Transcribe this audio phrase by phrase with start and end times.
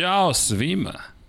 [0.00, 1.19] Ćao svima!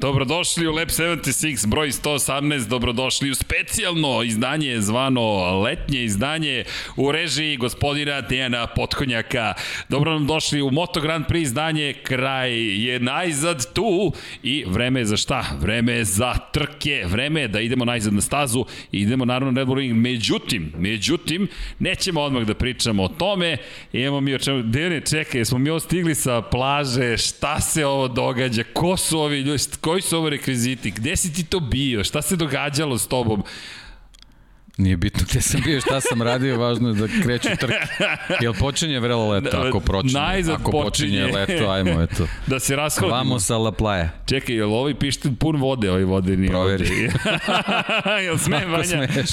[0.00, 6.64] Dobrodošli u Lab 76, broj 118, dobrodošli u specijalno izdanje zvano letnje izdanje
[6.96, 9.54] u režiji gospodina Dejana Potkonjaka.
[9.88, 12.52] Dobro nam došli u Moto Grand Prix izdanje, kraj
[12.84, 14.12] je najzad tu.
[14.42, 15.44] I vreme je za šta?
[15.60, 18.64] Vreme je za trke, vreme je da idemo najzad na stazu.
[18.92, 19.96] I idemo naravno na Red Bull Ring.
[19.96, 21.48] Međutim, međutim,
[21.78, 23.56] nećemo odmah da pričamo o tome,
[23.92, 28.62] imamo mi o čemu, Dejane, čekaj, smo mi stigli sa plaže, šta se ovo događa,
[28.72, 29.58] ko su ovi ljudi,
[29.90, 33.42] koji su ovo rekviziti, gde si ti to bio, šta se događalo s tobom?
[34.80, 37.74] Nije bitno gde sam bio, šta sam radio, važno je da kreću trke.
[38.40, 40.20] Jel počinje vrelo leto, ako počinje?
[40.20, 41.22] Najzad ako počinje.
[41.26, 42.26] počinje leto, ajmo, eto.
[42.46, 43.16] da se rashodimo.
[43.16, 44.08] Vamos a la playa.
[44.26, 47.10] Čekaj, jel ovaj pište pun vode, ovaj vode nije Proveri.
[48.26, 48.84] jel sme, Vanja?
[48.84, 49.30] smeš.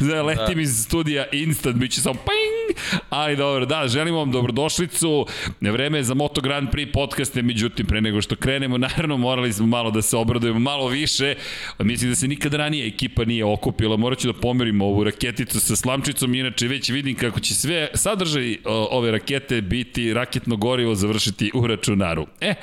[0.10, 0.62] da, letim da.
[0.62, 2.78] iz studija instant, bit će samo ping!
[3.10, 5.26] Ali dobro, da, želimo vam dobrodošlicu.
[5.60, 9.66] Vreme je za Moto Grand Prix podcaste, međutim, pre nego što krenemo, naravno morali smo
[9.66, 11.34] malo da se obradujemo, malo više.
[11.78, 15.76] Mislim da se nikada ranije ekipa nije okupila, morat ću da pomerimo ovu raketicu sa
[15.76, 18.56] slamčicom, inače već vidim kako će sve sadržaj
[18.90, 22.26] ove rakete biti raketno gorivo završiti u računaru.
[22.40, 22.54] E,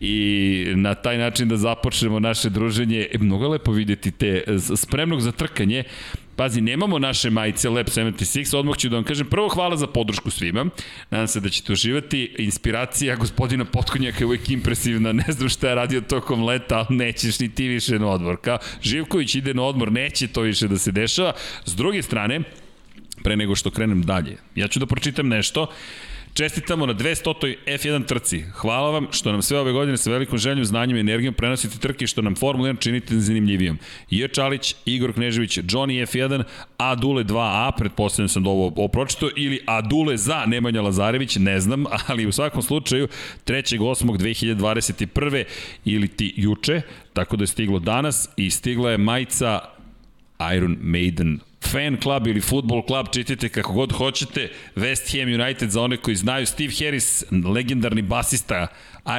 [0.00, 4.44] i na taj način da započnemo naše druženje, e, mnogo lepo videti te
[4.76, 5.84] spremnog za trkanje,
[6.36, 10.30] Pazi, nemamo naše majice Lab 76, odmah ću da vam kažem, prvo hvala za podršku
[10.30, 10.66] svima,
[11.10, 15.74] nadam se da ćete uživati, inspiracija gospodina Potkonjaka je uvijek impresivna, ne znam šta je
[15.74, 19.92] radio tokom leta, ali nećeš ni ti više na odmor, kao Živković ide na odmor,
[19.92, 21.32] neće to više da se dešava,
[21.64, 22.40] s druge strane,
[23.22, 25.66] pre nego što krenem dalje, ja ću da pročitam nešto,
[26.34, 27.56] Čestitamo na 200.
[27.66, 28.44] F1 trci.
[28.52, 32.06] Hvala vam što nam sve ove godine sa velikom željom, znanjem i energijom prenosite trke
[32.06, 33.78] što nam Formula 1 činite zanimljivijom.
[34.10, 34.28] J.
[34.28, 36.42] Čalić, Igor Knežević, Johnny F1,
[36.76, 42.26] Adule 2A, pretpostavljam sam da ovo opročito, ili Adule za Nemanja Lazarević, ne znam, ali
[42.26, 43.08] u svakom slučaju
[43.46, 45.44] 3.8.2021.
[45.84, 46.80] ili ti juče,
[47.12, 49.60] tako da je stiglo danas i stigla je majica
[50.54, 55.82] Iron Maiden fan club ili football club, čitajte kako god hoćete, West Ham United za
[55.82, 58.66] one koji znaju, Steve Harris, legendarni basista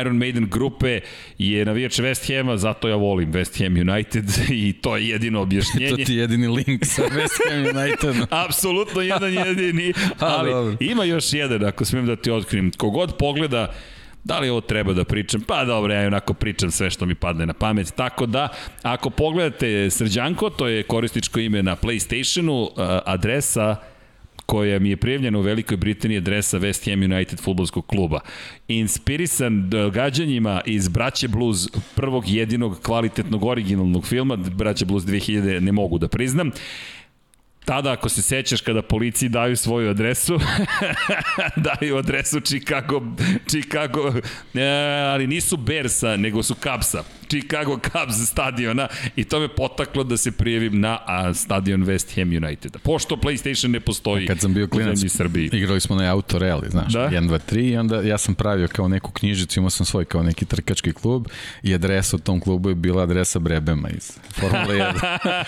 [0.02, 1.00] Iron Maiden grupe
[1.38, 4.26] je navijač West Hama, zato ja volim West Ham United
[4.68, 5.90] i to je jedino objašnjenje.
[5.98, 8.28] to ti je jedini link sa West Ham United.
[8.46, 12.72] Apsolutno jedan jedini, ali ima još jedan, ako smijem da ti otkrim.
[12.72, 13.74] Kogod pogleda
[14.24, 15.42] Da li ovo treba da pričam?
[15.42, 17.94] Pa dobro, ja onako pričam sve što mi padne na pamet.
[17.96, 18.48] Tako da,
[18.82, 22.70] ako pogledate Srđanko, to je korističko ime na PlayStationu,
[23.06, 23.76] adresa
[24.46, 28.20] koja mi je prijavljena u Velikoj Britaniji adresa West Ham United futbolskog kluba.
[28.68, 35.98] Inspirisan događanjima iz Braće Blues, prvog jedinog kvalitetnog originalnog filma, Braće Blues 2000 ne mogu
[35.98, 36.52] da priznam,
[37.66, 40.40] Tada, ako se sećaš, kada policiji daju svoju adresu,
[41.79, 43.01] daju adresu Chicago,
[43.47, 44.13] Chicago,
[44.53, 44.63] e,
[45.13, 47.03] ali nisu Bersa, nego su Cubsa.
[47.28, 52.29] Chicago Cubs stadiona i to me potaklo da se prijavim na a, stadion West Ham
[52.46, 52.78] United.
[52.84, 55.50] Pošto PlayStation ne postoji Kad sam bio klinac, Srbiji.
[55.53, 57.09] igrali smo na Auto Rally, znaš, da?
[57.09, 60.24] 1, 2, 3 i onda ja sam pravio kao neku knjižicu, imao sam svoj kao
[60.24, 61.28] neki trkački klub
[61.63, 64.75] i adresa u tom klubu je bila adresa Brebema iz Formule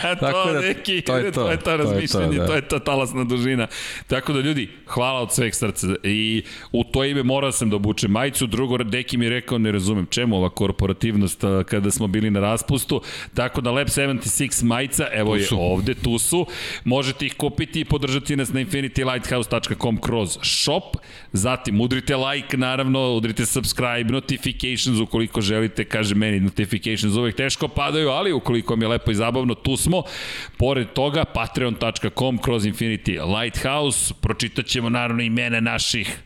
[0.03, 0.19] 1.
[0.19, 1.43] Tako da, neki, to je to.
[1.43, 2.47] To je to razmišljanje, to je, to, da.
[2.47, 3.67] to je ta talasna dužina.
[4.07, 5.87] Tako da ljudi, hvala od sveg srca.
[6.03, 9.71] I u to ime morao sam da obučem majicu, drugo Deki mi je rekao ne
[9.71, 13.01] razumem čemu ova korporativnost kada smo bili na raspustu,
[13.33, 16.45] tako da Lab 76 majica, evo je ovde, tu su,
[16.83, 20.97] možete ih kupiti i podržati nas na infinitylighthouse.com kroz shop,
[21.33, 28.09] zatim udrite like, naravno, udrite subscribe, notifications, ukoliko želite, kaže meni, notifications uvek teško padaju,
[28.09, 30.03] ali ukoliko mi je lepo i zabavno, tu smo.
[30.57, 31.94] Pored toga, patreon.com
[32.41, 36.19] kroz Infinity Lighthouse, pročitat ćemo naravno imena naših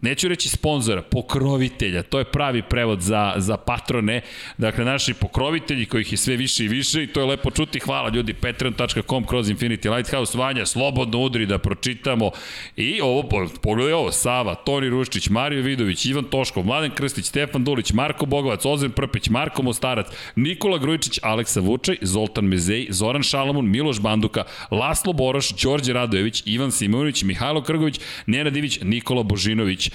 [0.00, 4.20] neću reći sponzora, pokrovitelja, to je pravi prevod za, za patrone,
[4.58, 8.08] dakle naši pokrovitelji kojih je sve više i više i to je lepo čuti, hvala
[8.08, 12.30] ljudi, patreon.com kroz Infinity Lighthouse, Vanja, slobodno udri da pročitamo.
[12.76, 13.28] I ovo,
[13.62, 18.64] pogledaj ovo, Sava, Toni Ruščić, Mario Vidović, Ivan Toškov, Mladen Krstić, Stefan Dulić, Marko Bogovac,
[18.64, 20.06] Ozren Prpić, Marko Mostarac,
[20.36, 26.70] Nikola Grujičić, Aleksa Vučaj, Zoltan Mezej, Zoran Šalamun, Miloš Banduka, Laslo Boroš, Đorđe Radojević, Ivan
[26.72, 29.87] Simonović, Mihajlo Krgović, Nena Divić, Nikola Božinović,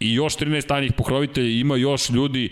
[0.00, 2.50] i još 13 tajnih pokrovitelja, ima još ljudi.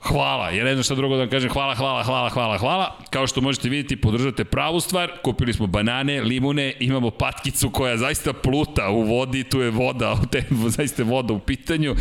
[0.00, 2.98] Hvala, ja ne znam šta drugo da vam kažem, hvala, hvala, hvala, hvala, hvala.
[3.10, 8.32] Kao što možete vidjeti, podržate pravu stvar, kupili smo banane, limune, imamo patkicu koja zaista
[8.32, 11.94] pluta u vodi, tu je voda, te, zaista voda u pitanju.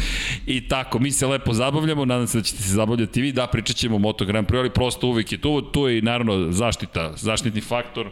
[0.45, 3.75] I tako, mi se lepo zabavljamo, nadam se da ćete se zabavljati vi, da pričat
[3.75, 7.13] ćemo o Moto Grand Prix, ali prosto uvek je tu, tu je i naravno zaštita,
[7.15, 8.11] zaštitni faktor,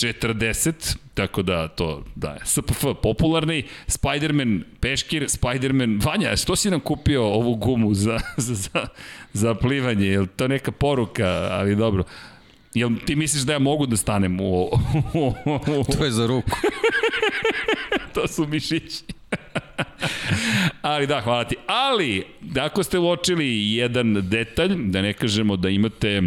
[0.00, 7.24] 40, tako da to, da, SPF popularni, Spider-Man Peškir, Spider-Man Vanja, što si nam kupio
[7.24, 8.86] ovu gumu za, za, za,
[9.32, 12.04] za plivanje, je to neka poruka, ali dobro.
[12.74, 14.70] Jel ti misliš da ja mogu da stanem u...
[15.98, 16.50] to je za ruku.
[18.14, 19.02] to su mišići.
[20.82, 21.56] Ali da, hvala ti.
[21.66, 22.24] Ali,
[22.60, 26.22] ako ste uočili jedan detalj, da ne kažemo da imate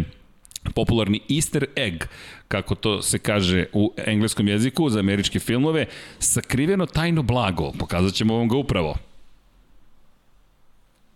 [0.74, 2.04] popularni easter egg,
[2.48, 5.86] kako to se kaže u engleskom jeziku za američke filmove,
[6.18, 7.72] sakriveno tajno blago.
[7.78, 8.96] Pokazat ćemo vam ga upravo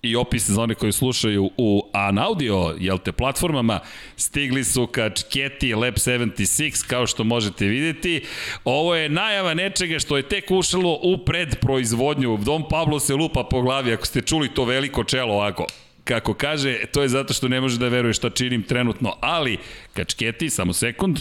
[0.02, 3.80] i opis za one koji slušaju u Anaudio, jel te, platformama,
[4.16, 8.24] stigli su ka Čketi Lab 76, kao što možete videti.
[8.64, 12.36] Ovo je najava nečega što je tek ušalo u predproizvodnju.
[12.36, 15.66] Dom Pablo se lupa po glavi, ako ste čuli to veliko čelo ovako
[16.08, 19.58] kako kaže, to je zato što ne može da veruje šta činim trenutno, ali
[19.94, 21.18] kačketi, samo sekund,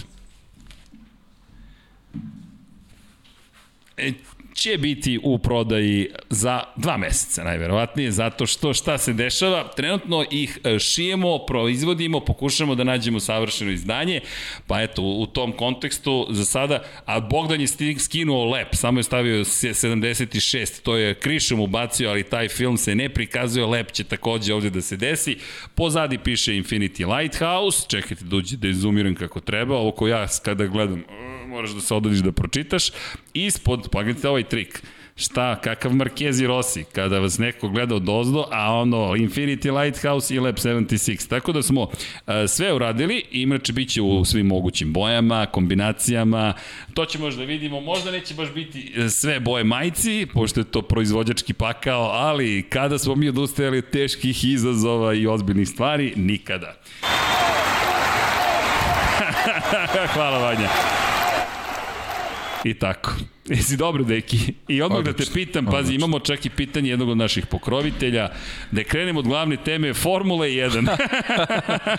[3.97, 4.11] e,
[4.57, 10.59] će biti u prodaji za dva meseca najverovatnije, zato što šta se dešava, trenutno ih
[10.63, 14.21] e, šijemo, proizvodimo, pokušamo da nađemo savršeno izdanje,
[14.67, 17.67] pa eto, u tom kontekstu za sada, a Bogdan je
[17.99, 23.09] skinuo lep, samo je stavio 76, to je krišom ubacio, ali taj film se ne
[23.09, 25.37] prikazuje, lep će takođe ovde da se desi,
[25.75, 30.65] pozadi piše Infinity Lighthouse, čekajte da uđe da izumiram kako treba, ovo ko ja kada
[30.65, 31.03] gledam,
[31.47, 32.91] moraš da se odadiš da pročitaš.
[33.33, 34.81] Ispod, pogledajte ovaj trik,
[35.17, 40.39] šta, kakav Markezi Rossi, kada vas neko gleda od ozdo, a ono Infinity Lighthouse i
[40.39, 41.29] Lab 76.
[41.29, 41.89] Tako da smo uh,
[42.47, 46.53] sve uradili i inače bit će u svim mogućim bojama, kombinacijama,
[46.93, 50.81] to će možda vidimo, možda neće baš biti e, sve boje majci, pošto je to
[50.81, 56.75] proizvođački pakao, ali kada smo mi odustajali od teških izazova i ozbiljnih stvari, nikada.
[60.13, 60.69] Hvala Vanja.
[62.67, 63.11] I tako.
[63.55, 64.37] Jesi dobro, deki?
[64.67, 65.25] I odmah Odlično.
[65.25, 65.95] da te pitam, pazi, Odlično.
[65.95, 68.29] imamo čak i pitanje jednog od naših pokrovitelja,
[68.71, 70.87] da krenemo od glavne teme Formule 1.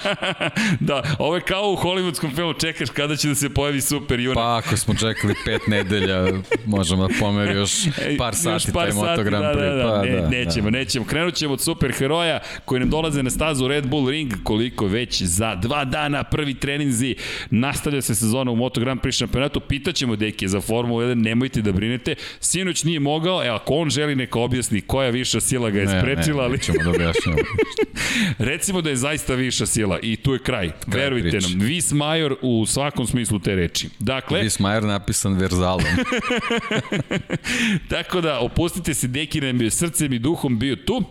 [0.81, 4.37] da, ovo je kao u hollywoodskom filmu, čekaš kada će da se pojavi super junak.
[4.37, 6.27] Pa ako smo čekali pet nedelja,
[6.67, 7.73] možemo da pomeri još
[8.19, 9.55] par sati još par taj sati, Moto Grand Prix.
[9.55, 10.79] Da, da, da, pa, ne, da, nećemo, da.
[10.79, 11.07] nećemo.
[11.07, 15.23] Krenut ćemo od super heroja koji nam dolaze na stazu Red Bull Ring, koliko već
[15.23, 17.17] za dva dana prvi treninzi,
[17.51, 21.63] nastavlja se sezona u Moto Grand Prix šampionatu, pitaćemo deki za Formulu 1, nema nemojte
[21.63, 22.15] da brinete.
[22.41, 26.01] Sinoć nije mogao, evo, ako on želi neka objasni koja viša sila ga je ne,
[26.01, 26.59] sprečila, ali...
[26.69, 27.39] Ne, da objašnjamo.
[28.51, 30.71] Recimo da je zaista viša sila i tu je kraj.
[30.91, 31.49] kraj Verujte prič.
[31.49, 33.89] nam, Vis Major u svakom smislu te reči.
[33.99, 34.43] Dakle...
[34.43, 35.85] Vis Major napisan verzalom.
[37.91, 41.05] Tako da, opustite se, Deki nam je srcem i duhom bio tu.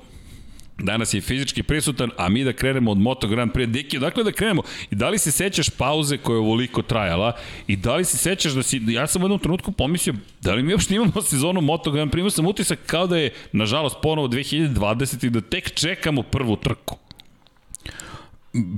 [0.80, 3.72] Danas je fizički prisutan, a mi da krenemo od Moto Grand Prix.
[3.72, 4.62] Deki, dakle da krenemo?
[4.92, 7.34] I da li se sećaš pauze koja je ovoliko trajala?
[7.68, 10.64] I da li se sećaš da si, ja sam u jednom trenutku pomislio, da li
[10.64, 12.20] mi uopšte imamo sezonu Moto Grand Prix?
[12.20, 17.07] Imao sam utisak kao da je, nažalost, ponovo 2020 i da tek čekamo prvu trku.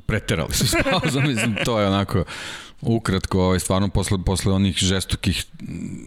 [0.05, 2.23] Preterali su s pauzom, mislim, to je onako
[2.81, 5.45] Ukratko, ovaj, stvarno posle, posle onih žestokih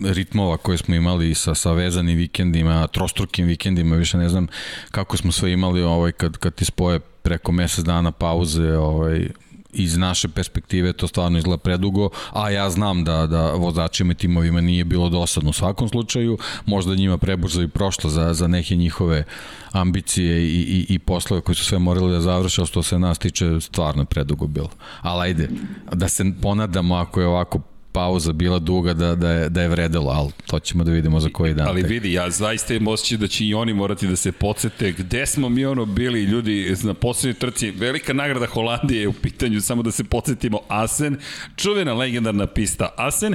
[0.05, 4.47] ritmova koje smo imali sa, sa vezanim vikendima, trostrukim vikendima, više ne znam
[4.91, 9.29] kako smo sve imali ovaj, kad, kad ti spoje preko mesec dana pauze, ovaj,
[9.73, 14.61] iz naše perspektive to stvarno izgleda predugo, a ja znam da, da vozačima i timovima
[14.61, 19.25] nije bilo dosadno u svakom slučaju, možda njima prebrzo i prošlo za, za neke njihove
[19.73, 23.19] ambicije i, i, i poslove koji su sve morali da završe, ali što se nas
[23.19, 24.71] tiče stvarno predugo bilo.
[25.01, 25.49] Ali ajde,
[25.93, 27.61] da se ponadamo ako je ovako
[27.93, 31.29] pauza bila duga da, da, je, da je vredelo, ali to ćemo da vidimo za
[31.33, 31.69] koji dan.
[31.69, 35.27] Ali vidi, ja zaista imam osjećaj da će i oni morati da se podsete gde
[35.27, 37.71] smo mi ono bili ljudi na poslednjoj trci.
[37.71, 41.17] Velika nagrada Holandije je u pitanju, samo da se podsjetimo Asen,
[41.57, 43.35] čuvena legendarna pista Asen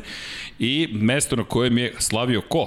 [0.60, 2.66] i mesto na kojem je slavio ko?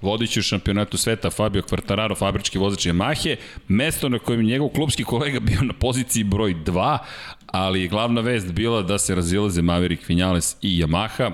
[0.00, 3.36] Vodići u šampionatu sveta Fabio Quartararo, fabrički vozač Yamahe,
[3.68, 6.98] mesto na kojem je njegov klubski kolega bio na poziciji broj 2,
[7.46, 11.32] ali je glavna vest bila da se razilaze Maverick Vinales i Yamaha,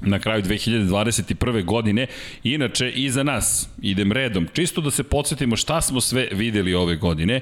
[0.00, 1.64] na kraju 2021.
[1.64, 2.06] godine.
[2.42, 6.96] Inače, i za nas, idem redom, čisto da se podsjetimo šta smo sve videli ove
[6.96, 7.40] godine.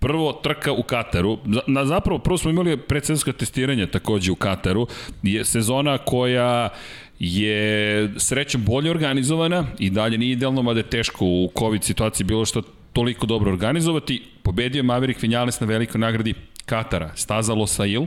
[0.00, 1.38] Prvo, trka u Kataru.
[1.66, 4.86] Na, zapravo, prvo smo imali predsezonska testiranja takođe u Kataru.
[5.22, 6.68] Je sezona koja
[7.18, 12.44] je srećom bolje organizovana i dalje nije idealno, mada je teško u COVID situaciji bilo
[12.44, 14.22] što toliko dobro organizovati.
[14.42, 16.34] Pobedio Maverick Vinales na velikoj nagradi
[16.66, 18.06] Katara, staza Losail,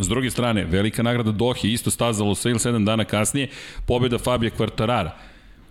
[0.00, 3.48] S druge strane, velika nagrada Dohi, isto staza Losail 7 dana kasnije,
[3.86, 5.16] pobjeda Fabija Kvartarara.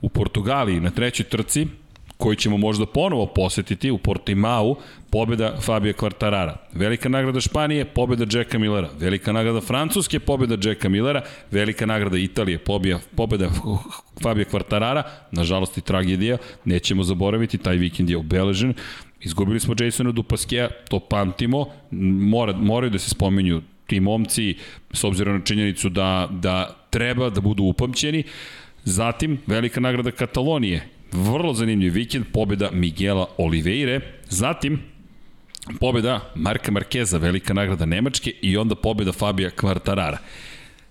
[0.02, 1.68] U Portugaliji na trećoj trci,
[2.18, 4.76] koji ćemo možda ponovo posetiti u Portimao,
[5.10, 6.56] pobjeda Fabio Quartarara.
[6.74, 8.90] Velika nagrada Španije, pobjeda Jacka Millera.
[9.00, 11.22] Velika nagrada Francuske, pobjeda Jacka Millera.
[11.52, 13.50] Velika nagrada Italije, pobjeda, pobjeda
[14.24, 15.04] Fabio Quartarara.
[15.32, 18.74] Nažalost i tragedija, nećemo zaboraviti, taj vikend je obeležen.
[19.22, 24.56] Izgubili smo Jasona Dupaskea, to pamtimo, Mora, moraju da se spomenju ti momci,
[24.94, 28.24] s obzirom na činjenicu da, da treba da budu upamćeni.
[28.84, 34.80] Zatim, velika nagrada Katalonije, vrlo zanimljiv vikend, pobjeda Miguela Oliveire, zatim
[35.80, 40.18] pobjeda Marka Markeza, velika nagrada Nemačke i onda pobjeda Fabija Kvartarara.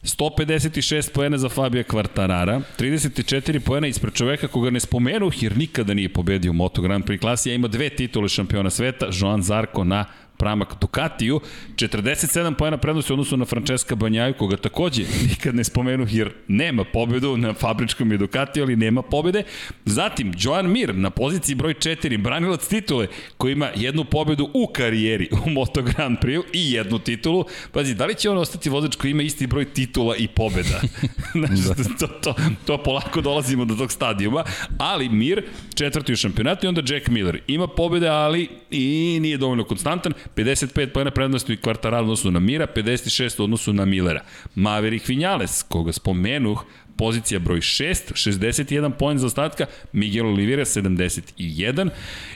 [0.04, 6.08] 156 poena za Fabija Kvartarara, 34 poena ispred čoveka koga ne spomenu jer nikada nije
[6.08, 10.04] pobedio u Moto Grand Prix klasi, a ima dve titule šampiona sveta, Joan Zarko na
[10.44, 11.40] pramak Ducatiju,
[11.76, 16.84] 47 pojena prednosti u odnosu na Francesca Banjaju, koga takođe nikad ne spomenu jer nema
[16.84, 19.42] pobedu na fabričkom je Ducatiju, ali nema pobede.
[19.84, 25.28] Zatim, Joan Mir na poziciji broj 4, branilac titule, koji ima jednu pobedu u karijeri
[25.46, 27.44] u Moto Grand Prix i jednu titulu.
[27.72, 30.80] Pazi, da li će on ostati vozač koji ima isti broj titula i pobeda?
[31.32, 31.74] Znaš, da.
[31.98, 32.34] to, to,
[32.66, 34.44] to polako dolazimo do tog stadijuma,
[34.78, 37.40] ali Mir, četvrti u šampionatu i onda Jack Miller.
[37.46, 40.12] Ima pobede, ali i nije dovoljno konstantan.
[40.36, 44.20] 55 pojena prednosti i kvartaral odnosu na Mira, 56 u odnosu na Millera.
[44.54, 46.64] Maverick Vinales, koga spomenuh,
[46.96, 51.88] pozicija broj 6, 61 poen za ostatka, Miguel Oliveira 71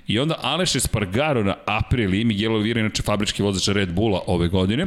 [0.06, 4.86] i onda Aleš Espargaro na Aprili, Miguel Oliveira inače fabrički vozač Red Bulla ove godine,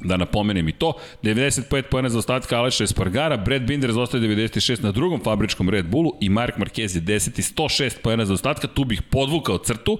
[0.00, 4.92] da napomenem i to, 95 pojena za ostatka Aleša Espargara, Brad Binder zaostaje 96 na
[4.92, 8.84] drugom fabričkom Red Bullu i Mark Marquez je 10 i 106 pojena za ostatka, tu
[8.84, 9.98] bih podvukao crtu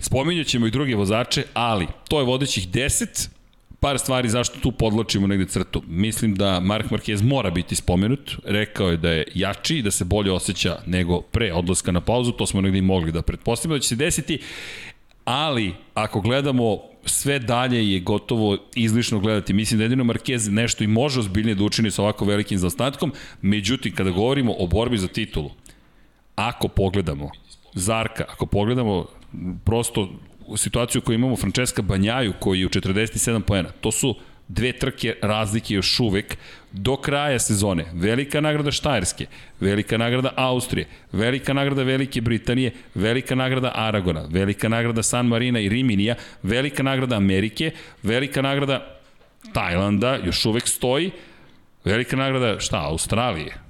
[0.00, 3.28] Spominjat ćemo i druge vozače, ali to je vodećih 10,
[3.80, 5.82] par stvari zašto tu podločimo negde crtu.
[5.86, 10.04] Mislim da Mark Marquez mora biti spomenut, rekao je da je jači i da se
[10.04, 13.88] bolje osjeća nego pre odlaska na pauzu, to smo negde mogli da pretpostavimo da će
[13.88, 14.38] se desiti,
[15.24, 19.52] ali ako gledamo sve dalje je gotovo izlišno gledati.
[19.52, 23.12] Mislim da jedino Marquez nešto i može ozbiljnije da učini sa ovako velikim zaostatkom,
[23.42, 25.50] međutim kada govorimo o borbi za titulu,
[26.34, 27.30] ako pogledamo
[27.74, 29.06] Zarka, ako pogledamo
[29.64, 30.08] prosto
[30.56, 33.68] situaciju koju imamo Francesca Banjaju koji je u 47 poena.
[33.80, 34.14] To su
[34.48, 36.36] dve trke razlike još uvek
[36.72, 37.84] do kraja sezone.
[37.94, 39.26] Velika nagrada Štajerske,
[39.60, 45.68] velika nagrada Austrije, velika nagrada Velike Britanije, velika nagrada Aragona, velika nagrada San Marina i
[45.68, 47.70] Riminija, velika nagrada Amerike,
[48.02, 48.98] velika nagrada
[49.52, 51.10] Tajlanda, još uvek stoji,
[51.84, 53.67] velika nagrada šta, Australije,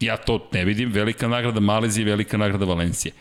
[0.00, 0.92] Ja to ne vidim.
[0.92, 3.12] Velika nagrada Malezije, velika nagrada Valencije.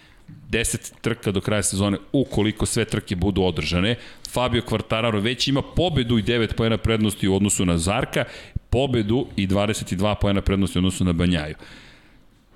[0.49, 3.95] 10 trka do kraja sezone, ukoliko sve trke budu održane.
[4.31, 8.23] Fabio Quartararo već ima pobedu i 9 pojena prednosti u odnosu na Zarka,
[8.69, 11.55] pobedu i 22 pojena prednosti u odnosu na Banjaju.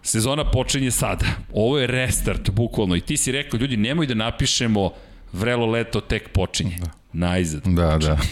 [0.04, 1.26] Sezona počinje sada.
[1.54, 2.96] Ovo je restart, bukvalno.
[2.96, 4.92] I ti si rekao, ljudi, nemoj da napišemo
[5.34, 6.78] vrelo leto tek počinje.
[6.80, 6.90] Da.
[7.14, 7.62] Najzad.
[7.66, 8.18] Da, da.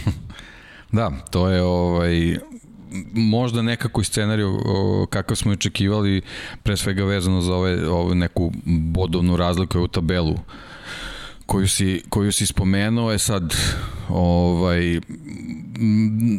[0.92, 2.36] Da, to je ovaj
[3.12, 4.58] možda nekako i scenariju
[5.10, 6.22] kakav smo očekivali,
[6.62, 10.36] pre svega vezano za ove, ove neku bodovnu razliku u tabelu
[11.50, 13.54] koju si, koju si spomenuo je sad
[14.08, 15.00] ovaj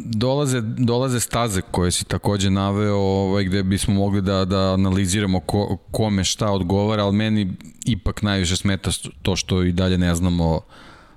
[0.04, 5.76] dolaze, dolaze staze koje si takođe naveo ovaj, gde bismo mogli da, da analiziramo ko,
[5.90, 7.52] kome šta odgovara, ali meni
[7.84, 8.90] ipak najviše smeta
[9.22, 10.60] to što i dalje ne znamo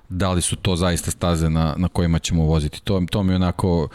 [0.08, 2.82] da li su to zaista staze na, na kojima ćemo voziti.
[2.82, 3.88] To, to mi onako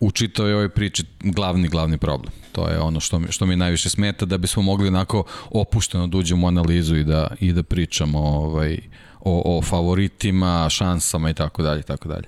[0.00, 2.32] u čitoj ovoj priči glavni, glavni problem.
[2.52, 6.18] To je ono što mi, što mi najviše smeta, da bismo mogli onako opušteno da
[6.18, 8.78] uđemo u analizu i da, i da pričamo ovaj,
[9.20, 12.24] o, o favoritima, šansama i tako dalje, tako dalje.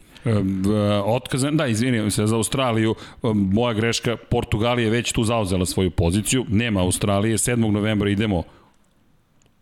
[1.05, 2.95] Otkazan, da, izvinjam se za Australiju,
[3.35, 7.71] moja greška, Portugalija je već tu zauzela svoju poziciju, nema Australije, 7.
[7.71, 8.43] novembra idemo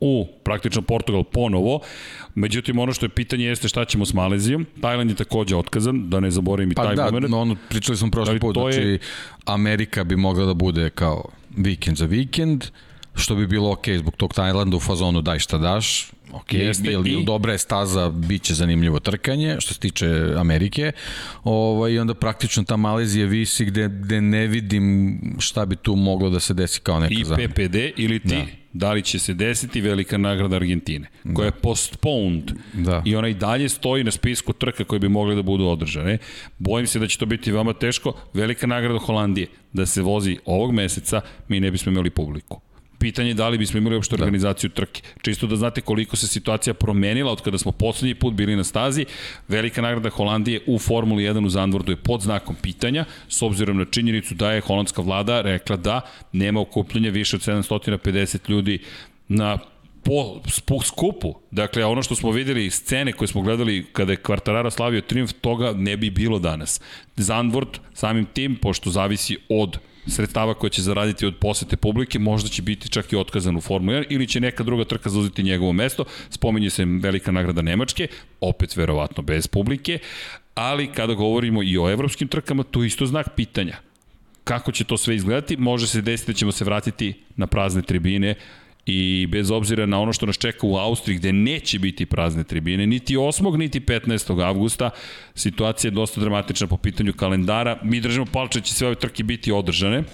[0.01, 1.81] u praktično Portugal ponovo.
[2.35, 4.67] Međutim, ono što je pitanje jeste šta ćemo s Malezijom.
[4.81, 7.25] Tajland je takođe otkazan, da ne zaboravim i pa taj da, moment.
[7.25, 8.99] Pa da, ono, pričali smo prošli put, znači je...
[9.45, 11.25] Amerika bi mogla da bude kao
[11.57, 12.65] vikend za vikend,
[13.15, 17.11] što bi bilo ok zbog tog Tajlanda u fazonu daj šta daš, ok, Jeste, ili
[17.11, 17.25] i...
[17.25, 20.93] dobra je staza, bit će zanimljivo trkanje, što se tiče Amerike,
[21.45, 26.31] ovaj, i onda praktično ta Malezija visi gde, gde ne vidim šta bi tu moglo
[26.31, 27.45] da se desi kao neka zamena.
[27.45, 28.29] I PPD ili ti?
[28.29, 31.57] Da da li će se desiti velika nagrada Argentine, koja da.
[31.57, 33.03] je postponed da.
[33.05, 36.19] i ona i dalje stoji na spisku trka koje bi mogle da budu održane.
[36.59, 38.13] Bojim se da će to biti veoma teško.
[38.35, 42.66] Velika nagrada Holandije, da se vozi ovog meseca, mi ne bismo imali publiku
[42.99, 44.25] Pitanje je da li bismo imali uopšte da.
[44.25, 45.03] organizaciju trke.
[45.23, 49.07] Čisto da znate koliko se situacija promenila od kada smo poslednji put bili na stazi.
[49.49, 53.85] Velika nagrada Holandije u Formuli 1 u Zandvordu je pod znakom pitanja, s obzirom na
[53.85, 56.01] činjenicu da je holandska vlada rekla da
[56.33, 58.79] nema okupljenja više od 750 ljudi
[59.29, 59.59] na
[60.07, 61.35] po, po skupu.
[61.51, 65.73] Dakle, ono što smo videli, scene koje smo gledali kada je Kvartarara slavio triumf, toga
[65.73, 66.81] ne bi bilo danas.
[67.17, 72.63] Zandvort, samim tim, pošto zavisi od sredstava koje će zaraditi od posete publike, možda će
[72.63, 76.05] biti čak i otkazan u Formula 1 ili će neka druga trka zauzeti njegovo mesto.
[76.31, 78.09] Spominje se velika nagrada Nemačke,
[78.41, 79.99] opet verovatno bez publike,
[80.55, 83.77] ali kada govorimo i o evropskim trkama, to je isto znak pitanja.
[84.45, 85.57] Kako će to sve izgledati?
[85.57, 88.35] Može se desiti da ćemo se vratiti na prazne tribine,
[88.87, 92.87] i bez obzira na ono što nas čeka u Austriji gde neće biti prazne tribine,
[92.87, 93.57] niti 8.
[93.57, 94.45] niti 15.
[94.45, 94.91] avgusta,
[95.35, 97.79] situacija je dosta dramatična po pitanju kalendara.
[97.83, 100.05] Mi držimo palče da će sve ove trke biti održane,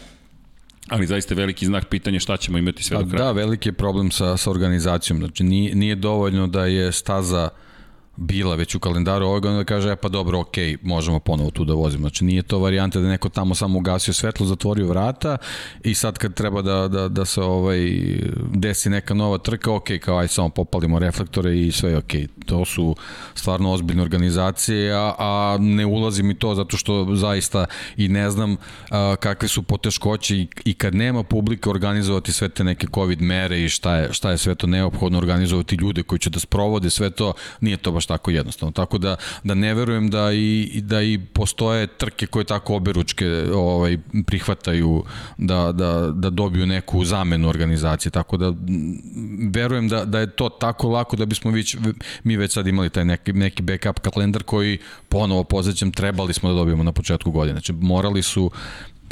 [0.89, 3.25] ali zaista veliki znak pitanja šta ćemo imati sve do kraja.
[3.25, 5.19] Da, veliki je problem sa, sa organizacijom.
[5.19, 7.72] Znači, nije, nije dovoljno da je staza uh,
[8.17, 11.75] bila već u kalendaru ovog, onda kaže, e pa dobro, ok, možemo ponovo tu da
[11.75, 12.01] vozimo.
[12.01, 15.37] Znači nije to varijanta da neko tamo samo ugasio svetlo, zatvorio vrata
[15.85, 17.79] i sad kad treba da, da, da se ovaj,
[18.55, 22.13] desi neka nova trka, ok, kao aj samo popalimo reflektore i sve je ok.
[22.47, 22.97] To su
[23.35, 27.67] stvarno ozbiljne organizacije, a, a ne ulazim i to zato što zaista
[27.97, 28.57] i ne znam
[28.91, 33.63] a, kakve su poteškoće i, i kad nema publike organizovati sve te neke covid mere
[33.63, 37.11] i šta je, šta je sve to neophodno organizovati ljude koji će da sprovode sve
[37.11, 38.73] to, nije to baš tako jednostavno.
[38.73, 43.99] Tako da, da ne verujem da i, da i postoje trke koje tako oberučke ovaj,
[44.27, 45.05] prihvataju
[45.39, 48.13] da, da, da dobiju neku zamenu organizacije.
[48.13, 48.53] Tako da
[49.55, 51.77] verujem da, da je to tako lako da bismo već,
[52.25, 54.79] mi već sad imali taj neki, neki backup kalendar koji
[55.09, 57.55] ponovo pozećem trebali smo da dobijemo na početku godine.
[57.55, 58.51] Znači morali su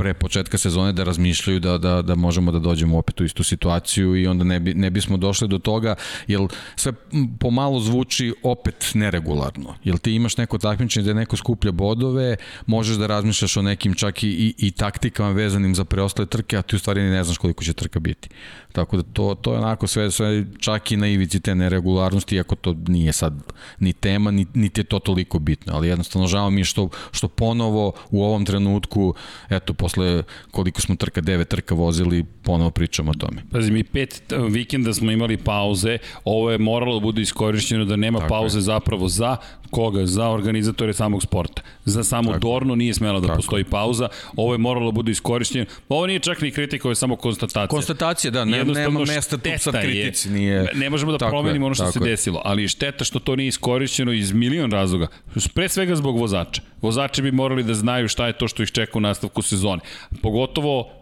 [0.01, 4.17] pre početka sezone da razmišljaju da, da, da možemo da dođemo opet u istu situaciju
[4.17, 5.95] i onda ne, bi, ne bismo došli do toga,
[6.27, 6.41] jer
[6.77, 6.93] sve
[7.41, 9.75] pomalo zvuči opet neregularno.
[9.85, 14.23] Jer ti imaš neko takmičenje da neko skuplja bodove, možeš da razmišljaš o nekim čak
[14.23, 17.65] i, i, i taktikama vezanim za preostale trke, a ti u stvari ne znaš koliko
[17.65, 18.29] će trka biti.
[18.73, 22.55] Tako da to, to je onako sve, sve čak i na ivici te neregularnosti, iako
[22.55, 23.35] to nije sad
[23.79, 27.29] ni tema, ni, niti je to toliko bitno, ali jednostavno žao mi je što, što
[27.29, 29.15] ponovo u ovom trenutku,
[29.51, 33.43] eto, posle koliko smo trka, devet trka vozili, ponovo pričamo o tome.
[33.51, 38.19] Pazi, mi pet vikenda smo imali pauze, ovo je moralo da bude iskorišćeno da nema
[38.19, 38.63] Tako pauze je.
[38.63, 39.37] zapravo za
[39.71, 40.07] koga?
[40.07, 41.63] Za organizatore samog sporta.
[41.85, 42.39] Za samo Tako.
[42.39, 43.37] Dorno nije smela da Tako.
[43.37, 45.65] postoji pauza, ovo je moralo da bude iskorišćeno.
[45.89, 47.67] Ovo nije čak ni kritika, ovo je samo konstatacija.
[47.67, 50.29] Konstatacija, da, ne, nema mesta tu sad kritici.
[50.29, 50.71] Je, nije...
[50.75, 52.11] Ne možemo da tako promenimo ono što se je.
[52.11, 55.07] desilo, ali šteta što to nije iskorišćeno iz milion razloga.
[55.55, 56.63] Pre svega zbog vozača.
[56.83, 59.81] Vozači bi morali da znaju šta je to što ih čeka u nastavku sezone.
[60.23, 61.01] Pogotovo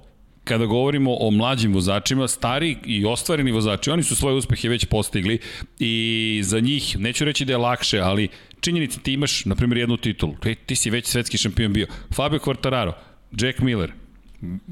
[0.49, 5.39] kada govorimo o mlađim vozačima, stari i ostvareni vozači, oni su svoje uspehe već postigli
[5.79, 8.29] i za njih, neću reći da je lakše, ali
[8.61, 10.35] činjenica ti imaš, na primjer, jednu titulu,
[10.67, 12.93] ti si već svetski šampion bio, Fabio Quartararo,
[13.33, 13.93] Jack Miller,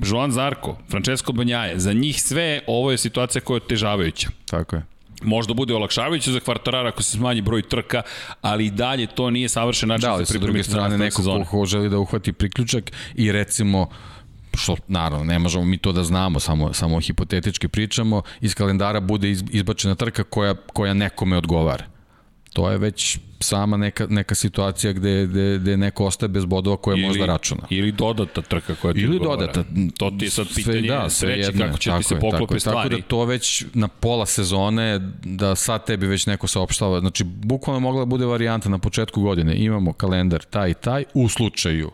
[0.07, 4.29] Joan Zarko, Francesco Banjaje, za njih sve ovo je situacija koja je otežavajuća.
[4.46, 4.83] Tako je.
[5.22, 8.03] Možda bude olakšavajuće za kvartarara ako se smanji broj trka,
[8.40, 11.44] ali i dalje to nije savršen način da, za pripremiti druge strane neko sezone.
[11.44, 13.88] ko želi da uhvati priključak i recimo
[14.55, 19.31] što naravno ne možemo mi to da znamo, samo, samo hipotetički pričamo, iz kalendara bude
[19.31, 21.96] izbačena trka koja, koja nekome odgovara.
[22.57, 26.95] To je već sama neka, neka situacija gde, gde, gde neko ostaje bez bodova koje
[26.99, 27.62] ili, možda računa.
[27.71, 29.40] Ili dodata trka koja ti Ili odgovara.
[29.40, 29.64] dodata.
[29.99, 32.61] To ti je sad pitanje sve, da, sve jedno, kako će ti se poklope tako,
[32.61, 32.90] stvari.
[32.90, 37.01] Tako da to već na pola sezone, da sad tebi već neko saopštava.
[37.01, 39.57] Znači, bukvalno mogla da bude varijanta na početku godine.
[39.57, 41.90] Imamo kalendar taj i taj u slučaju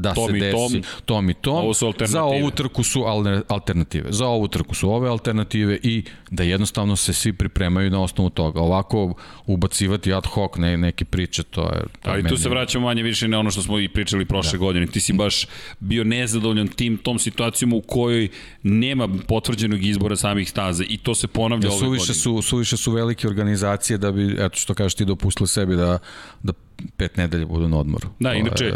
[0.00, 1.56] da tom se desi tom, tom i tom.
[1.56, 3.04] Ovo su za ovu trku su
[3.48, 4.12] alternative.
[4.12, 8.60] Za ovu trku su ove alternative i da jednostavno se svi pripremaju na osnovu toga.
[8.60, 9.14] Ovako
[9.46, 11.82] ubacivati ad hoc ne, neke priče, to je...
[12.02, 14.58] To Ali tu se vraćamo manje više na ono što smo i pričali prošle da.
[14.58, 14.86] godine.
[14.86, 15.46] Ti si baš
[15.80, 18.28] bio nezadovoljan tim, tom situacijom u kojoj
[18.62, 22.14] nema potvrđenog izbora samih staza i to se ponavlja da, ove godine.
[22.14, 25.98] Su, suviše su velike organizacije da bi, eto što kažeš ti, dopustili sebi da,
[26.42, 26.52] da
[26.96, 28.08] pet nedelja budu na odmoru.
[28.18, 28.72] Da, inače,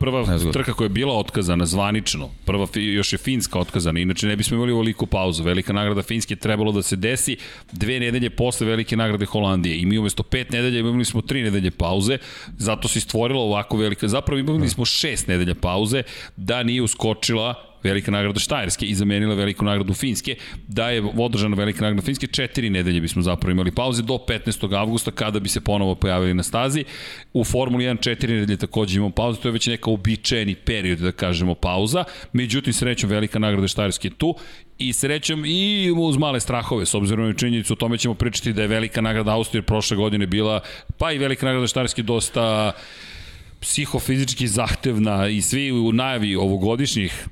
[0.00, 4.56] prva trka koja je bila otkazana zvanično, prva još je Finska otkazana, inače ne bismo
[4.56, 5.42] imali ovoliku pauzu.
[5.42, 7.36] Velika nagrada Finske trebalo da se desi
[7.72, 9.78] dve nedelje posle velike nagrade Holandije.
[9.78, 12.18] I mi umesto pet nedelja imali smo tri nedelje pauze,
[12.58, 16.02] zato se stvorilo ovako velika, zapravo imali smo šest nedelja pauze,
[16.36, 20.36] da nije uskočila velika nagrada Štajerske i zamenila veliku nagradu Finske,
[20.68, 24.78] da je održana velika nagrada Finske, četiri nedelje bismo zapravo imali pauze do 15.
[24.78, 26.84] avgusta kada bi se ponovo pojavili na stazi.
[27.32, 31.12] U Formuli 1 četiri nedelje takođe imamo pauzu, to je već neka običajeni period, da
[31.12, 32.04] kažemo, pauza.
[32.32, 34.34] Međutim, srećom, velika nagrada Štajerske je tu
[34.78, 38.62] i srećom i uz male strahove, s obzirom na činjenicu, o tome ćemo pričati da
[38.62, 40.60] je velika nagrada Austrije prošle godine bila,
[40.98, 42.72] pa i velika nagrada Štajerske dosta
[43.62, 47.28] psihofizički zahtevna i svi u najavi ovogodišnjih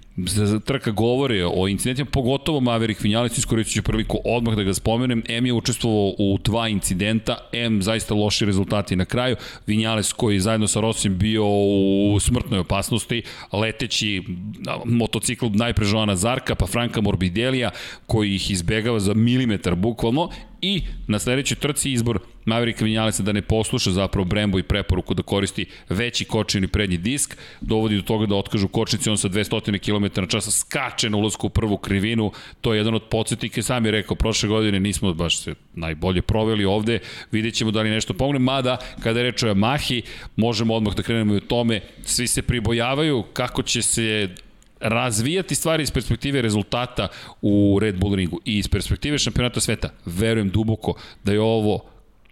[0.65, 5.23] trka govore o incidentima, pogotovo Maverick Vinales, iskoristit ću priliku odmah da ga spomenem.
[5.29, 9.37] M je učestvovao u dva incidenta, M zaista loši rezultati na kraju.
[9.67, 14.23] Vinales koji zajedno sa Rosim bio u smrtnoj opasnosti, leteći
[14.85, 17.71] motocikl najpre Joana Zarka, pa Franka Morbidelija
[18.07, 20.31] koji ih izbegava za milimetar bukvalno
[20.63, 25.23] i na sledećoj trci izbor Mavericka Vinjalesa da ne posluša zapravo Brembo i preporuku da
[25.23, 30.21] koristi veći kočeni prednji disk, dovodi do toga da otkažu kočnici, on sa 200 km
[30.21, 33.91] na časa skače na ulazku u prvu krivinu, to je jedan od podsjetnika, sam je
[33.91, 36.99] rekao, prošle godine nismo baš se najbolje proveli ovde,
[37.33, 40.03] vidjet ćemo da li nešto pomogne, mada kada je reč o Yamahi,
[40.37, 44.29] možemo odmah da krenemo i o tome, svi se pribojavaju kako će se
[44.81, 47.09] razvijati stvari iz perspektive rezultata
[47.43, 49.91] u Red Bull ringu i iz perspektive šampionata sveta.
[50.05, 51.90] Verujem duboko da je ovo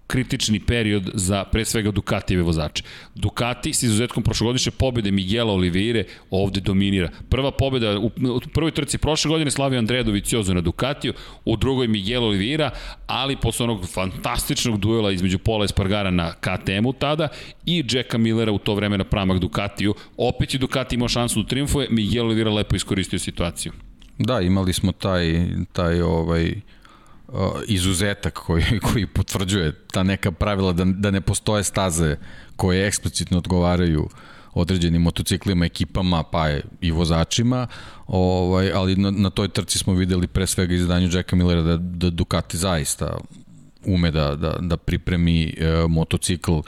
[0.09, 2.83] kritični period za pre svega Ducatijeve vozače.
[3.14, 7.11] Ducati s izuzetkom prošlogodišnje pobede Miguela Oliveire ovde dominira.
[7.29, 11.12] Prva pobeda u, u prvoj trci prošle godine slavio Andrea Doviciozo na Ducatiju,
[11.44, 12.71] u drugoj Miguel Oliveira,
[13.07, 17.29] ali posle onog fantastičnog duela između Pola Espargara na KTM-u tada
[17.66, 19.94] i Jacka Millera u to vreme na pramak Ducatiju.
[20.16, 23.73] Opet je Ducati imao šansu da triumfuje, Miguel Oliveira lepo iskoristio situaciju.
[24.18, 26.55] Da, imali smo taj, taj ovaj,
[27.67, 32.17] izuzetak koji, koji potvrđuje ta neka pravila da, da ne postoje staze
[32.57, 34.09] koje eksplicitno odgovaraju
[34.55, 36.49] određenim motociklima, ekipama, pa
[36.81, 37.67] i vozačima,
[38.07, 42.11] ovaj, ali na, na toj trci smo videli pre svega izdanju Jacka Millera da, da
[42.11, 43.19] Ducati zaista
[43.85, 46.59] ume da, da, da pripremi e, motocikl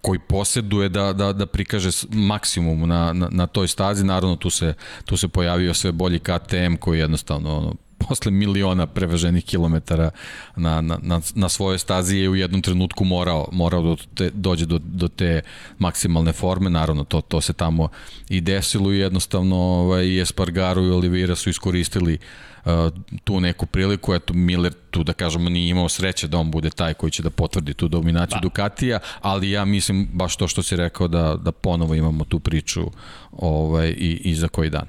[0.00, 4.04] koji poseduje da, da, da prikaže maksimum na, na, na toj stazi.
[4.04, 4.74] Naravno, tu se,
[5.04, 7.74] tu se pojavio sve bolji KTM koji jednostavno ono,
[8.08, 10.10] posle miliona preveženih kilometara
[10.56, 14.66] na, na, na, na svojoj stazi je u jednom trenutku morao, morao da te, dođe
[14.66, 15.42] do, do te
[15.78, 17.88] maksimalne forme, naravno to, to se tamo
[18.28, 22.53] i desilo i jednostavno ovaj, Espargaro i Oliveira su iskoristili uh,
[23.24, 26.94] tu neku priliku, eto Miller tu da kažemo nije imao sreće da on bude taj
[26.94, 28.40] koji će da potvrdi tu dominaciju ba.
[28.40, 32.90] Ducatija, ali ja mislim baš to što si rekao da, da ponovo imamo tu priču
[33.32, 34.86] ovaj, i, i za koji dan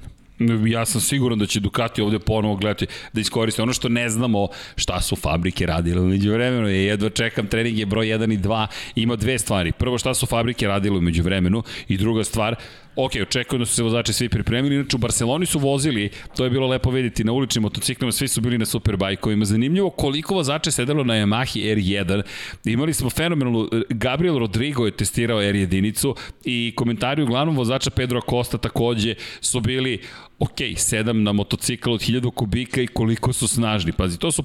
[0.66, 4.48] ja sam siguran da će Ducati ovde ponovo gledati da iskoriste ono što ne znamo
[4.76, 6.68] šta su fabrike radile umeđu vremenu.
[6.68, 8.66] Je jedva čekam trening je broj 1 i 2.
[8.94, 9.72] Ima dve stvari.
[9.72, 12.56] Prvo šta su fabrike radile umeđu vremenu i druga stvar
[12.98, 16.50] Ok, očekujem da su se vozači svi pripremili, inače u Barceloni su vozili, to je
[16.50, 19.44] bilo lepo videti na uličnim motociklima, svi su bili na superbajkovima.
[19.44, 22.22] Zanimljivo koliko vozača sedelo na Yamahi R1.
[22.64, 29.14] Imali smo fenomenalnu, Gabriel Rodrigo je testirao R1 i komentari uglavnom vozača Pedro Acosta takođe
[29.40, 30.00] su bili
[30.38, 33.92] ok, sedam na motocikl od 1000 kubika i koliko su snažni.
[33.92, 34.44] Pazi, to su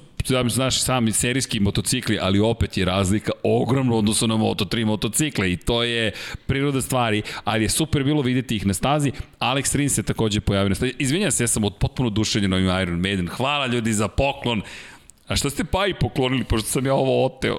[0.57, 5.83] naši sami serijski motocikli, ali opet je razlika ogromno odnosno na Moto3 motocikle i to
[5.83, 6.11] je
[6.47, 9.11] priroda stvari, ali je super bilo videti ih na stazi.
[9.39, 10.93] Alex Rins se takođe pojavio na stazi.
[10.99, 13.27] Izvinjam se, ja sam od potpuno dušenjen ovim Iron Maiden.
[13.27, 14.61] Hvala ljudi za poklon.
[15.27, 17.57] A što ste pa i poklonili, pošto sam ja ovo oteo?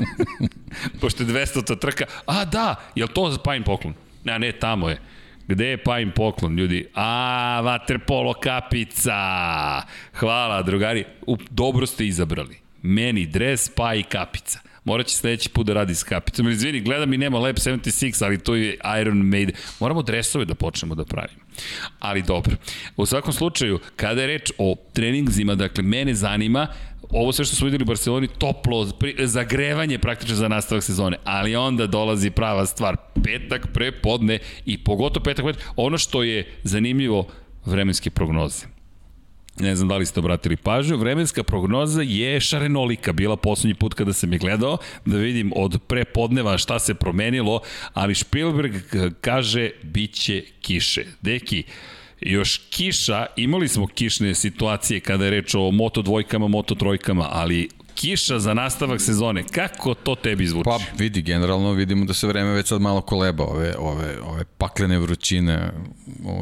[1.00, 2.04] pošto je 200 trka.
[2.26, 3.94] A da, je to Pajin poklon?
[4.24, 5.00] Ne, ne, tamo je.
[5.48, 6.86] Gde je Pajin poklon, ljudi?
[6.94, 9.16] A, vaterpolo kapica!
[10.14, 11.04] Hvala, drugari.
[11.26, 12.56] U, dobro ste izabrali.
[12.82, 14.60] Meni dres, pa i kapica.
[14.84, 16.48] Morat će sledeći put da radi s kapicom.
[16.48, 19.54] Izvini, gledam i nema Lab 76, ali to je Iron Maiden.
[19.80, 21.40] Moramo dresove da počnemo da pravimo.
[21.98, 22.56] Ali dobro.
[22.96, 26.66] U svakom slučaju, kada je reč o treningzima, dakle, mene zanima
[27.10, 31.86] ovo sve što smo videli u Barceloni, toplo, zagrevanje praktično za nastavak sezone, ali onda
[31.86, 37.26] dolazi prava stvar, petak pre podne i pogotovo petak pre ono što je zanimljivo,
[37.64, 38.66] vremenske prognoze.
[39.60, 44.12] Ne znam da li ste obratili pažnju, vremenska prognoza je šarenolika, bila poslednji put kada
[44.12, 47.60] sam je gledao, da vidim od prepodneva šta se promenilo,
[47.94, 48.74] ali Spielberg
[49.20, 51.04] kaže biće kiše.
[51.22, 51.64] Deki,
[52.20, 57.68] još kiša, imali smo kišne situacije kada je reč o moto dvojkama, moto trojkama, ali
[58.00, 59.42] kiša za nastavak sezone.
[59.42, 60.64] Kako to tebi zvuči?
[60.64, 63.44] Pa vidi, generalno vidimo da se vreme već sad malo koleba.
[63.44, 65.72] Ove, ove, ove paklene vrućine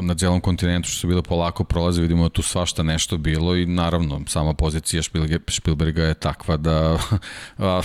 [0.02, 3.66] na celom kontinentu što su bile polako prolaze, vidimo da tu svašta nešto bilo i
[3.66, 5.02] naravno sama pozicija
[5.48, 6.98] Špilberga je takva da
[7.58, 7.80] a,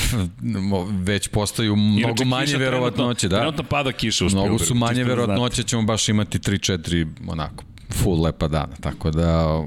[0.92, 3.28] već postaju mnogo manje verovatnoće.
[3.28, 3.38] Da?
[3.38, 8.48] Trenutno pada kiša u Mnogo su manje verovatnoće, ćemo baš imati 3-4 onako full lepa
[8.48, 9.62] dana, tako da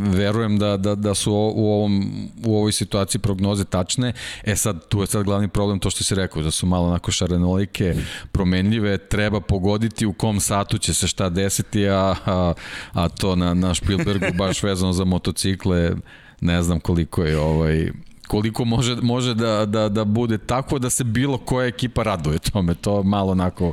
[0.00, 2.12] verujem da, da, da su u, ovom,
[2.46, 4.12] u ovoj situaciji prognoze tačne.
[4.44, 7.10] E sad, tu je sad glavni problem to što si rekao, da su malo onako
[7.10, 7.94] šarenolike,
[8.32, 12.52] promenljive, treba pogoditi u kom satu će se šta desiti, a, a,
[12.92, 15.92] a to na, na Spielbergu baš vezano za motocikle,
[16.40, 17.90] ne znam koliko je ovaj
[18.30, 22.74] koliko može, može da, da, da bude tako da se bilo koja ekipa raduje tome.
[22.74, 23.72] To malo onako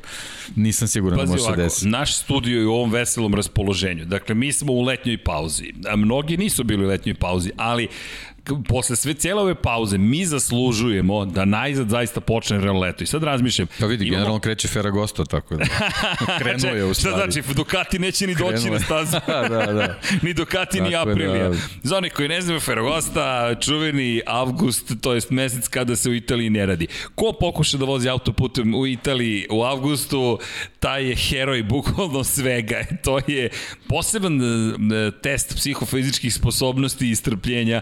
[0.56, 1.88] nisam siguran Pazi da može ovako, se desiti.
[1.88, 4.06] Naš studio je u ovom veselom raspoloženju.
[4.06, 5.74] Dakle, mi smo u letnjoj pauzi.
[5.90, 7.88] A mnogi nisu bili u letnjoj pauzi, ali
[8.68, 13.04] posle sve cijele ove pauze mi zaslužujemo da najzad zaista počne real leto.
[13.04, 13.68] I sad razmišljam.
[13.80, 14.18] Pa vidi, imamo...
[14.18, 15.66] generalno kreće Ferragosto, tako da.
[16.40, 17.18] Krenuo je u stvari.
[17.18, 18.74] Šta znači, Ducati neće ni doći Krenuo.
[18.74, 19.18] na stazu.
[19.56, 20.00] da, da.
[20.22, 21.50] ni Ducati, tako ni Aprilija.
[21.50, 21.56] Da.
[21.84, 26.50] Za onih koji ne znaju Ferragosta, čuveni avgust, to jest mesec kada se u Italiji
[26.50, 26.88] ne radi.
[27.16, 30.40] Ko pokuša da vozi autoputem u Italiji u avgustu,
[30.80, 32.84] taj je heroj bukvalno svega.
[33.04, 33.50] To je
[33.90, 37.82] poseban e, test psihofizičkih sposobnosti i strpljenja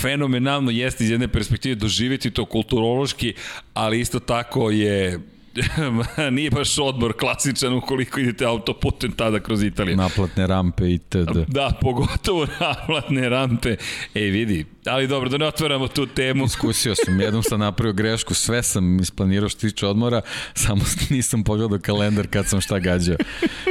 [0.00, 3.34] fenomenalno jeste iz jedne perspektive doživeti to kulturološki,
[3.74, 5.20] ali isto tako je
[6.36, 9.96] nije baš odbor klasičan ukoliko idete autoputem tada kroz Italiju.
[9.96, 11.44] Naplatne rampe itd.
[11.48, 13.76] Da, pogotovo naplatne rampe.
[14.14, 16.44] Ej, vidi, ali dobro, da ne otvaramo tu temu.
[16.44, 20.20] Iskusio sam, jednom sam napravio grešku, sve sam isplanirao što tiče odmora,
[20.54, 23.16] samo nisam pogledao kalendar kad sam šta gađao.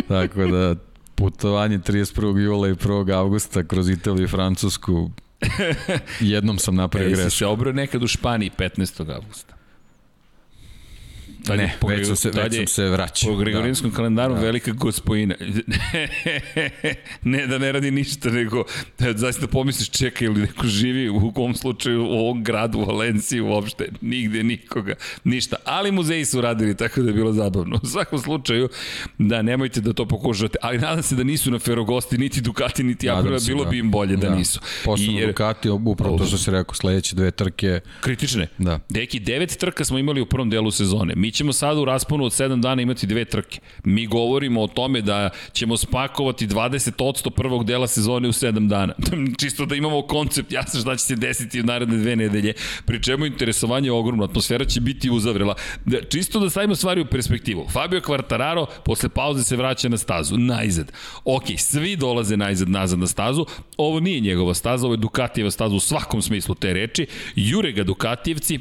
[0.07, 0.75] Tako da,
[1.15, 2.39] putovanje 31.
[2.39, 3.13] jula i 1.
[3.13, 5.11] augusta kroz Italiju i Francusku,
[6.19, 7.28] Jednom sam napravio grešku.
[7.28, 9.15] E, se obrao nekad u Španiji 15.
[9.15, 9.58] augusta.
[11.49, 13.31] Tad ne, po, već, sam se, već sam se vraćao.
[13.31, 13.95] Po Gregorinskom da.
[13.95, 14.39] kalendaru da.
[14.39, 15.35] velika gospojina.
[17.23, 18.63] ne da ne radi ništa, nego
[18.99, 23.41] da zaista pomisliš čeka ili neko živi u kom slučaju u ovom gradu, u Valenciji
[23.41, 23.89] uopšte.
[24.01, 25.55] Nigde nikoga, ništa.
[25.65, 27.79] Ali muzeji su radili tako da je bilo zabavno.
[27.83, 28.69] U svakom slučaju,
[29.17, 30.57] da nemojte da to pokušate.
[30.62, 33.69] Ali nadam se da nisu na Ferogosti niti Ducati, niti Aprilia, bilo da.
[33.69, 34.35] bi im bolje da, da.
[34.35, 34.59] nisu.
[34.85, 35.27] Posledno jer...
[35.27, 37.79] Ducati, upravo to što se rekao, sledeće dve trke.
[38.01, 38.47] Kritične.
[38.57, 38.79] Da.
[38.89, 41.13] Deki, devet trka smo imali u prvom delu sezone.
[41.15, 43.60] Mi ćemo sada u rasponu od 7 dana imati dve trke.
[43.84, 48.93] Mi govorimo o tome da ćemo spakovati 20% prvog dela sezone u 7 dana.
[49.39, 52.54] Čisto da imamo koncept jasno šta će se desiti u naredne dve nedelje.
[52.86, 55.56] Pri čemu interesovanje je ogromno, atmosfera će biti uzavrela.
[55.86, 57.67] Da, čisto da stavimo stvari u perspektivu.
[57.71, 60.91] Fabio Quartararo posle pauze se vraća na stazu, najzad.
[61.25, 63.45] Ok, svi dolaze najzad nazad na stazu.
[63.78, 67.08] Ovo nije njegova staza, ovo je Ducatijeva staza u svakom smislu te reči.
[67.36, 68.60] Jure ga Dukatijevci,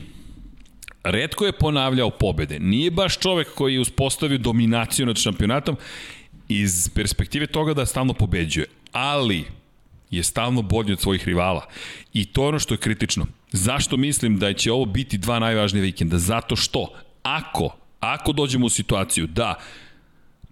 [1.10, 2.58] redko je ponavljao pobede.
[2.58, 5.76] Nije baš čovek koji je uspostavio dominaciju nad šampionatom
[6.48, 8.66] iz perspektive toga da stalno pobeđuje.
[8.92, 9.44] Ali
[10.10, 11.66] je stalno bolji od svojih rivala.
[12.12, 13.26] I to je ono što je kritično.
[13.52, 16.18] Zašto mislim da će ovo biti dva najvažnije vikenda?
[16.18, 16.92] Zato što
[17.22, 19.54] ako, ako dođemo u situaciju da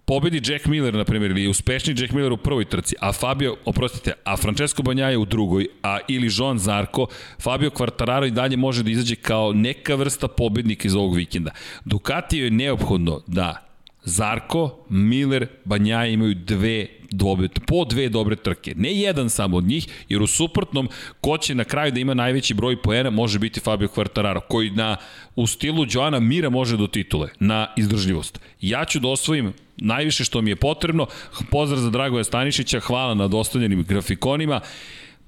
[0.07, 4.13] pobedi Jack Miller, na primjer, ili uspešni Jack Miller u prvoj trci, a Fabio, oprostite,
[4.23, 7.07] a Francesco Banjaje u drugoj, a ili Joan Zarko,
[7.41, 11.51] Fabio Quartararo i dalje može da izađe kao neka vrsta pobednika iz ovog vikenda.
[11.85, 13.67] Ducati je neophodno da
[14.03, 18.73] Zarko, Miller, Banjaje imaju dve dobe, po dve dobre trke.
[18.77, 20.89] Ne jedan samo od njih, jer u suprotnom,
[21.21, 24.97] ko će na kraju da ima najveći broj poena može biti Fabio Quartararo, koji na,
[25.35, 28.39] u stilu Joana Mira može do titule, na izdržljivost.
[28.61, 31.07] Ja ću da osvojim najviše što mi je potrebno.
[31.51, 34.61] Pozdrav za Dragoja Stanišića, hvala na dostavljenim grafikonima.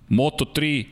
[0.09, 0.85] Moto 3,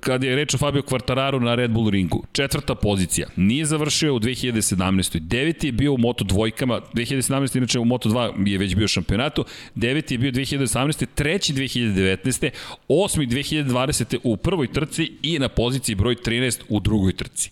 [0.00, 4.20] kad je reč o Fabio Quartararo na Red Bull ringu, četvrta pozicija, nije završio u
[4.20, 5.18] 2017.
[5.18, 7.56] Deveti je bio u Moto dvojkama, 2017.
[7.56, 9.44] inače u Moto 2 je već bio šampionatu,
[9.74, 11.06] deveti je bio 2018.
[11.14, 12.50] treći 2019.
[12.88, 14.18] osmi 2020.
[14.22, 17.50] u prvoj trci i na poziciji broj 13 u drugoj trci.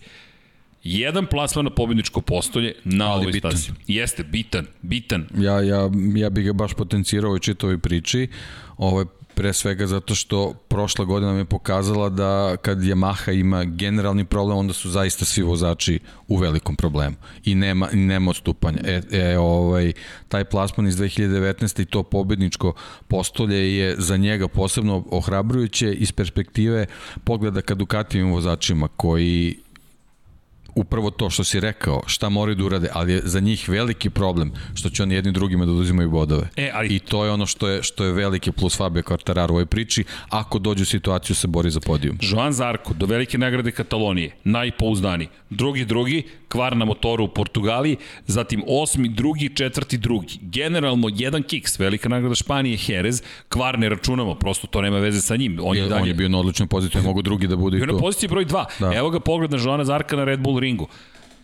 [0.85, 3.51] Jedan plasman na pobedničko postolje na Ali ovoj bitan.
[3.51, 3.71] stazi.
[3.87, 5.27] Jeste, bitan, bitan.
[5.39, 8.29] Ja, ja, ja bih ga baš potencirao i čitavoj priči.
[8.77, 9.07] Ovo je
[9.41, 14.59] pre svega zato što prošla godina mi je pokazala da kad Yamaha ima generalni problem,
[14.59, 15.99] onda su zaista svi vozači
[16.29, 18.79] u velikom problemu i nema, nema odstupanja.
[18.85, 19.93] E, e, ovaj,
[20.29, 21.83] taj plasman iz 2019.
[21.83, 22.73] i to pobedničko
[23.09, 26.87] postolje je za njega posebno ohrabrujuće iz perspektive
[27.25, 29.57] pogleda ka Ducatijim vozačima koji
[30.75, 34.53] upravo to što si rekao, šta moraju da urade, ali je za njih veliki problem
[34.75, 36.49] što će oni jedni drugima da uzimaju bodove.
[36.57, 36.89] E, ali...
[36.89, 40.05] I to je ono što je, što je veliki plus Fabio Quartararo u ovoj priči,
[40.29, 42.19] ako dođe u situaciju se bori za podijum.
[42.21, 45.29] Joan Zarko, do velike nagrade Katalonije, najpouzdani.
[45.51, 50.39] Drugi, drugi, kvar na motoru u Portugaliji, zatim osmi, drugi, četvrti, drugi.
[50.43, 55.37] Generalno, jedan kiks, velika nagrada Španije, Jerez, kvar ne računamo, prosto to nema veze sa
[55.37, 55.59] njim.
[55.63, 56.03] On je, dalje...
[56.03, 57.87] on je bio na odličnoj poziciji, mogu drugi da budu i tu.
[57.87, 58.65] Bio na poziciji broj 2.
[58.81, 58.93] Da.
[58.95, 60.89] Evo ga pogled na Joana Zarka na Red Bull ringu.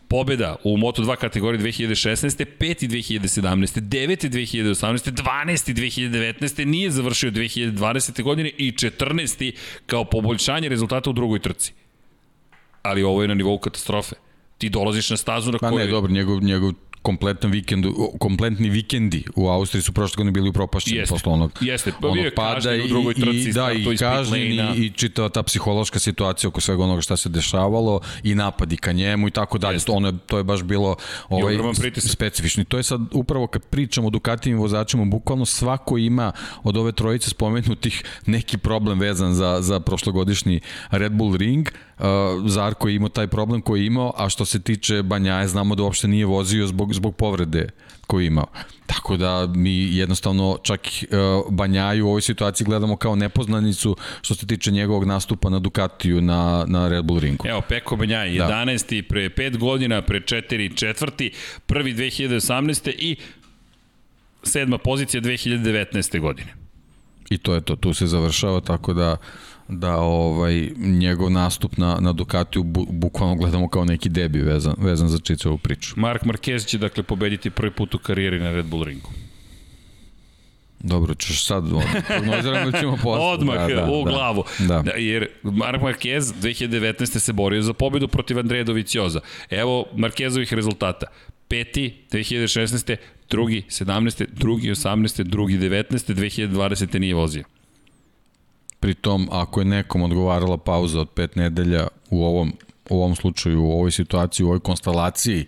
[0.08, 2.44] pobjeda u Moto2 kategoriji 2016.
[2.58, 2.88] 5.
[2.88, 3.80] 2017.
[3.80, 4.28] 9.
[4.30, 5.10] 2018.
[5.10, 5.74] 12.
[5.74, 6.64] 2019.
[6.64, 8.22] nije završio 2020.
[8.22, 9.52] godine i 14.
[9.86, 11.72] kao poboljšanje rezultata u drugoj trci.
[12.82, 14.25] Ali ovo je na nivou katastrofe.
[14.58, 15.72] Ti dolaziš na stazu na kojoj...
[15.72, 16.72] Pa ne, dobro, njegov, njegov
[17.06, 17.86] kompletan vikend,
[18.18, 21.14] kompletni vikendi u Austriji su prošle godine bili upropašćeni Jeste.
[21.14, 21.92] posle onog, Jeste.
[22.00, 25.42] Pa onog pada i, u drugoj trci, i, da, i kažnjen i, i čitava ta
[25.42, 29.78] psihološka situacija oko svega onoga šta se dešavalo i napadi ka njemu i tako dalje.
[29.78, 30.96] To, ono, to je baš bilo
[31.28, 31.58] ovaj,
[31.98, 32.64] specifično.
[32.64, 37.30] To je sad upravo kad pričamo o Ducatijim vozačima, bukvalno svako ima od ove trojice
[37.30, 41.68] spomenutih neki problem vezan za, za prošlogodišnji Red Bull Ring.
[41.98, 42.04] Uh,
[42.46, 45.82] Zarko je imao taj problem koji je imao, a što se tiče Banjaje, znamo da
[45.82, 47.68] uopšte nije vozio zbog zbog povrede
[48.06, 48.46] koju je imao.
[48.86, 54.46] Tako da mi jednostavno čak uh, Banjaju u ovoj situaciji gledamo kao nepoznanicu što se
[54.46, 57.44] tiče njegovog nastupa na Ducatiju na, na Red Bull ringu.
[57.48, 59.02] Evo, Peko Banjaj, 11.
[59.02, 59.08] Da.
[59.08, 61.32] pre 5 godina, pre 4 četvrti,
[61.66, 62.94] prvi 2018.
[62.98, 63.16] i
[64.42, 66.20] sedma pozicija 2019.
[66.20, 66.54] godine.
[67.30, 69.16] I to je to, tu se završava, tako da
[69.68, 75.08] da ovaj njegov nastup na, na Ducatiju bu, bukvalno gledamo kao neki debi vezan, vezan
[75.08, 75.94] za ovu priču.
[75.96, 79.10] Mark Marquez će dakle pobediti prvi put u karijeri na Red Bull ringu.
[80.80, 81.64] Dobro, ćeš sad
[82.06, 83.24] prognoziram da ćemo posle.
[83.24, 84.44] Odmah da, da, u da, glavu.
[84.58, 84.82] Da.
[84.82, 84.90] da.
[84.90, 87.18] Jer Mark Marquez 2019.
[87.18, 89.20] se borio za pobedu protiv Andreja Dovicioza.
[89.50, 91.06] Evo Marquezovih rezultata.
[91.48, 92.96] Peti 2016.
[93.30, 94.26] Drugi 17.
[94.32, 95.22] Drugi 18.
[95.22, 96.14] Drugi 19.
[96.14, 96.98] 2020.
[96.98, 97.44] nije vozio.
[98.80, 102.52] Pritom, ako je nekom odgovarala pauza od pet nedelja u ovom,
[102.90, 105.46] u ovom slučaju, u ovoj situaciji, u ovoj konstelaciji,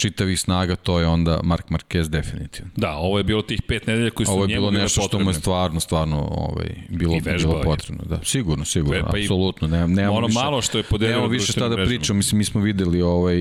[0.00, 2.70] čitavih snaga, to je onda Mark Marquez definitivno.
[2.76, 4.66] Da, ovo je bilo tih pet nedelja koji su njemu bile potrebne.
[4.66, 8.04] Ovo je bilo nešto što mu je stvarno, stvarno ovaj, bilo, bilo potrebno.
[8.04, 9.68] Da, sigurno, sigurno, Vepa apsolutno.
[9.68, 12.44] Ne, nemamo ono više, malo što je podelio nemamo više šta da pričam, mislim, mi
[12.44, 13.36] smo videli ovaj,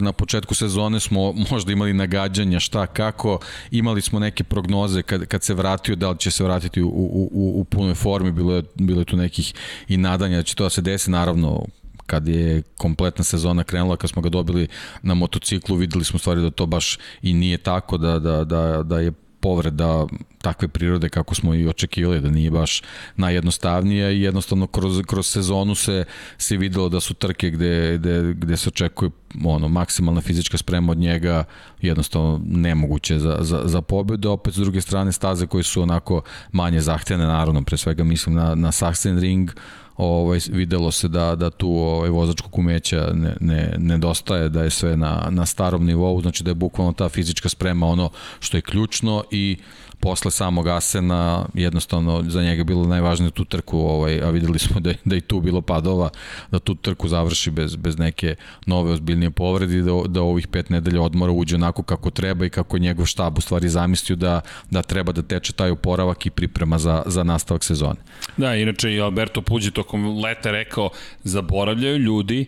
[0.00, 3.38] na početku sezone smo možda imali nagađanja šta, kako,
[3.70, 7.30] imali smo neke prognoze kad, kad se vratio, da li će se vratiti u, u,
[7.32, 9.54] u, u punoj formi, bilo je, bilo je tu nekih
[9.88, 11.66] i nadanja da će to da se desi, naravno
[12.10, 14.68] kad je kompletna sezona krenula, kad smo ga dobili
[15.02, 19.00] na motociklu, videli smo stvari da to baš i nije tako, da, da, da, da
[19.00, 20.06] je povreda
[20.42, 22.82] takve prirode kako smo i očekivali, da nije baš
[23.16, 26.04] najjednostavnija i jednostavno kroz, kroz sezonu se,
[26.38, 29.10] se videlo da su trke gde, gde, gde se očekuje
[29.44, 31.44] ono, maksimalna fizička sprema od njega
[31.80, 36.80] jednostavno nemoguće za, za, za pobedu, opet s druge strane staze koje su onako manje
[36.80, 39.50] zahtjene, naravno, pre svega mislim na, na Sachsenring,
[40.00, 44.96] ovaj, videlo se da, da tu ovaj, vozačkog umeća ne, ne, nedostaje, da je sve
[44.96, 48.10] na, na starom nivou, znači da je bukvalno ta fizička sprema ono
[48.40, 49.56] što je ključno i
[50.00, 54.92] posle samog Asena jednostavno za njega bilo najvažnije tu trku, ovaj, a videli smo da,
[55.04, 56.10] da i tu bilo padova,
[56.50, 58.34] da tu trku završi bez, bez neke
[58.66, 62.78] nove ozbiljnije povredi, da, da ovih pet nedelja odmora uđe onako kako treba i kako
[62.78, 67.02] njegov štab u stvari zamislio da, da treba da teče taj oporavak i priprema za,
[67.06, 68.00] za nastavak sezone.
[68.36, 70.90] Da, inače i Alberto Puđi tokom leta rekao,
[71.24, 72.46] zaboravljaju ljudi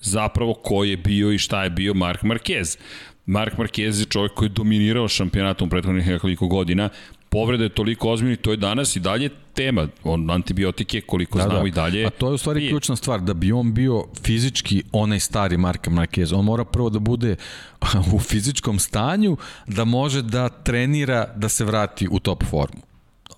[0.00, 2.78] zapravo ko je bio i šta je bio Mark Marquez.
[3.26, 6.88] Mark Marquez je čovjek koji je dominirao šampionatom prethodnih nekoliko godina,
[7.30, 9.88] povreda je toliko ozbiljna to je danas i dalje tema.
[10.04, 11.68] On antibiotike, koliko da, znamo da.
[11.68, 12.06] i dalje.
[12.06, 12.70] A to je u stvari je.
[12.70, 16.34] ključna stvar, da bi on bio fizički onaj stari Mark Marquez.
[16.34, 17.36] On mora prvo da bude
[18.14, 22.82] u fizičkom stanju, da može da trenira da se vrati u top formu.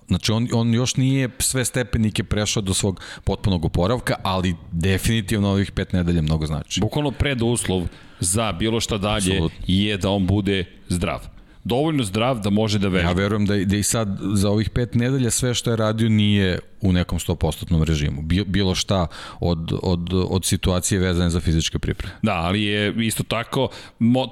[0.07, 5.71] Znači on, on još nije sve stepenike prešao do svog potpunog oporavka, ali definitivno ovih
[5.71, 6.81] pet nedelja mnogo znači.
[6.81, 7.87] Bukvalno preduslov
[8.23, 9.65] za bilo šta dalje Absolutno.
[9.67, 11.19] je da on bude zdrav
[11.63, 13.09] dovoljno zdrav da može da vežba.
[13.09, 16.59] Ja verujem da, da i sad za ovih pet nedelja sve što je radio nije
[16.83, 18.21] u nekom 100% režimu.
[18.45, 19.07] Bilo šta
[19.39, 22.13] od, od, od situacije vezane za fizičke pripreme.
[22.21, 23.69] Da, ali je isto tako,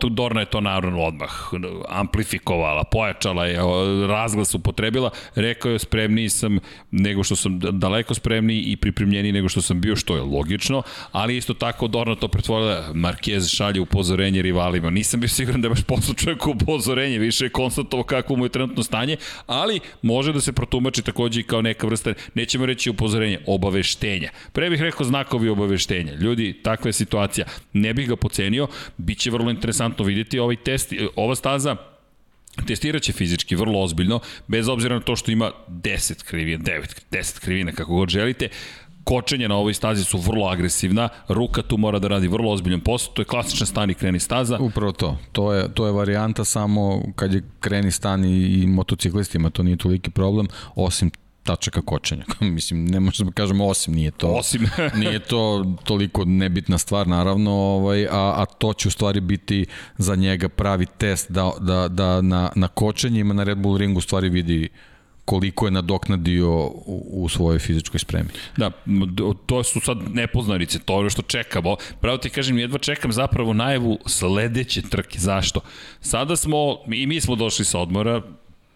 [0.10, 1.32] Dorna je to naravno odmah
[1.90, 3.60] amplifikovala, pojačala je,
[4.08, 6.60] razglas upotrebila, rekao je spremniji sam
[6.92, 11.38] nego što sam daleko spremniji i pripremljeniji nego što sam bio, što je logično, ali
[11.38, 14.90] isto tako Dorna to pretvorila, Marquez šalje upozorenje rivalima.
[14.90, 18.50] Nisam bio siguran da je baš poslu čovjeku upozorenje, više je konstatovao kakvo mu je
[18.50, 23.40] trenutno stanje, ali može da se protumači takođe i kao neka vrsta nećemo reći upozorenje,
[23.46, 24.32] obaveštenja.
[24.52, 26.14] Pre bih rekao znakovi obaveštenja.
[26.14, 27.46] Ljudi, takva je situacija.
[27.74, 31.76] Ne bih ga pocenio, bit će vrlo interesantno vidjeti ovaj test, ova staza
[32.68, 37.40] Testirat će fizički vrlo ozbiljno, bez obzira na to što ima 10 krivina, 9, 10
[37.40, 38.50] krivina, kako god želite
[39.04, 43.14] kočenja na ovoj stazi su vrlo agresivna, ruka tu mora da radi vrlo ozbiljan posao,
[43.14, 44.58] to je klasična stani kreni staza.
[44.60, 49.50] Upravo to, to je, to je varijanta samo kad je kreni stan i, i motociklistima,
[49.50, 51.12] to nije toliki problem, osim
[51.44, 52.26] tačaka kočenja.
[52.56, 54.28] Mislim, ne možemo da kažemo osim, nije to.
[54.28, 54.68] Osim.
[55.02, 59.66] nije to toliko nebitna stvar, naravno, ovaj, a, a to će u stvari biti
[59.98, 64.02] za njega pravi test da, da, da na, na kočenjima na Red Bull ringu u
[64.02, 64.70] stvari vidi
[65.26, 68.30] koliko je nadoknadio u, u svojoj fizičkoj spremi.
[68.58, 68.72] Da,
[69.46, 71.76] to su sad nepoznanice, to je ono što čekamo.
[72.02, 75.20] Pravo ti kažem, jedva čekam zapravo najavu sledeće trke.
[75.20, 75.62] Zašto?
[76.02, 78.22] Sada smo, i mi smo došli sa odmora,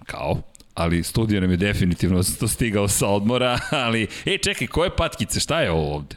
[0.06, 0.42] kao,
[0.76, 2.24] ali studio nam je definitivno
[2.54, 6.16] stigao sa odmora, ali, e, čekaj, koje patkice, šta je ovo ovde?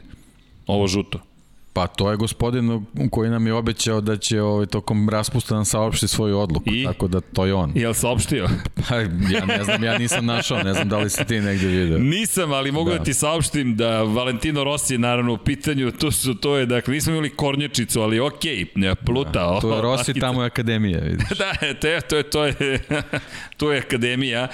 [0.67, 1.28] Ovo žuto.
[1.73, 6.07] Pa to je gospodin koji nam je obećao da će ovaj, tokom raspusta nam saopšti
[6.07, 6.83] svoju odluku, I?
[6.83, 7.71] tako da to je on.
[7.75, 8.47] Je li saopštio?
[8.89, 11.97] Pa ja ne znam, ja nisam našao, ne znam da li si ti negde vidio.
[11.99, 16.11] Nisam, ali mogu da, da ti saopštim da Valentino Rossi je naravno u pitanju, to,
[16.11, 19.31] su, to je, dakle, nismo imali kornjačicu, ali okej, okay, pluta.
[19.31, 21.29] Da, to je Rossi, tamo je akademija, vidiš.
[21.39, 22.79] da, to je, to je, to je,
[23.57, 24.47] to je akademija.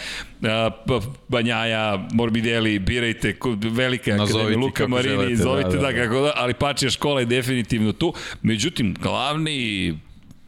[1.28, 3.36] Banjaja, Morbidelli, birajte,
[3.72, 7.26] velika akademija, Luka Marini, želite, zovite da, da, da, da, da, ali Pačija škola je
[7.26, 8.14] definitivno tu.
[8.42, 10.00] Međutim, glavni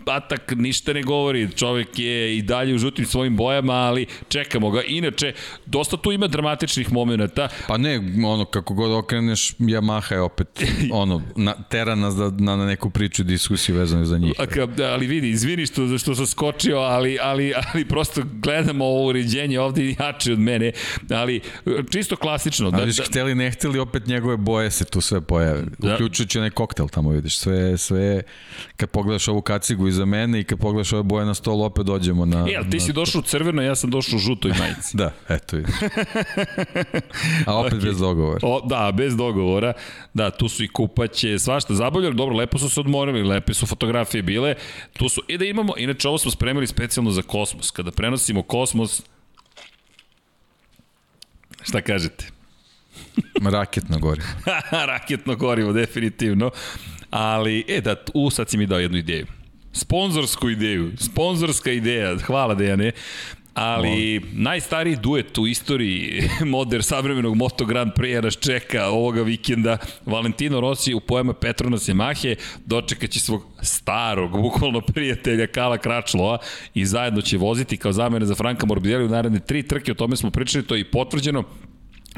[0.08, 4.82] Batak ništa ne govori, čovek je i dalje u žutim svojim bojama, ali čekamo ga.
[4.82, 5.34] Inače,
[5.66, 7.48] dosta tu ima dramatičnih momenta.
[7.68, 12.56] Pa ne, ono, kako god okreneš, Yamaha je opet, ono, na, tera nas da, na,
[12.56, 14.34] na neku priču diskusiju vezanu za njih.
[14.94, 19.96] Ali vidi, izvini što, što sam skočio, ali, ali, ali prosto gledamo ovo uređenje ovde
[20.00, 20.72] jače od mene,
[21.10, 21.42] ali
[21.92, 22.72] čisto klasično.
[22.72, 25.64] Da, ali da, hteli ne hteli, opet njegove boje se tu sve pojave.
[25.78, 25.94] Da.
[25.94, 28.22] Uključujući onaj koktel tamo, vidiš, sve, sve,
[28.78, 32.26] kad pogledaš ovu kacigu iza mene i kad pogledaš ove boje na stolu, opet dođemo
[32.26, 32.46] na...
[32.50, 34.98] E, ali ti si došao u crveno, ja sam došao u žutoj majici.
[35.02, 35.76] da, eto vidiš.
[37.46, 37.84] A opet okay.
[37.84, 38.40] bez dogovora.
[38.44, 39.74] O, da, bez dogovora.
[40.14, 44.22] Da, tu su i kupaće, svašta zabavljali, dobro, lepo su se odmorili, lepe su fotografije
[44.22, 44.56] bile.
[44.94, 47.72] Tu su, i da imamo, inače ovo smo spremili specijalno za kosmos.
[47.72, 49.02] Kada prenosimo kosmos,
[51.62, 52.26] šta kažete?
[53.52, 54.28] Raketno gorivo.
[54.92, 56.52] Raketno gorivo, definitivno.
[57.10, 59.26] Ali, e da, u, sad si mi dao jednu ideju.
[59.78, 62.92] Sponzorsku ideju, sponzorska ideja, hvala Dejane,
[63.54, 64.44] ali Molim.
[64.44, 69.78] najstariji duet u istoriji moder savremenog Moto Grand Prix nas čeka ovoga vikenda.
[70.06, 76.38] Valentino Rossi u pojama Petronas Yamahe dočekaće svog starog, bukvalno prijatelja Kala Kračlova
[76.74, 80.16] i zajedno će voziti kao zamene za Franka Morbidelli u naredne tri trke, o tome
[80.16, 81.44] smo pričali, to je i potvrđeno.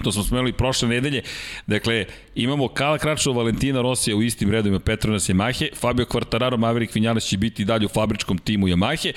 [0.03, 1.21] To smo spomenuli prošle nedelje.
[1.67, 7.23] Dakle, imamo Kala Kračova, Valentina Rosija u istim redovima Petronas Yamahe, Fabio Quartararo, Maverick Vinales
[7.23, 9.13] će biti dalje u fabričkom timu Yamahe,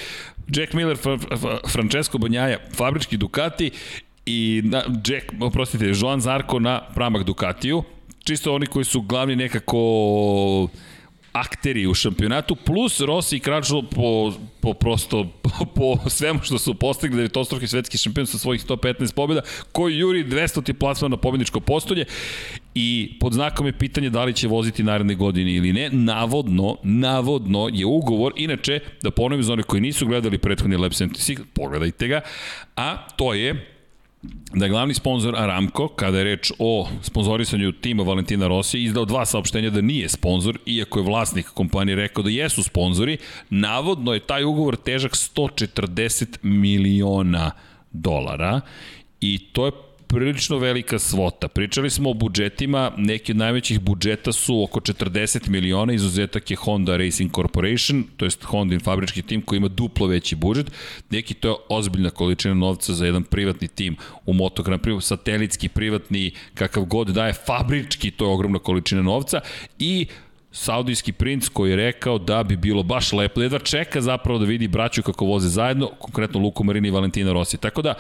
[0.48, 0.96] Jack Miller,
[1.68, 3.70] Francesco Banjaja, fabrički Ducati
[4.26, 7.82] i na, Jack, oprostite, Joan Zarko na pramak Ducatiju.
[8.24, 10.68] Čisto oni koji su glavni nekako
[11.32, 16.74] akteri u šampionatu, plus Rossi i Kračlo po, po prosto, po, po svemu što su
[16.74, 19.40] postigli da je to svetski šampion sa svojih 115 pobjeda,
[19.72, 22.04] koji juri 200 ti plasma na pobjedničko postolje
[22.74, 25.90] i pod znakom je pitanje da li će voziti naredne godine ili ne.
[25.90, 31.40] Navodno, navodno je ugovor, inače, da ponovim za one koji nisu gledali prethodni Lab 76,
[31.54, 32.20] pogledajte ga,
[32.76, 33.71] a to je
[34.54, 39.26] da je glavni sponsor Aramco, kada je reč o sponzorisanju tima Valentina Rossi, izdao dva
[39.26, 43.16] saopštenja da nije sponsor, iako je vlasnik kompanije rekao da jesu sponzori,
[43.50, 47.50] navodno je taj ugovor težak 140 miliona
[47.92, 48.60] dolara
[49.20, 49.72] i to je
[50.12, 51.48] prilično velika svota.
[51.48, 56.96] Pričali smo o budžetima, neki od najvećih budžeta su oko 40 miliona, izuzetak je Honda
[56.96, 60.70] Racing Corporation, to jest Hondin fabrički tim koji ima duplo veći budžet.
[61.10, 63.96] Neki to je ozbiljna količina novca za jedan privatni tim
[64.26, 69.40] u Moto Grand Prix, satelitski, privatni, kakav god daje, fabrički, to je ogromna količina novca
[69.78, 70.06] i
[70.54, 74.68] Saudijski princ koji je rekao da bi bilo baš lepo, jedva čeka zapravo da vidi
[74.68, 77.56] braću kako voze zajedno, konkretno Luko Marini i Valentina Rossi.
[77.56, 77.94] Tako da,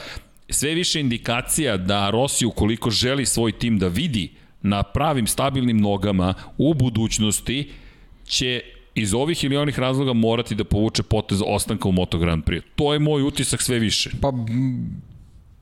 [0.52, 4.30] sve više indikacija da Rossi ukoliko želi svoj tim da vidi
[4.62, 7.70] na pravim stabilnim nogama u budućnosti
[8.26, 8.60] će
[8.94, 12.62] iz ovih ili onih razloga morati da povuče potez ostanka u Moto Grand Prix.
[12.76, 14.10] To je moj utisak sve više.
[14.20, 14.32] Pa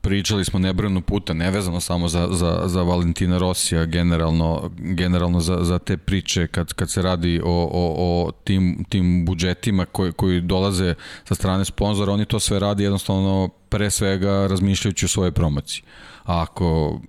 [0.01, 5.79] pričali smo nebrojno puta, nevezano samo za, za, za Valentina Rosija, generalno, generalno za, za
[5.79, 10.95] te priče kad, kad se radi o, o, o tim, tim budžetima koji, koji dolaze
[11.23, 15.83] sa strane sponzora, oni to sve radi jednostavno pre svega razmišljajući o svojoj promociji.
[16.23, 16.99] A ako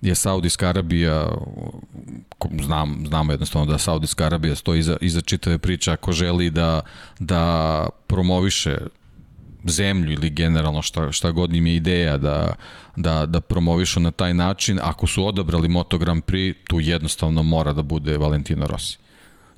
[0.00, 1.28] je Saudijska Arabija,
[2.62, 6.80] znam, znamo jednostavno da Saudijska Arabija stoji iza, iza čitave priče ako želi da,
[7.18, 8.78] da promoviše
[9.64, 12.54] zemlju ili generalno šta, šta god im je ideja da,
[12.96, 17.72] da, da promovišu na taj način, ako su odabrali Moto Grand Prix, tu jednostavno mora
[17.72, 18.98] da bude Valentino Rossi.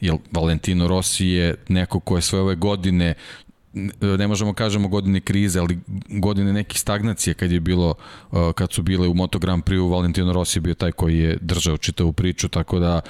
[0.00, 3.14] Jer Valentino Rossi je neko ko je sve ove godine
[4.00, 5.78] ne možemo kažemo godine krize, ali
[6.08, 7.94] godine neke stagnacije kad je bilo,
[8.54, 12.12] kad su bile u Moto Grand Prix, Valentino Rossi bio taj koji je držao čitavu
[12.12, 13.00] priču, tako da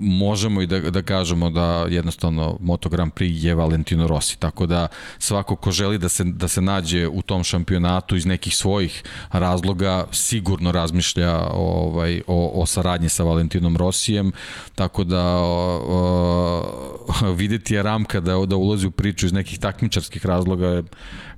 [0.00, 4.88] možemo i da, da kažemo da jednostavno Moto Grand Prix je Valentino Rossi, tako da
[5.18, 9.02] svako ko želi da se, da se nađe u tom šampionatu iz nekih svojih
[9.32, 14.32] razloga sigurno razmišlja ovaj, o, o saradnji sa Valentinom Rosijem,
[14.74, 20.26] tako da o, o, videti je Ramka da, da ulazi u priču iz nekih takmičarskih
[20.26, 20.84] razloga je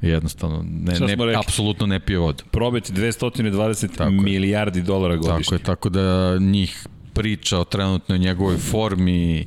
[0.00, 2.44] jednostavno ne, ne, apsolutno ne pije vodu.
[2.50, 4.82] Probeti 220 tako milijardi je.
[4.82, 5.44] dolara godišnje.
[5.44, 6.86] Tako je, tako da njih
[7.20, 9.46] priča o trenutnoj njegovoj formi,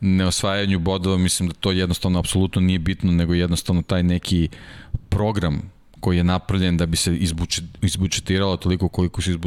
[0.00, 4.48] neosvajanju bodova, mislim da to jednostavno apsolutno nije bitno, nego jednostavno taj neki
[5.08, 7.16] program koji je napravljen da bi se
[7.82, 9.38] izbučetiralo toliko koliko se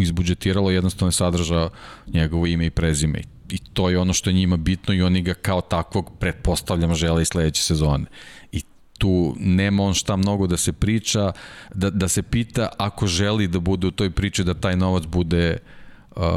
[0.00, 1.70] izbučetiralo, jednostavno je sadržao
[2.06, 3.22] njegovo ime i prezime.
[3.50, 7.22] I to je ono što je njima bitno i oni ga kao takvog pretpostavljam žele
[7.22, 8.04] i sledeće sezone.
[8.52, 8.62] I
[8.98, 11.32] tu nema on šta mnogo da se priča,
[11.74, 15.56] da, da se pita ako želi da bude u toj priči da taj novac bude
[15.62, 15.73] uh,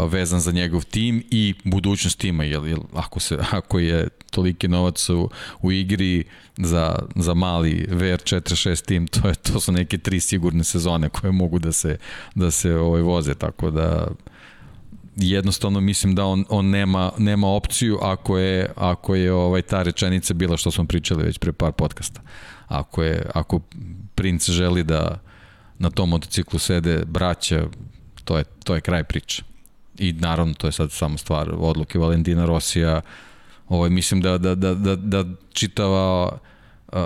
[0.08, 5.10] vezan za njegov tim i budućnost tima, jer, jer ako, se, ako je toliki novac
[5.10, 5.30] u,
[5.62, 6.24] u igri
[6.58, 11.60] za, za mali VR46 tim, to, je, to su neke tri sigurne sezone koje mogu
[11.60, 11.98] da se,
[12.36, 14.08] da se ovaj, voze, tako da
[15.16, 20.34] jednostavno mislim da on, on nema, nema opciju ako je, ako je ovaj ta rečenica
[20.34, 22.22] bila što smo pričali već pre par podcasta.
[22.68, 23.62] Ako, je, ako
[24.16, 25.22] princ želi da
[25.80, 27.68] na tom motociklu sede braća,
[28.24, 29.44] to je, to je kraj priče
[30.00, 33.02] i naravno to je sad samo stvar odluke Valentina Rosija
[33.70, 36.38] ovaj, mislim da, da, da, da, da čitava
[36.88, 37.00] uh,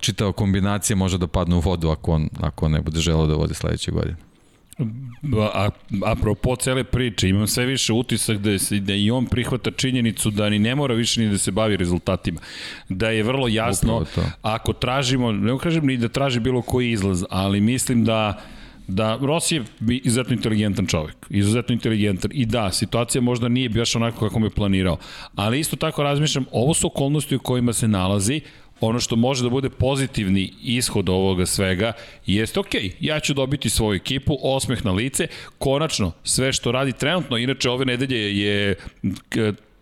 [0.00, 3.34] čitava kombinacija može da padne u vodu ako on, ako on ne bude želeo da
[3.34, 4.16] vodi sledeće godine.
[5.54, 5.68] A,
[6.06, 10.48] apropo cele priče, imam sve više utisak da, je, da i on prihvata činjenicu da
[10.50, 12.40] ni ne mora više ni da se bavi rezultatima.
[12.88, 14.04] Da je vrlo jasno,
[14.42, 18.57] ako tražimo, ne kažem ni da traži bilo koji izlaz, ali mislim da uh,
[18.88, 19.64] da Rossi je
[20.04, 22.30] izuzetno inteligentan čovek, izuzetno inteligentan.
[22.34, 24.96] I da, situacija možda nije baš onako kako mi je planirao,
[25.34, 28.40] ali isto tako razmišljam, ovo su okolnosti u kojima se nalazi,
[28.80, 31.92] ono što može da bude pozitivni ishod ovoga svega
[32.26, 35.26] jeste ok, ja ću dobiti svoju ekipu, osmeh na lice,
[35.58, 38.74] konačno sve što radi trenutno, inače ove nedelje je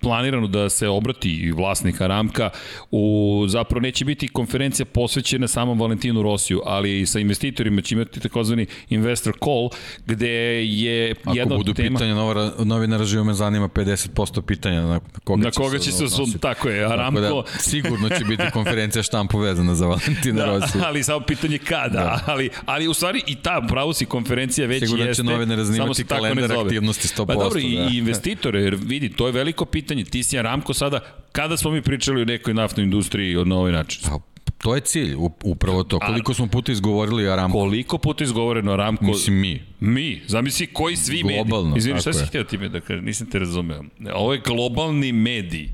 [0.01, 2.51] planirano da se obrati i vlasnika Ramka,
[2.91, 8.67] u, zapravo neće biti konferencija posvećena samom Valentinu Rosiju, ali sa investitorima će imati takozvani
[8.91, 9.69] investor call,
[10.07, 11.99] gde je Ako jedna budu tema...
[11.99, 16.39] pitanja nova, novinara živo me zanima 50% pitanja na koga, na koga će se, osnositi.
[16.39, 17.21] tako je, Aramko...
[17.21, 20.83] Tako da, sigurno će biti konferencija štampu vezana za Valentina da, Rosiju.
[20.85, 22.21] ali samo pitanje kada, da.
[22.27, 25.15] ali, ali u stvari i ta pravo si konferencija već sigurno jeste.
[25.15, 27.27] Sigurno će novinara zanimati kalendar aktivnosti 100%.
[27.27, 27.67] Pa dobro, da.
[27.67, 31.01] i, i investitore, jer vidi, to je veliko pitanje pitanje, ti si Aramko sada,
[31.33, 34.03] kada smo mi pričali o nekoj naftnoj industriji od na ovaj način?
[34.05, 34.19] Pa,
[34.59, 35.15] to je cilj,
[35.45, 35.99] upravo to.
[35.99, 37.59] Koliko smo puta izgovorili Aramko?
[37.59, 39.05] Koliko puta izgovoreno Aramko?
[39.05, 39.63] Mislim mi.
[39.81, 41.79] Mi, zamisli koji svi Globalno, mediji.
[41.79, 43.85] Izvini, šta si htio ti me da kažem, nisam te razumeo.
[44.15, 45.69] Ovo je globalni medij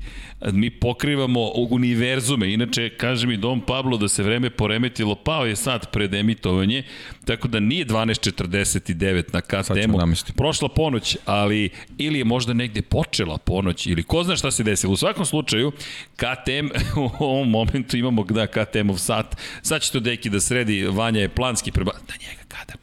[0.51, 2.53] mi pokrivamo univerzume.
[2.53, 6.83] Inače, kaže mi Dom Pablo da se vreme poremetilo, pao je sad pred emitovanje,
[7.25, 10.33] tako da nije 12.49 na KTM-u.
[10.35, 14.93] Prošla ponoć, ali ili je možda negde počela ponoć, ili ko zna šta se desilo.
[14.93, 15.71] U svakom slučaju,
[16.15, 16.67] KTM
[17.19, 19.37] u ovom momentu imamo da KTM-ov sat.
[19.61, 21.91] Sad će to deki da sredi, Vanja je planski preba...
[21.91, 22.82] Na njega njega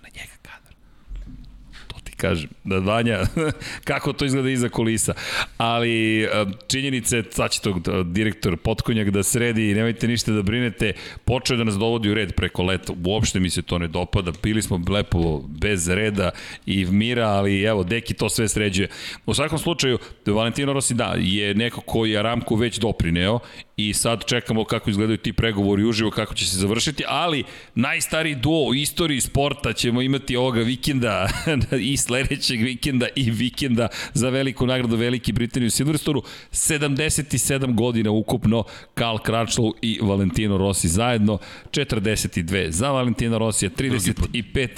[2.21, 3.19] kažem, da Vanja,
[3.91, 5.15] kako to izgleda iza kulisa.
[5.57, 6.29] Ali
[6.69, 10.93] činjenica je, sad će tog direktor Potkonjak da sredi nemojte ništa da brinete,
[11.25, 14.63] počeo da nas dovodi u red preko leta, uopšte mi se to ne dopada, pili
[14.63, 16.31] smo lepo bez reda
[16.67, 18.89] i mira, ali evo, Deki to sve sređuje.
[19.27, 23.39] U svakom slučaju, Valentino Rossi da, je neko koji je Aramku već doprineo
[23.77, 27.45] i sad čekamo kako izgledaju ti pregovori uživo, kako će se završiti, ali
[27.75, 31.29] najstariji duo u istoriji sporta ćemo imati ovoga vikenda
[31.93, 36.23] i sledećeg vikenda i vikenda za veliku nagradu Veliki Britanije u Silverstonu.
[36.53, 41.39] 77 godina ukupno Karl Kračlov i Valentino Rossi zajedno,
[41.71, 44.69] 42 za Valentino Rossi, 35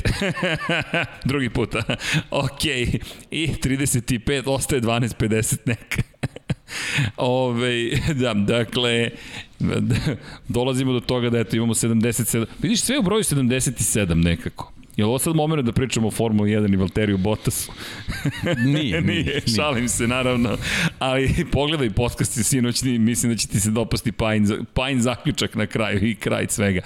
[1.25, 1.75] drugi put,
[2.45, 2.65] ok,
[3.31, 6.03] i 35 ostaje 12.50 neka.
[7.17, 9.11] Ove, da, dakle,
[10.49, 12.47] dolazimo do toga da eto, imamo 77.
[12.63, 14.73] Vidiš, sve u broju 77 nekako.
[14.97, 17.73] Je li ovo sad moment da pričamo o Formuli 1 i Valteriju Bottasu?
[18.65, 19.43] nije, nije, nije.
[19.57, 20.57] Šalim se, naravno.
[20.99, 25.67] Ali pogledaj podcast i sinoćni, mislim da će ti se dopasti pajin, pajin zaključak na
[25.67, 26.81] kraju i kraj svega.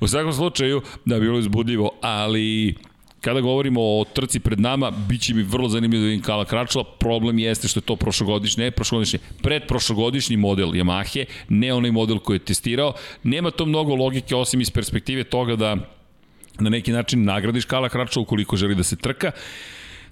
[0.00, 2.74] U svakom slučaju, da, bilo je zbudljivo, ali
[3.20, 6.84] kada govorimo o trci pred nama, bit će mi vrlo zanimljivo da vidim Kala Kračala.
[6.98, 12.36] Problem jeste što je to prošlogodišnji, ne prošlogodišnji, predprošlogodišnji model Yamahe, ne onaj model koji
[12.36, 12.92] je testirao.
[13.22, 15.76] Nema to mnogo logike osim iz perspektive toga da
[16.58, 19.30] na neki način nagradiš Kala Kračala ukoliko želi da se trka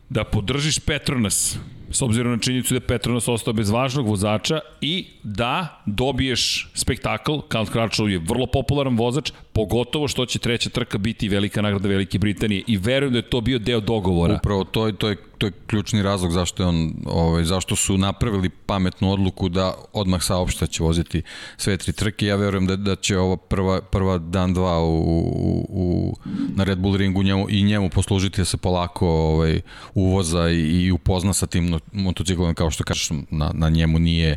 [0.09, 1.59] da podržiš Petronas,
[1.91, 7.33] s obzirom na činjenicu da je Petronas ostao bez važnog vozača i da dobiješ spektakl,
[7.53, 12.19] Count Crutchlow je vrlo popularan vozač, pogotovo što će treća trka biti velika nagrada Velike
[12.19, 14.35] Britanije i verujem da je to bio deo dogovora.
[14.35, 17.99] Upravo to je, to je, to je ključni razlog zašto je on, ovaj, zašto su
[17.99, 21.23] napravili pametnu odluku da odmah saopšta će voziti
[21.57, 22.27] sve tri trke.
[22.27, 26.17] Ja verujem da, da će ova prva, prva dan dva u, u, u,
[26.55, 29.61] na Red Bull ringu njemu, i njemu poslužiti da se polako ovaj,
[29.95, 34.37] uvoza i, i upozna sa tim motociklom, kao što kažeš, na, na njemu nije,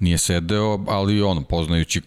[0.00, 2.02] nije sedeo, ali ono, poznajući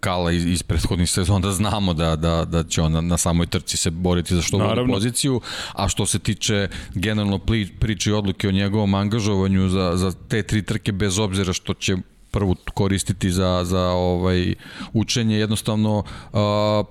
[0.00, 3.76] Kala iz, iz prethodnih sezona, znamo da, da, da će on na, na samoj trci
[3.76, 5.40] se boriti za što bolju poziciju,
[5.72, 7.38] a što se tiče generalno
[7.80, 11.96] priče i odluke o njegovom angažovanju za, za te tri trke, bez obzira što će
[12.32, 14.54] prvu koristiti za, za ovaj
[14.92, 15.36] učenje.
[15.36, 16.40] Jednostavno uh,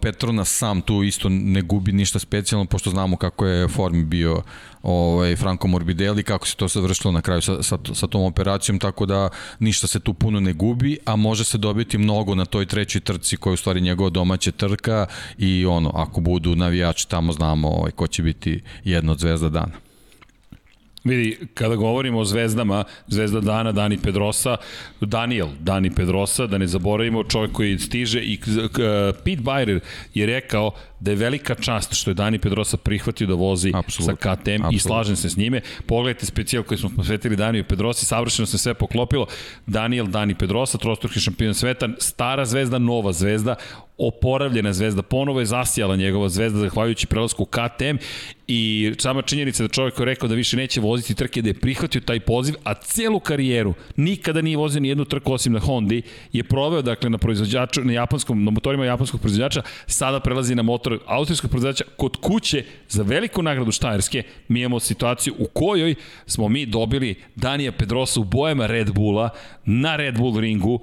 [0.01, 4.41] Petrona sam tu isto ne gubi ništa specijalno, pošto znamo kako je formi bio
[4.84, 9.05] ovaj, Franco Morbidelli, kako se to završilo na kraju sa, sa, sa tom operacijom, tako
[9.05, 9.29] da
[9.59, 13.38] ništa se tu puno ne gubi, a može se dobiti mnogo na toj trećoj trci
[13.38, 15.05] koja je u stvari njegova domaća trka
[15.38, 19.90] i ono, ako budu navijači tamo znamo ovaj, ko će biti jedna od zvezda dana.
[21.03, 24.57] Vidi, kada govorimo o zvezdama, zvezda dana, Dani Pedrosa,
[25.01, 28.39] Daniel, Dani Pedrosa, da ne zaboravimo čovjek koji stiže i
[29.23, 29.79] Pete Byrer
[30.13, 34.09] je rekao da je velika čast što je Dani Pedrosa prihvatio da vozi Absolut.
[34.09, 34.73] sa KTM Absolut.
[34.73, 35.61] i slažem se s njime.
[35.85, 39.27] Pogledajte specijal koji smo posvetili Daniju Pedrosi, savršeno se sve poklopilo.
[39.65, 43.55] Daniel, Dani Pedrosa, trostruki šampion sveta, stara zvezda, nova zvezda,
[44.01, 47.97] oporavljena zvezda, ponovo je zasijala njegova zvezda zahvaljujući prelasku KTM
[48.47, 52.01] i sama činjenica da čovjek je rekao da više neće voziti trke, da je prihvatio
[52.01, 56.01] taj poziv, a celu karijeru nikada nije vozio ni jednu trku osim na Hondi,
[56.33, 60.99] je proveo dakle na proizvođaču, na japanskom, na motorima japanskog proizvođača, sada prelazi na motor
[61.05, 64.23] austrijskog proizvođača kod kuće za veliku nagradu Štajerske.
[64.47, 65.95] Mi imamo situaciju u kojoj
[66.25, 69.29] smo mi dobili Danija Pedrosa u bojama Red Bulla
[69.65, 70.79] na Red Bull ringu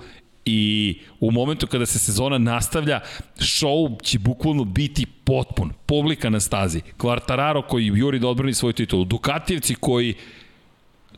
[0.48, 3.00] i u momentu kada se sezona nastavlja,
[3.36, 5.72] show će bukvalno biti potpun.
[5.86, 6.80] Publika na stazi.
[6.96, 9.04] Kvartararo koji juri da odbrani svoj titul.
[9.04, 10.14] Dukatijevci koji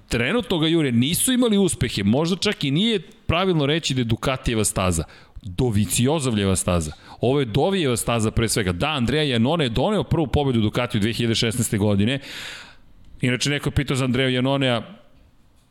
[0.08, 2.02] trenutno ga jure nisu imali uspehe.
[2.04, 5.04] Možda čak i nije pravilno reći da je Dukatijeva staza.
[5.42, 6.92] Doviciozovljeva staza.
[7.20, 8.72] Ovo je Dovijeva staza pre svega.
[8.72, 11.78] Da, Andreja Janone je doneo prvu pobedu Ducatiju 2016.
[11.78, 12.18] godine.
[13.20, 14.82] Inače, neko je pitao za Andreja Janonea,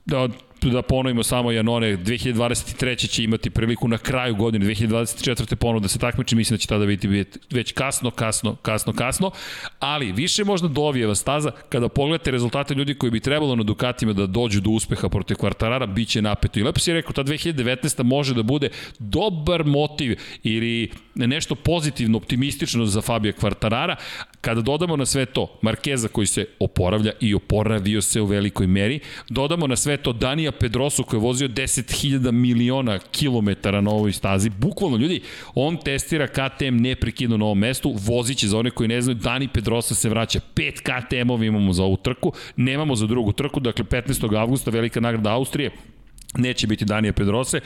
[0.06, 0.30] da
[0.62, 3.08] da ponovimo samo Janone, 2023.
[3.08, 5.56] će imati priliku na kraju godine, 2024.
[5.56, 9.32] ponovo da se takmiči, mislim da će tada biti već kasno, kasno, kasno, kasno,
[9.80, 14.26] ali više možda dovijeva staza, kada pogledate rezultate ljudi koji bi trebalo na Dukatima da
[14.26, 16.60] dođu do uspeha protiv Kvartarara, bit će napeto.
[16.60, 18.04] I lepo si rekao, ta 2019.
[18.04, 23.96] može da bude dobar motiv ili nešto pozitivno, optimistično za Fabija Kvartarara,
[24.42, 29.00] Kada dodamo na sve to Markeza koji se oporavlja i oporavio se u velikoj meri,
[29.30, 34.50] dodamo na sve to Danija Pedrosu koji je vozio 10.000 miliona kilometara na ovoj stazi,
[34.50, 35.22] bukvalno ljudi,
[35.56, 39.96] on testira KTM neprekidno na ovom mestu, voziće za one koji ne znaju, Dani Pedrosa
[39.96, 44.40] se vraća, 5 KTM-ovi imamo za ovu trku, nemamo za drugu trku, dakle 15.
[44.40, 45.72] avgusta velika nagrada Austrije,
[46.38, 47.60] neće biti Danija Pedrose.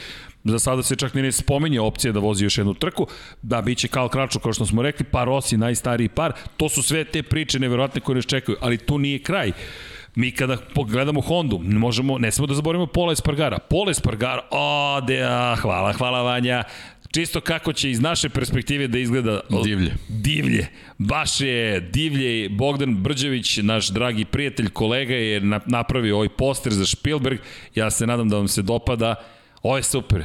[0.44, 3.06] Za sada se čak ni ne spominje opcija da vozi još jednu trku.
[3.42, 6.32] Da, bit će Karl Kračo, kao što smo rekli, pa Rossi, najstariji par.
[6.56, 9.52] To su sve te priče neverovatne koje nas čekaju, ali to nije kraj.
[10.14, 13.58] Mi kada pogledamo Hondu, možemo, ne smemo da zaboravimo Pola Espargara.
[13.58, 16.62] Pola Espargara, o, de, a, hvala, hvala Vanja
[17.14, 19.92] čisto kako će iz naše perspektive da izgleda divlje.
[20.08, 20.66] Divlje.
[20.98, 22.48] Baš je divlje.
[22.48, 27.38] Bogdan Brđević, naš dragi prijatelj, kolega je napravio ovaj poster za Spielberg.
[27.74, 29.14] Ja se nadam da vam se dopada.
[29.62, 30.24] Ovo je super.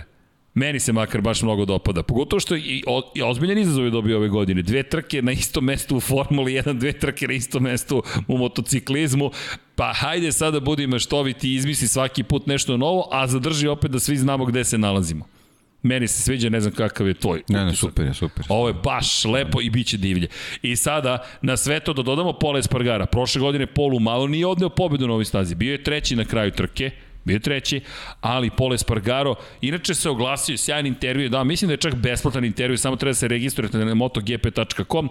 [0.54, 2.04] Meni se makar baš mnogo dopada.
[2.04, 4.62] Pogotovo što i, o, i ozbiljan izazov je dobio ove godine.
[4.62, 9.32] Dve trke na istom mestu u Formuli 1, dve trke na istom mestu u motociklizmu.
[9.76, 14.18] Pa hajde sada budi maštoviti izmisli svaki put nešto novo, a zadrži opet da svi
[14.18, 15.39] znamo gde se nalazimo.
[15.82, 17.44] Meni se sviđa, ne znam kakav je tvoj.
[17.48, 18.46] Ne, ne, super je, super.
[18.50, 20.28] Ovo je baš lepo i biće divlje.
[20.62, 23.06] I sada, na sve to da dodamo Pola Espargara.
[23.06, 25.56] Prošle godine Polu malo nije odneo pobedu na ovoj stazi.
[25.56, 26.92] Bio je treći na kraju trke,
[27.26, 27.82] bio je treći,
[28.22, 32.78] ali Pole Espargaro, inače se oglasio, sjajan intervju, da, mislim da je čak besplatan intervju,
[32.78, 35.10] samo treba da se registrujete na motogp.com,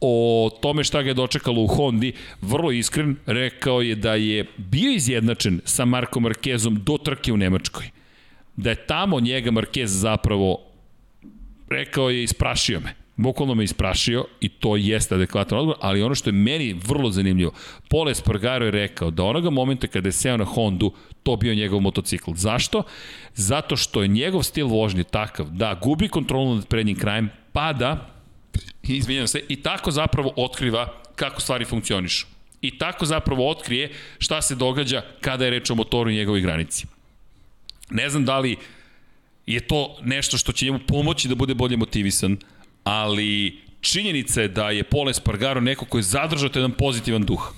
[0.00, 4.92] o tome šta ga je dočekalo u Hondi, vrlo iskren, rekao je da je bio
[4.92, 7.97] izjednačen sa Markom Markezom do trke u Nemačkoj
[8.58, 10.58] da je tamo njega Marquez zapravo
[11.70, 12.94] rekao je isprašio me.
[13.16, 17.52] Bukvalno me isprašio i to jeste adekvatan odgovor, ali ono što je meni vrlo zanimljivo,
[17.88, 20.92] Pole Spargaro je rekao da onoga momenta kada je seo na Hondu,
[21.22, 22.30] to bio njegov motocikl.
[22.34, 22.82] Zašto?
[23.34, 28.10] Zato što je njegov stil vožnje takav da gubi kontrolu nad prednjim krajem, pada,
[28.82, 32.26] izvinjam se, i tako zapravo otkriva kako stvari funkcionišu.
[32.60, 36.97] I tako zapravo otkrije šta se događa kada je reč o motoru i njegovoj granici.
[37.90, 38.56] Ne znam da li
[39.46, 42.36] je to nešto što će njemu pomoći da bude bolje motivisan,
[42.84, 47.54] ali činjenica je da je Pole Spargaro neko koji je zadržao jedan pozitivan duh.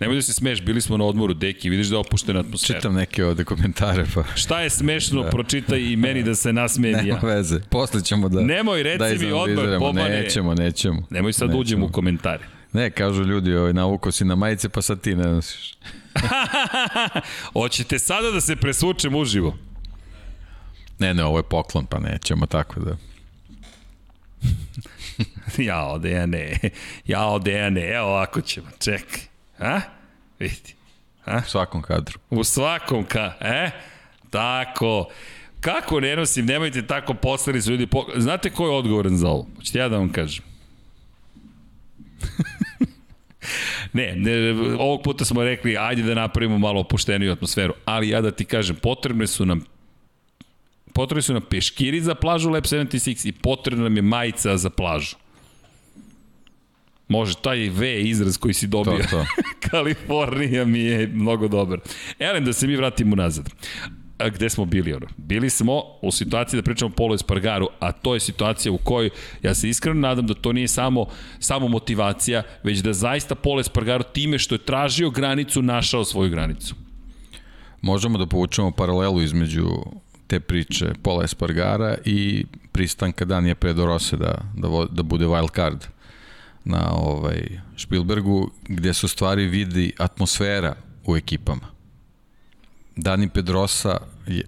[0.00, 2.78] Nemoj da se smeš, bili smo na odmoru, deki, vidiš da je opuštena atmosfera.
[2.78, 4.24] Čitam neke ovde komentare, pa...
[4.34, 5.30] Šta je smešno, da.
[5.30, 7.14] pročitaj i meni da se nasmijem ja.
[7.14, 8.40] Nema veze, posle ćemo da...
[8.40, 10.08] Nemoj, reci da mi odmah, Bobane.
[10.08, 11.06] Nećemo, nećemo.
[11.10, 11.60] Nemoj sad nećemo.
[11.60, 12.46] uđem u komentare.
[12.72, 15.74] Ne, kažu ljudi, ovaj, navuko si na majice, pa sad ti ne nosiš.
[17.52, 19.56] Hoćete sada da se presvučem uživo?
[20.98, 22.96] Ne, ne, ovo je poklon, pa nećemo tako da...
[25.68, 26.58] Jao, Dejane,
[27.06, 29.20] jao, Dejane, evo ovako ćemo, čekaj.
[29.58, 29.80] A?
[30.38, 30.74] Vidi.
[31.24, 31.36] A?
[31.36, 32.18] U svakom kadru.
[32.30, 33.70] U svakom ka, e?
[34.30, 35.08] Tako.
[35.60, 37.86] Kako ne nosim, nemojte tako poslali su ljudi.
[37.86, 38.06] Po...
[38.16, 39.46] Znate ko je odgovoran za ovo?
[39.56, 40.44] Hoćete ja da vam kažem?
[43.92, 48.30] ne, ne, ovog puta smo rekli, ajde da napravimo malo opušteniju atmosferu, ali ja da
[48.30, 49.64] ti kažem, potrebne su nam
[50.98, 55.16] potrebni su nam peškiri za plažu Lab 76 i potrebna nam je majica za plažu.
[57.08, 58.98] Može, taj V izraz koji si dobio.
[58.98, 59.24] To, to.
[59.70, 61.80] Kalifornija mi je mnogo dobar.
[62.18, 63.50] Elem, da se mi vratimo nazad.
[64.18, 65.06] A gde smo bili ono?
[65.16, 69.10] Bili smo u situaciji da pričamo Polo Espargaru, a to je situacija u kojoj
[69.42, 71.06] ja se iskreno nadam da to nije samo,
[71.38, 76.74] samo motivacija, već da zaista Polo Espargaru time što je tražio granicu, našao svoju granicu.
[77.82, 79.68] Možemo da povučemo paralelu između
[80.28, 85.86] te priče Pola Espargara i pristanka Danija Predorose da, da, da bude wild card
[86.64, 90.74] na ovaj Spielbergu, gde se u stvari vidi atmosfera
[91.06, 91.66] u ekipama.
[92.96, 94.44] Dani Pedrosa je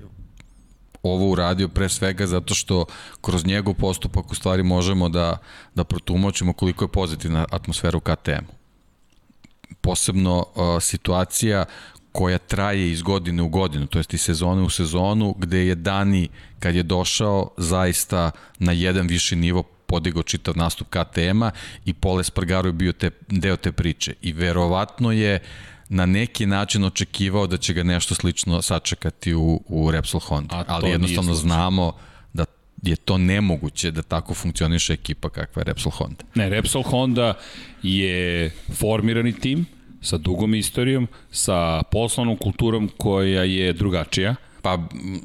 [1.02, 2.84] ovo uradio pre svega zato što
[3.20, 5.38] kroz njegov postupak u stvari možemo da,
[5.74, 8.52] da protumoćimo koliko je pozitivna atmosfera u KTM-u.
[9.80, 11.64] Posebno uh, situacija
[12.12, 16.28] koja traje iz godine u godinu, to jest iz sezone u sezonu, gde je Dani,
[16.58, 21.50] kad je došao, zaista na jedan viši nivo podigao čitav nastup KTM-a
[21.84, 24.14] i Pole Spargaro je bio te, deo te priče.
[24.22, 25.38] I verovatno je
[25.88, 30.64] na neki način očekivao da će ga nešto slično sačekati u, u Repsol Honda.
[30.68, 31.92] Ali jednostavno znamo
[32.32, 32.44] da
[32.82, 36.24] je to nemoguće da tako funkcioniše ekipa kakva je Repsol Honda.
[36.34, 37.34] Ne, Repsol Honda
[37.82, 39.66] je formirani tim
[40.00, 44.78] sa dugom istorijom, sa poslovnom kulturom koja je drugačija Pa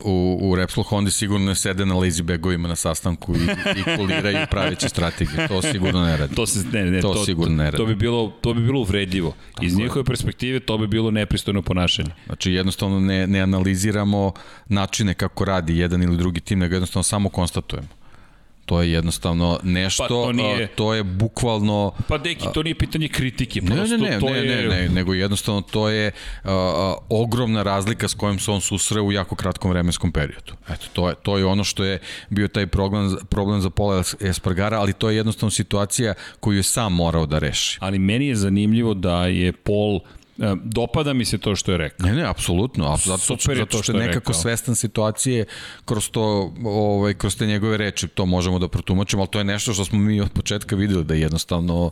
[0.03, 3.39] u, u Repsol Honda sigurno ne sede na lazy bagovima na sastanku i,
[3.79, 5.47] i kuliraju praveće strategije.
[5.47, 6.35] To sigurno ne radi.
[6.35, 7.77] To, se, ne, ne, to, to sigurno ne radi.
[7.77, 9.35] To bi bilo, to bi bilo uvredljivo.
[9.61, 10.05] Iz Tako njihove je.
[10.05, 12.11] perspektive to bi bilo nepristojno ponašanje.
[12.25, 14.31] Znači jednostavno ne, ne analiziramo
[14.69, 17.87] načine kako radi jedan ili drugi tim, nego jednostavno samo konstatujemo.
[18.65, 21.91] To je jednostavno nešto, pa to, nije, to je bukvalno...
[22.07, 24.67] Pa deki, to nije pitanje kritike, prosto ne, ne, ne, to ne, je...
[24.67, 26.11] Ne, ne, nego jednostavno to je
[26.43, 26.49] uh,
[27.09, 30.53] ogromna razlika s kojom se on susre u jako kratkom vremenskom periodu.
[30.69, 31.99] Eto, to je, to je ono što je
[32.29, 36.93] bio taj problem, problem za Pola Espargara, ali to je jednostavno situacija koju je sam
[36.93, 37.77] morao da reši.
[37.81, 40.24] Ali meni je zanimljivo da je Pol E,
[40.63, 42.07] dopada mi se to što je rekao.
[42.07, 42.97] Ne, ne, apsolutno.
[43.05, 44.33] Zato, Super zato što je nekako rekao.
[44.33, 45.45] svestan situacije
[45.85, 49.73] kroz to, ovaj, kroz te njegove reči, to možemo da protumačimo, ali to je nešto
[49.73, 51.91] što smo mi od početka videli da je jednostavno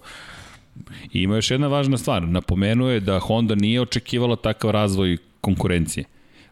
[1.11, 2.23] I ima još jedna važna stvar.
[2.27, 6.05] Napomenuo je da Honda nije očekivala takav razvoj konkurencije.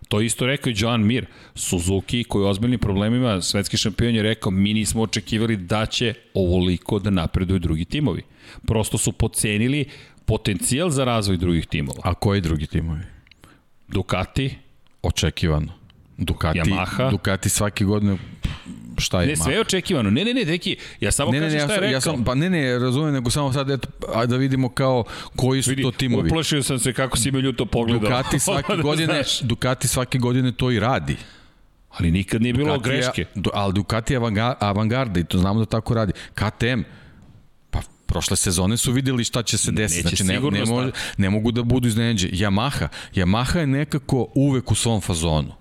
[0.07, 1.25] To isto rekao i Joan Mir.
[1.55, 6.99] Suzuki koji je ozbiljnim problemima, svetski šampion je rekao mi nismo očekivali da će ovoliko
[6.99, 8.21] da napreduju drugi timovi.
[8.67, 9.85] Prosto su pocenili
[10.25, 12.01] potencijal za razvoj drugih timova.
[12.03, 13.01] A koji drugi timovi?
[13.87, 14.57] Ducati.
[15.01, 15.73] Očekivano.
[16.17, 17.11] Ducati, Yamaha.
[17.11, 18.17] Ducati svake godine
[18.97, 20.09] šta je Ne, sve je očekivano.
[20.09, 21.93] Ne, ne, ne, deki, ja samo ne, kažem ne, šta je rekao.
[21.93, 25.03] Ja sam, pa ne, ne, razumem, nego samo sad eto, a da vidimo kao
[25.35, 26.29] koji su Vidi, to timovi.
[26.29, 28.09] Uplašio sam se kako si me ljuto pogledao.
[28.09, 31.17] Ducati svake da godine, Ducati svake godine to i radi.
[31.89, 33.25] Ali nikad nije bilo Ducati, greške.
[33.53, 34.19] Ali Ducati je
[34.59, 36.13] avangarda i to znamo da tako radi.
[36.33, 36.81] KTM,
[38.11, 40.01] prošle sezone su videli šta će se desiti.
[40.01, 42.27] Znači, ne, ne, mo, ne mogu da budu iznenađe.
[42.27, 42.87] Yamaha.
[43.15, 45.60] Yamaha je nekako uvek u svom fazonu.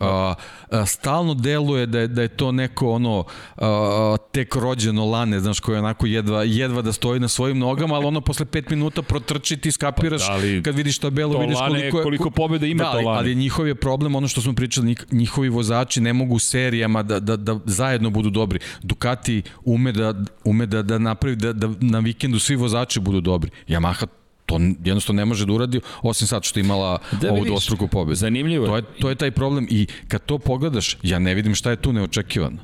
[0.00, 0.34] A,
[0.70, 3.24] a, stalno deluje da je, da je to neko ono
[3.56, 8.06] a, tek rođeno lane, znaš, koje onako jedva, jedva da stoji na svojim nogama, ali
[8.06, 12.02] ono posle 5 minuta protrči ti skapiraš pa, da kad vidiš tabelu, vidiš koliko, je,
[12.02, 13.18] koliko pobjeda ima da, to lane.
[13.18, 17.36] Ali njihov je problem, ono što smo pričali, njihovi vozači ne mogu serijama da, da,
[17.36, 18.58] da zajedno budu dobri.
[18.82, 23.50] Ducati ume da, ume da, da napravi da, da na vikendu svi vozači budu dobri.
[23.68, 24.06] Yamaha
[24.50, 28.14] to jednostavno ne može da uradi osim sad što imala da, ovu dvostruku pobedu.
[28.14, 28.66] Zanimljivo.
[28.66, 31.76] To je, to je taj problem i kad to pogledaš, ja ne vidim šta je
[31.76, 32.58] tu neočekivano.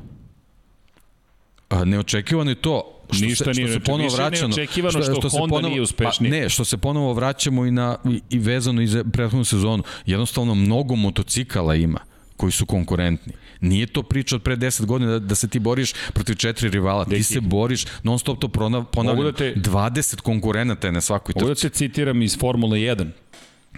[1.69, 5.39] A, neočekivano je to što Ništa se, što se ponovo vraćamo što, što, što se
[5.39, 6.31] Honda ponovo, nije uspešniji.
[6.31, 9.83] Pa, ne, što se ponovo vraćamo i na i, i vezano i za prethodnu sezonu.
[10.07, 11.99] Jednostavno mnogo motocikala ima
[12.37, 13.33] koji su konkurentni.
[13.61, 17.05] Nije to priča od pre 10 godina da, da se ti boriš protiv četiri rivala.
[17.05, 17.17] Deki.
[17.17, 18.49] Ti se boriš, non stop to
[18.93, 21.45] ponavljam, da te, 20 konkurenata je na svakoj trci.
[21.45, 23.11] Mogu da te citiram iz Formule 1.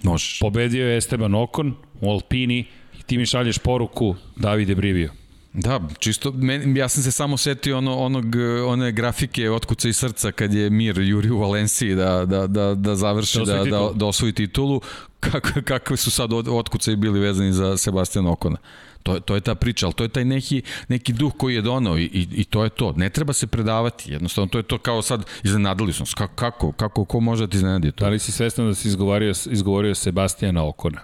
[0.03, 0.39] Možeš.
[0.41, 2.65] Pobedio je Esteban Ocon u Alpini
[2.99, 5.13] i ti mi šalješ poruku Davide Brivio.
[5.53, 8.25] Da, čisto, men, ja sam se samo setio ono, onog,
[8.67, 12.97] one grafike otkuca i srca kad je Mir juri u Valenciji da, da, da, da
[12.97, 14.81] završi, da, da, da osvoji titulu,
[15.21, 18.57] kako, kakve su sad otkuca i bili vezani za Sebastiana Okona.
[19.03, 21.99] To, to je ta priča, ali to je taj neki, neki duh koji je donao
[21.99, 22.93] i, i, i to je to.
[22.97, 26.07] Ne treba se predavati, jednostavno to je to kao sad iznenadili smo.
[26.16, 28.05] Kako, kako, kako, ko može da ti iznenadi to?
[28.05, 31.01] Da li si svestan da si izgovorio, izgovorio Sebastiana Okona?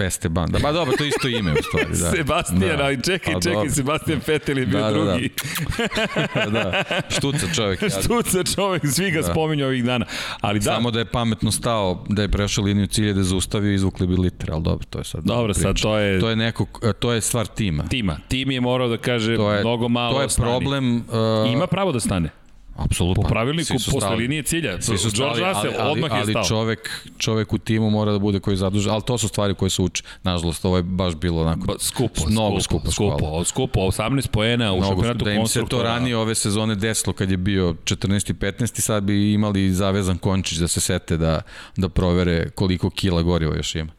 [0.00, 2.10] Esteban, da, ba dobro, to je isto ime u stvari, da.
[2.10, 2.84] Sebastian, da.
[2.84, 3.70] ali čekaj, pa, čekaj, dobro.
[3.70, 5.04] Sebastian Vettel je bio da, da, da.
[5.04, 5.30] drugi.
[6.34, 6.84] Da, da.
[7.08, 7.82] Štuca čovjek.
[7.82, 7.88] Ja.
[7.88, 9.30] Štuca čovjek, svi ga da.
[9.30, 10.06] spominju ovih dana.
[10.40, 10.64] Ali da.
[10.64, 14.06] Samo da je pametno stao, da je prešao liniju cilje, da je zaustavio i izvukli
[14.06, 15.24] bi liter, ali dobro, to je sad.
[15.24, 16.20] Dobro, sad to je...
[16.20, 16.66] To je neko,
[16.98, 17.84] to je stvar tima.
[17.88, 18.18] Tima.
[18.28, 20.96] Tim je morao da kaže to je, mnogo malo To je problem...
[20.96, 22.30] Uh, Ima pravo da stane.
[22.78, 23.22] Apsolutno.
[23.22, 24.80] Po pravilniku, posle linije cilja.
[24.80, 26.40] Svi su stali, George Russell ali, odmah ali, je stao.
[26.40, 29.70] Ali čovek, čovek u timu mora da bude koji zaduže, ali to su stvari koje
[29.70, 30.02] se uče.
[30.22, 34.72] Nažalost, ovo je baš bilo onako ba, skupo, mnogo skupo, skupo, skupo, skupo, 18 poena
[34.72, 38.30] u šampionatu Da im se to ranije ove sezone desilo kad je bio 14.
[38.30, 38.80] i 15.
[38.80, 41.42] sad bi imali zavezan končić da se sete da,
[41.76, 43.92] da provere koliko kila goriva još ima.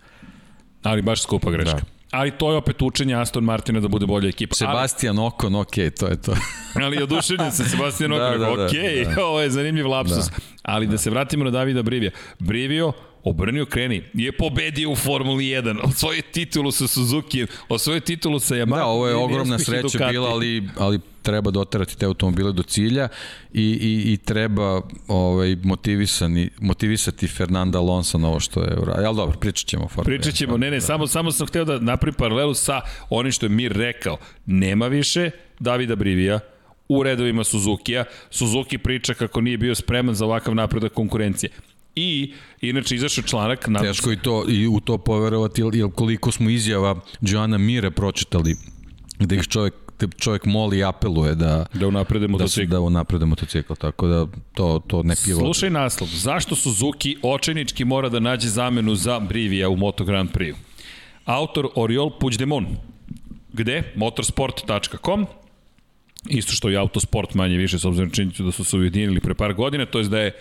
[0.83, 1.77] Ali baš skupa greška.
[1.77, 4.55] Da ali to je opet učenje Aston Martina da bude bolja ekipa.
[4.55, 6.35] Sebastian ali, Ocon, ok, to je to.
[6.83, 9.25] ali oduševljen se Sebastian da, da, da, ok, da.
[9.25, 10.29] ovo je zanimljiv lapsus.
[10.29, 10.37] Da.
[10.63, 10.91] Ali da.
[10.91, 12.11] da se vratimo na Davida Brivija.
[12.39, 12.91] Brivio,
[13.23, 18.75] obrnio kreni, je pobedio u Formuli 1, osvojio titulu sa Suzuki, osvojio titulu sa Yamaha.
[18.75, 23.07] Da, ovo je ogromna sreća bila, ali, ali treba doterati te automobile do cilja
[23.53, 29.07] i, i, i treba ovaj, motivisani, motivisati Fernanda Alonso na ovo što je uradio.
[29.07, 29.87] Ali dobro, pričat ćemo.
[29.87, 30.17] Formule.
[30.17, 30.81] Pričat ćemo, ne, ne, da.
[30.81, 34.17] samo, samo sam hteo da napravim paralelu sa onim što je Mir rekao.
[34.45, 36.39] Nema više Davida Brivija,
[36.89, 38.05] u redovima Suzuki-a.
[38.29, 41.49] Suzuki priča kako nije bio spreman za ovakav napredak konkurencije.
[41.95, 43.67] I, inače, izašao članak...
[43.67, 43.79] Na...
[43.79, 48.55] Teško i, to, i u to poverovati, jer koliko smo izjava Joana Mire pročitali,
[49.19, 49.73] gde ih čovek
[50.17, 52.69] čovjek moli i apeluje da da unaprede motocikl.
[52.69, 55.39] Da, da unaprede motocikl, tako da to to ne pivo.
[55.39, 60.55] Slušaj naslov, zašto Suzuki očajnički mora da nađe zamenu za Brivija u Moto Grand Prix?
[61.25, 62.67] Autor Oriol Puigdemont.
[63.53, 63.83] Gde?
[63.95, 65.25] motorsport.com
[66.29, 69.53] Isto što i Autosport manje više, s obzirom činjenicu da su se ujedinili pre par
[69.53, 70.31] godina, to je da je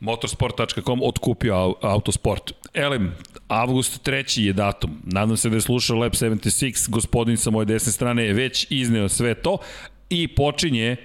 [0.00, 2.52] motorsport.com otkupio Autosport.
[2.74, 3.12] Elem,
[3.48, 4.40] avgust 3.
[4.40, 4.90] je datum.
[5.04, 9.08] Nadam se da je slušao Lab 76, gospodin sa moje desne strane je već izneo
[9.08, 9.58] sve to
[10.10, 10.96] i počinje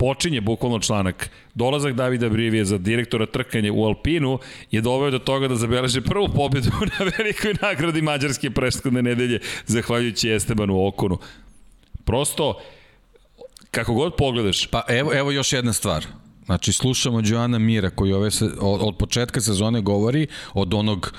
[0.00, 1.30] počinje bukvalno članak.
[1.54, 4.38] Dolazak Davida Brivije za direktora trkanja u Alpinu
[4.70, 10.30] je doveo do toga da zabeleže prvu pobedu na velikoj nagradi Mađarske preškodne nedelje, zahvaljujući
[10.30, 11.18] Estebanu Okonu.
[12.04, 12.60] Prosto,
[13.70, 14.66] kako god pogledaš...
[14.66, 16.06] Pa evo, evo još jedna stvar.
[16.50, 21.12] Znači, slušamo Joana Mira koji ove se, od, od početka sezone govori od onog,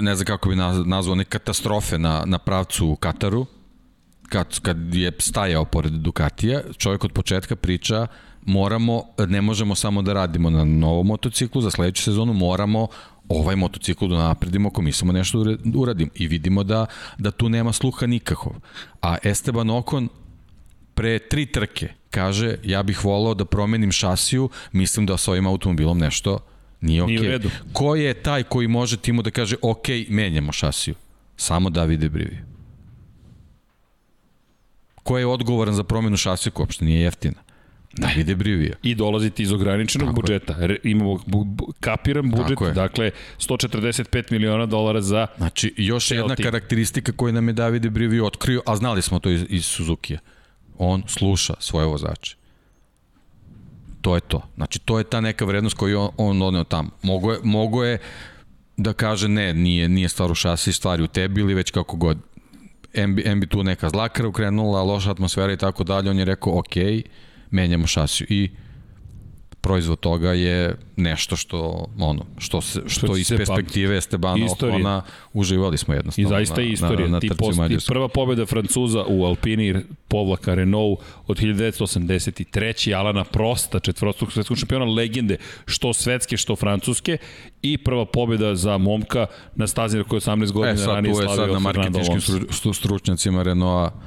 [0.00, 3.46] ne znam kako bi nazvao, neke katastrofe na, na pravcu u Kataru,
[4.28, 8.06] kad, kad je stajao pored Ducatija, čovjek od početka priča
[8.42, 12.86] moramo, ne možemo samo da radimo na novom motociklu, za sledeću sezonu moramo
[13.28, 16.10] ovaj motocikl da napredimo ako mislimo nešto da uradimo.
[16.14, 16.86] I vidimo da,
[17.18, 18.52] da tu nema sluha nikakov.
[19.02, 20.08] A Esteban Okon
[20.96, 25.98] pre tri trke kaže ja bih volao da promenim šasiju, mislim da sa ovim automobilom
[25.98, 26.38] nešto
[26.80, 27.16] nije okej.
[27.16, 27.48] Okay.
[27.72, 30.94] Ko je taj koji može timu da kaže ok, menjamo šasiju?
[31.36, 32.38] Samo Davide Brivi.
[35.02, 37.46] Ko je odgovoran za promenu šasije koja uopšte nije jeftina?
[37.92, 38.76] Davide Brivija.
[38.82, 40.52] I dolaziti iz ograničenog Tako budžeta.
[40.52, 40.78] Je.
[40.84, 47.32] Imamo bu, bu, kapiran budžet, dakle 145 miliona dolara za Znači, još jedna karakteristika koju
[47.32, 50.18] nam je Davide Brivija otkrio, a znali smo to iz, iz Suzuki-a
[50.78, 52.36] on sluša svoje vozače.
[54.00, 54.42] To je to.
[54.54, 56.90] Znači, to je ta neka vrednost koju on, on odneo tamo.
[57.02, 57.98] Mogo je, mogo je
[58.76, 62.18] da kaže ne, nije, nije stvar u šasi, stvari u tebi ili već kako god.
[62.94, 66.76] MB, MB tu neka zlakara ukrenula, loša atmosfera i tako dalje, on je rekao, ok,
[67.50, 68.26] menjamo šasiju.
[68.30, 68.50] I
[69.66, 75.02] proizvod toga je nešto što ono što se što, što iz perspektive Estebana Ocona
[75.32, 76.28] uživali smo jednostavno.
[76.28, 77.00] I zaista je istorija.
[77.00, 79.74] Na, na, na ti, post, ti prva pobeda Francuza u Alpini
[80.08, 82.96] povlaka Renault od 1983.
[82.96, 87.18] Alana Prosta, četvrostog svetskog šampiona, legende što svetske, što francuske
[87.62, 91.98] i prva pobeda za momka na stazi na kojoj 18 godina e, ranije slavio Fernando
[91.98, 92.20] Alonso.
[92.22, 94.00] sad na marketinškim stručnjacima Renaulta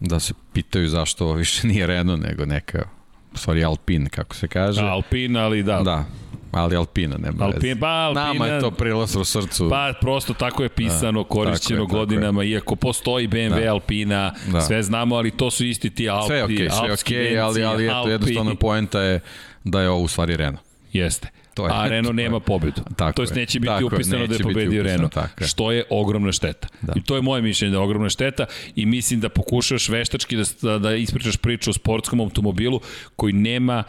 [0.00, 2.99] da se pitaju zašto ovo više nije Renault nego neka
[3.34, 4.80] sorry, Alpin, kako se kaže.
[4.80, 5.82] Alpin, ali da.
[5.82, 6.04] Da,
[6.52, 9.68] ali Alpina, nema Alpin, pa Alpina, Nama je to prilaz u srcu.
[9.70, 12.50] Pa prosto tako je pisano, da, korišćeno tako je, godinama, je.
[12.50, 13.72] iako postoji BMW, da.
[13.72, 14.60] Alpina, da.
[14.60, 16.26] sve znamo, ali to su isti ti Alpi.
[16.26, 19.20] Sve okej, okay, sve okej, okay, ali, ali eto, jednostavno poenta je
[19.64, 20.66] da je ovo u stvari Renault.
[20.92, 21.28] Jeste.
[21.54, 22.82] To je, a Renault nema pobedu.
[22.96, 25.12] Tako to jest neće biti upisano da je pobedio Renault.
[25.12, 26.68] Tako što je ogromna šteta.
[26.80, 26.92] Da.
[26.96, 28.46] I to je moje mišljenje da je ogromna šteta
[28.76, 32.80] i mislim da pokušaš veštački da, da ispričaš priču o sportskom automobilu
[33.16, 33.84] koji nema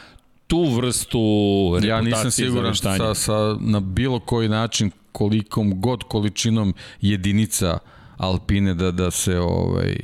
[0.47, 1.19] tu vrstu
[1.73, 7.77] reputacije Ja nisam siguran sa, sa, na bilo koji način kolikom god količinom jedinica
[8.17, 9.95] Alpine da da se ovaj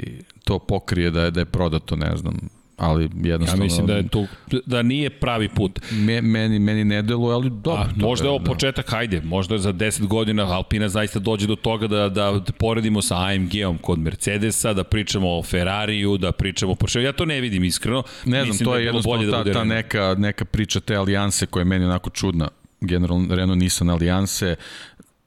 [0.44, 3.64] to pokrije da je da je prodato, ne znam, ali jednostavno...
[3.64, 4.28] Ja mislim da je tu,
[4.66, 5.80] da nije pravi put.
[5.92, 7.82] Me, meni, meni ne deluje, ali dobro.
[7.82, 8.52] A, možda je ovo da.
[8.52, 13.16] početak, hajde, možda za 10 godina Alpina zaista dođe do toga da, da poredimo sa
[13.26, 17.04] AMG-om kod Mercedesa, da pričamo o Ferrariju, da pričamo o Porsche.
[17.04, 18.04] Ja to ne vidim iskreno.
[18.26, 20.96] Ne znam, to da je, je jednostavno da ta, da ta neka, neka priča te
[20.96, 22.48] alijanse koja je meni onako čudna.
[22.82, 24.56] Generalno Renault Nissan alijanse,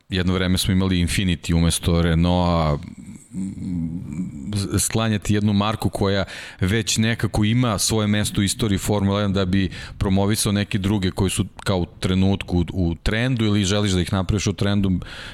[0.08, 2.84] jedno vreme smo imali Infinity umesto Renaulta,
[4.78, 6.24] sklanjati jednu marku koja
[6.60, 11.30] već nekako ima svoje mesto u istoriji Formula 1 da bi promovisao neke druge koji
[11.30, 14.90] su kao u trenutku u trendu ili želiš da ih napraviš u trendu,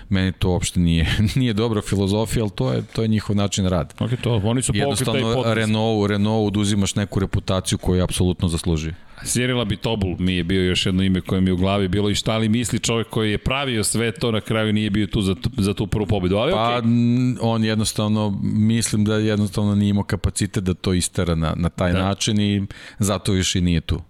[0.08, 3.94] meni to uopšte nije, nije dobra filozofija, ali to je, to je njihov način rada.
[3.98, 8.94] Ok, to, oni su Jednostavno, Renault, Renault oduzimaš neku reputaciju koju apsolutno zaslužuje.
[9.24, 12.14] Cyril Abitobul mi je bio još jedno ime koje mi je u glavi bilo i
[12.14, 15.34] šta li misli čovjek koji je pravio sve to na kraju nije bio tu za,
[15.34, 17.38] tu, za tu prvu pobedu, ali pa, okay.
[17.40, 21.98] on jednostavno, mislim da jednostavno nije imao kapacitet da to istera na, na taj da.
[21.98, 22.66] način i
[22.98, 24.02] zato više nije tu.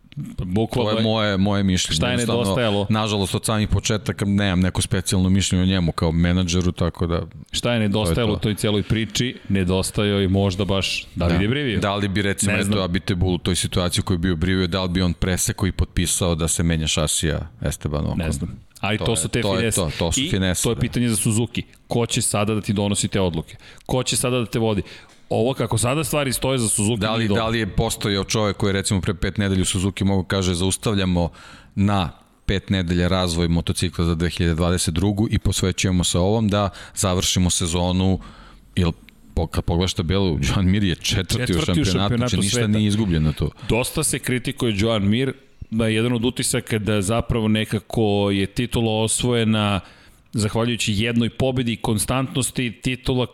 [0.45, 1.97] Bukvalno to je moje, moje mišljenje.
[1.97, 2.87] Šta je nedostajalo?
[2.91, 7.23] Nažalost, od samih početaka nemam neko specijalno mišljenje o njemu kao menadžeru, tako da...
[7.53, 8.39] Šta je nedostajalo to je to.
[8.39, 9.37] u toj cijeloj priči?
[9.49, 11.49] Nedostajao i možda baš da li da.
[11.49, 11.81] Brivio?
[11.81, 14.89] Da li bi recimo eto Abitebul u toj situaciji koji je bio Brivio, da li
[14.89, 18.19] bi on preseko i potpisao da se menja šasija Esteban Ocon?
[18.19, 18.67] Ne znam.
[18.81, 19.81] Ali to, to su te to finese.
[19.81, 20.63] Je to, to su I finese.
[20.63, 20.81] to je da.
[20.81, 21.63] pitanje za Suzuki.
[21.87, 23.57] Ko će sada da ti donosi te odluke?
[23.87, 24.83] Ko će sada da te vodi?
[25.29, 28.69] Ovo kako sada stvari stoje za Suzuki da li, da li je postojao čovek koji
[28.69, 31.31] je recimo pre pet nedelju Suzuki mogu kaže zaustavljamo
[31.75, 32.11] na
[32.47, 35.29] pet nedelja razvoj motocikla za 2022.
[35.31, 38.19] i posvećujemo se ovom da završimo sezonu
[38.75, 38.93] ili
[39.51, 42.69] kad pogledaš tabelu, Joan Mir je četvrti, četvrti u šampionatu, u šampionatu znači ništa sveta.
[42.69, 43.51] nije izgubljeno tu.
[43.69, 45.33] Dosta se kritikuje Joan Mir,
[45.71, 49.81] da je jedan od utisaka da zapravo nekako je titula osvojena
[50.33, 53.27] zahvaljujući jednoj pobedi i konstantnosti titula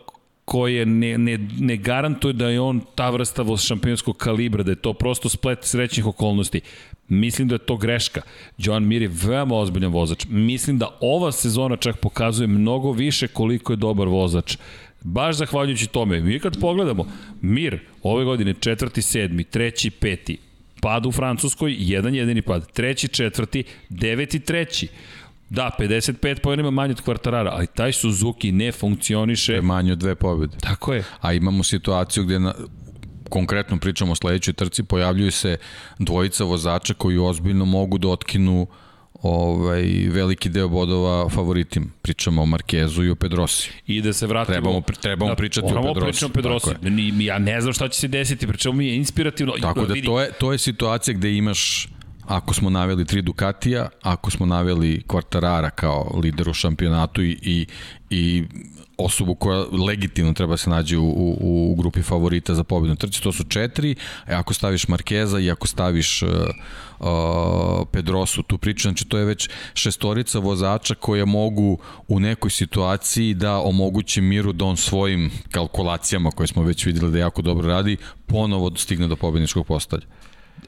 [0.45, 4.93] koje ne, ne, ne garantuje da je on ta vrsta šampionskog kalibra, da je to
[4.93, 6.61] prosto splet srećnih okolnosti.
[7.07, 8.21] Mislim da je to greška.
[8.57, 10.25] Joan Mir je veoma ozbiljan vozač.
[10.29, 14.57] Mislim da ova sezona čak pokazuje mnogo više koliko je dobar vozač.
[15.01, 16.21] Baš zahvaljujući tome.
[16.21, 17.05] Mi kad pogledamo,
[17.41, 20.37] Mir ove godine četvrti, sedmi, treći, peti,
[20.81, 24.87] pad u Francuskoj, jedan jedini pad, treći, četvrti, deveti, treći.
[25.53, 29.53] Da, 55 pojena manje od kvartarara, ali taj Suzuki ne funkcioniše.
[29.53, 30.57] Je manje od dve pobjede.
[30.57, 31.03] Tako je.
[31.21, 32.53] A imamo situaciju gde na,
[33.29, 35.57] konkretno pričamo o sledećoj trci, pojavljuju se
[35.99, 38.67] dvojica vozača koji ozbiljno mogu da otkinu
[39.21, 41.91] ovaj, veliki deo bodova favoritim.
[42.01, 43.71] Pričamo o Markezu i o Pedrosi.
[43.87, 44.53] I da se vratimo...
[44.53, 45.99] Trebamo, trebamo da, pričati o Pedrosi.
[45.99, 46.69] Pričamo o Pedrosi.
[47.19, 49.53] Ja ne znam šta će se desiti, pričamo mi je inspirativno.
[49.61, 51.87] Tako da, to je, to je situacija gde imaš
[52.25, 57.67] ako smo naveli tri Ducatija, ako smo naveli Quartarara kao lider u šampionatu i, i,
[58.09, 58.43] i
[58.97, 63.31] osobu koja legitimno treba se nađe u, u, u grupi favorita za pobednu trci, to
[63.31, 63.95] su četiri,
[64.25, 66.29] a ako staviš Markeza i ako staviš uh,
[66.99, 67.07] uh,
[67.91, 73.59] Pedrosu tu priču, znači to je već šestorica vozača koja mogu u nekoj situaciji da
[73.59, 78.71] omoguće miru da on svojim kalkulacijama koje smo već videli da jako dobro radi, ponovo
[78.75, 80.05] stigne do pobedničkog postalja.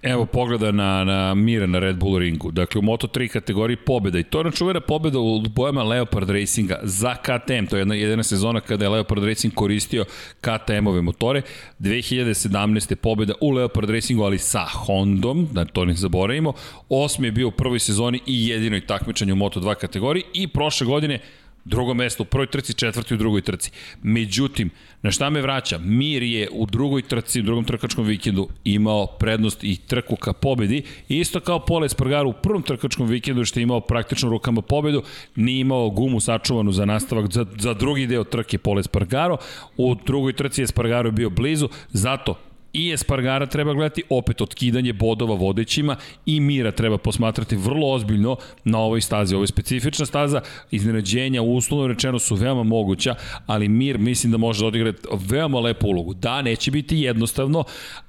[0.06, 2.52] Evo pogleda na, na Mira na Red Bull ringu.
[2.52, 4.20] Dakle, u Moto3 kategoriji pobeda.
[4.20, 7.66] I to je načuvena pobeda u bojama Leopard Racinga za KTM.
[7.70, 10.06] To je jedna jedina sezona kada je Leopard Racing koristio
[10.42, 11.42] KTM-ove motore.
[11.80, 12.96] 2017.
[12.96, 16.54] pobeda u Leopard Racingu, ali sa Hondom, da to ne zaboravimo.
[16.90, 20.24] Osmi je bio u prvoj sezoni i jedinoj takmičanju u Moto2 kategoriji.
[20.34, 21.20] I prošle godine
[21.66, 23.72] Drugo mesto u prvoj trci, četvrti u drugoj trci.
[24.04, 24.70] Međutim,
[25.02, 25.78] na šta me vraća?
[25.78, 30.84] Mir je u drugoj trci, u drugom trkačkom vikendu imao prednost i trku ka pobedi.
[31.10, 35.04] Isto kao Pole Spargaru u prvom trkačkom vikendu što je imao praktično rukama pobedu,
[35.36, 39.38] nije imao gumu sačuvanu za nastavak, za, za drugi deo trke Pole Spargaro.
[39.78, 42.36] U drugoj trci je Spargaro bio blizu, zato
[42.76, 45.96] i Espargara treba gledati, opet otkidanje bodova vodećima
[46.26, 49.36] i Mira treba posmatrati vrlo ozbiljno na ovoj stazi.
[49.36, 53.16] Ovo je specifična staza, iznenađenja uslovno rečeno su veoma moguća,
[53.46, 54.94] ali Mir mislim da može da odigra
[55.30, 56.14] veoma lepu ulogu.
[56.14, 57.64] Da, neće biti jednostavno,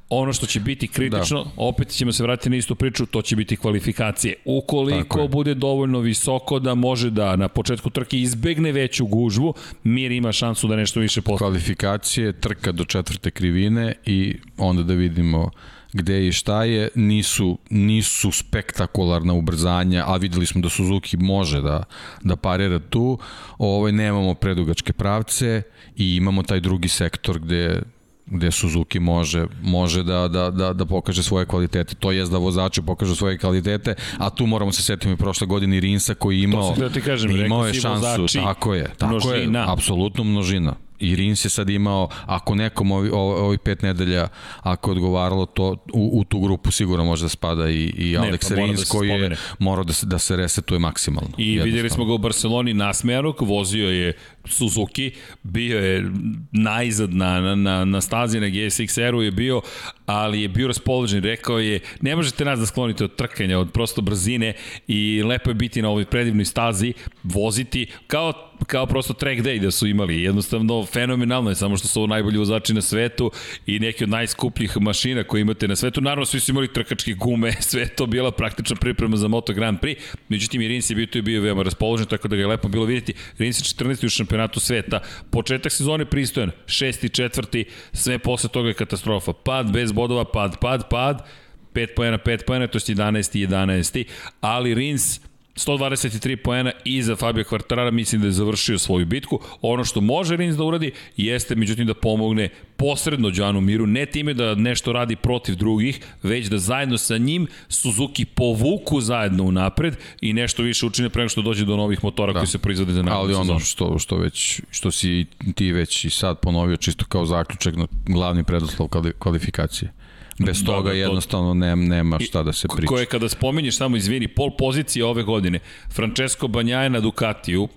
[0.08, 1.50] Ono što će biti kritično, da.
[1.56, 4.34] opet ćemo se vratiti na istu priču, to će biti kvalifikacije.
[4.44, 9.54] Ukoliko bude dovoljno visoko da može da na početku trke izbegne veću gužvu,
[9.84, 11.38] Mir ima šansu da nešto više postavi.
[11.38, 15.50] Kvalifikacije, trka do četvrte krivine i onda da vidimo
[15.92, 21.84] gde i šta je, nisu, nisu spektakularna ubrzanja, a videli smo da Suzuki može da,
[22.22, 23.18] da parira tu,
[23.58, 25.62] ovaj, nemamo predugačke pravce
[25.96, 27.80] i imamo taj drugi sektor gde
[28.26, 31.94] gde Suzuki može, može da, da, da, da pokaže svoje kvalitete.
[31.94, 35.80] To je da vozači pokažu svoje kvalitete, a tu moramo se setiti i prošle godine
[35.80, 38.20] Rinsa koji imao, to da ti kažem, imao je šansu.
[38.20, 39.58] Vozači, tako je, tako množina.
[39.58, 40.74] je, apsolutno množina.
[40.98, 44.28] I Rins je sad imao, ako nekom ovi, ovi pet nedelja,
[44.60, 48.50] ako je odgovaralo to, u, u tu grupu sigurno može da spada i, i Alex
[48.50, 51.30] ne, pa Rins da koji je morao da se, da se resetuje maksimalno.
[51.38, 56.10] I vidjeli smo ga u Barceloni nasmejanog, vozio je Suzuki, bio je
[56.52, 59.60] najzad na, na, na stazi na GSX-eru je bio,
[60.06, 64.02] ali je bio raspoložen, rekao je, ne možete nas da sklonite od trkanja, od prosto
[64.02, 64.54] brzine
[64.88, 66.92] i lepo je biti na ovoj predivnoj stazi,
[67.22, 68.32] voziti, kao
[68.66, 70.22] kao prosto track day da su imali.
[70.22, 73.30] Jednostavno, fenomenalno je, samo što su najbolji vozači na svetu
[73.66, 76.00] i neki od najskupljih mašina koje imate na svetu.
[76.00, 79.96] Naravno, svi su imali trkačke gume, sve to bila praktična priprema za Moto Grand Prix.
[80.28, 82.68] Međutim, i Rins je bio tu i bio veoma raspoložen, tako da ga je lepo
[82.68, 83.14] bilo vidjeti.
[83.38, 84.06] Rins je 14.
[84.06, 85.00] u šampionatu sveta.
[85.30, 89.32] Početak sezone pristojan, šesti, četvrti, sve posle toga je katastrofa.
[89.32, 91.24] Pad bez bodova, pad, pad, pad,
[91.72, 93.38] 5 pojena, 5 pojena, to je 11.
[93.48, 94.04] 11.
[94.40, 95.20] Ali Rins
[95.56, 99.40] 123 poena i za Fabio Quartarara mislim da je završio svoju bitku.
[99.62, 104.34] Ono što može Rins da uradi jeste međutim da pomogne posredno Đanu Miru, ne time
[104.34, 109.96] da nešto radi protiv drugih, već da zajedno sa njim Suzuki povuku zajedno u napred
[110.20, 112.38] i nešto više učine prema što dođe do novih motora da.
[112.38, 116.10] koji se proizvode za narednu Ali ono što, što, već, što si ti već i
[116.10, 118.88] sad ponovio čisto kao zaključak na glavni predoslov
[119.18, 119.92] kvalifikacije.
[120.38, 122.88] Bez da, toga da, jednostavno nema, nema šta da se priča.
[122.88, 125.58] Koje kada spominješ samo, izvini, pol pozicije ove godine,
[125.92, 127.68] Francesco Banjaje na Ducatiju,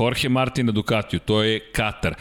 [0.00, 2.14] Jorge Martin na Ducatiju, to je Katar.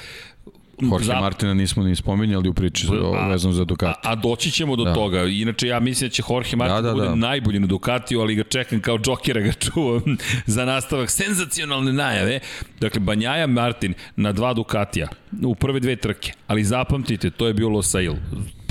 [0.82, 1.20] Jorge za...
[1.20, 4.00] Martina nismo ni spominjali u priči a, vezano za Ducati.
[4.04, 4.94] A, a doći ćemo do da.
[4.94, 5.24] toga.
[5.24, 7.16] Inače, ja mislim da će Jorge Martin da, da, bude da.
[7.16, 12.40] najbolji na Ducatiju, ali ga čekam kao džokera ga čuvam za nastavak senzacionalne najave.
[12.80, 15.08] Dakle, Banjaja Martin na dva Ducatija
[15.46, 18.14] u prve dve trke, ali zapamtite, to je bio Losail.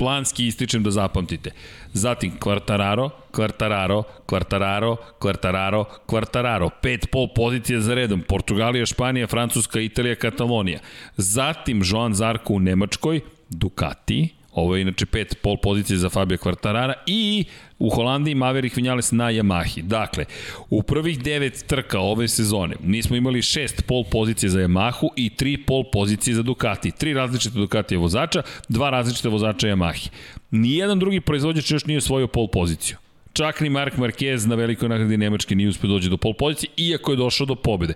[0.01, 1.51] Planski ističem da zapamtite.
[1.93, 6.69] Zatim Quartararo, Quartararo, Quartararo, Quartararo, Quartararo.
[6.81, 8.23] Pet pol pozicije za redom.
[8.27, 10.79] Portugalija, Španija, Francuska, Italija, Katalonija.
[11.17, 16.93] Zatim Joan Zarko u Nemačkoj, Ducati, Ovo je inače pet pol pozicije za Fabio Quartarara
[17.07, 17.45] i
[17.79, 19.81] u Holandiji Maverick Vinales na Yamahi.
[19.81, 20.25] Dakle,
[20.69, 25.57] u prvih devet trka ove sezone nismo imali šest pol pozicije za Yamahu i tri
[25.57, 26.91] pol pozicije za Ducati.
[26.91, 30.09] Tri različite Ducatije vozača, dva različite vozača Yamahi.
[30.51, 32.97] Nijedan drugi proizvođač još nije osvojio pol poziciju.
[33.33, 36.69] Čak ni Mark Marquez na velikoj nagradi Nemačke nije uspio da doći do pol pozicije,
[36.77, 37.93] iako je došao do pobede.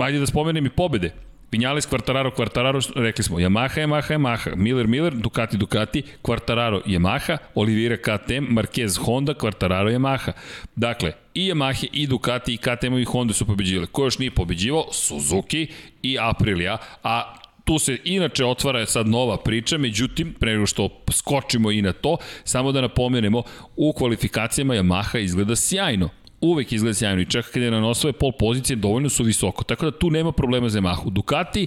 [0.00, 1.29] Ajde da spomenem i pobede.
[1.52, 7.96] Vinjales, Quartararo, Quartararo, rekli smo, Yamaha, Yamaha, Yamaha, Miller, Miller, Ducati, Ducati, Quartararo, Yamaha, Oliveira,
[7.96, 10.32] KTM, Marquez, Honda, Quartararo, Yamaha.
[10.76, 13.86] Dakle, i Yamaha, i Ducati, i KTM i Honda su pobeđivali.
[13.86, 14.86] Ko još nije pobeđivao?
[14.92, 15.66] Suzuki
[16.02, 17.34] i Aprilia, a
[17.64, 22.16] tu se inače otvara sad nova priča, međutim, pre nego što skočimo i na to,
[22.44, 23.42] samo da napomenemo,
[23.76, 26.08] u kvalifikacijama Yamaha izgleda sjajno
[26.40, 29.98] uvek izgleda sjajno i čak kada na osvoje pol pozicije dovoljno su visoko, tako da
[29.98, 31.10] tu nema problema za Yamahu.
[31.10, 31.66] Ducati,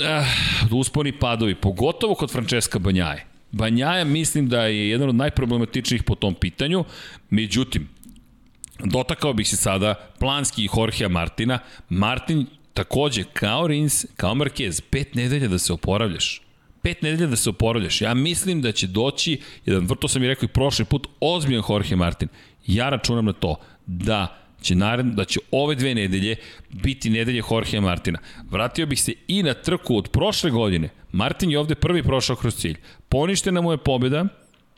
[0.00, 0.24] eh,
[0.70, 3.26] usponi padovi, pogotovo kod Francesca Banjaje.
[3.52, 6.84] Banjaja mislim da je jedan od najproblematičnijih po tom pitanju,
[7.30, 7.88] međutim,
[8.84, 11.58] dotakao bih se sada planski i Jorgea Martina.
[11.88, 16.42] Martin takođe, kao Rins, kao Marquez, pet nedelja da se oporavljaš
[16.88, 18.00] pet nedelja da se oporavljaš.
[18.00, 21.96] Ja mislim da će doći, jedan, vrto sam i rekao i prošli put, ozbiljan Jorge
[21.96, 22.28] Martin.
[22.68, 23.56] Ja računam na to
[23.86, 26.36] da će naredno, da će ove dve nedelje
[26.70, 28.18] biti nedelje Jorge Martina.
[28.50, 30.88] Vratio bih se i na trku od prošle godine.
[31.12, 32.76] Martin je ovde prvi prošao kroz cilj.
[33.08, 34.24] Poništena mu je pobjeda,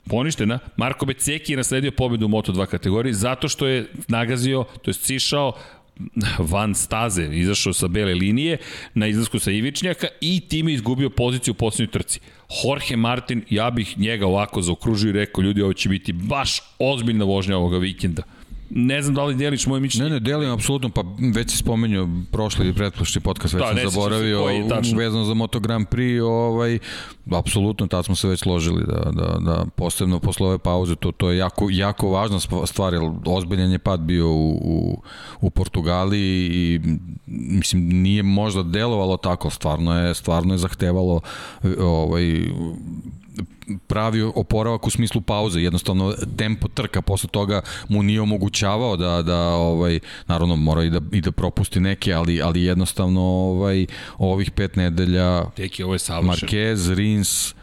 [0.09, 0.59] poništena.
[0.77, 5.53] Marko Beceki je nasledio pobedu u Moto2 kategoriji zato što je nagazio, to je sišao
[6.39, 8.59] van staze, izašao sa bele linije
[8.95, 12.21] na izlasku sa Ivičnjaka i time izgubio poziciju u poslednjoj trci.
[12.65, 17.25] Jorge Martin, ja bih njega ovako zaokružio i rekao, ljudi, ovo će biti baš ozbiljna
[17.25, 18.23] vožnja ovoga vikenda.
[18.71, 20.09] Ne znam da li deliš moje mišljenje.
[20.09, 23.91] Ne, ne, delim apsolutno, pa već si spomenuo prošli i pretprošli podcast, već da, sam
[23.91, 24.45] zaboravio,
[24.97, 26.79] vezano za Moto Grand Prix, ovaj,
[27.31, 31.31] apsolutno, tad smo se već složili da, da, da posebno posle ove pauze, to, to
[31.31, 35.03] je jako, jako važna stvar, jer ozbiljan je pad bio u, u,
[35.41, 36.81] u Portugaliji i
[37.27, 41.21] mislim, nije možda delovalo tako, stvarno je, stvarno je zahtevalo
[41.79, 42.51] ovaj,
[43.87, 49.39] pravi oporavak u smislu pauze, jednostavno tempo trka posle toga mu nije omogućavao da da
[49.49, 53.87] ovaj naravno mora i da i da propusti neke, ali ali jednostavno ovaj
[54.19, 55.99] ovih pet nedelja Teki ovo je.
[55.99, 57.55] Marquez, Rins,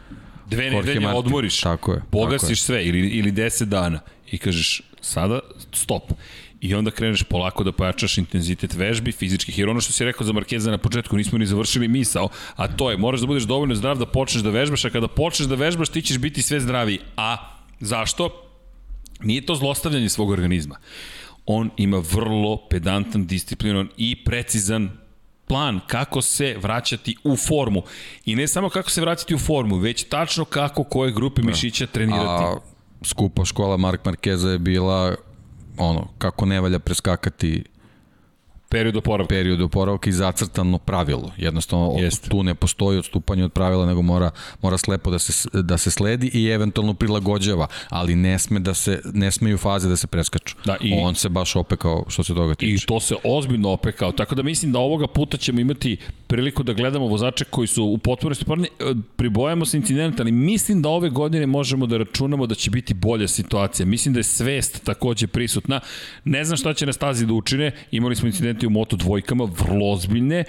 [0.46, 1.60] dve nedelje Martin, odmoriš.
[1.60, 2.02] Tako je.
[2.10, 2.56] Pogasiš tako je.
[2.56, 4.00] sve ili ili 10 dana
[4.30, 5.40] i kažeš sada
[5.72, 6.02] stop
[6.60, 10.32] i onda kreneš polako da pojačaš intenzitet vežbi, fizičkih, jer ono što si rekao za
[10.32, 13.98] Markeza na početku, nismo ni završili misao, a to je, moraš da budeš dovoljno zdrav
[13.98, 16.98] da počneš da vežbaš, a kada počneš da vežbaš, ti ćeš biti sve zdraviji.
[17.16, 17.36] A
[17.80, 18.44] zašto?
[19.20, 20.76] Nije to zlostavljanje svog organizma.
[21.46, 24.90] On ima vrlo pedantan, disciplinovan i precizan
[25.46, 27.82] plan kako se vraćati u formu.
[28.24, 31.48] I ne samo kako se vraćati u formu, već tačno kako koje grupe da.
[31.48, 32.44] mišića trenirati.
[32.44, 32.56] A
[33.04, 35.14] skupa škola Mark Markeza je bila
[35.78, 37.64] ono, kako ne valja preskakati
[38.68, 39.28] period oporavka.
[39.28, 41.32] Period oporavka i zacrtano pravilo.
[41.36, 42.28] Jednostavno Jeste.
[42.28, 44.30] tu ne postoji odstupanje od pravila, nego mora,
[44.62, 49.00] mora slepo da se, da se sledi i eventualno prilagođava, ali ne sme da se
[49.14, 50.56] ne smeju faze da se preskaču.
[50.64, 52.84] Da, i, On se baš opekao što se toga tiče.
[52.84, 55.96] I to se ozbiljno opekao, tako da mislim da ovoga puta ćemo imati
[56.26, 60.82] priliku da gledamo vozače koji su u potpunosti parni, e, pribojamo se incidenta, ali mislim
[60.82, 63.86] da ove godine možemo da računamo da će biti bolja situacija.
[63.86, 65.80] Mislim da je svest takođe prisutna.
[66.24, 68.28] Ne znam šta će na stazi da učine, imali smo
[68.58, 70.44] incidente u moto dvojkama, vrlo ozbiljne,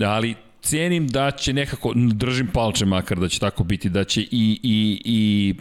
[0.00, 4.60] ali cenim da će nekako, držim palče makar da će tako biti, da će i,
[4.62, 5.54] i, i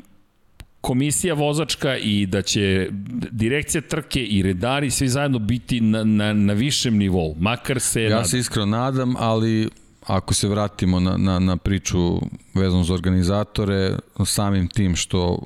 [0.82, 2.90] komisija vozačka i da će
[3.32, 8.04] direkcija trke i redari svi zajedno biti na, na, na višem nivou, makar se...
[8.04, 9.70] Ja se iskreno nadam, ali
[10.06, 12.20] ako se vratimo na, na, na priču
[12.54, 15.40] vezano za organizatore, samim tim što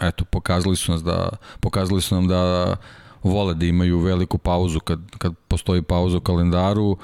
[0.00, 1.28] eto, pokazali su nas da
[1.60, 2.76] pokazali su nam da
[3.24, 6.96] vole da imaju veliku pauzu kad, kad postoji pauza u kalendaru,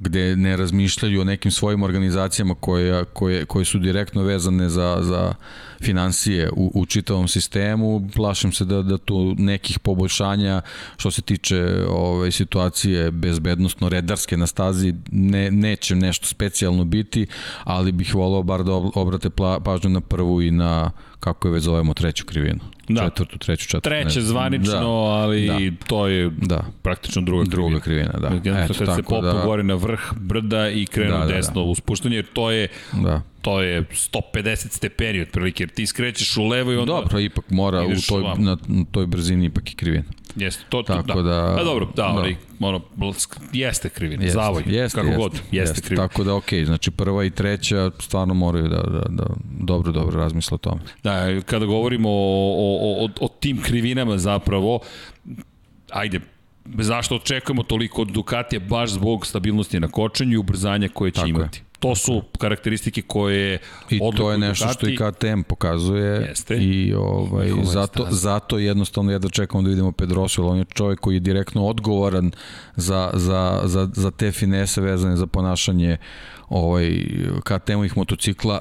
[0.00, 5.34] gde ne razmišljaju o nekim svojim organizacijama koje, koje, koje su direktno vezane za, za
[5.80, 8.08] financije u, u čitavom sistemu.
[8.14, 10.60] Plašim se da, da tu nekih poboljšanja
[10.96, 11.56] što se tiče
[11.88, 17.26] ove ovaj, situacije bezbednostno redarske na stazi ne, neće nešto specijalno biti,
[17.64, 19.30] ali bih volao bar da obrate
[19.64, 20.90] pažnju na prvu i na
[21.20, 22.60] kako je već zovemo treću krivinu.
[22.88, 23.02] Da.
[23.04, 23.88] Četvrtu, treću, četvrtu.
[23.88, 24.88] Treće zvanično, da.
[24.88, 25.86] ali da.
[25.86, 26.64] to je da.
[26.82, 27.68] praktično druga krivina.
[27.68, 28.62] Druga krivina, da.
[28.64, 29.42] Eto, kad se popu da...
[29.44, 31.60] gore na vrh brda i krenu da, da, desno da.
[31.60, 36.44] u spuštanje, jer to je da to je 150 stepeni otprilike, jer ti skrećeš u
[36.44, 36.92] levo i onda...
[36.92, 40.04] Dobro, ipak mora u toj, na, na toj brzini ipak je krivina.
[40.36, 42.08] Jeste, to, to Tako da, da, da, dobro, da, da.
[42.08, 42.80] ali ono,
[43.52, 46.08] jeste krivina, jeste, zavoj, jeste, kako jeste, god, jeste, jeste krivina.
[46.08, 49.26] Tako da, okej, okay, znači prva i treća stvarno moraju da, da, da
[49.60, 50.80] dobro, dobro razmisle o tome.
[51.02, 54.80] Da, kada govorimo o, o, o, o tim krivinama zapravo,
[55.90, 56.20] ajde,
[56.78, 61.28] zašto očekujemo toliko od Ducatija baš zbog stabilnosti na kočenju i ubrzanja koje će Tako
[61.28, 61.58] imati.
[61.58, 61.67] Je.
[61.78, 63.58] To su karakteristike koje
[63.90, 64.94] I to je nešto Ducati.
[64.96, 66.56] što i KTM pokazuje Jeste.
[66.56, 71.20] i ovaj, zato, zato jednostavno jedno čekamo da vidimo Pedrosu, on je čovjek koji je
[71.20, 72.32] direktno odgovoran
[72.76, 75.96] za, za, za, za te finese vezane za ponašanje
[76.48, 77.04] ovaj,
[77.44, 78.60] KTM-ovih motocikla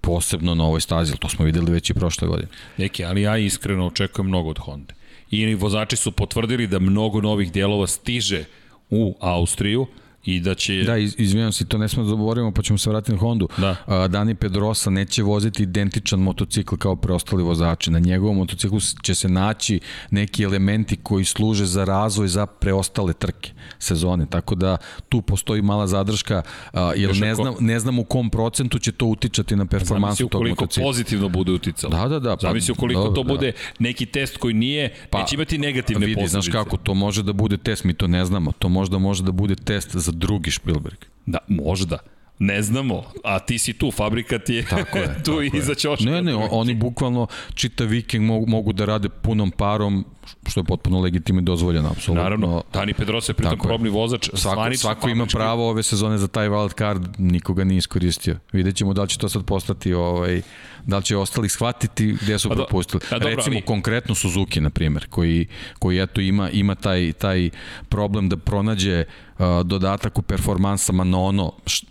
[0.00, 2.48] posebno na ovoj stazi, to smo videli već i prošle godine.
[2.76, 4.94] Neki, ali ja iskreno očekujem mnogo od Honda.
[5.30, 8.44] I vozači su potvrdili da mnogo novih dijelova stiže
[8.90, 9.86] u Austriju,
[10.26, 10.82] i da će...
[10.82, 13.48] Da, iz, izvinjam se, to ne smo da zaboravimo, pa ćemo se vratiti na Hondu.
[13.56, 13.76] Da.
[13.86, 17.90] A, Dani Pedrosa neće voziti identičan motocikl kao preostali vozači.
[17.90, 19.80] Na njegovom motociklu će se naći
[20.10, 24.26] neki elementi koji služe za razvoj za preostale trke sezone.
[24.30, 24.76] Tako da
[25.08, 26.42] tu postoji mala zadrška,
[26.72, 30.42] a, jer ne znam, ne znam u kom procentu će to utičati na performansu tog
[30.42, 30.66] motocikla.
[30.66, 31.96] Zamisli pozitivno bude uticalo.
[31.96, 32.36] Da, da, da.
[32.36, 33.28] Pa, Zamisli ukoliko da, to da.
[33.28, 36.32] bude neki test koji nije, pa, neće imati negativne vidi, posljedice.
[36.32, 38.52] Znaš kako, to može da bude test, mi to ne znamo.
[38.52, 40.98] To možda može da bude test za drugi Spielberg.
[41.26, 41.98] Da, možda.
[42.38, 46.10] Ne znamo, a ti si tu, fabrika ti je tako je, tu tako iza ćoška.
[46.10, 50.04] Ne, ne, oni bukvalno čita vikend mogu, mogu da rade punom parom
[50.46, 52.22] što je potpuno legitimno i dozvoljeno, apsolutno.
[52.22, 54.30] Naravno, Dani Pedrosa je pritom probni vozač.
[54.34, 58.36] Svako, svako ima pravo ove sezone za taj wild card, nikoga nije iskoristio.
[58.52, 60.42] Vidjet ćemo da li će to sad postati ovaj,
[60.86, 63.00] da li će ostali shvatiti gde su pa propustili.
[63.10, 63.66] Do, dobro, Recimo ali...
[63.66, 65.46] konkretno Suzuki na primjer, koji
[65.78, 67.50] koji eto ima ima taj taj
[67.88, 69.04] problem da pronađe
[69.38, 71.86] uh, dodatak u performansama na ono š,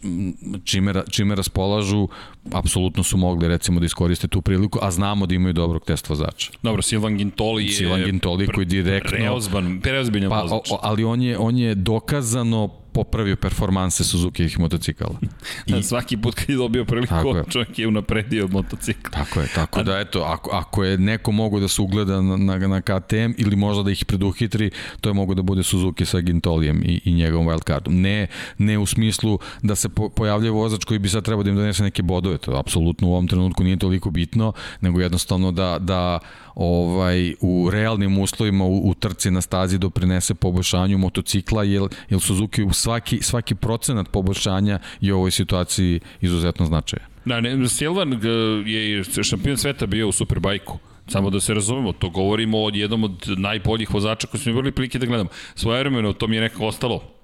[0.63, 2.07] čime čime raspolažu,
[2.51, 6.51] apsolutno su mogli recimo da iskoriste tu priliku, a znamo da imaju dobrog test vozača.
[6.63, 10.71] Dobro, Silvan Gintoli je Silvan Gintoli koji direktno preozban, preozbiljan pa, vozač.
[10.81, 15.19] Ali on je on je dokazano popravio performanse Suzuki-ih motocikala.
[15.65, 17.43] I, Svaki put kad je dobio priliku, je.
[17.49, 19.11] čovjek je unapredio motocikl.
[19.11, 22.37] Tako je, tako A, da eto, ako, ako je neko mogu da se ugleda na,
[22.37, 26.19] na, na KTM ili možda da ih preduhitri, to je mogu da bude Suzuki sa
[26.19, 28.01] Gintolijem i, i njegovom wildcardom.
[28.01, 28.27] Ne,
[28.57, 31.83] ne u smislu da se po, pojavlja vozač koji bi sad trebao da im donese
[31.83, 36.19] neke bodove, to apsolutno u ovom trenutku nije toliko bitno, nego jednostavno da, da
[36.55, 42.61] ovaj u realnim uslovima u, u trci na stazi doprinese poboljšanju motocikla jer, jer Suzuki
[42.71, 47.05] svaki, svaki procenat poboljšanja je u ovoj situaciji izuzetno značajan.
[47.25, 48.21] Da, ne, Silvan
[48.65, 50.77] je šampion sveta bio u Superbajku.
[51.07, 54.99] Samo da se razumemo, to govorimo o jednom od najboljih vozača koji smo imali prilike
[54.99, 55.29] da gledamo.
[55.55, 57.14] Svoje vremeno to mi je nekako ostalo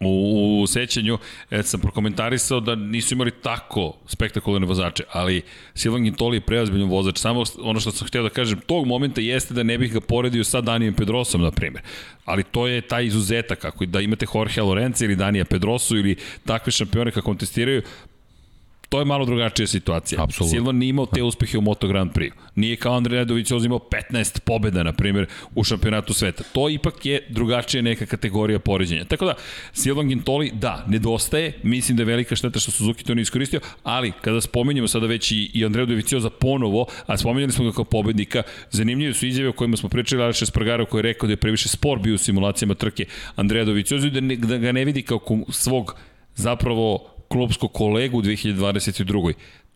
[0.00, 1.18] u, u sećanju
[1.50, 5.42] e, sam prokomentarisao da nisu imali tako spektakularne vozače, ali
[5.74, 7.18] Silvan Gintoli je preozbiljan vozač.
[7.18, 10.44] Samo ono što sam hteo da kažem, tog momenta jeste da ne bih ga poredio
[10.44, 11.82] sa Danijem Pedrosom, na primjer.
[12.24, 16.72] Ali to je taj izuzetak, ako da imate Jorge Lorenzo ili Danija Pedrosu ili takve
[16.72, 17.82] šampione kako testiraju,
[18.88, 20.22] to je malo drugačija situacija.
[20.22, 20.50] Absolutno.
[20.50, 22.32] Silvan nije imao te uspehe u Moto Grand Prix.
[22.54, 23.78] Nije kao Andrej Nedović uzimao
[24.12, 26.44] 15 pobjeda, na primjer, u šampionatu sveta.
[26.52, 29.04] To ipak je drugačija neka kategorija poređenja.
[29.04, 29.34] Tako da,
[29.72, 31.52] Silvan Gintoli, da, nedostaje.
[31.62, 35.32] Mislim da je velika šteta što Suzuki to ne iskoristio, ali kada spomenjamo sada već
[35.32, 39.52] i, i Andreja Dovicioza ponovo, a spomenjali smo ga kao pobednika, zanimljive su izjave o
[39.52, 42.74] kojima smo pričali Aleša Spargaro koji je rekao da je previše spor bio u simulacijama
[42.74, 43.04] trke
[43.36, 45.94] Andreja Dovicioza i da, ne, da ga ne vidi kao svog
[46.34, 49.32] zapravo klubskog kolegu u 2022.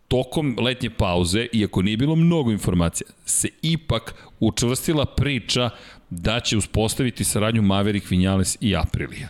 [0.09, 5.71] Tokom letnje pauze, iako nije bilo mnogo informacija, se ipak učvrstila priča
[6.11, 9.29] da će uspostaviti saradnju Maverick Vinales i Aprilija.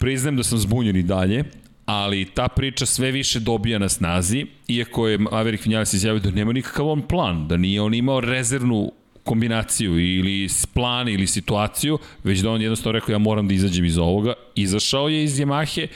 [0.00, 1.44] Priznajem da sam zbunjen i dalje,
[1.86, 6.52] ali ta priča sve više dobija na snazi, iako je Maverick Vinales izjavio da nema
[6.52, 8.92] nikakav on plan, da nije on imao rezervnu
[9.26, 13.98] kombinaciju ili plan ili situaciju, već da on jednostavno rekao ja moram da izađem iz
[13.98, 14.32] ovoga.
[14.54, 15.86] Izašao je iz Yamahe,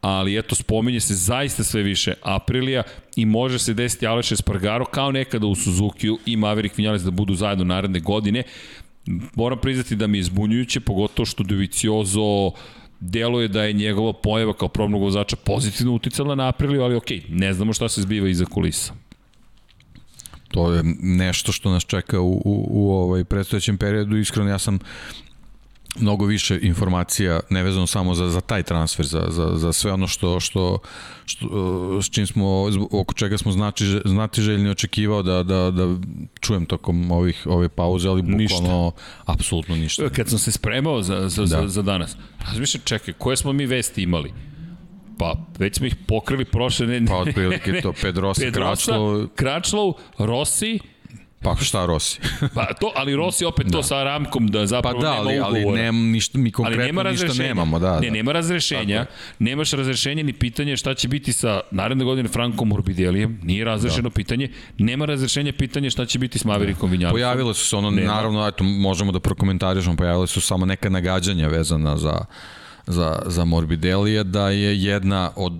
[0.00, 2.82] ali eto spominje se zaista sve više Aprilija
[3.16, 7.34] i može se desiti Aleš Espargaro kao nekada u Suzuki i Maverick Vinales da budu
[7.34, 8.42] zajedno naredne godine.
[9.34, 12.50] Moram priznati da mi je zbunjujuće, pogotovo što Doviciozo
[13.00, 17.52] deluje da je njegova pojava kao probnog vozača pozitivno uticala na Apriliju, ali okej, ne
[17.52, 19.05] znamo šta se zbiva iza kulisa
[20.48, 24.16] to je nešto što nas čeka u, u, u ovaj predstojećem periodu.
[24.16, 24.78] Iskreno, ja sam
[26.00, 30.40] mnogo više informacija nevezano samo za, za taj transfer, za, za, za sve ono što,
[30.40, 30.78] što,
[31.24, 35.96] što s čim smo, oko čega smo znači, znati željni očekivao da, da, da
[36.40, 38.90] čujem tokom ovih, ove pauze, ali bukvalno ništa.
[39.24, 40.08] apsolutno ništa.
[40.08, 41.46] Kad sam se spremao za, za, da.
[41.46, 42.16] za, za danas,
[42.48, 44.32] razmišljam, čekaj, koje smo mi vesti imali?
[45.18, 46.86] Pa, već smo ih pokrili prošle...
[46.86, 49.26] Ne, ne, pa, otprilike to, Pedrosa, Pedrosa Kračlov...
[49.34, 50.78] Kračlov, Rossi,
[51.46, 52.18] Pa šta Rossi?
[52.54, 53.72] pa to, ali Rossi opet da.
[53.72, 55.68] to sa Ramkom da zapravo pa da, ali, nema ugovora.
[55.68, 57.78] Ali nem, ništa, mi konkretno nema ništa nemamo.
[57.78, 58.12] Da, ne, da.
[58.12, 59.04] nema razrešenja.
[59.04, 59.12] Tako.
[59.38, 63.40] Nemaš razrešenje ni pitanje šta će biti sa naredne godine Frankom Morbidellijem.
[63.42, 64.14] Nije razrešeno da.
[64.14, 64.50] pitanje.
[64.78, 67.14] Nema razrešenja pitanje šta će biti s Maverickom Vinjalicom.
[67.14, 68.14] Pojavile su se ono, nema.
[68.14, 72.24] naravno, eto, možemo da prokomentarišemo, pojavile su samo neka nagađanja vezana za
[72.86, 75.52] za, za Morbidelija, da je jedna od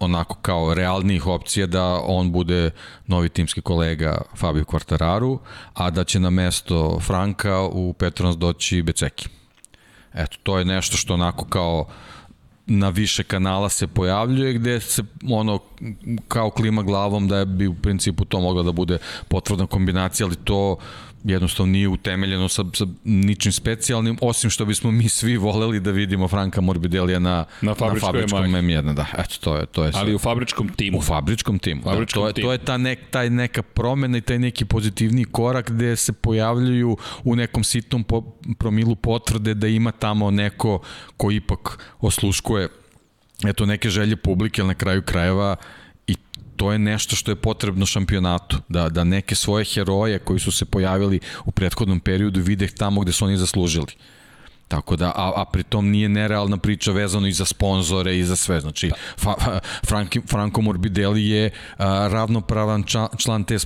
[0.00, 2.70] onako kao realnijih opcija da on bude
[3.06, 5.38] novi timski kolega Fabio Quartararu,
[5.74, 9.28] a da će na mesto Franka u Petronas doći Beceki.
[10.14, 11.86] Eto, to je nešto što onako kao
[12.66, 15.58] na više kanala se pojavljuje gde se ono
[16.28, 18.98] kao klima glavom da bi u principu to mogla da bude
[19.28, 20.76] potvrdna kombinacija, ali to
[21.24, 26.28] jednostavno nije utemeljeno sa, sa ničim specijalnim, osim što bismo mi svi voleli da vidimo
[26.28, 28.94] Franka Morbidelija na, na, na fabričkom M1.
[28.94, 30.00] Da, eto, to je, to je sve.
[30.00, 30.98] Ali u fabričkom timu.
[30.98, 31.82] U fabričkom timu.
[31.84, 32.46] Da, fabričkom da, to, je, timu.
[32.46, 36.96] to je ta nek, taj neka promena i taj neki pozitivni korak gde se pojavljuju
[37.24, 38.20] u nekom sitnom po,
[38.58, 40.80] promilu potvrde da ima tamo neko
[41.16, 42.68] ko ipak osluškuje
[43.48, 45.56] eto neke želje publike, ali na kraju krajeva
[46.60, 50.64] to je nešto što je potrebno šampionatu, da, da neke svoje heroje koji su se
[50.64, 53.86] pojavili u prethodnom periodu vide tamo gde su oni zaslužili.
[54.68, 58.60] Tako da, a, a pritom nije nerealna priča vezano i za sponzore i za sve.
[58.60, 58.94] Znači, da.
[59.16, 62.84] fa, fa, Franki, Franco Morbidelli je a, ravnopravan
[63.18, 63.58] član te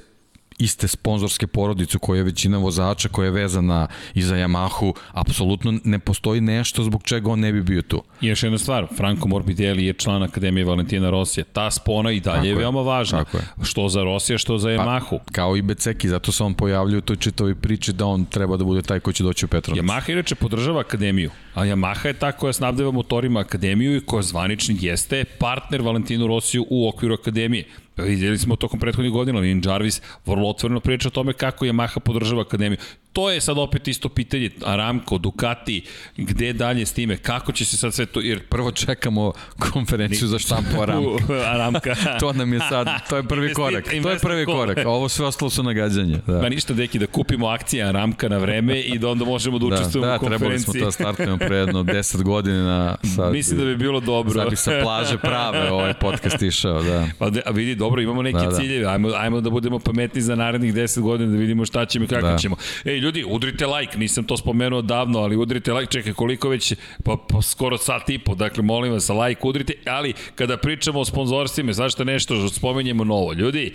[0.59, 5.99] iste sponzorske porodice koja je većina vozača koja je vezana i za Yamahu, apsolutno ne
[5.99, 8.03] postoji nešto zbog čega on ne bi bio tu.
[8.21, 11.45] I još jedna stvar, Franco Morbidelli je član Akademije Valentina Rosija.
[11.53, 13.25] Ta spona i dalje tako je veoma važna.
[13.25, 13.45] Tako je.
[13.63, 15.19] Što za Rosija, što za pa, Yamahu.
[15.27, 18.57] Pa, kao i Beceki, zato se on pojavljuje u toj čitovi priči da on treba
[18.57, 19.85] da bude taj koji će doći u Petronac.
[19.85, 24.77] Yamaha inače podržava Akademiju, a Yamaha je ta koja snabdeva motorima Akademiju i koja zvanični
[24.81, 27.65] jeste partner Valentinu Rosiju u okviru Akademije.
[27.97, 32.43] Vidjeli smo tokom prethodnih godina, Lin Jarvis vrlo otvoreno priča o tome kako Yamaha podržava
[32.43, 32.79] akademiju
[33.15, 35.83] to je sad opet isto pitanje, Aramco, Ducati,
[36.17, 38.41] gde dalje s time, kako će se sad sve to, jer...
[38.49, 39.33] Prvo čekamo
[39.73, 41.35] konferenciju za štampu Aramka.
[41.55, 41.95] Aramka.
[42.21, 45.51] to nam je sad, to je prvi korak, to je prvi korak, ovo sve ostalo
[45.51, 46.19] su nagađanje.
[46.27, 46.43] Da.
[46.43, 49.75] Ma ništa, deki, da kupimo akcije Aramka na vreme i da onda možemo da, da
[49.75, 50.49] učestvujemo da, u konferenciji.
[50.49, 52.97] Da, trebali smo to startujemo pre jedno 10 godina.
[53.17, 54.33] Sad, Mislim da bi bilo dobro.
[54.33, 57.07] Sad bi sa plaže prave ovaj podcast išao, da.
[57.19, 58.57] Pa da, vidi, dobro, imamo neke da, da.
[58.57, 62.09] ciljeve, ajmo, ajmo da budemo pametni za narednih 10 godina, da vidimo šta ćemo i
[62.09, 62.39] kako da.
[62.39, 62.57] ćemo.
[62.85, 66.75] Ej, ljudi, udrite like, nisam to spomenuo davno, ali udrite like, čekaj koliko već,
[67.05, 71.05] pa, pa skoro sat i po, dakle molim vas, like udrite, ali kada pričamo o
[71.05, 73.73] sponzorstvima, zašto nešto što spomenjemo novo, ljudi,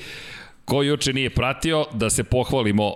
[0.65, 2.95] ko juče nije pratio, da se pohvalimo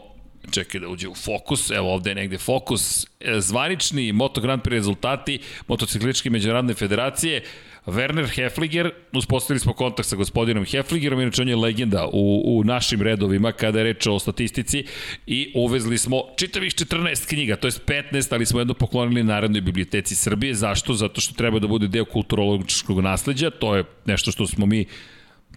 [0.51, 4.71] čekaj da uđe u fokus, evo ovde je negde fokus, e, zvanični Moto Grand Prix
[4.71, 7.43] rezultati motocikličke međunarodne federacije,
[7.85, 13.01] Werner Hefliger, uspostavili smo kontakt sa gospodinom Hefligerom, inače on je legenda u, u našim
[13.01, 14.85] redovima kada je reč o statistici
[15.27, 20.15] i uvezli smo čitavih 14 knjiga, to je 15, ali smo jedno poklonili Narodnoj biblioteci
[20.15, 20.53] Srbije.
[20.53, 20.93] Zašto?
[20.93, 24.85] Zato što treba da bude deo kulturologičkog nasledđa, to je nešto što smo mi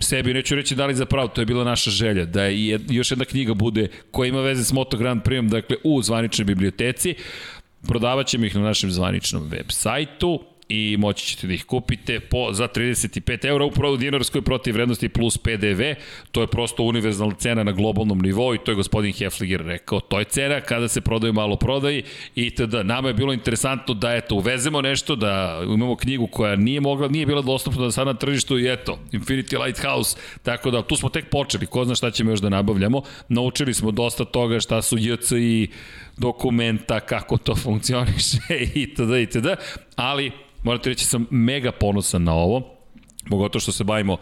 [0.01, 3.11] sebi, neću reći da li za pravo, to je bila naša želja, da je još
[3.11, 7.15] jedna knjiga bude koja ima veze s Moto Grand Prix, dakle u zvaničnoj biblioteci.
[7.89, 12.53] Prodavat ćemo ih na našem zvaničnom web sajtu, i moći ćete da ih kupite po,
[12.53, 15.83] za 35 eura u dinarskoj protiv vrednosti plus PDV.
[16.33, 20.01] To je prosto univerzalna cena na globalnom nivou i to je gospodin Hefliger rekao.
[20.01, 22.03] To je cena kada se prodaju malo prodaji
[22.35, 26.81] i tada nama je bilo interesantno da eto uvezemo nešto, da imamo knjigu koja nije
[26.81, 30.17] mogla, nije bila dostupna da sad na tržištu i eto, Infinity Lighthouse.
[30.43, 33.03] Tako da tu smo tek počeli, ko zna šta ćemo još da nabavljamo.
[33.29, 35.69] Naučili smo dosta toga šta su JCI
[36.17, 38.39] dokumenta, kako to funkcioniše
[38.75, 39.11] itd.
[39.23, 39.47] itd.
[39.97, 40.33] Ali
[40.63, 42.77] morate reći sam mega ponosan na ovo,
[43.31, 44.17] pogotovo što se bavimo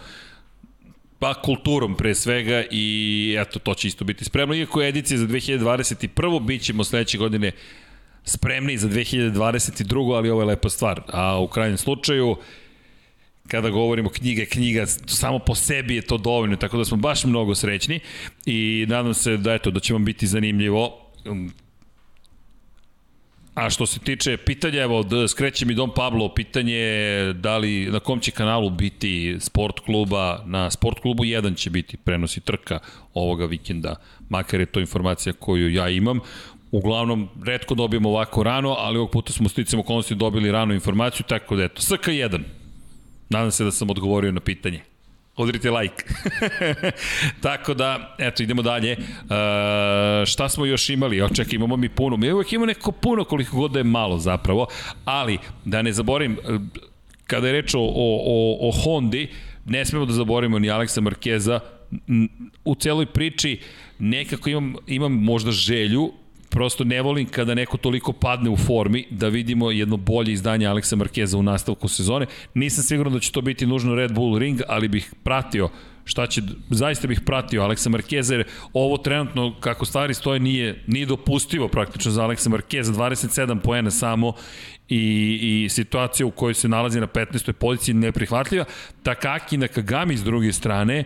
[1.19, 4.55] pa kulturom pre svega i eto to će isto biti spremno.
[4.55, 6.43] Iako je edicija za 2021.
[6.43, 7.53] bit ćemo sledeće godine
[8.25, 10.17] spremni za 2022.
[10.17, 11.03] ali ovo je lepa stvar.
[11.09, 12.37] A u krajnjem slučaju
[13.49, 17.55] kada govorimo knjiga, knjiga, samo po sebi je to dovoljno, tako da smo baš mnogo
[17.55, 18.01] srećni
[18.47, 21.11] i nadam se da, eto, da će vam biti zanimljivo
[23.55, 27.91] A što se tiče pitanja, evo, da skreće mi Dom Pablo, pitanje je da li,
[27.91, 32.79] na kom će kanalu biti sport kluba, na sport klubu 1 će biti prenosi trka
[33.15, 33.97] ovoga vikenda,
[34.29, 36.21] makar je to informacija koju ja imam.
[36.71, 41.57] Uglavnom, redko dobijemo ovako rano, ali ovog puta smo sticamo okolnosti dobili rano informaciju, tako
[41.57, 42.41] da eto, SK1.
[43.29, 44.94] Nadam se da sam odgovorio na pitanje.
[45.37, 46.05] Udrite like.
[47.43, 48.93] Tako da, eto, idemo dalje.
[48.93, 48.97] E,
[50.27, 51.21] šta smo još imali?
[51.21, 52.17] O, imamo mi puno.
[52.17, 54.67] Mi uvek imamo neko puno koliko god da je malo zapravo,
[55.05, 56.59] ali da ne zaborim, e,
[57.27, 59.29] kada je reč o, o, o Hondi,
[59.65, 61.61] ne smemo da zaboravimo ni Aleksa Markeza,
[62.65, 63.61] u celoj priči
[63.99, 66.13] nekako imam, imam možda želju
[66.55, 70.97] prosto ne volim kada neko toliko padne u formi da vidimo jedno bolje izdanje Aleksa
[70.97, 72.27] Markeza u nastavku sezone.
[72.55, 75.69] Nisam siguran da će to biti nužno Red Bull Ring, ali bih pratio
[76.05, 81.07] šta će, zaista bih pratio Aleksa Markeza, jer ovo trenutno, kako stvari stoje, nije, nije
[81.07, 84.33] dopustivo praktično za Aleksa Markeza, 27 poena samo
[84.89, 87.53] i, i situacija u kojoj se nalazi na 15.
[87.53, 88.65] poziciji neprihvatljiva.
[89.03, 91.05] Takaki na Kagami s druge strane,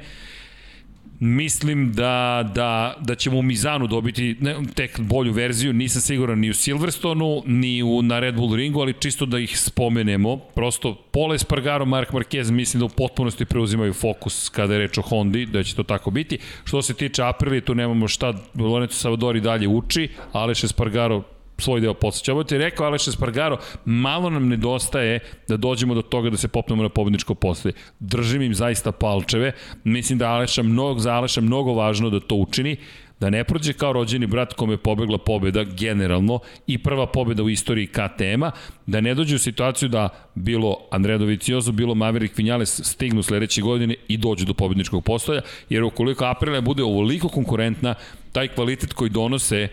[1.21, 6.51] Mislim da, da, da ćemo u Mizanu dobiti ne, tek bolju verziju, nisam siguran ni
[6.51, 10.37] u Silverstonu, ni u, na Red Bull ringu, ali čisto da ih spomenemo.
[10.37, 15.03] Prosto Pole Espargaro, Mark Marquez mislim da u potpunosti preuzimaju fokus kada je reč o
[15.03, 16.39] Hondi, da će to tako biti.
[16.65, 21.23] Što se tiče Aprilije, tu nemamo šta, Lorenzo Savadori dalje uči, Aleš Espargaro
[21.59, 22.33] svoj deo posjeća.
[22.33, 26.83] Ovo ti rekao Aleš Espargaro, malo nam nedostaje da dođemo do toga da se popnemo
[26.83, 27.73] na pobedničko postoje.
[28.01, 29.53] Držim im zaista palčeve.
[29.85, 32.77] Mislim da Aleša mnogo, za Aleša mnogo važno da to učini
[33.21, 37.49] da ne prođe kao rođeni brat kome je pobegla pobeda generalno i prva pobeda u
[37.49, 38.51] istoriji KTM-a,
[38.87, 43.95] da ne dođe u situaciju da bilo Andrea Dovicioso, bilo Maverick Vinales stignu sledeće godine
[44.09, 47.95] i dođu do pobedničkog postoja, jer ukoliko Aprilia bude ovoliko konkurentna,
[48.33, 49.69] taj kvalitet koji donose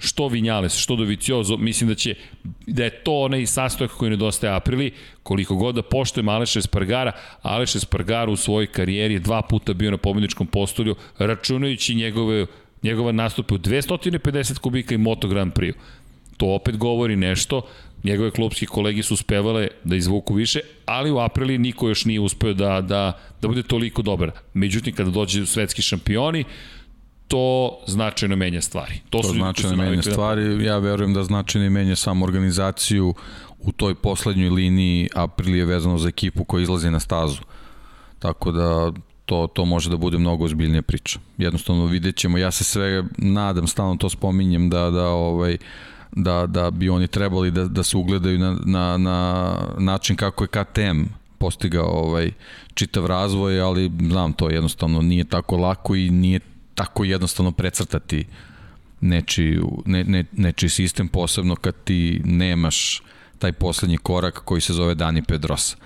[0.00, 2.14] što Vinjales, što Doviciozo, mislim da će
[2.66, 7.12] da je to onaj sastojak koji nedostaje Aprili, koliko god da poštujem Aleša Espargara,
[7.42, 12.46] Aleš Espargara u svojoj karijeri je dva puta bio na pobedničkom postolju, računajući njegove,
[12.82, 15.74] njegova nastupe u 250 kubika i Moto Grand Prix.
[16.36, 17.62] To opet govori nešto,
[18.04, 22.52] njegove klubski kolegi su uspevale da izvuku više, ali u Aprili niko još nije uspeo
[22.54, 24.30] da, da, da bude toliko dobar.
[24.54, 26.44] Međutim, kada dođe svetski šampioni,
[27.30, 29.00] to značajno menja stvari.
[29.10, 30.10] To, to su značajno menja da...
[30.10, 33.14] stvari, ja verujem da značajno menja samo organizaciju
[33.58, 35.08] u toj poslednjoj liniji
[35.46, 37.40] je vezano za ekipu koja izlazi na stazu.
[38.18, 38.92] Tako da
[39.24, 41.18] to, to može da bude mnogo ozbiljnija priča.
[41.38, 45.56] Jednostavno vidjet ćemo, ja se sve nadam, stalno to spominjem da, da ovaj,
[46.12, 50.48] da, da bi oni trebali da, da se ugledaju na, na, na način kako je
[50.48, 51.02] KTM
[51.38, 52.32] postigao ovaj
[52.74, 56.40] čitav razvoj, ali znam to jednostavno nije tako lako i nije
[56.80, 58.26] tako jednostavno precrtati
[59.00, 63.02] nečiji, ne, ne, nečiji sistem, posebno kad ti nemaš
[63.38, 65.76] taj poslednji korak koji se zove Dani Pedrosa.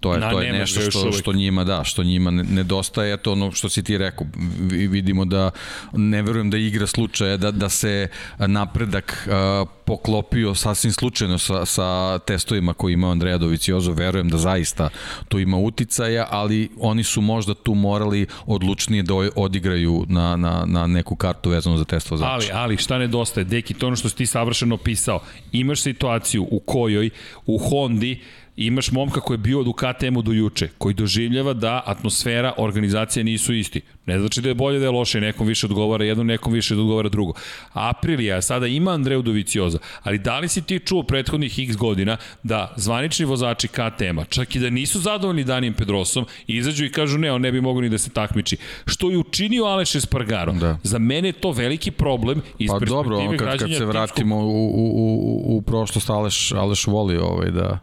[0.00, 3.52] To je, Na, to je nešto što, što njima da, što njima nedostaje, eto ono
[3.52, 4.26] što si ti rekao,
[4.70, 5.50] vidimo da
[5.92, 8.08] ne verujem da igra slučaja da, da se
[8.38, 14.88] napredak uh, poklopio sasvim slučajno sa, sa testovima koji ima Andreja Doviciozo, verujem da zaista
[15.28, 20.86] to ima uticaja, ali oni su možda tu morali odlučnije da odigraju na, na, na
[20.86, 22.30] neku kartu vezanu za test vozača.
[22.30, 25.20] Ali, ali šta nedostaje, Deki, to ono što si ti savršeno opisao,
[25.52, 27.10] imaš situaciju u kojoj
[27.46, 28.20] u Hondi
[28.56, 33.54] imaš momka koji je bio od KTM-u do juče, koji doživljava da atmosfera, organizacija nisu
[33.54, 33.80] isti.
[34.06, 36.80] Ne znači da je bolje da je loše, nekom više odgovara jedno, nekom više da
[36.80, 37.32] odgovara drugo.
[37.72, 42.74] Aprilija sada ima Andreu Dovicioza, ali da li si ti čuo prethodnih x godina da
[42.76, 47.40] zvanični vozači KTM-a, čak i da nisu zadovoljni Danijem Pedrosom, izađu i kažu ne, on
[47.40, 48.56] ne bi mogo ni da se takmiči.
[48.86, 50.52] Što je učinio Aleš Espargaro.
[50.52, 50.78] Da.
[50.82, 54.90] Za mene je to veliki problem iz pa, dobro, kad, kad se vratimo u, u,
[54.94, 57.78] u, u prošlost Aleš, Aleš voli ovaj da...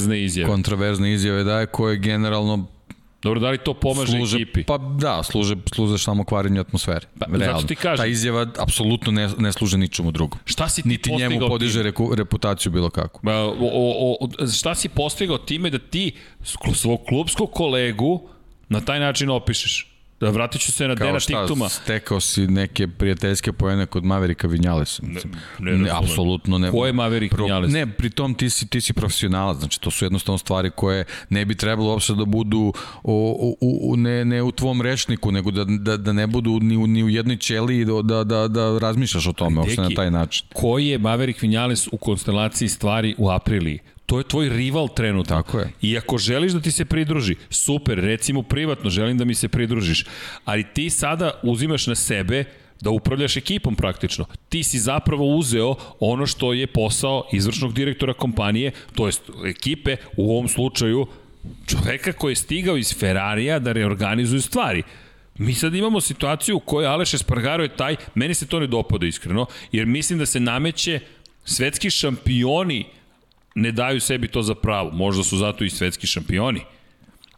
[0.00, 0.48] Kontroverzne izjave.
[0.48, 2.66] Kontroverzne izjave daje koje generalno
[3.22, 4.64] Dobro, da li to pomaže služe, ekipi?
[4.64, 7.06] Pa da, služe, služe samo kvarenju atmosfere.
[7.18, 7.60] Pa, Realno.
[7.60, 7.96] Zato ti kažem.
[7.96, 10.38] Ta izjava apsolutno ne, ne služe ničemu drugom.
[10.44, 13.20] Šta si ti Niti njemu podiže reku, reputaciju bilo kako.
[13.22, 16.12] Ba, o, o, o, šta si postigao time da ti
[16.74, 18.28] svog klubskog kolegu
[18.68, 19.89] na taj način opišeš?
[20.20, 21.46] Da vratit ću se na Dena Tiktuma.
[21.46, 25.02] Kao šta, stekao si neke prijateljske pojene kod Maverika Vinjalesa.
[25.06, 25.20] Ne,
[25.58, 26.70] ne, ne, apsolutno ne.
[26.70, 27.72] Ko je Maverik Pro, Vinjales?
[27.72, 31.54] Ne, pritom ti si, ti si profesionalac, znači to su jednostavno stvari koje ne bi
[31.54, 32.72] trebalo uopšte da budu
[33.02, 36.76] u, u, u, ne, ne u tvom rečniku, nego da, da, da ne budu ni
[36.76, 40.46] u, ni u jednoj ćeli da, da, da razmišljaš o tome, uopšte na taj način.
[40.52, 43.78] Ko je Maverik Vinjales u konstelaciji stvari u Apriliji?
[44.10, 45.36] To je tvoj rival trenutno.
[45.36, 45.70] Tako je.
[45.82, 50.04] I ako želiš da ti se pridruži, super, recimo privatno, želim da mi se pridružiš,
[50.44, 52.44] ali ti sada uzimaš na sebe
[52.80, 54.24] da upravljaš ekipom praktično.
[54.48, 60.32] Ti si zapravo uzeo ono što je posao izvršnog direktora kompanije, to jest ekipe, u
[60.32, 61.06] ovom slučaju
[61.66, 64.82] čoveka koji je stigao iz Ferrarija da reorganizuju stvari.
[65.38, 69.06] Mi sad imamo situaciju u kojoj Aleš Espargaro je taj, meni se to ne dopada
[69.06, 71.00] iskreno, jer mislim da se nameće
[71.44, 72.84] svetski šampioni
[73.54, 74.90] ne daju sebi to za pravo.
[74.90, 76.60] Možda su zato i svetski šampioni.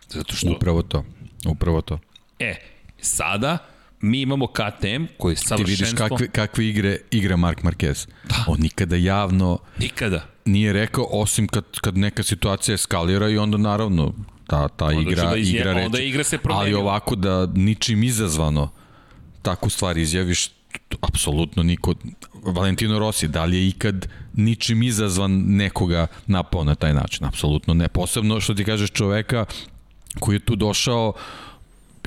[0.09, 0.53] Zato što...
[0.53, 1.05] Upravo to.
[1.47, 1.99] Upravo to.
[2.39, 2.55] E,
[3.01, 3.59] sada
[4.01, 5.65] mi imamo KTM koji je savršenstvo...
[5.65, 8.09] Ti vidiš kakve, kakve igre igra Mark Marquez.
[8.25, 8.45] Da.
[8.47, 9.59] On nikada javno...
[9.79, 10.27] Nikada.
[10.45, 14.15] Nije rekao, osim kad, kad neka situacija eskalira i onda naravno
[14.47, 15.87] ta, ta onda igra, da izje, igra reći.
[15.87, 16.65] Onda igra se promenila.
[16.65, 18.71] Ali ovako da ničim izazvano
[19.43, 20.51] takvu stvar izjaviš,
[21.01, 21.95] apsolutno niko,
[22.43, 27.27] Valentino Rossi, da li je ikad ničim izazvan nekoga napao na taj način?
[27.27, 27.89] Apsolutno ne.
[27.89, 29.45] Posebno što ti kažeš čoveka
[30.21, 31.13] koji je tu došao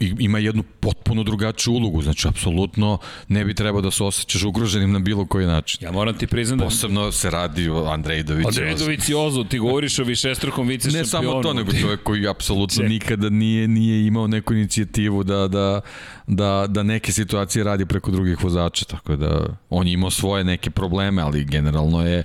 [0.02, 2.98] ima jednu potpuno drugačiju ulogu, znači apsolutno
[3.28, 5.84] ne bi trebao da se osjećaš ugroženim na bilo koji način.
[5.84, 6.66] Ja moram ti priznati da...
[6.66, 8.62] Posebno se radi o Andrej Doviciozu.
[8.62, 11.04] Andrej Doviciozu, ti govoriš o višestrukom vice šampionu.
[11.04, 12.90] Ne samo to, nego čovjek koji apsolutno Ček.
[12.90, 15.82] nikada nije, nije imao neku inicijativu da, da,
[16.28, 20.70] da, da neke situacije radi preko drugih vozača, tako da on je imao svoje neke
[20.70, 22.24] probleme, ali generalno je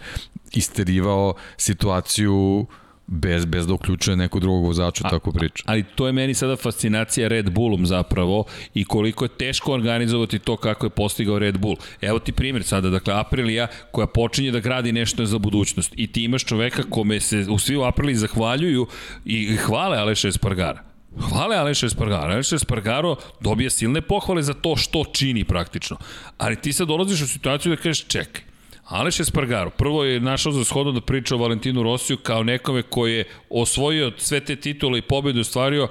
[0.52, 2.66] isterivao situaciju
[3.10, 5.64] bez, bez da uključuje nekog drugog vozača tako priča.
[5.66, 10.56] Ali to je meni sada fascinacija Red Bullom zapravo i koliko je teško organizovati to
[10.56, 11.76] kako je postigao Red Bull.
[12.00, 16.24] Evo ti primjer sada, dakle Aprilia koja počinje da gradi nešto za budućnost i ti
[16.24, 18.86] imaš čoveka kome se u svi u Apriliji zahvaljuju
[19.24, 20.82] i hvale Aleša Espargara.
[21.18, 22.32] Hvale Aleša Espargaro.
[22.32, 25.96] Aleša Espargaro dobija silne pohvale za to što čini praktično.
[26.38, 28.42] Ali ti sad dolaziš u situaciju da kažeš čekaj,
[28.90, 33.14] Aleš Espargaro, prvo je našao za shodno da priča o Valentinu Rosiju kao nekome koji
[33.14, 35.88] je osvojio sve te titule i pobedu ostvario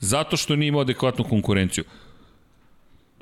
[0.00, 1.84] zato što nije imao adekvatnu konkurenciju.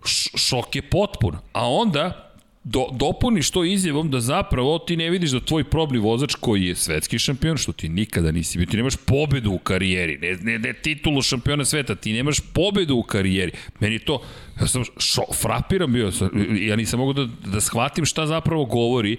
[0.04, 1.36] Š šok je potpun.
[1.52, 2.33] A onda
[2.64, 6.74] do, dopuniš to izjavom da zapravo ti ne vidiš da tvoj probni vozač koji je
[6.74, 10.72] svetski šampion, što ti nikada nisi bio, ti nemaš pobedu u karijeri, ne, ne, ne
[10.72, 13.52] titulu šampiona sveta, ti nemaš pobedu u karijeri.
[13.80, 14.22] Meni to,
[14.60, 16.12] ja sam šo, frapiram bio,
[16.60, 19.16] ja nisam mogu da, da shvatim šta zapravo govori,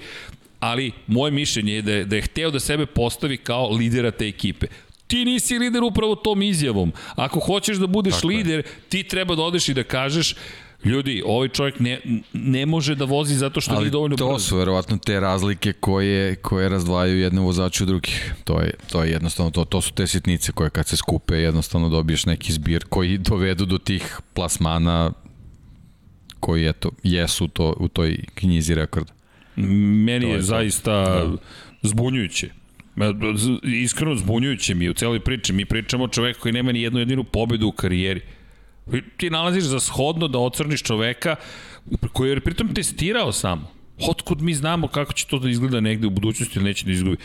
[0.60, 4.28] ali moje mišljenje je da je, da je hteo da sebe postavi kao lidera te
[4.28, 4.68] ekipe.
[5.08, 6.92] Ti nisi lider upravo tom izjavom.
[7.16, 8.64] Ako hoćeš da budeš Tako lider, je.
[8.90, 10.36] ti treba da odeš i da kažeš
[10.86, 12.00] Ljudi, ovaj čovjek ne,
[12.34, 14.26] ne može da vozi zato što nije dovoljno brzo.
[14.26, 18.34] Ali to su verovatno te razlike koje, koje razdvajaju jedne vozače od drugih.
[18.44, 21.90] To je, to je jednostavno, to, to su te sitnice koje kad se skupe jednostavno
[21.90, 25.12] dobiješ neki zbir koji dovedu do tih plasmana
[26.40, 29.14] koji eto, jesu to, u toj knjizi rekorda.
[29.56, 31.38] Meni je, je zaista da.
[31.82, 32.50] zbunjujuće.
[33.64, 35.54] Iskreno zbunjujuće mi u celoj priči.
[35.54, 38.22] Mi pričamo o čoveku koji nema ni jednu jedinu pobedu u karijeri.
[39.18, 41.36] Ti nalaziš za shodno da ocrniš čoveka
[42.14, 43.76] koji je pritom testirao samo.
[44.10, 47.22] Otkud mi znamo kako će to da izgleda negde u budućnosti ili neće da izgleda,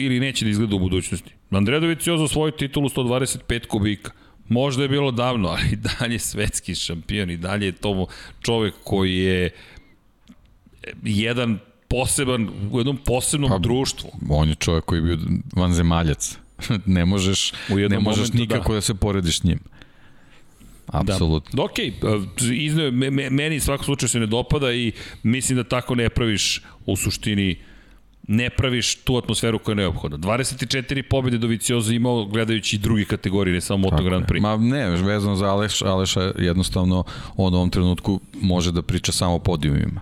[0.00, 1.30] ili neće da izgleda u budućnosti.
[1.50, 4.10] Andredović je svoju titulu 125 kubika.
[4.48, 8.06] Možda je bilo davno, ali i dalje svetski šampion i dalje je to
[8.40, 9.50] čovek koji je
[11.02, 11.58] jedan
[11.88, 14.10] poseban, u jednom posebnom pa, društvu.
[14.28, 15.18] On je čovek koji je bio
[15.56, 16.36] vanzemaljac.
[16.86, 18.38] ne možeš, ne možeš da.
[18.38, 18.76] nikako da.
[18.76, 19.58] da se porediš s njim.
[20.92, 21.56] Apsolutno.
[21.56, 21.62] Da.
[21.62, 21.78] Ok,
[22.52, 22.90] izneo,
[23.30, 24.92] meni svakog slučaju se ne dopada i
[25.22, 27.56] mislim da tako ne praviš u suštini
[28.28, 30.18] ne praviš tu atmosferu koja je neophodna.
[30.18, 34.40] 24 pobjede do Vicioza imao gledajući drugi kategorije, ne samo Moto Grand Prix.
[34.40, 37.04] Ma ne, vezano za Aleš, Aleša jednostavno
[37.36, 40.00] on u ovom trenutku može da priča samo o podijumima.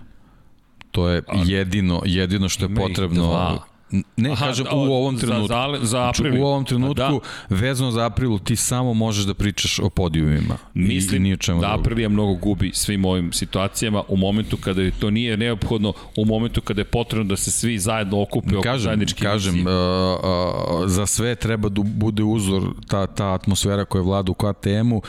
[0.91, 3.23] To je jedino, jedino što je potrebno.
[3.23, 3.68] Dva
[4.17, 5.47] Ne, Aha, kažem, u ovom trenutku.
[5.47, 6.31] Za, za, za april.
[6.31, 7.55] Znači, u ovom trenutku, da.
[7.55, 10.57] vezano za aprilu, ti samo možeš da pričaš o podijumima.
[10.73, 15.37] Mislim i, i da aprilija mnogo gubi svim ovim situacijama u momentu kada to nije
[15.37, 19.67] neophodno, u momentu kada je potrebno da se svi zajedno okupe oko zajedničke Kažem, uh,
[19.67, 25.01] uh, za sve treba da bude uzor ta, ta atmosfera koja vlada u KTM-u,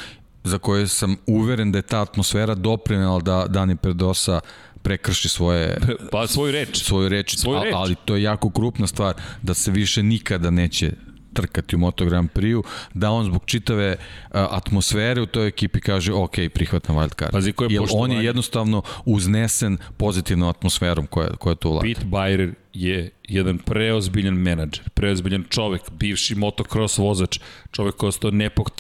[0.45, 4.41] za koje sam uveren da je ta atmosfera doprinela da Dani Predosa
[4.83, 5.79] prekrši svoje
[6.13, 7.75] pa svoju reč svoju reč, svoju reč.
[7.77, 10.93] ali to je jako krupna stvar da se više nikada neće
[11.33, 12.63] trkati u Moto Grand Prix-u,
[12.95, 17.33] da on zbog čitave uh, atmosfere u toj ekipi kaže ok, prihvatam wild card.
[17.33, 21.83] Pazi, je Jer on je jednostavno uznesen pozitivnom atmosferom koja, koja to vlada.
[21.83, 27.39] Pete Byrer je jedan preozbiljan menadžer, preozbiljan čovek, bivši motocross vozač,
[27.71, 28.31] čovek koji je ostao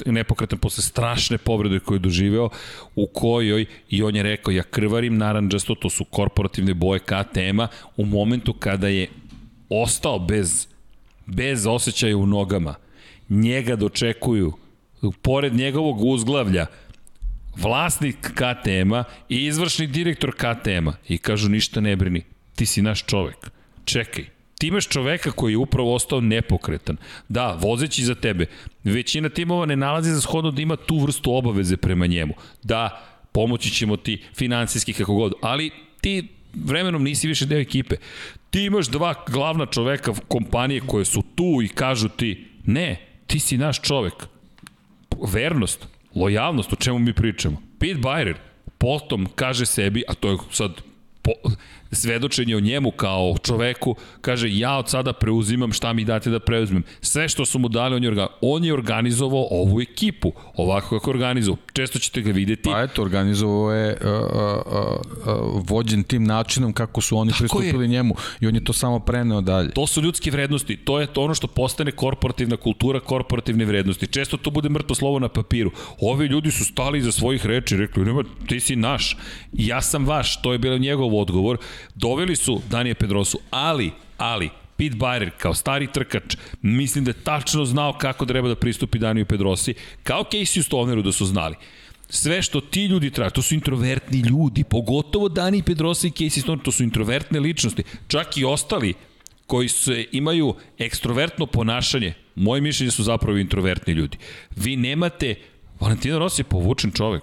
[0.07, 2.49] nepokretan posle strašne povrede koje je doživeo,
[2.95, 8.05] u kojoj, i on je rekao, ja krvarim naranđasto, to su korporativne boje KTM-a, u
[8.05, 9.09] momentu kada je
[9.69, 10.70] ostao bez
[11.27, 12.75] bez osjećaja u nogama,
[13.29, 14.53] njega dočekuju,
[15.23, 16.67] pored njegovog uzglavlja,
[17.57, 22.23] vlasnik KTM-a i izvršni direktor KTM-a i kažu ništa ne brini,
[22.55, 23.51] ti si naš čovek.
[23.85, 24.25] Čekaj,
[24.59, 26.97] ti imaš čoveka koji je upravo ostao nepokretan.
[27.29, 28.47] Da, vozeći za tebe.
[28.85, 32.35] Većina timova ne nalazi za shodno da ima tu vrstu obaveze prema njemu.
[32.63, 35.71] Da, pomoći ćemo ti finansijski kako god, ali
[36.01, 37.97] ti vremenom nisi više deo ekipe.
[38.51, 42.97] Ti imaš dva glavna čoveka kompanije koje su tu i kažu ti, ne,
[43.27, 44.27] ti si naš čovek.
[45.33, 47.63] Vernost, lojalnost, o čemu mi pričamo.
[47.79, 48.35] Pete Byrer,
[48.79, 50.83] potom kaže sebi, a to je sad
[51.23, 51.33] po,
[51.93, 56.83] svedočenje o njemu kao čoveku, kaže ja od sada preuzimam šta mi date da preuzmem.
[57.01, 61.11] Sve što su mu dali, on je, organ, on je organizovao ovu ekipu, ovako kako
[61.11, 61.59] organizovao.
[61.73, 62.71] Često ćete ga videti.
[62.71, 64.71] Pa eto, organizovao je uh, uh,
[65.55, 67.89] uh, vođen tim načinom kako su oni Tako pristupili je.
[67.89, 69.71] njemu i on je to samo preneo dalje.
[69.71, 74.07] To su ljudske vrednosti, to je to ono što postane korporativna kultura, korporativne vrednosti.
[74.07, 75.71] Često to bude mrtvo slovo na papiru.
[76.01, 79.17] Ovi ljudi su stali za svojih reči, rekli, nema, ti si naš,
[79.53, 81.59] ja sam vaš, to je bilo njegov odgovor
[81.95, 87.65] Doveli su Danije Pedrosu, ali, ali, Pete Byrer kao stari trkač, mislim da je tačno
[87.65, 91.57] znao kako treba da pristupi Daniju Pedrosi, kao Casey Stoneru da su znali.
[92.09, 96.65] Sve što ti ljudi traže, to su introvertni ljudi, pogotovo Dani Pedrosa i Casey Stoner,
[96.65, 97.83] to su introvertne ličnosti.
[98.09, 98.95] Čak i ostali
[99.47, 104.19] koji se imaju ekstrovertno ponašanje, moje mišljenje su zapravo introvertni ljudi.
[104.57, 105.35] Vi nemate,
[105.81, 107.23] Valentino Rossi je povučen čovek.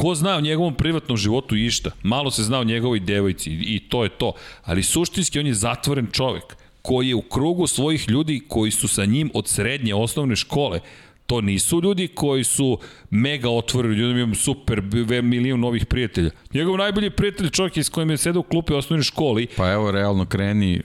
[0.00, 1.90] Ko zna o njegovom privatnom životu išta?
[2.02, 4.32] Malo se zna o njegovoj devojci i to je to.
[4.64, 9.04] Ali suštinski on je zatvoren čovek koji je u krugu svojih ljudi koji su sa
[9.04, 10.80] njim od srednje osnovne škole.
[11.26, 12.78] To nisu ljudi koji su
[13.10, 14.82] mega otvoreni, ljudi imam super,
[15.22, 16.30] milion novih prijatelja.
[16.54, 19.46] Njegov najbolji prijatelj čovjek je s kojim je sedao u klupe u osnovnoj školi.
[19.56, 20.82] Pa evo, realno kreni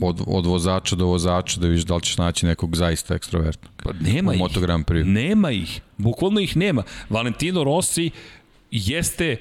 [0.00, 3.72] od, od vozača do vozača da vidiš da li ćeš naći nekog zaista ekstrovertnog.
[3.84, 4.38] Pa nema u ih.
[4.38, 5.04] Moto Grand Prix.
[5.04, 5.80] Nema ih.
[5.98, 6.82] Bukvalno ih nema.
[7.08, 8.10] Valentino Rossi
[8.70, 9.36] jeste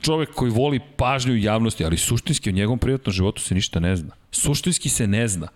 [0.00, 4.10] čovek koji voli pažnju javnosti, ali suštinski o njegovom privatnom životu se ništa ne zna.
[4.30, 5.48] Suštinski se ne zna.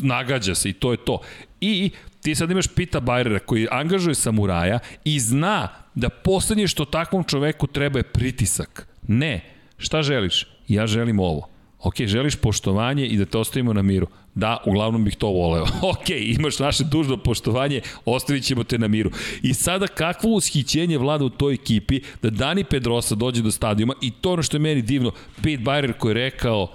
[0.00, 1.20] Nagađa se i to je to.
[1.60, 1.90] I
[2.22, 7.66] ti sad imaš Pita Bajrera koji angažuje samuraja i zna da poslednje što takvom čoveku
[7.66, 8.88] treba je pritisak.
[9.08, 9.40] Ne.
[9.78, 10.46] Šta želiš?
[10.68, 11.55] Ja želim ovo.
[11.86, 14.06] Ok, želiš poštovanje i da te ostavimo na miru.
[14.34, 15.62] Da, uglavnom bih to voleo.
[15.92, 19.10] ok, imaš naše dužno poštovanje, ostavit ćemo te na miru.
[19.42, 24.10] I sada kakvo ushićenje vlada u toj ekipi da Dani Pedrosa dođe do stadijuma i
[24.10, 26.68] to ono što je meni divno, Pete Bayer koji je rekao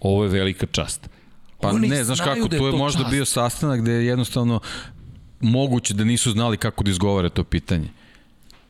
[0.00, 1.08] ovo je velika čast.
[1.60, 3.10] Pa Oni ne, znaš kako, da je to je možda čast.
[3.10, 4.60] bio sastanak gde je jednostavno
[5.40, 7.88] moguće da nisu znali kako da izgovore to pitanje.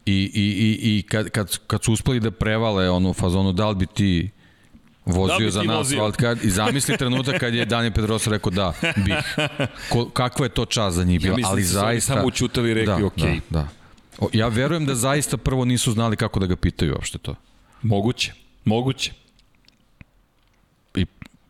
[0.06, 3.76] I, i, i, i kad, kad, kad su uspeli da prevale onu fazonu da li
[3.76, 4.30] bi ti
[5.04, 6.02] vozio da za nas vozio?
[6.02, 9.36] wildcard i zamisli trenutak kad je Daniel Pedrosa rekao da, bih.
[9.90, 12.14] Ko, kakva je to čast za njih bila, ja ali da zaista...
[12.14, 13.16] samo učutali i rekli da, ok.
[13.16, 13.68] Da, da.
[14.18, 17.34] O, ja verujem da zaista prvo nisu znali kako da ga pitaju uopšte to.
[17.82, 18.32] Moguće,
[18.64, 19.12] moguće.
[20.94, 21.06] I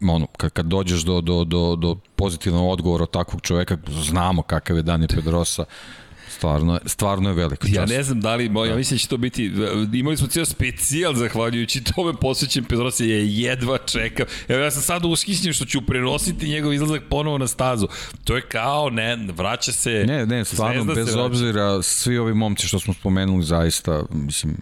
[0.08, 4.76] ono, kad, kad dođeš do, do, do, do pozitivnog odgovora od takvog čoveka, znamo kakav
[4.76, 5.64] je Dani Pedrosa,
[6.42, 7.76] Stvarno, stvarno je velika čast.
[7.76, 8.76] Ja ne znam da li, ja da.
[8.76, 9.52] mislim da će to biti,
[9.92, 14.26] imali smo cijel specijal zahvaljujući tome posvećen Pedrosa je jedva čekao.
[14.48, 17.88] Evo ja sam sad ushićen što ću prenositi njegov izlazak ponovo na stazu.
[18.24, 20.04] To je kao, ne, vraća se...
[20.06, 24.56] Ne, ne, stvarno, bez obzira, svi ovi momci što smo spomenuli zaista, mislim,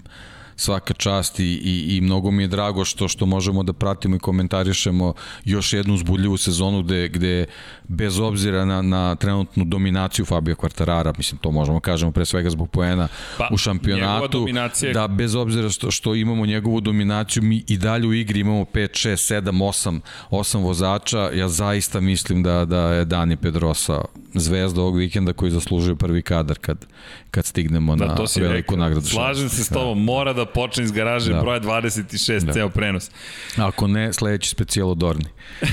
[0.60, 4.18] svaka čast i, i, i mnogo mi je drago što što možemo da pratimo i
[4.18, 7.46] komentarišemo još jednu uzbudljivu sezonu gde, gde
[7.90, 12.50] bez obzira na, na trenutnu dominaciju Fabio Quartarara, mislim to možemo da kažemo pre svega
[12.50, 13.08] zbog poena
[13.38, 14.46] pa, u šampionatu,
[14.94, 19.08] da bez obzira što, što imamo njegovu dominaciju, mi i dalje u igri imamo 5,
[19.08, 20.00] 6, 7, 8,
[20.30, 24.00] 8 vozača, ja zaista mislim da, da je Dani Pedrosa
[24.34, 26.86] zvezda ovog vikenda koji zaslužuje prvi kadar kad,
[27.30, 29.06] kad stignemo da, na veliku nagradu.
[29.06, 30.04] Slažem se s tobom, da.
[30.04, 31.40] mora da počne iz garaže da.
[31.40, 32.52] broja 26, da.
[32.52, 33.10] ceo prenos.
[33.56, 35.24] Ako ne, sledeći specijalo Dorni.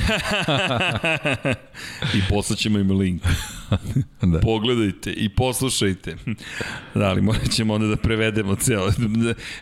[2.15, 3.21] I poslaćemo im link.
[4.21, 4.39] da.
[4.39, 6.15] Pogledajte i poslušajte.
[6.95, 8.89] Da, ali morat ćemo onda da prevedemo ceo.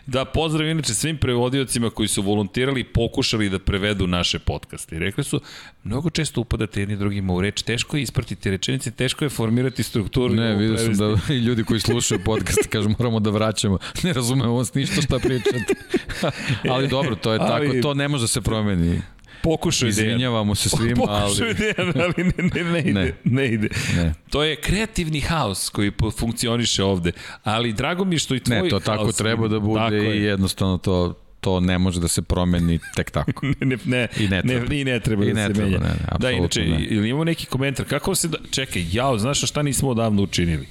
[0.06, 4.98] Da, pozdrav inače svim prevodiocima koji su volontirali i pokušali da prevedu naše podcaste.
[4.98, 5.40] Rekli su,
[5.84, 10.34] mnogo često upadate jedni drugima u reč, teško je ispratiti rečenice, teško je formirati strukturu.
[10.34, 13.78] Ne, vidio sam da i ljudi koji slušaju podcast kažu moramo da vraćamo.
[14.02, 15.74] Ne razumemo vas ništa šta pričate.
[16.72, 19.00] ali dobro, to je ali, tako, to ne može da se promeni.
[19.42, 21.36] Pokušaj Izvinjavamo se svima, ali...
[21.36, 22.92] Pokušaj ali ne, ne, ne, ide.
[22.92, 23.68] Ne, ne ide.
[23.96, 24.14] Ne.
[24.30, 27.12] To je kreativni haos koji funkcioniše ovde,
[27.44, 31.14] ali drago mi što i tvoj Ne, to tako treba da bude i jednostavno to
[31.46, 33.46] to ne može da se promeni tek tako.
[33.60, 34.68] ne, ne, I ne treba.
[34.68, 35.78] Ne, I ne treba I da ne se treba, menja.
[35.78, 36.84] Ne, ne, da, inače, ne.
[36.84, 38.38] ili imamo neki komentar, kako se da...
[38.50, 40.66] Čekaj, jao, znaš šta nismo odavno učinili?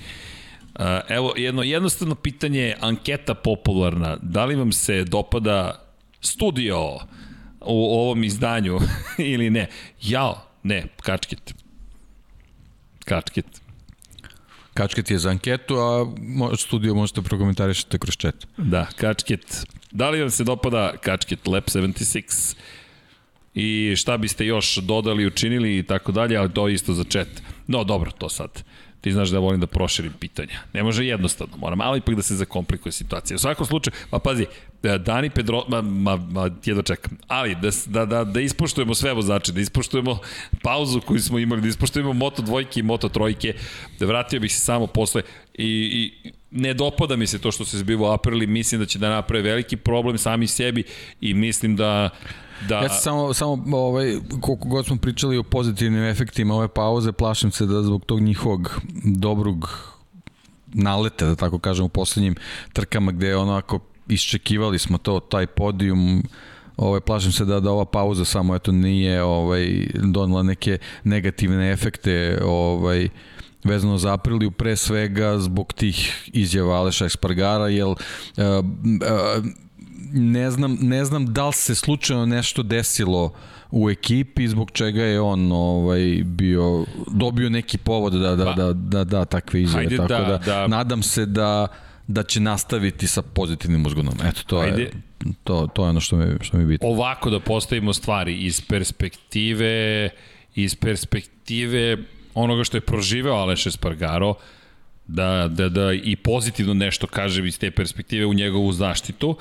[0.80, 4.18] Uh, evo, jedno jednostavno pitanje, anketa popularna.
[4.22, 5.86] Da li vam se dopada
[6.22, 6.98] studio
[7.66, 8.80] u ovom izdanju
[9.34, 9.68] ili ne?
[10.02, 11.54] Jao, ne, kačket.
[13.06, 13.46] Kačket.
[14.74, 16.06] Kačket je za anketu, a
[16.58, 18.48] studio možete prokomentarišati kroz chat.
[18.58, 19.66] Da, kačket.
[19.92, 22.56] Da li vam se dopada kačket Lab 76?
[23.54, 27.28] I šta biste još dodali, učinili i tako dalje, ali to isto za chat.
[27.68, 28.64] No, dobro, to sad
[29.06, 30.60] ti znaš da volim da proširim pitanja.
[30.74, 33.36] Ne može jednostavno, moram ali ipak da se zakomplikuje situacija.
[33.36, 34.46] U svakom slučaju, pa pazi,
[34.84, 39.14] e, Dani Pedro, ma, ma, ma jedno čekam, ali da, da, da, da ispoštujemo sve
[39.14, 40.18] vozače, da ispoštujemo
[40.64, 43.54] pauzu koju smo imali, da ispoštujemo Moto dvojke i Moto trojke,
[44.00, 45.22] da vratio bih se samo posle
[45.54, 49.10] i, i ne dopada mi se to što se zbivo Aprili, mislim da će da
[49.10, 50.84] naprave veliki problem sami sebi
[51.22, 52.10] i mislim da
[52.68, 52.80] Da.
[52.80, 57.66] Ja samo, samo ovaj, koliko god smo pričali o pozitivnim efektima ove pauze, plašim se
[57.66, 59.70] da zbog tog njihovog dobrog
[60.74, 62.36] naleta, da tako kažem, u poslednjim
[62.74, 63.80] trkama gde je onako
[64.10, 66.24] iščekivali smo to, taj podijum,
[66.78, 72.40] ovaj, plašim se da, da ova pauza samo eto nije ovaj, donela neke negativne efekte
[72.44, 73.10] ovaj,
[73.64, 77.96] vezano za Apriliju, pre svega zbog tih izjava Aleša Espargara, jer uh,
[78.38, 79.46] uh,
[80.14, 83.34] ne znam, ne znam da li se slučajno nešto desilo
[83.72, 88.74] u ekipi zbog čega je on ovaj bio dobio neki povod da da pa, da
[88.74, 91.68] da da takve izjave tako da, da, da nadam se da
[92.08, 94.14] da će nastaviti sa pozitivnim uzgonom.
[94.24, 94.82] Eto to Ajde.
[94.82, 94.92] je
[95.44, 96.90] to to je ono što mi što mi bitno.
[96.90, 100.10] Ovako da postavimo stvari iz perspektive
[100.56, 101.98] iz perspektive
[102.34, 104.34] onoga što je proživeo Aleš Espargaro,
[105.08, 109.38] da, da, da i pozitivno nešto kaže iz te perspektive u njegovu zaštitu,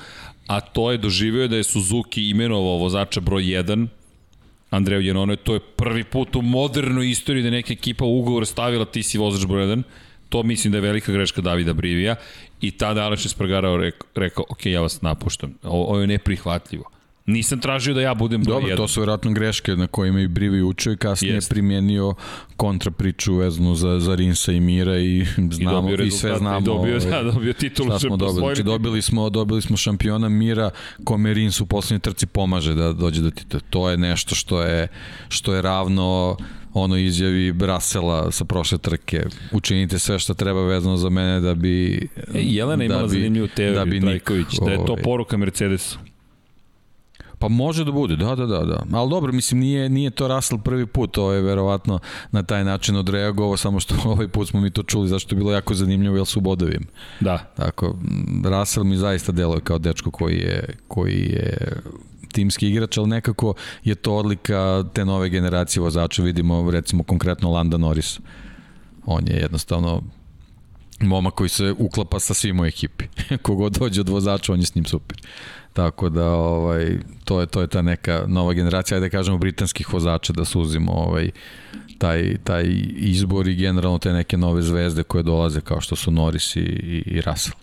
[0.47, 3.87] a to je doživio da je Suzuki imenovao vozača broj 1,
[4.69, 8.85] Andreju Janone, to je prvi put u modernoj istoriji da neka ekipa u ugovor stavila
[8.85, 9.83] ti si vozač broj 1,
[10.29, 12.15] to mislim da je velika greška Davida Brivija.
[12.61, 16.94] I tada Aleš Espargarao rekao, rekao, ok, ja vas napuštam, ovo, ovo je neprihvatljivo.
[17.25, 20.61] Nisam tražio da ja budem broj Dobro, to su vjerojatno greške na kojima i Brivi
[20.61, 21.49] učio i kasnije Jest.
[21.49, 22.13] primjenio
[22.57, 26.59] kontra priču vezanu za, za Rinsa i Mira i znamo i, i sve znamo.
[26.59, 27.99] I dobio, ovaj, da, dobio titulu.
[27.99, 28.39] Smo dobili.
[28.39, 30.69] Znači, dobili smo, dobili smo šampiona Mira
[31.03, 33.61] kome Rins u poslednjoj trci pomaže da dođe do titula.
[33.69, 34.87] To je nešto što je,
[35.29, 36.37] što je ravno
[36.73, 39.23] ono izjavi Brasela sa prošle trke.
[39.51, 42.07] Učinite sve što treba vezano za mene da bi...
[42.33, 45.37] E, Jelena da imala bi, zanimljivu teoriju, da bi Trajković, da je to ovaj, poruka
[45.37, 45.99] Mercedesu.
[47.39, 48.83] Pa može da bude, da, da, da, da.
[48.91, 51.99] Ali dobro, mislim, nije, nije to Russell prvi put, to je verovatno
[52.31, 55.51] na taj način odreagovao, samo što ovaj put smo mi to čuli, zašto je bilo
[55.51, 56.87] jako zanimljivo, jer su bodovim.
[57.19, 57.37] Da.
[57.57, 57.95] Tako,
[58.43, 61.81] Russell mi zaista deluje kao dečko koji je, koji je
[62.31, 63.53] timski igrač, ali nekako
[63.83, 68.19] je to odlika te nove generacije vozača, vidimo recimo konkretno Landa Norris.
[69.05, 70.01] On je jednostavno
[70.99, 73.05] momak koji se uklapa sa svim u ekipi.
[73.43, 75.17] Kogod dođe od vozača, on je s njim super.
[75.75, 79.93] Tako da ovaj to je to je ta neka nova generacija, ajde da kažemo britanskih
[79.93, 81.29] vozača da suzimo ovaj
[81.97, 82.63] taj, taj
[82.95, 87.03] izbor i generalno te neke nove zvezde koje dolaze kao što su Norris i, i,
[87.05, 87.55] i Russell.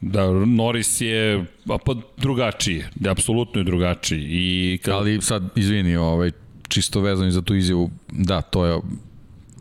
[0.00, 4.26] Da, Norris je pa drugačiji, da, apsolutno je drugačiji.
[4.30, 4.94] I kad...
[4.94, 6.30] Ali sad, izvini, ovaj,
[6.68, 8.80] čisto vezano za tu izjavu, da, to je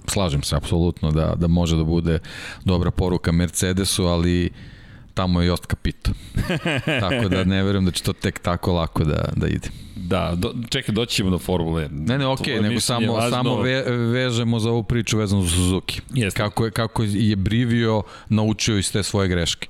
[0.08, 2.20] slažem se apsolutno da, da može da bude
[2.66, 4.50] dobra poruka Mercedesu, ali
[5.14, 6.12] tamo je Jost Capito.
[7.10, 9.70] tako da ne verujem da će to tek tako lako da, da ide.
[9.96, 12.08] Da, do, čekaj, doći ćemo do Formule 1.
[12.08, 13.30] Ne, ne, okej, okay, nego samo, važno...
[13.30, 16.02] samo ve, vežemo za ovu priču vezanu za Suzuki.
[16.14, 16.38] Jeste.
[16.38, 19.68] Kako je, kako je Brivio naučio iz te svoje greške.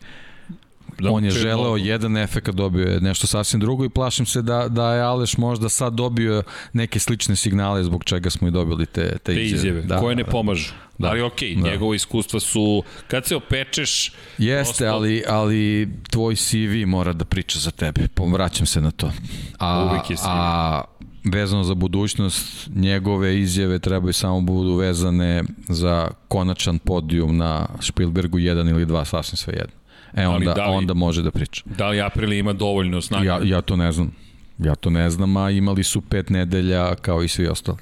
[1.00, 1.78] Da, on je želeo mnogo.
[1.78, 5.70] jedan efekt, dobio je nešto sasvim drugo i plašim se da, da je Aleš možda
[5.70, 6.44] sad dobio
[6.74, 9.58] neke slične signale zbog čega smo i dobili te, te, te izjave.
[9.58, 10.32] izjave da, koje ne da.
[10.32, 10.74] pomažu.
[11.04, 11.10] Da.
[11.10, 11.70] Ali okej, okay, da.
[11.70, 14.12] njegovo iskustva su, kad se opečeš...
[14.38, 14.96] Jeste, prosto...
[14.96, 19.12] ali, ali tvoj CV mora da priča za tebe, vraćam se na to.
[19.60, 20.26] A, Uvijek je CV.
[20.28, 20.82] A
[21.24, 28.70] vezano za budućnost, njegove izjave trebaju samo budu vezane za konačan podijum na Spielbergu 1
[28.70, 29.76] ili 2, sasvim sve jedno.
[30.16, 31.64] E onda, da li, onda može da priča.
[31.66, 33.26] Da li April ima dovoljno snage?
[33.26, 34.12] Ja, ja to ne znam.
[34.60, 37.78] Ja to ne znam, a imali su pet nedelja kao i svi ostali.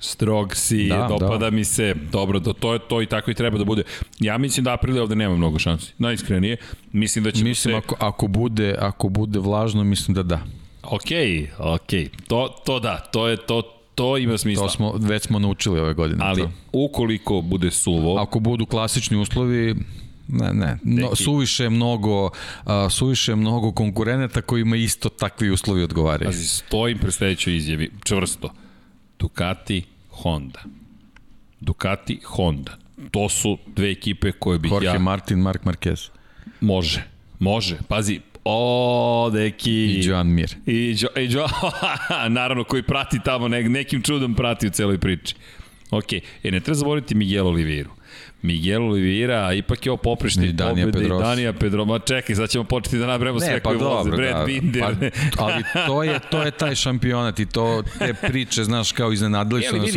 [0.00, 1.50] Strog si, da, dopada da.
[1.50, 3.82] mi se, dobro, to, to, to i tako i treba da bude.
[4.20, 6.56] Ja mislim da April ovde nema mnogo šansi, najiskrenije.
[6.92, 7.76] Mislim da će Mislim, se...
[7.76, 10.40] ako, ako, bude, ako bude vlažno, mislim da da.
[10.82, 12.08] Okej, okay.
[12.28, 13.62] to, to da, to je to,
[13.94, 14.66] to ima smisla.
[14.66, 16.24] To smo, već smo naučili ove godine.
[16.24, 16.50] Ali, to.
[16.72, 18.18] ukoliko bude suvo...
[18.18, 19.74] Ako budu klasični uslovi,
[20.32, 20.78] Ne, ne.
[20.82, 22.30] No, suviše mnogo, uh,
[22.90, 26.28] suviše mnogo konkurenata kojima isto takvi uslovi odgovaraju.
[26.28, 28.50] Pazi, stojim pre sledećoj izjavi, čvrsto.
[29.20, 30.62] Ducati, Honda.
[31.60, 32.76] Ducati, Honda.
[33.10, 34.92] To su dve ekipe koje bih Jorge ja...
[34.92, 36.08] Jorge Martin, Mark Marquez.
[36.60, 37.02] Može,
[37.38, 37.78] može.
[37.88, 39.70] Pazi, O, deki.
[39.70, 40.56] I Joan Mir.
[40.66, 41.46] I, jo, i jo,
[42.28, 45.34] naravno, koji prati tamo, ne, nekim čudom prati u celoj priči.
[45.90, 47.90] Ok, e ne treba zaboraviti Miguel Oliveira.
[48.42, 51.84] Miguel Oliveira, ipak je ovo poprište i Danija pobjede i Danija Pedro.
[51.84, 54.10] Ma čekaj, sad ćemo početi da nabremo sve pa koji voze.
[54.10, 55.10] Brad da, Binder.
[55.36, 59.62] Pa, ali to je, to je taj šampionat i to te priče, znaš, kao iznenadili
[59.62, 59.90] su nas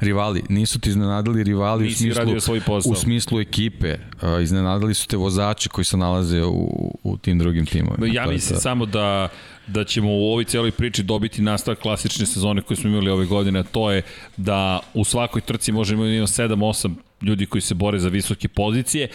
[0.00, 0.42] rivali.
[0.48, 3.94] Nisu ti iznenadili rivali Nisi u smislu, svoj u smislu ekipe.
[4.22, 8.06] Uh, iznenadili su te vozači koji se nalaze u, u tim drugim timovima.
[8.12, 9.28] Ja mislim samo da
[9.66, 13.58] da ćemo u ovoj celoj priči dobiti nastavak klasične sezone koje smo imali ove godine,
[13.58, 14.02] a to je
[14.36, 19.08] da u svakoj trci možemo imati 7-8 ljudi koji se bore za visoke pozicije,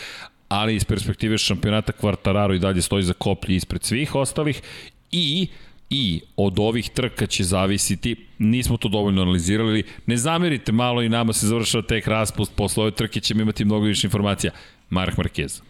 [0.48, 4.62] ali iz perspektive šampionata Kvartararo i dalje stoji za koplji ispred svih ostalih
[5.12, 5.48] i
[5.94, 11.34] i od ovih trka će zavisiti, nismo to dovoljno analizirali, ne zamerite malo i nama
[11.34, 14.52] se završava tek raspust, posle ove trke ćemo imati mnogo više informacija.
[14.90, 15.62] Mark Marquez.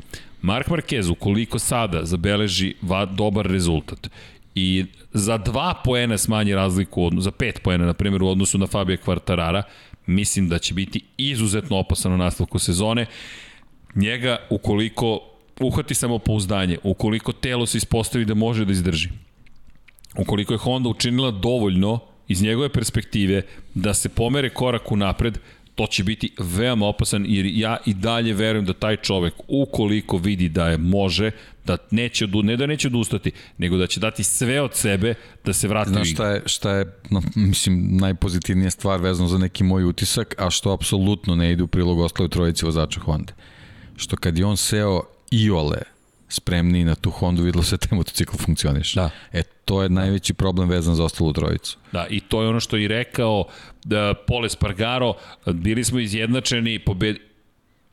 [0.41, 4.09] Mark Marquez, ukoliko sada zabeleži va, dobar rezultat
[4.55, 8.97] i za dva poena smanji razliku, za pet poena, na primjer, u odnosu na Fabio
[8.97, 9.63] Kvartarara,
[10.11, 13.05] mislim da će biti izuzetno opasan u nastavku sezone.
[13.95, 15.19] Njega, ukoliko
[15.59, 19.09] uhvati samopouzdanje, ukoliko telo se ispostavi da može da izdrži,
[20.17, 23.41] ukoliko je Honda učinila dovoljno iz njegove perspektive
[23.73, 25.37] da se pomere korak u napred,
[25.81, 30.49] to će biti veoma opasan jer ja i dalje verujem da taj čovek ukoliko vidi
[30.49, 31.31] da je može,
[31.65, 35.13] da neće, ne da neće odustati, nego da će dati sve od sebe
[35.45, 39.63] da se vrati Znaš šta je, šta je no, mislim, najpozitivnija stvar vezano za neki
[39.63, 43.33] moj utisak, a što apsolutno ne ide u prilog ostale trojici vozača Honda.
[43.95, 45.01] Što kad je on seo
[45.31, 45.81] Iole
[46.31, 48.93] spremni na tu Hondu, videlo se da taj motocikl funkcioniš.
[48.93, 49.09] Da.
[49.33, 51.77] E, to je najveći problem vezan za ostalu trojicu.
[51.91, 53.43] Da, i to je ono što i rekao
[53.83, 55.13] da Pole Spargaro,
[55.45, 57.17] bili smo izjednačeni, pobed...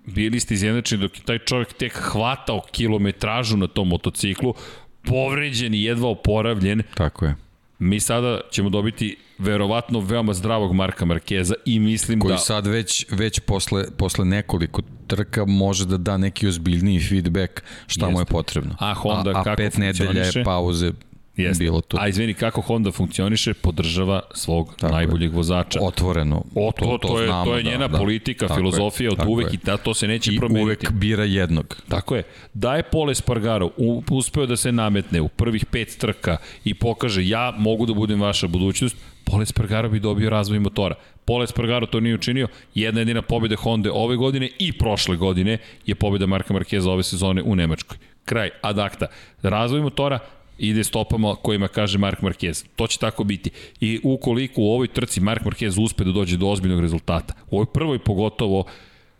[0.07, 4.55] bili ste izjednačeni dok je taj čovjek tek hvatao kilometražu na tom motociklu,
[5.03, 6.83] povređen i jedva oporavljen.
[6.95, 7.35] Tako je.
[7.79, 12.37] Mi sada ćemo dobiti verovatno veoma zdravog Marka Markeza i mislim koji da...
[12.37, 18.07] Koji sad već, već posle, posle nekoliko trka može da da neki ozbiljniji feedback šta
[18.07, 18.13] Jeste.
[18.13, 18.75] mu je potrebno.
[18.79, 20.93] A Honda a, a kako pet nedelja je pauze
[21.37, 21.65] Jeste.
[21.65, 21.97] bilo to.
[22.01, 25.37] A izvini, kako Honda funkcioniše, podržava svog tako najboljeg je.
[25.37, 25.79] vozača.
[25.83, 26.45] Otvoreno.
[26.55, 28.55] O, to, to, to, to, je, znamo, to je njena da, politika, da.
[28.55, 29.55] filozofija od uvek je.
[29.55, 30.61] i da, to se neće I promeniti.
[30.61, 31.77] I uvek bira jednog.
[31.89, 32.23] Tako je.
[32.55, 33.71] Da je Pole Spargaro
[34.11, 38.47] uspeo da se nametne u prvih pet trka i pokaže ja mogu da budem vaša
[38.47, 38.97] budućnost,
[39.31, 40.95] Pole Spargaro bi dobio razvoj motora.
[41.25, 42.49] Pole Spargaro to nije učinio.
[42.75, 47.43] Jedna jedina pobjeda Honda ove godine i prošle godine je pobjeda Marka Markeza ove sezone
[47.43, 47.99] u Nemačkoj.
[48.25, 49.07] Kraj, ad acta.
[49.43, 50.19] Razvoj motora,
[50.59, 52.67] ide stopama kojima kaže Mark Marquez.
[52.77, 53.51] To će tako biti.
[53.81, 57.67] I ukoliko u ovoj trci Mark Marquez uspe da dođe do ozbiljnog rezultata, u ovoj
[57.67, 58.65] prvoj pogotovo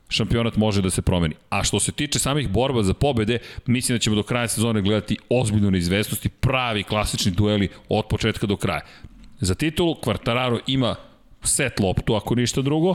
[0.09, 1.35] šampionat može da se promeni.
[1.51, 5.17] A što se tiče samih borba za pobede, mislim da ćemo do kraja sezone gledati
[5.29, 8.81] ozbiljnu neizvestnost i pravi klasični dueli od početka do kraja.
[9.41, 10.97] Za titulu Quartararo ima
[11.43, 12.95] set loptu, ako ništa drugo,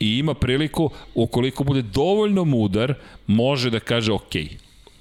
[0.00, 2.94] i ima priliku, ukoliko bude dovoljno mudar,
[3.26, 4.34] može da kaže, ok,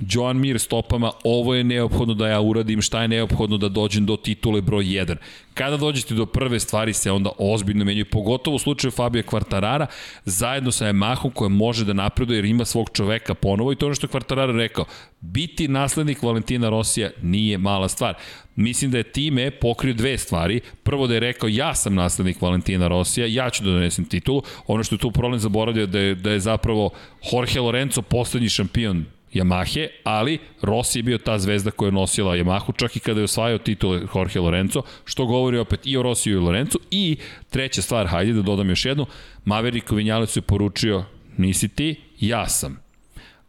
[0.10, 4.16] Joan Mir stopama, ovo je neophodno da ja uradim, šta je neophodno da dođem do
[4.16, 5.16] titule broj 1.
[5.54, 9.86] Kada dođete do prve stvari se onda ozbiljno menjaju, pogotovo u slučaju Fabio Quartarara,
[10.26, 13.96] zajedno sa Yamahom koja može da napreduje jer ima svog čoveka ponovo i to ono
[13.96, 14.86] što je Quartarara rekao.
[15.22, 18.16] Biti naslednik Valentina Rosija nije mala stvar.
[18.56, 20.62] Mislim da je time pokrio dve stvari.
[20.84, 24.42] Prvo da je rekao ja sam naslednik Valentina Rosija, ja ću da donesem titulu.
[24.68, 26.90] Ono što je tu problem zaboravio da je, da je zapravo
[27.32, 32.78] Jorge Lorenzo poslednji šampion Yamahe, ali Rossi je bio ta zvezda koja je nosila Yamahu,
[32.78, 36.38] čak i kada je osvajao titule Jorge Lorenzo, što govori opet i o Rossiju i
[36.38, 36.78] o Lorenzo.
[36.92, 37.18] I
[37.50, 39.06] treća stvar, hajde da dodam još jednu,
[39.46, 41.04] Maverick Vinjalecu je poručio,
[41.38, 42.84] nisi ti, ja sam.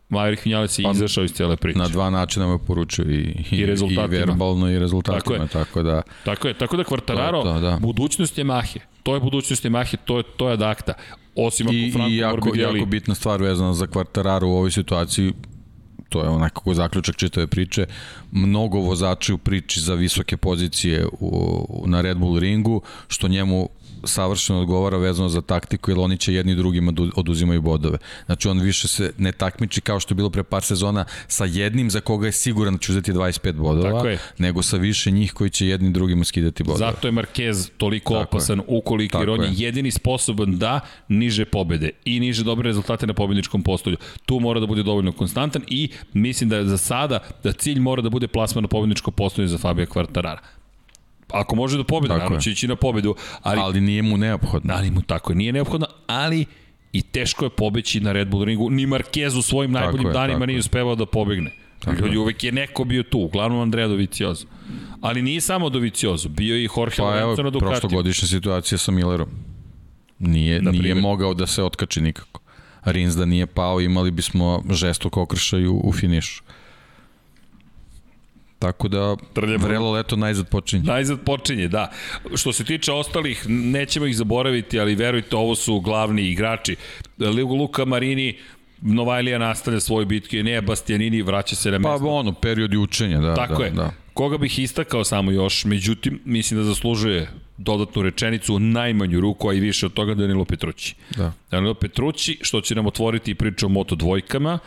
[0.09, 1.79] Maverick Vinjales je pa, izašao iz cele priče.
[1.79, 3.15] Na dva načina me poručio i,
[3.51, 5.65] i, I, i verbalno i rezultatima, tako, je.
[5.65, 6.03] tako da...
[6.25, 7.79] Tako je, tako da Quartararo, to, to, da.
[7.81, 8.81] budućnost je Mahe.
[9.03, 10.93] To je budućnost je Mahe, to je, to je adakta.
[11.35, 15.33] Osim ako I, Franko I jako, jako bitna stvar vezana za Quartararo u ovoj situaciji,
[16.15, 17.87] to je onako zaključak čitave priče,
[18.33, 23.69] mnogo vozača u priči za visoke pozicije u, na Red Bull ringu, što njemu
[24.07, 27.99] savršeno odgovara vezano za taktiku, jer oni će jedni drugima oduzimaju bodove.
[28.27, 31.91] Znači on više se ne takmiči kao što je bilo pre par sezona sa jednim
[31.91, 34.05] za koga je siguran da će uzeti 25 bodova,
[34.39, 36.79] nego sa više njih koji će jedni drugima skidati bodove.
[36.79, 38.65] Zato je Marquez toliko Tako opasan je.
[38.69, 43.63] ukoliko jer on je jedini sposoban da niže pobede i niže dobre rezultate na pobedničkom
[43.63, 43.97] postolju.
[44.27, 48.11] Tu mora da bude dovoljno konstantan i mislim da za sada da cilj mora da
[48.11, 50.39] bude plasman na pobedničko postolje za Fabio Quartarara.
[51.31, 53.15] Ako može da pobedi, naravno će ići na pobedu.
[53.43, 54.75] Ali, ali nije mu neophodno.
[54.77, 56.45] Ali mu tako je, nije neophodno, ali
[56.93, 58.71] i teško je pobeći na Red Bull ringu.
[58.71, 61.51] Ni Marquez u svojim tako najboljim je, danima nije uspevao da pobegne.
[61.79, 64.47] Tako Ljudi, uvek je neko bio tu, uglavnom Andrea Doviciozo.
[65.01, 67.81] Ali nije samo Doviciozo, bio i Jorge pa, Lorenzo na Ducatiju.
[67.81, 69.29] Prošlogodišnja situacija sa Millerom.
[70.19, 72.41] Nije, na nije mogao da se otkači nikako.
[72.85, 76.43] Rins da nije pao, imali bismo žestok okršaj u, u finišu.
[78.65, 79.67] Tako da Trljamo.
[79.67, 80.83] vrelo leto najzad počinje.
[80.83, 81.91] Najzad počinje, da.
[82.35, 86.77] Što se tiče ostalih, nećemo ih zaboraviti, ali verujte, ovo su glavni igrači.
[87.59, 88.37] Luka Marini,
[88.81, 92.05] Novajlija nastavlja svoje bitke, ne Bastianini vraća se na pa, mesto.
[92.05, 93.35] Pa ono, period učenja, da.
[93.35, 93.71] Tako da, je.
[93.71, 93.91] Da.
[94.15, 97.29] Koga bih istakao samo još, međutim, mislim da zaslužuje
[97.59, 100.95] dodatnu rečenicu, najmanju ruku, a i više od toga Danilo Petrući.
[101.17, 101.33] Da.
[101.51, 104.59] Danilo Petrući, što će nam otvoriti priču o Moto dvojkama,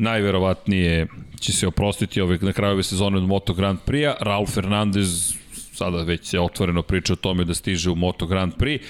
[0.00, 1.06] najverovatnije
[1.40, 4.14] će se oprostiti ove, na kraju ove sezone od Moto Grand Prix-a.
[4.20, 5.34] Raul Fernandez
[5.72, 8.80] sada već se otvoreno priča o tome da stiže u Moto Grand Prix.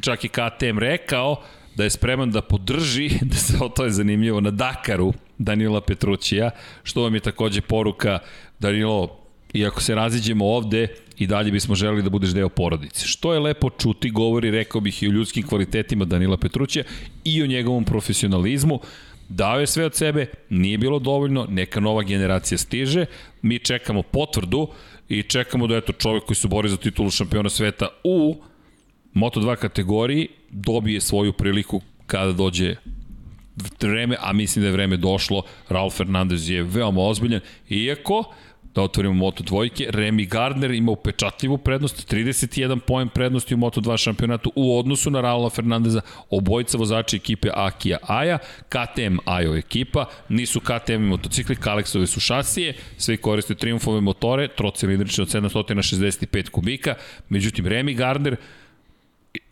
[0.00, 1.42] Čak i KTM rekao
[1.76, 6.50] da je spreman da podrži, da se to je zanimljivo, na Dakaru Danila Petrućija,
[6.82, 8.18] što vam je takođe poruka
[8.58, 9.18] Danilo,
[9.52, 13.06] iako se raziđemo ovde, i dalje bismo želeli da budeš deo porodice.
[13.06, 16.84] Što je lepo čuti, govori, rekao bih, i o ljudskim kvalitetima Danila Petrućija
[17.24, 18.80] i o njegovom profesionalizmu.
[19.28, 23.06] Dao je sve od sebe, nije bilo dovoljno, neka nova generacija stiže,
[23.42, 24.68] mi čekamo potvrdu
[25.08, 28.36] i čekamo da eto čovek koji se bori za titulu šampiona sveta u
[29.14, 32.76] Moto2 kategoriji dobije svoju priliku kada dođe
[33.80, 38.24] vreme, a mislim da je vreme došlo, Raul Fernandez je veoma ozbiljan, iako
[38.78, 39.90] da otvorimo Moto dvojke.
[39.90, 45.20] Remy Gardner ima upečatljivu prednost, 31 poen prednosti u Moto 2 šampionatu u odnosu na
[45.20, 46.00] Raula Fernandeza,
[46.30, 48.38] obojica vozača ekipe Akija Aja,
[48.68, 55.28] KTM Ajo ekipa, nisu KTM motocikli, Kalexove su šasije, sve koriste triumfove motore, trocilindrične od
[55.28, 56.94] 765 kubika,
[57.28, 58.36] međutim Remy Gardner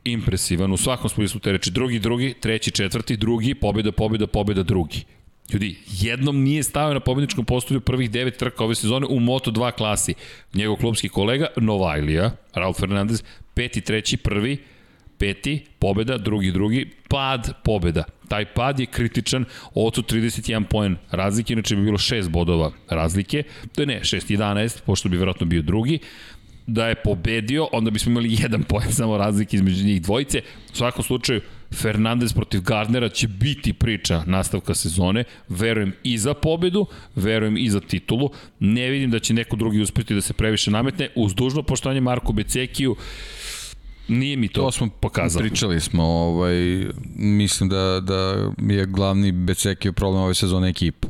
[0.05, 1.71] impresivan u svakom smislu te reči.
[1.71, 5.05] Drugi, drugi, treći, četvrti, drugi, pobjeda, pobjeda, pobjeda, drugi.
[5.53, 10.15] Ljudi, jednom nije stavio na pobedničkom postolju prvih devet trka ove sezone u Moto2 klasi.
[10.55, 13.23] Njegov klubski kolega Novajlija, Raul Fernandez,
[13.55, 14.59] peti, treći, prvi,
[15.19, 18.05] peti, pobeda, drugi, drugi, pad, pobeda.
[18.29, 19.45] Taj pad je kritičan,
[19.75, 23.43] ocu 31 poen razlike, inače bi bilo 6 bodova razlike,
[23.75, 25.99] to je ne, 6-11, pošto bi verovatno bio drugi,
[26.67, 30.43] da je pobedio, onda bismo imali jedan poen samo razlike između njih dvojice.
[30.73, 31.41] U svakom slučaju,
[31.75, 35.25] Fernandez protiv Gardnera će biti priča nastavka sezone.
[35.49, 38.31] Verujem i za pobedu, verujem i za titulu.
[38.61, 41.09] Ne vidim da će neko drugi uspeti da se previše nametne.
[41.15, 42.97] Uz dužno poštovanje Marko Becekiju,
[44.09, 45.43] Nije mi to, to smo pokazalo.
[45.43, 46.87] Pričali smo, ovaj,
[47.17, 51.09] mislim da, da je glavni Becekio problem ove sezone ekipa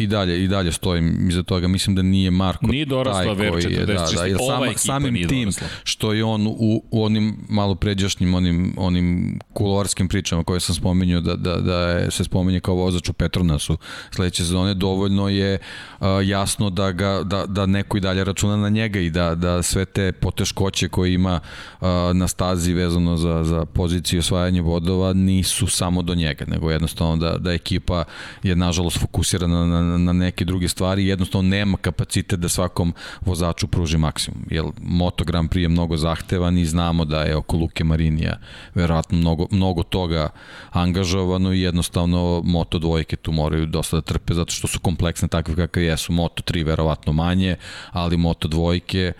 [0.00, 3.70] i dalje i dalje stojim iza toga mislim da nije Marko nije dorasla ver 40
[3.70, 5.66] je, da, da, jer sama, samim tim dorasla.
[5.84, 11.20] što je on u, u onim malo pređašnjim onim onim kuloarskim pričama koje sam spomenuo
[11.20, 13.76] da, da, da je, se spominje kao vozač u Petronasu
[14.10, 15.58] sledeće sezone dovoljno je
[16.00, 19.62] uh, jasno da ga da, da neko i dalje računa na njega i da da
[19.62, 21.40] sve te poteškoće koje ima
[21.80, 27.16] uh, na stazi vezano za za poziciju osvajanja vodova nisu samo do njega nego jednostavno
[27.16, 28.04] da da ekipa
[28.42, 33.98] je nažalost fokusirana na na, neke druge stvari, jednostavno nema kapacitet da svakom vozaču pruži
[33.98, 34.42] maksimum.
[34.50, 38.38] Jer Moto Grand Prix je mnogo zahtevan i znamo da je oko Luke Marinija
[38.74, 40.28] verovatno mnogo, mnogo toga
[40.70, 45.56] angažovano i jednostavno Moto dvojke tu moraju dosta da trpe zato što su kompleksne takve
[45.56, 46.12] kakve jesu.
[46.12, 47.56] Moto 3 verovatno manje,
[47.90, 49.12] ali Moto dvojke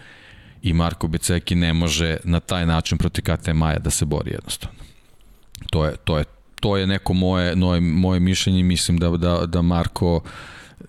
[0.62, 4.78] i Marko Beceki ne može na taj način protiv KT Maja da se bori jednostavno.
[5.70, 6.24] To je, to je
[6.60, 10.20] to je neko moje, moje, moje mišljenje, mislim da, da, da Marko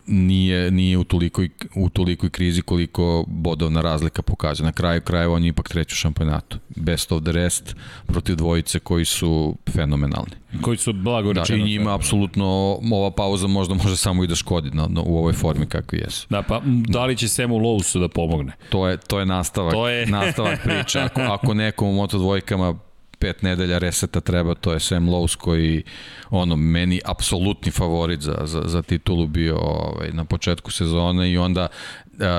[0.06, 4.65] nije, nije u, tolikoj, u tolikoj krizi koliko bodovna razlika pokazuje.
[4.65, 6.57] Na kraju krajeva on je ipak treći u šampionatu.
[6.69, 7.76] Best of the rest
[8.06, 10.32] protiv dvojice koji su fenomenalni.
[10.61, 11.60] Koji su blago rečeno.
[11.60, 12.45] Da, i njima apsolutno
[12.91, 16.28] ova pauza možda može samo i da škodi na, na, u ovoj formi kakvi jesu.
[16.30, 18.52] Da, pa da li će Semu Lowsu da pomogne?
[18.69, 20.06] To je, to je nastavak, to je...
[20.06, 20.99] nastavak priče.
[20.99, 22.76] Ako, ako nekom u moto dvojkama
[23.22, 25.84] pet nedelja reseta treba, to je Sam Lowe's koji
[26.30, 31.68] ono, meni apsolutni favorit za, za, za titulu bio ovaj, na početku sezone i onda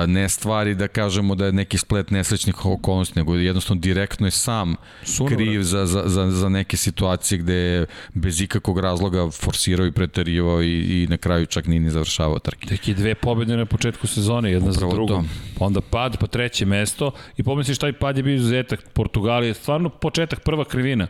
[0.07, 4.75] ne stvari da kažemo da je neki splet nesrećnih okolnosti, nego jednostavno direktno je sam
[5.03, 9.91] Suno, kriv za, za, za, za neke situacije gde je bez ikakvog razloga forsirao i
[9.91, 12.67] preterivao i, i na kraju čak nije ni završavao trke.
[12.67, 15.29] Tek je dve pobjede na početku sezone, jedna Upravo za drugom.
[15.59, 18.89] Pa onda pad, pa treće mesto i pomisliš taj pad je bio izuzetak.
[18.93, 21.07] Portugalija je stvarno početak prva krivina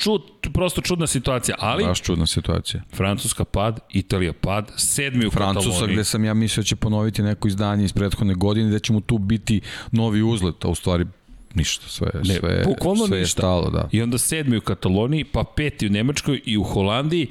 [0.00, 1.84] čud, prosto čudna situacija, ali...
[1.84, 2.82] Baš čudna situacija.
[2.94, 5.94] Francuska pad, Italija pad, sedmi u Francuska Kataloniji.
[5.94, 9.00] gde sam ja mislio da će ponoviti neko izdanje iz prethodne godine, da će mu
[9.00, 9.60] tu biti
[9.90, 11.06] novi uzlet, a u stvari
[11.54, 12.64] ništa, sve, ne, sve,
[13.06, 13.70] sve je stalo.
[13.70, 13.88] Da.
[13.92, 17.26] I onda sedmi u Kataloniji, pa peti u Nemačkoj i u Holandiji,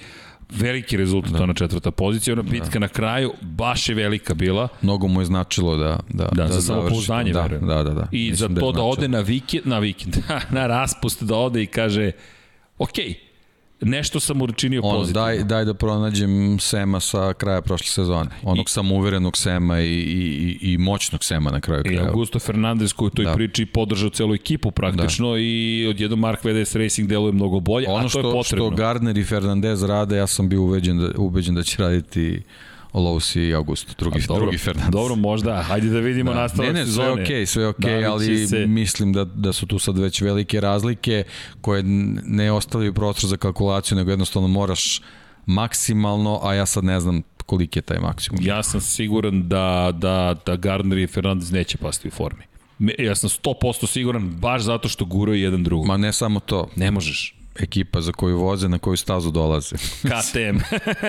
[0.51, 1.43] veliki rezultat, da.
[1.43, 2.79] ona četvrta pozicija, ona bitka da.
[2.79, 4.67] na kraju baš je velika bila.
[4.81, 8.07] Mnogo mu je značilo da da da, da za samopouzdanje, da, da, da, da.
[8.11, 10.17] I Mislim za to da, da ode na vikend, na vikend,
[10.49, 12.11] na raspust da ode i kaže
[12.83, 13.31] okej, okay,
[13.81, 15.25] nešto sam učinio ono, pozitivno.
[15.25, 18.29] Daj, daj da pronađem Sema sa kraja prošle sezone.
[18.43, 22.03] Onog I, samouverenog Sema i, i, i moćnog Sema na kraju kraja.
[22.03, 23.33] I Augusto Fernandez koji u toj da.
[23.33, 25.39] priči podržao celu ekipu praktično da.
[25.39, 28.65] i odjedno Mark VDS Racing deluje mnogo bolje, ono a to što, je potrebno.
[28.65, 32.41] Ono što Gardner i Fernandez rade, ja sam bio ubeđen da, ubeđen da će raditi
[32.93, 34.91] Lowe's i Augusto, drugi, A, dobro, drugi Fernandez.
[34.91, 36.41] Dobro, možda, hajde da vidimo da.
[36.41, 38.67] nastavak ne, ne, sve okej, okay, sve okej, okay, da ali se...
[38.67, 41.23] mislim da, da su tu sad već velike razlike
[41.61, 41.83] koje
[42.25, 45.01] ne ostavljaju prostor za kalkulaciju, nego jednostavno moraš
[45.45, 48.39] maksimalno, a ja sad ne znam koliki je taj maksimum.
[48.43, 52.43] Ja sam siguran da, da, da Gardner i Fernandez neće pasti u formi.
[52.99, 55.87] Ja sam 100% siguran baš zato što guraju jedan drugog.
[55.87, 56.69] Ma ne samo to.
[56.75, 59.75] Ne možeš ekipa za koju voze, na koju stazu dolaze.
[60.09, 60.57] KTM.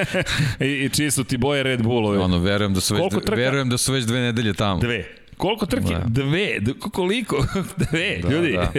[0.64, 2.19] I, I čiji su ti boje Red Bullovi.
[2.19, 3.35] Ono, verujem da su već, trka?
[3.35, 4.81] verujem da su već dve nedelje tamo.
[4.81, 5.05] Dve.
[5.36, 5.94] Koliko trke?
[5.94, 6.05] Da.
[6.06, 6.60] Dve.
[6.93, 7.47] Koliko?
[7.90, 8.19] Dve.
[8.23, 8.73] Da, Ljudi, da.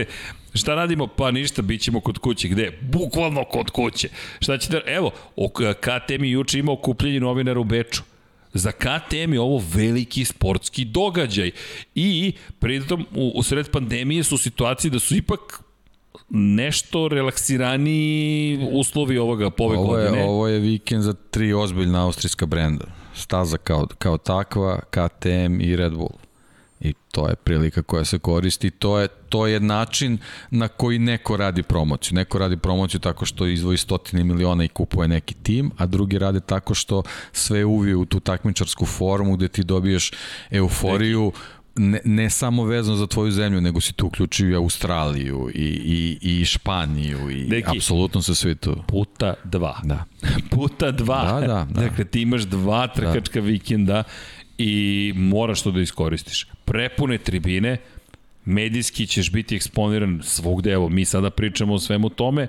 [0.53, 1.07] Šta radimo?
[1.07, 2.47] Pa ništa, bit ćemo kod kuće.
[2.47, 2.79] Gde?
[2.81, 4.09] Bukvalno kod kuće.
[4.39, 4.81] Šta ćete?
[4.85, 5.11] Evo,
[5.79, 8.01] KTM je juče imao kupljenje novinara u Beču.
[8.53, 11.51] Za KTM je ovo veliki sportski događaj.
[11.95, 15.62] I pritom u, u sred pandemije su u situaciji da su ipak
[16.29, 20.25] nešto relaksirani uslovi ovoga pove ovo je, godine.
[20.25, 22.85] Ovo je vikend za tri ozbiljna austrijska brenda.
[23.15, 26.23] Staza kao, kao takva, KTM i Red Bull.
[26.83, 28.69] I to je prilika koja se koristi.
[28.69, 30.17] To je, to je način
[30.51, 32.15] na koji neko radi promociju.
[32.15, 36.39] Neko radi promociju tako što izvoji stotine miliona i kupuje neki tim, a drugi rade
[36.39, 40.11] tako što sve uvije u tu takmičarsku formu gde ti dobiješ
[40.51, 41.31] euforiju,
[41.75, 46.17] ne, ne samo vezano za tvoju zemlju, nego si tu uključio i Australiju i, i,
[46.21, 48.83] i Španiju i Deki, apsolutno se svi tu.
[48.87, 49.79] Puta dva.
[49.83, 50.03] Da.
[50.55, 51.23] puta dva.
[51.23, 51.81] Da, da, da.
[51.81, 53.47] Dakle, ti imaš dva trkačka da.
[53.47, 54.03] vikenda
[54.57, 56.47] i moraš to da iskoristiš.
[56.65, 57.77] Prepune tribine,
[58.45, 62.47] medijski ćeš biti eksponiran svugde, evo, mi sada pričamo o svemu tome,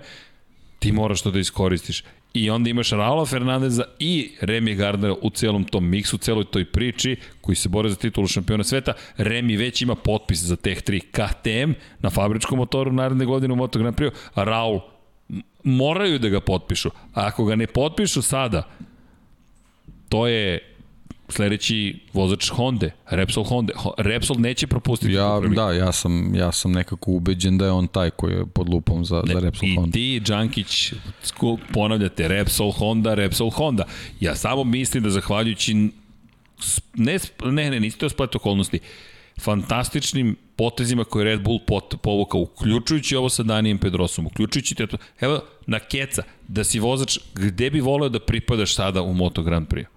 [0.79, 2.05] ti moraš to da iskoristiš.
[2.35, 7.17] I onda imaš Raula Fernandeza i Remy Gardnera u celom tom miksu, celoj toj priči
[7.41, 8.93] koji se bore za titulu šampiona sveta.
[9.19, 13.79] Remy već ima potpis za teh tri KTM na fabričkom motoru naredne godine u Moto
[13.79, 14.81] Grand Prix, a Raul
[15.63, 16.89] moraju da ga potpišu.
[16.89, 18.63] A ako ga ne potpišu sada,
[20.09, 20.74] to je
[21.29, 23.73] sledeći vozač Honda, Repsol Honda.
[23.99, 25.13] Repsol neće propustiti.
[25.13, 28.69] Ja, da, ja sam, ja sam nekako ubeđen da je on taj koji je pod
[28.69, 29.89] lupom za, ne, za Repsol i Honda.
[29.89, 30.93] I ti, Đankić,
[31.73, 33.85] ponavljate Repsol Honda, Repsol Honda.
[34.21, 35.75] Ja samo mislim da zahvaljujući
[36.95, 38.79] ne, ne, ne, niste to splet okolnosti,
[39.41, 44.87] fantastičnim potezima koje Red Bull pot, povukao, uključujući ovo sa Danijem Pedrosom, uključujući te,
[45.21, 49.69] evo, na keca, da si vozač, gde bi voleo da pripadaš sada u Moto Grand
[49.69, 49.94] Prix?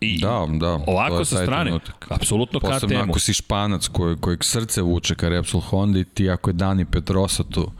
[0.00, 0.80] I da, da.
[0.86, 2.06] Ovako sa strane, trenutak.
[2.10, 2.72] apsolutno KTM-u.
[2.72, 6.54] Posebno ako si španac koj, kojeg srce vuče ka Repsol Honda i ti ako je
[6.54, 7.70] Dani Petrosa tu,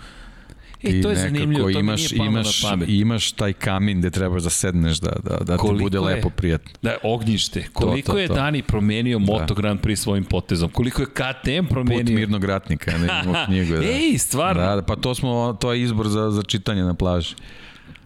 [0.83, 2.89] E, to je zanimljivo, to imaš, mi nije imaš, na pamet.
[2.89, 6.71] Imaš taj kamin gde trebaš da sedneš, da, da, da ti bude je, lepo prijatno.
[6.83, 7.67] Da, ognjište.
[7.73, 8.19] Koliko to, to, to.
[8.19, 9.25] je Dani promenio da.
[9.25, 10.71] Moto Grand Prix svojim potezom?
[10.71, 12.05] Koliko je KTM promenio?
[12.05, 13.75] Put mirnog ratnika, ne imamo knjigu.
[13.77, 13.83] Da.
[13.83, 14.63] Ej, stvarno?
[14.63, 17.35] Da, pa to smo, to je izbor za, za čitanje na plaži.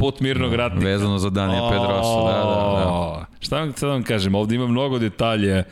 [0.01, 0.87] Put mirnog ratnika.
[0.87, 3.27] Vezano za Danija Pedrosa, da, da, da.
[3.41, 5.65] Šta vam sad vam kažem, ovde ima mnogo detalje.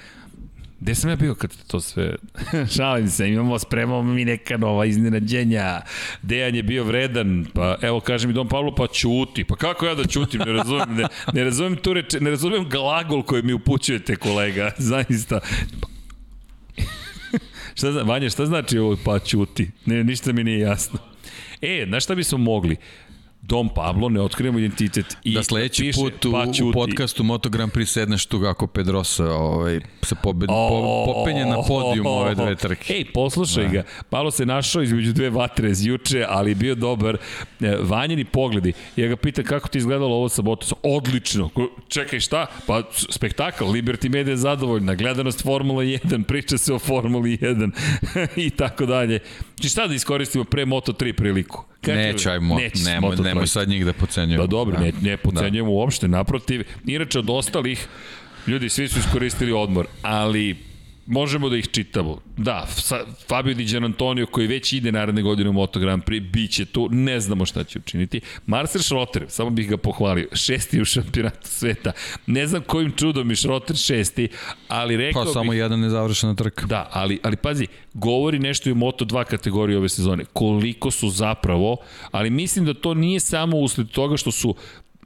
[0.80, 2.14] Gde sam ja bio kad to sve...
[2.76, 5.80] Šalim se, imamo, spremamo mi neka nova iznenađenja.
[6.22, 9.44] Dejan je bio vredan, pa evo kaže mi Don Pavlo, pa čuti.
[9.44, 13.22] Pa kako ja da čutim, ne razumem, ne, ne razumem tu reče, ne razumem glagol
[13.22, 15.40] koji mi upućujete kolega, zaista.
[17.78, 19.70] šta, Vanja, šta znači ovo pa čuti?
[19.86, 20.98] Ne, ništa mi nije jasno.
[21.62, 22.76] E, znaš šta bismo mogli?
[23.48, 25.16] Dom Pablo, ne otkrijemo identitet.
[25.24, 28.66] I da sledeći piše, put u, pa u podcastu Moto Grand Prix sedneš tu kako
[28.66, 32.92] Pedrosa ovaj, se pobed, oh, po, popenje na podijum oh, ove dve trke.
[32.94, 33.70] Ej, poslušaj da.
[33.70, 33.82] ga.
[34.10, 37.16] Pablo se našao između dve vatre iz juče, ali bio dobar.
[37.80, 38.72] Vanjeni pogledi.
[38.96, 40.78] Ja ga pitam kako ti izgledalo ovo sa Bottasom.
[40.82, 41.50] Odlično.
[41.88, 42.46] Čekaj, šta?
[42.66, 43.64] Pa spektakl.
[43.64, 44.94] Liberty Media je zadovoljna.
[44.94, 46.24] Gledanost Formula 1.
[46.24, 47.70] Priča se o Formuli 1.
[48.46, 49.18] I tako dalje.
[49.60, 51.64] Či šta da iskoristimo pre Moto3 priliku?
[51.86, 54.42] Neću, ajmo, nemoj, nemoj sad njih da pocenjujemo.
[54.42, 54.82] Da dobro, da.
[54.82, 55.74] ne, ne pocenjujemo da.
[55.74, 56.64] uopšte, naprotiv.
[56.86, 57.86] Inače od ostalih,
[58.46, 60.67] ljudi svi su iskoristili odmor, ali
[61.08, 62.18] možemo da ih čitamo.
[62.36, 62.66] Da,
[63.28, 66.88] Fabio Di Antonio koji već ide naredne godine u Moto Grand Prix, bit će tu,
[66.90, 68.20] ne znamo šta će učiniti.
[68.46, 71.92] Marcel Schrotter, samo bih ga pohvalio, šesti u šampionatu sveta.
[72.26, 74.28] Ne znam kojim čudom je Schrotter šesti,
[74.68, 75.32] ali rekao pa, bih...
[75.32, 76.66] samo jedan nezavršena trka.
[76.66, 80.24] Da, ali, ali pazi, govori nešto i o Moto 2 kategorije ove sezone.
[80.32, 81.76] Koliko su zapravo,
[82.10, 84.54] ali mislim da to nije samo usled toga što su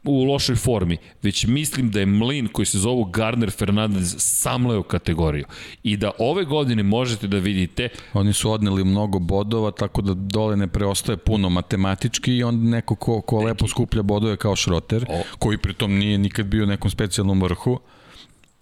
[0.04, 5.44] u lošoj formi, već mislim da je Mlin koji se zovu Gardner Fernandez samleo kategoriju
[5.82, 10.56] i da ove godine možete da vidite oni su odneli mnogo bodova tako da dole
[10.56, 13.46] ne preostaje puno matematički i onda neko ko, ko Neki.
[13.46, 15.22] lepo skuplja bodove kao Šroter, o.
[15.38, 17.80] koji pritom nije nikad bio u nekom specijalnom vrhu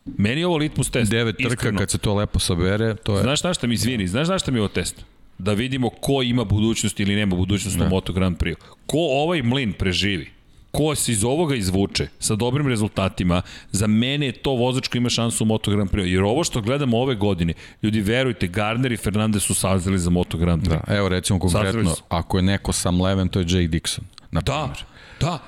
[0.04, 1.10] Meni je ovo litmus test.
[1.10, 1.78] Devet trka iskreno.
[1.78, 3.22] kad se to lepo sabere, to je...
[3.22, 5.04] Znaš šta mi izvini, znaš šta mi je ovo test?
[5.38, 7.86] Da vidimo ko ima budućnost ili nema budućnost ne.
[7.86, 8.56] u Moto Grand Prix.
[8.86, 10.30] Ko ovaj mlin preživi?
[10.70, 13.42] Ko se iz ovoga izvuče sa dobrim rezultatima,
[13.72, 16.05] za mene je to vozač koji ima šansu u Moto Grand Prix.
[16.05, 17.52] Jer ovo što gledamo ove godine,
[17.82, 20.86] ljudi verujte, Gardner i Fernandez su sazeli za Moto Grand Prix.
[20.86, 24.01] Da, evo recimo konkretno, ako je neko sam Leven, to je Jake Dixon.
[24.30, 24.74] Na da,
[25.20, 25.38] da,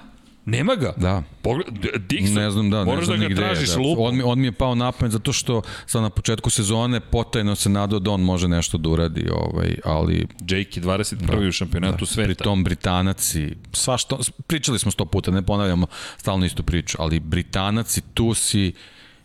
[0.44, 0.93] Nema ga.
[0.97, 1.23] Da.
[1.43, 1.66] Pogled,
[2.09, 3.81] Dixon, ne znam da, ne znam da ga tražiš da.
[3.81, 4.05] lupom.
[4.05, 7.55] On mi, on mi je pao na pamet zato što sad na početku sezone potajno
[7.55, 10.27] se nadao da on može nešto da uradi, ovaj, ali...
[10.40, 11.40] Jake je 21.
[11.40, 12.27] Da, u šampionatu da, sveta.
[12.27, 15.86] Pri tom Britanac i sva što, pričali smo sto puta, ne ponavljamo
[16.16, 18.73] stalno istu priču, ali Britanac i tu si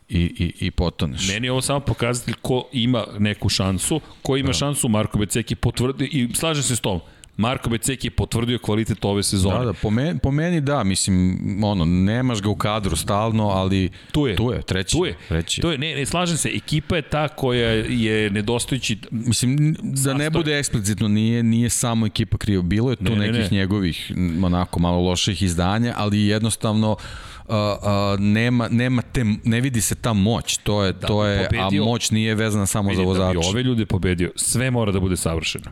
[0.09, 1.27] i, i, i potoneš.
[1.27, 4.53] Meni je ovo samo pokazatelj ko ima neku šansu, ko ima da.
[4.53, 6.99] šansu, Marko Beceki potvrdi i slaže se s tom
[7.37, 9.59] Marko Beceki je potvrdio kvalitet ove sezone.
[9.59, 13.89] Da, da, po meni, po meni da, mislim, ono, nemaš ga u kadru stalno, ali
[14.11, 14.97] tu je, tu je treći.
[14.97, 15.61] Tu je, treći.
[15.61, 18.97] Tu je, ne, ne, slažem se, ekipa je ta koja je nedostajući...
[19.11, 23.33] Mislim, da ne bude eksplicitno, nije, nije samo ekipa krivo, bilo je tu ne, nekih
[23.33, 23.57] ne, ne.
[23.57, 24.11] njegovih,
[24.43, 26.97] onako, malo loših izdanja, ali jednostavno uh,
[27.55, 31.83] uh, nema, nema te, ne vidi se ta moć, to je, da, to je, pobedio,
[31.83, 33.33] a moć nije vezana samo za vozača.
[33.33, 35.71] Da bi ove ljude pobedio, sve mora da bude savršeno.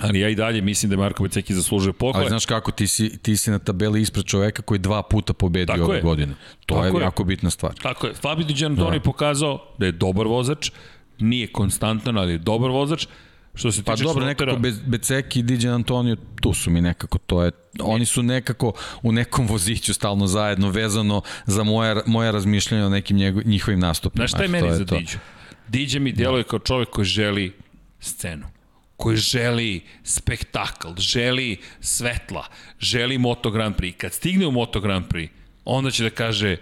[0.00, 2.22] Ali ja i dalje mislim da je Marko Beceki zaslužuje pohvale.
[2.22, 5.74] Ali znaš kako, ti si, ti si na tabeli ispred čoveka koji dva puta pobedio
[5.74, 6.02] Tako ove je.
[6.02, 6.34] godine.
[6.66, 7.74] To Tako je, je jako bitna stvar.
[7.82, 8.14] Tako je.
[8.14, 9.02] Fabio Di Giannantoni da.
[9.02, 10.70] pokazao da je dobar vozač,
[11.18, 13.06] nije konstantan, ali je dobar vozač.
[13.54, 16.80] Što se pa tiče dobro, Slotera, nekako Be Beceki i Diđan Antonio, tu su mi
[16.80, 17.50] nekako, to je,
[17.80, 18.72] oni su nekako
[19.02, 24.22] u nekom voziću stalno zajedno, vezano za moje, moje razmišljanje o nekim njego, njihovim nastupima.
[24.22, 24.84] Znaš šta je meni za.
[24.84, 25.18] Diđu?
[25.68, 27.52] Diđa mi djeluje kao čovek koji želi
[28.00, 28.46] scenu
[29.00, 32.44] koji želi spektakl, želi svetla,
[32.80, 33.96] želi Moto Grand Prix.
[33.96, 35.28] Kad stigne u Moto Grand Prix,
[35.64, 36.56] onda će da kaže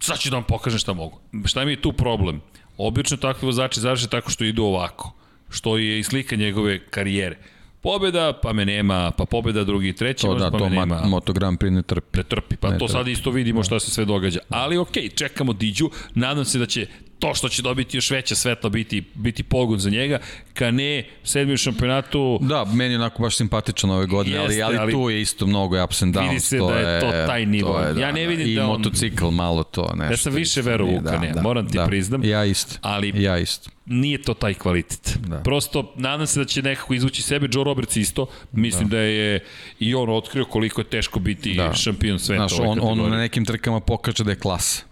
[0.00, 1.18] sad ću da vam pokažem šta mogu.
[1.44, 2.40] Šta mi je tu problem?
[2.76, 5.12] Obično takvi vozači završe tako što idu ovako,
[5.50, 7.36] što je i slika njegove karijere.
[7.80, 11.02] Pobeda, pa me nema, pa pobeda drugi, treći, to, da, pa to me nema.
[11.04, 12.18] Moto Grand Prix ne trpi.
[12.18, 12.92] Ne trpi, pa ne to trpi.
[12.92, 14.38] sad isto vidimo šta se sve događa.
[14.48, 16.86] Ali okej, okay, čekamo Diđu, nadam se da će
[17.18, 20.18] to što će dobiti još veća svetla biti, biti pogon za njega.
[20.54, 22.38] Kane, sedmi u šampionatu...
[22.42, 25.46] Da, meni je onako baš simpatičan ove godine, jeste, ali, ali, ali, tu je isto
[25.46, 26.28] mnogo ups and downs.
[26.28, 27.72] Vidi se to da je, to taj nivo.
[27.72, 28.66] To je, da, ja ne vidim da, da I on...
[28.66, 30.12] motocikl malo to nešto.
[30.12, 32.24] Ja sam više verovao u Kane, da, da, moram ti da, priznam.
[32.24, 32.74] Ja isto.
[32.82, 33.70] Ali ja isto.
[33.86, 35.18] nije to taj kvalitet.
[35.26, 35.40] Da.
[35.40, 37.48] Prosto, nadam se da će nekako izvući sebe.
[37.52, 38.26] Joe Roberts isto.
[38.52, 39.44] Mislim da, da je
[39.78, 41.74] i on otkrio koliko je teško biti da.
[41.74, 42.48] šampion sveta.
[42.48, 44.88] Znaš, on, on na nekim trkama pokaže da je klasa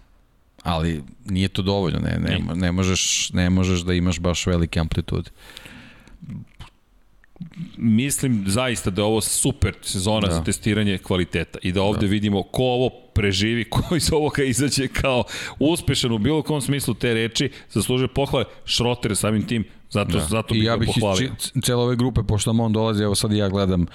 [0.67, 5.29] ali nije to dovoljno, ne, ne, ne, možeš, ne možeš da imaš baš velike amplitude.
[7.77, 10.33] Mislim zaista da je ovo super sezona da.
[10.33, 12.11] za testiranje kvaliteta i da ovde da.
[12.11, 15.23] vidimo ko ovo preživi, ko iz ovoga izađe kao
[15.59, 20.25] uspešan u bilo kom smislu te reči, zaslužuje pohvale, Šroter samim tim, zato, da.
[20.25, 21.31] zato bih I ja bih pohvalio.
[21.55, 23.85] iz cele ove grupe, pošto on dolazi, evo sad ja gledam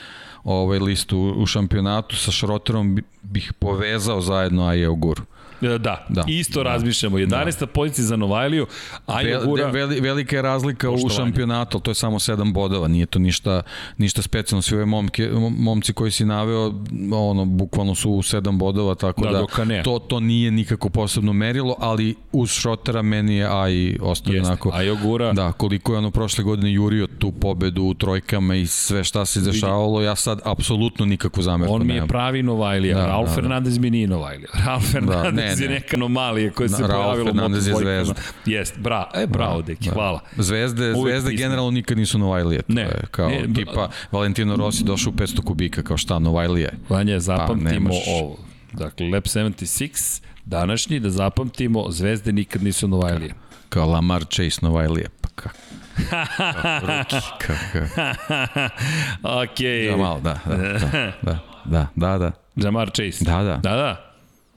[0.44, 5.22] ovaj listu u šampionatu, sa Šroterom bih povezao zajedno Aje Oguru.
[5.62, 6.24] Da, da, da.
[6.26, 6.70] isto da.
[6.70, 7.18] razmišljamo.
[7.18, 7.60] 11.
[7.60, 7.66] Da.
[7.66, 8.66] pozicija za Novajliju,
[9.06, 9.70] a Vel, Gura...
[9.70, 13.62] Veli, velika je razlika u šampionatu, to je samo 7 bodova, nije to ništa,
[13.98, 14.62] ništa specijalno.
[14.62, 16.72] Svi ove momke, momci koji si naveo,
[17.12, 21.76] ono, bukvalno su u 7 bodova, tako da, da to, to nije nikako posebno merilo,
[21.78, 24.70] ali uz Šrotera meni je Aj ostao onako.
[24.74, 25.32] Ajo Gura.
[25.32, 29.38] Da, koliko je ono prošle godine jurio tu pobedu u trojkama i sve šta se
[29.38, 31.80] izdešavalo, ja sad apsolutno nikakvu zamerku nemam.
[31.80, 33.34] On mi je pravi Novajlija, da, Raul da, da.
[33.34, 34.48] Fernandez mi nije Novajlija.
[34.66, 38.14] Raul Fernandez da, ne, Fernandez je neka anomalija koja se pojavila u Fernandez je zvezda.
[38.46, 39.92] Jest, bra, e, bravo, deki, da.
[39.92, 40.20] hvala.
[40.36, 42.60] Zvezde, Uvijek zvezde generalno nikad nisu Novajlije.
[42.68, 46.72] Ne, je kao ne, tipa Valentino Rossi došao u 500 kubika, kao šta Novajlije.
[46.88, 48.36] Vanja, pa, zapamtimo pa, ovo.
[48.72, 53.34] Dakle, Lab 76, današnji, da zapamtimo, zvezde nikad nisu Novajlije.
[53.68, 55.58] Kao Lamar Chase Novajlije, pa kako?
[59.42, 59.60] ok.
[59.60, 60.78] Ja, malo, da, da, da,
[61.22, 62.32] da, da, da, da.
[62.56, 63.24] Jamar Chase.
[63.24, 63.56] Da, da.
[63.56, 64.11] Da, da.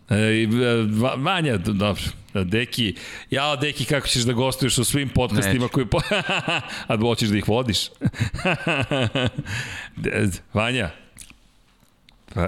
[0.10, 0.48] E,
[1.18, 2.03] Vanja, dobro.
[2.34, 2.95] Deki,
[3.30, 5.86] ja, Deki, kako ćeš da gostuješ u svim podcastima koji...
[5.86, 5.99] Po...
[6.88, 7.90] A hoćeš da ih vodiš?
[10.53, 10.90] Vanja,
[12.34, 12.48] pa,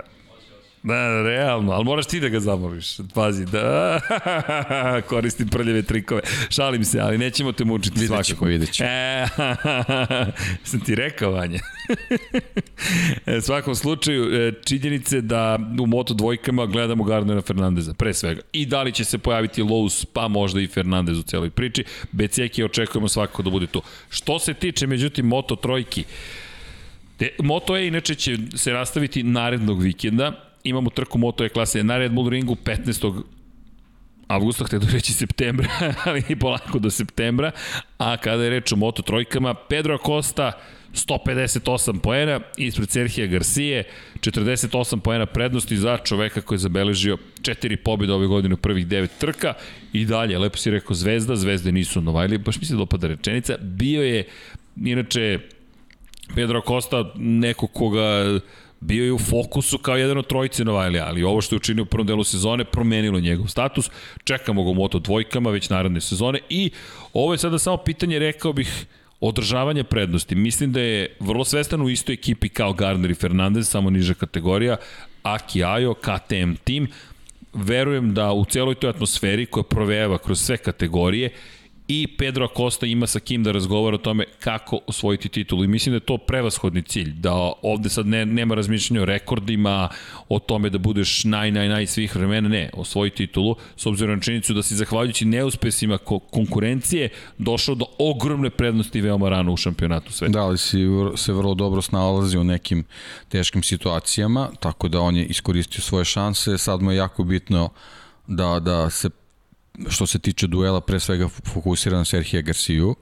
[0.87, 2.97] Da, realno, ali moraš ti da ga zamoliš.
[3.13, 3.99] Pazi, da
[5.09, 6.21] koristim prljave trikove.
[6.49, 8.45] Šalim se, ali nećemo te mučiti vidjet svakako.
[8.45, 8.89] Ćemo, vidjet ćemo.
[8.89, 9.27] E,
[10.69, 11.59] sam ti rekao, Vanja.
[13.25, 18.41] e, svakom slučaju, e, činjenice da u Moto dvojkama gledamo Gardnera Fernandeza, pre svega.
[18.51, 21.83] I da li će se pojaviti Lowe's, pa možda i Fernandez u celoj priči.
[22.11, 23.81] Beceki očekujemo svakako da bude tu.
[24.09, 26.03] Što se tiče, međutim, Moto trojki,
[27.39, 32.11] Moto E inače će se nastaviti narednog vikenda imamo trku Moto E klase na Red
[32.11, 33.23] Bull ringu 15
[34.27, 35.67] avgusta, htio da reći septembra,
[36.05, 37.51] ali i polako do septembra,
[37.97, 40.51] a kada je reč o Moto trojkama, Pedro Acosta
[40.93, 43.83] 158 poena, ispred Serhija Garcije,
[44.19, 49.11] 48 poena prednosti za čoveka koji je zabeležio četiri pobjede ove godine u prvih devet
[49.17, 49.53] trka.
[49.93, 54.03] I dalje, lepo si rekao Zvezda, Zvezde nisu Novajli, baš mi se dopada rečenica, bio
[54.03, 54.25] je,
[54.85, 55.39] inače,
[56.35, 58.39] Pedro Costa, neko koga
[58.79, 61.85] bio je u fokusu kao jedan od trojice Novajlija, ali ovo što je učinio u
[61.85, 63.89] prvom delu sezone promenilo njegov status.
[64.23, 66.71] Čekamo ga u Moto dvojkama već naredne sezone i
[67.13, 68.85] ovo je sada samo pitanje, rekao bih,
[69.19, 70.35] održavanje prednosti.
[70.35, 74.77] Mislim da je vrlo svestan u istoj ekipi kao Gardner i Fernandez, samo niža kategorija,
[75.23, 76.87] Aki Ajo, KTM tim.
[77.53, 81.29] Verujem da u celoj toj atmosferi koja provejava kroz sve kategorije,
[81.87, 85.63] i Pedro Acosta ima sa kim da razgovara o tome kako osvojiti titulu.
[85.63, 89.89] I mislim da je to prevashodni cilj, da ovde sad ne, nema razmišljanja o rekordima,
[90.29, 94.21] o tome da budeš naj, naj, naj svih vremena, ne, osvoji titulu, s obzirom na
[94.21, 100.13] činjenicu da si zahvaljujući neuspesima ko konkurencije došao do ogromne prednosti veoma rano u šampionatu
[100.13, 100.31] sveta.
[100.31, 100.85] Da, ali si
[101.15, 102.83] se vrlo dobro snalazi u nekim
[103.29, 107.69] teškim situacijama, tako da on je iskoristio svoje šanse, sad mu je jako bitno
[108.27, 109.09] da, da se
[109.89, 112.95] što se tiče duela, pre svega fokusiran na Serhija Garciju,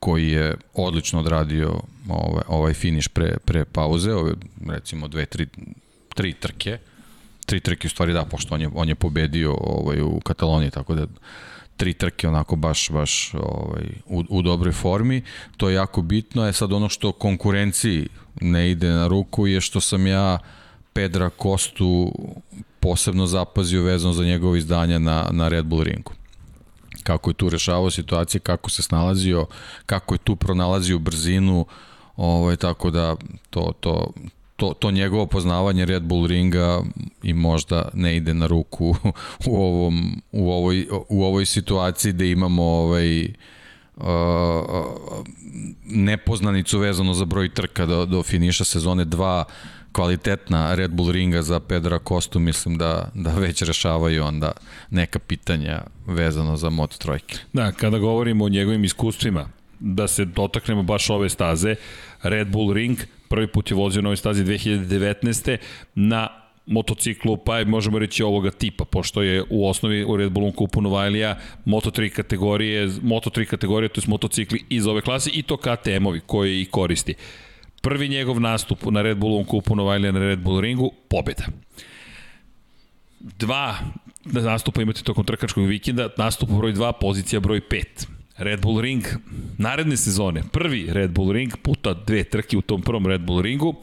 [0.00, 4.32] koji je odlično odradio ovaj, ovaj finiš pre, pre pauze, ove,
[4.68, 5.46] recimo dve, tri,
[6.14, 6.78] tri trke,
[7.46, 10.94] tri trke u stvari da, pošto on je, on je pobedio ovaj, u Kataloniji, tako
[10.94, 11.06] da
[11.76, 15.22] tri trke onako baš baš ovaj u, u dobroj formi.
[15.56, 16.46] To je jako bitno.
[16.46, 18.08] Je sad ono što konkurenciji
[18.40, 20.38] ne ide na ruku je što sam ja
[20.92, 22.12] Pedra Kostu
[22.82, 26.12] posebno zapazio vezano za njegove izdanja na, na Red Bull ringu.
[27.02, 29.46] Kako je tu rešavao situacije, kako se snalazio,
[29.86, 31.66] kako je tu pronalazio brzinu,
[32.16, 33.16] ovaj, tako da
[33.50, 34.12] to, to,
[34.56, 36.82] to, to njegovo poznavanje Red Bull ringa
[37.22, 38.96] i možda ne ide na ruku
[39.46, 43.24] u, ovom, u, ovoj, u ovoj situaciji da imamo ovaj,
[43.96, 44.04] uh,
[45.84, 49.44] nepoznanicu vezano za broj trka do, do finiša sezone 2
[49.92, 54.52] kvalitetna Red Bull ringa za Pedra Kostu, mislim da, da već rešavaju onda
[54.90, 57.36] neka pitanja vezano za Moto Trojke.
[57.52, 59.48] Da, kada govorimo o njegovim iskustvima,
[59.80, 61.74] da se dotaknemo baš ove staze,
[62.22, 62.98] Red Bull Ring,
[63.28, 65.56] prvi put je vozio na ovoj stazi 2019.
[65.94, 66.28] na
[66.66, 70.80] motociklu, pa je, možemo reći ovoga tipa, pošto je u osnovi u Red Bullom kupu
[70.80, 76.60] Novajlija Moto3 kategorije, Moto3 kategorije, to je motocikli iz ove klase i to KTM-ovi koje
[76.60, 77.14] i koristi.
[77.82, 81.44] Prvi njegov nastup na Red Bullovom kupu Novajlija na Red Bull ringu, pobeda.
[83.20, 83.78] Dva
[84.30, 88.06] nastupa imate tokom trkačkog vikenda, nastup broj 2, pozicija broj 5.
[88.36, 89.04] Red Bull Ring,
[89.58, 93.74] naredne sezone, prvi Red Bull Ring, puta dve trke u tom prvom Red Bull Ringu,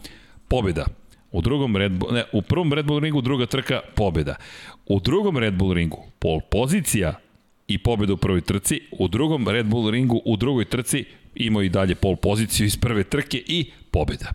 [0.48, 0.86] pobeda.
[1.32, 4.36] U drugom Red Bull, ne, u prvom Red Bull Ringu druga trka, pobeda.
[4.86, 7.14] U drugom Red Bull Ringu, pol pozicija
[7.68, 11.69] i pobeda u prvoj trci, u drugom Red Bull Ringu, u drugoj trci, imao i
[11.69, 14.31] dalje pol poziciju iz prve trke i pobeda.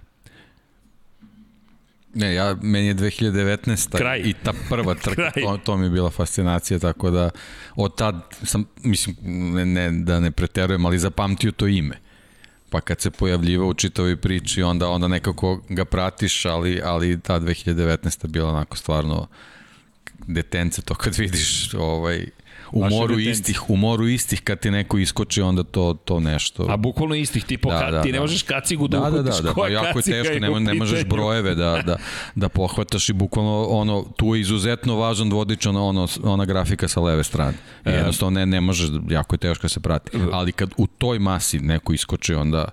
[2.14, 3.96] Ne, ja, meni je 2019.
[3.96, 4.20] Kraj.
[4.24, 7.30] i ta prva trka, to, to mi je bila fascinacija, tako da
[7.76, 9.16] od tad sam, mislim,
[9.54, 11.98] ne, ne, da ne preterujem, ali zapamtio to ime.
[12.70, 17.40] Pa kad se pojavljiva u čitavoj priči, onda onda nekako ga pratiš, ali, ali ta
[17.40, 18.26] 2019.
[18.26, 19.26] bila onako stvarno
[20.26, 22.26] detence, to kad vidiš ovaj,
[22.74, 26.66] u moru istih, u moru istih kad ti neko iskoči onda to to nešto.
[26.68, 28.20] A bukvalno istih tipa da, da, ti ne da.
[28.20, 31.55] možeš kacigu da, da, da, da, da, pa jako je teško, ne, ne možeš brojeve
[31.55, 31.96] da, da,
[32.34, 37.01] da pohvataš i bukvalno ono tu je izuzetno važan vodič ona, ono, ona grafika sa
[37.01, 37.55] leve strane.
[37.86, 40.18] I jednostavno ne, ne možeš, jako je teško da se prati.
[40.32, 42.68] Ali kad u toj masi neko iskoči onda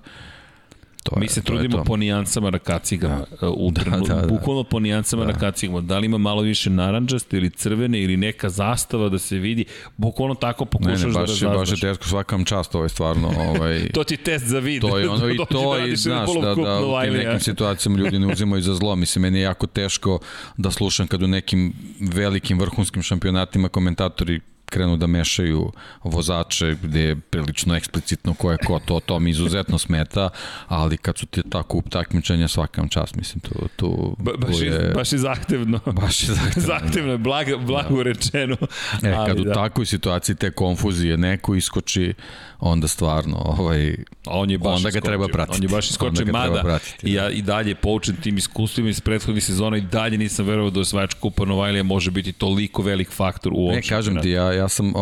[1.04, 3.50] To Mi je, se trudimo po nijansama na kacigama, da.
[3.50, 4.28] u da, da, da.
[4.28, 5.32] bukvalno po nijansama da.
[5.32, 5.82] na kacigama.
[5.82, 9.66] Da li ima malo više naranđaste ili crvene ili neka zastava da se vidi,
[9.98, 11.70] bukvalno tako pokušaš ne, ne, baš, da razlaš.
[11.70, 13.34] Baš je teško, svakam čast, ovo je stvarno...
[13.38, 14.82] Ovaj, to ti test za vid.
[14.82, 18.34] To je ono i to i znaš da, da u tim nekim situacijama ljudi ne
[18.34, 18.96] uzimaju za zlo.
[18.96, 20.20] Mislim, meni je jako teško
[20.58, 24.40] da slušam kad u nekim velikim vrhunskim šampionatima komentatori
[24.72, 25.72] krenu da mešaju
[26.04, 30.30] vozače gde je prilično eksplicitno ko je ko, to, to mi izuzetno smeta,
[30.68, 34.92] ali kad su ti tako utakmičenja svakam čas, mislim, tu, tu, ba, baš, je...
[34.96, 35.80] baš je zahtevno.
[36.02, 36.68] Baš je zahtevno.
[36.74, 38.04] zahtevno je, blago, blago da.
[38.04, 38.58] rečeno.
[39.04, 39.54] E, kad ali, u da.
[39.54, 42.14] takvoj situaciji te konfuzije neko iskoči,
[42.60, 43.96] onda stvarno, ovaj,
[44.26, 45.10] on je baš onda ga iskočio.
[45.10, 45.58] treba pratiti.
[45.58, 46.80] On je baš iskočio, mada da.
[47.04, 51.14] ja i dalje poučen tim iskustvima iz prethodnih sezona i dalje nisam verovao da osvajač
[51.14, 54.94] Kupa Novajlija može biti toliko velik faktor u ovom Ne, kažem ti, ja, ja sam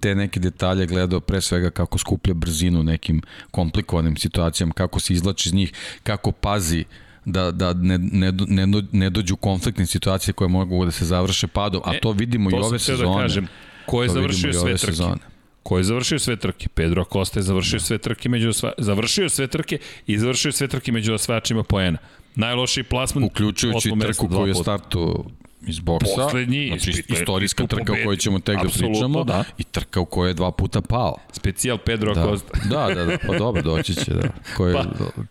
[0.00, 5.48] te neke detalje gledao pre svega kako skuplja brzinu nekim komplikovanim situacijama, kako se izlači
[5.48, 5.72] iz njih,
[6.02, 6.84] kako pazi
[7.24, 11.82] da, da ne, ne, ne, ne dođu konfliktne situacije koje mogu da se završe padom,
[11.84, 13.14] a e, to vidimo to i ove da sezone.
[13.16, 13.48] Da kažem,
[13.86, 14.92] ko je završio sve trke?
[14.92, 15.20] Sezone.
[15.62, 16.68] Ko je završio sve trke?
[16.68, 17.84] Pedro Acosta je završio da.
[17.84, 18.72] sve trke među osva...
[18.78, 21.98] završio sve trke i završio sve trke među osvajačima poena.
[22.34, 25.24] Najlošiji plasman uključujući trku koju je startu
[25.68, 29.44] iz boksa, Poslednji, znači istorijska trka o kojoj ćemo tek da pričamo da.
[29.58, 31.16] i trka u kojoj je dva puta pao.
[31.32, 32.24] Specijal Pedro da.
[32.24, 32.58] Acosta.
[32.70, 34.28] da, da, da, pa dobro, doći će, da.
[34.56, 34.84] Ko je pa.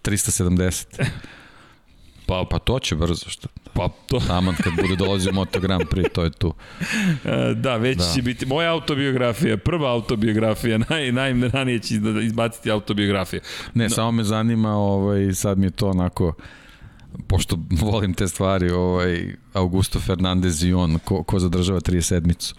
[0.03, 0.85] 370.
[2.27, 3.47] Pa, pa to će brzo, što.
[3.73, 4.19] Pa to.
[4.19, 6.53] Taman kad bude dolazio Moto Grand Prix, to je tu.
[7.25, 8.13] E, da, već da.
[8.15, 13.41] će biti moja autobiografija, prva autobiografija, naj, najranije će izbaciti autobiografija.
[13.73, 13.89] Ne, no.
[13.89, 16.33] samo me zanima, ovaj, sad mi je to onako,
[17.27, 17.59] pošto
[17.91, 22.55] volim te stvari, ovaj, Augusto Fernandez i on, ko, ko zadržava 37-icu.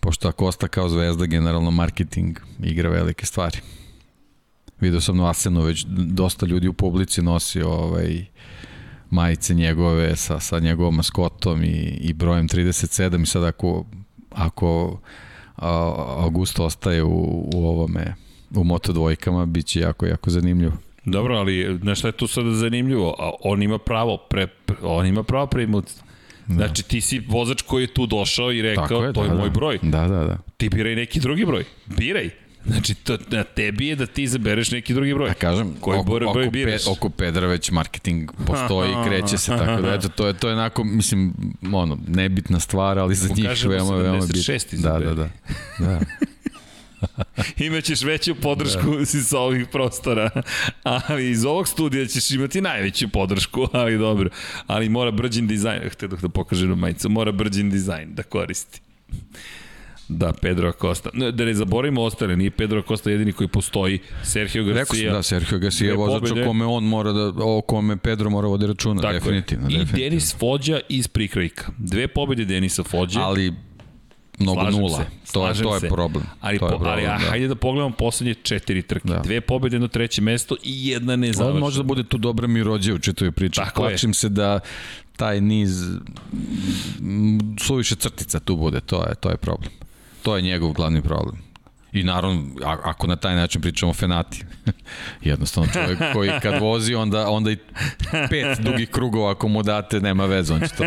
[0.00, 3.58] Pošto Acosta kao zvezda, generalno marketing igra velike stvari.
[4.80, 8.24] Video sam na Asenu već dosta ljudi u publici nosi ovaj,
[9.10, 13.84] majice njegove sa, sa njegovom maskotom i, i brojem 37 i sad ako,
[14.30, 15.00] ako
[15.56, 18.14] a, Augusto ostaje u, u ovome
[18.54, 20.72] u moto dvojkama, bit će jako, jako zanimljivo.
[21.10, 25.22] Dobro, ali nešto je tu sada zanimljivo, a on ima pravo, pre, pre on ima
[25.22, 25.86] pravo preimut.
[26.46, 26.54] Da.
[26.54, 29.48] Znači ti si vozač koji je tu došao i rekao, je, to da, je moj
[29.48, 29.54] da.
[29.54, 29.78] broj.
[29.82, 30.38] Da, da, da.
[30.56, 31.64] Ti biraj neki drugi broj.
[31.86, 32.30] Biraj.
[32.66, 35.28] Znači, to, na tebi je da ti izabereš neki drugi broj.
[35.28, 39.50] Ja kažem, koji oko, broj, oko, broj pe, oko Pedra već marketing postoji, kreće se,
[39.50, 41.34] tako da eto, to je, to je onako, mislim,
[41.72, 44.54] ono, nebitna stvar, ali za njih veoma, veoma bitno.
[44.72, 45.28] Da, da, da.
[45.78, 46.00] da.
[47.66, 49.06] Imaćeš veću podršku da.
[49.30, 50.30] sa ovih prostora,
[50.82, 54.30] ali iz ovog studija ćeš imati najveću podršku, ali dobro.
[54.66, 58.80] Ali mora brđin dizajn, htio da pokažem majicu, mora brđin dizajn da koristi.
[60.08, 61.10] Da, Pedro Acosta.
[61.32, 63.98] Da ne zaboravimo ostale, nije Pedro Acosta jedini koji postoji.
[64.22, 64.80] Sergio Garcia.
[64.80, 68.30] Rekao sam da, Sergio Garcia je vozač o kome on mora da, o kome Pedro
[68.30, 69.68] mora vodi računa, Tako definitivno.
[69.68, 69.98] I definitivno.
[69.98, 71.72] Denis Fođa iz Prikrajka.
[71.78, 73.20] Dve pobjede Denisa Fođa.
[73.20, 73.52] Ali
[74.40, 74.98] mnogo slažem nula.
[74.98, 76.24] Se, to, je, to je problem.
[76.40, 77.18] Ali, to je problem, ali da.
[77.18, 79.08] hajde da pogledamo poslednje četiri trke.
[79.08, 79.18] Da.
[79.18, 81.60] Dve pobjede, jedno treće mesto i jedna nezavršena.
[81.60, 83.56] Može da bude tu dobra mirođe u čitoj priči.
[83.56, 84.14] Tako Plačim je.
[84.14, 84.60] se da
[85.16, 85.84] taj niz
[87.60, 89.70] suviše crtica tu bude, to je, to je problem.
[90.22, 91.49] To je njegov glavni problem.
[91.92, 94.44] I naravno, ako na taj način pričamo o Fenati,
[95.22, 97.56] jednostavno čovjek koji kad vozi, onda, onda i
[98.30, 100.84] pet dugih krugova ako mu date, nema veze, on će to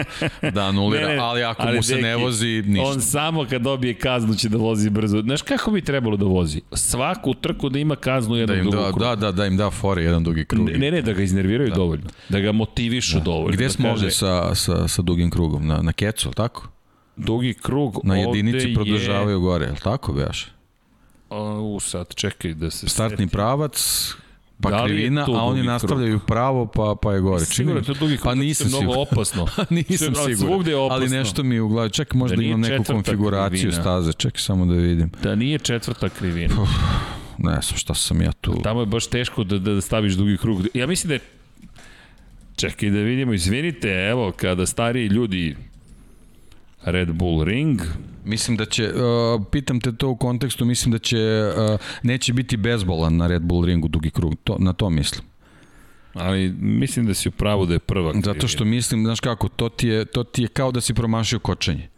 [0.52, 2.88] da anulira, ne, ne, ali ako ali mu se deki, ne vozi, ništa.
[2.88, 5.22] On samo kad dobije kaznu će da vozi brzo.
[5.22, 6.62] Znaš kako bi trebalo da vozi?
[6.74, 9.00] Svaku trku da ima kaznu jedan da im dugi da, krug.
[9.00, 10.70] Da, da, da im da fore jedan dugi krug.
[10.70, 11.76] Ne, ne, da ga iznerviraju da.
[11.76, 12.10] dovoljno.
[12.30, 13.24] Da ga motivišu da.
[13.24, 13.52] dovoljno.
[13.52, 15.68] Gde da smo ovde sa, sa, sa dugim krugom?
[15.68, 16.68] Na, na kecu, tako?
[17.16, 19.40] Dugi krug Na jedinici produžavaju je...
[19.40, 20.54] gore, je li tako bejaš?
[21.62, 23.32] U, sad čekaj da se Startni seti.
[23.32, 24.10] pravac,
[24.62, 26.28] pa da krivina, a oni nastavljaju krug?
[26.28, 27.46] pravo, pa, pa je gore.
[27.46, 29.48] Sigurno je to dugi krug, pa nisam mnogo opasno.
[29.70, 31.90] nisam siguran, ali nešto mi je u glavi.
[31.90, 33.82] Ček, možda da imam neku konfiguraciju krivina.
[33.82, 35.12] staze, ček samo da vidim.
[35.24, 36.62] Da nije četvrta krivina.
[36.62, 36.70] Uf,
[37.38, 38.62] ne znam šta sam ja tu.
[38.64, 40.62] Tamo je baš teško da, da staviš dugi krug.
[40.74, 41.20] Ja mislim da je
[42.56, 45.56] Čekaj da vidimo, izvinite, evo, kada stariji ljudi
[46.84, 47.82] Red Bull Ring.
[48.26, 52.58] Mislim da će, uh, pitam te to u kontekstu, mislim da će, uh, neće biti
[52.58, 55.24] bezbolan na Red Bull ringu dugi krug, to, na to mislim.
[56.14, 58.34] Ali mislim da si u pravu da je prva krivina.
[58.34, 61.40] Zato što mislim, znaš kako, to ti je, to ti je kao da si promašio
[61.40, 61.90] kočenje.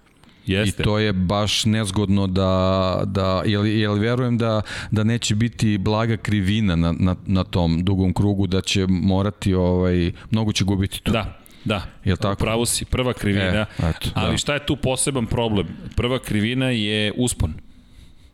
[0.45, 0.81] Jeste.
[0.81, 4.61] I to je baš nezgodno da, da jel, jel verujem da,
[4.91, 10.11] da neće biti blaga krivina na, na, na tom dugom krugu, da će morati, ovaj,
[10.31, 11.11] mnogo će gubiti tu.
[11.11, 12.43] Da, Da, je tako?
[12.43, 14.37] pravo si, prva krivina, e, eto, ali da.
[14.37, 15.67] šta je tu poseban problem?
[15.95, 17.53] Prva krivina je uspon.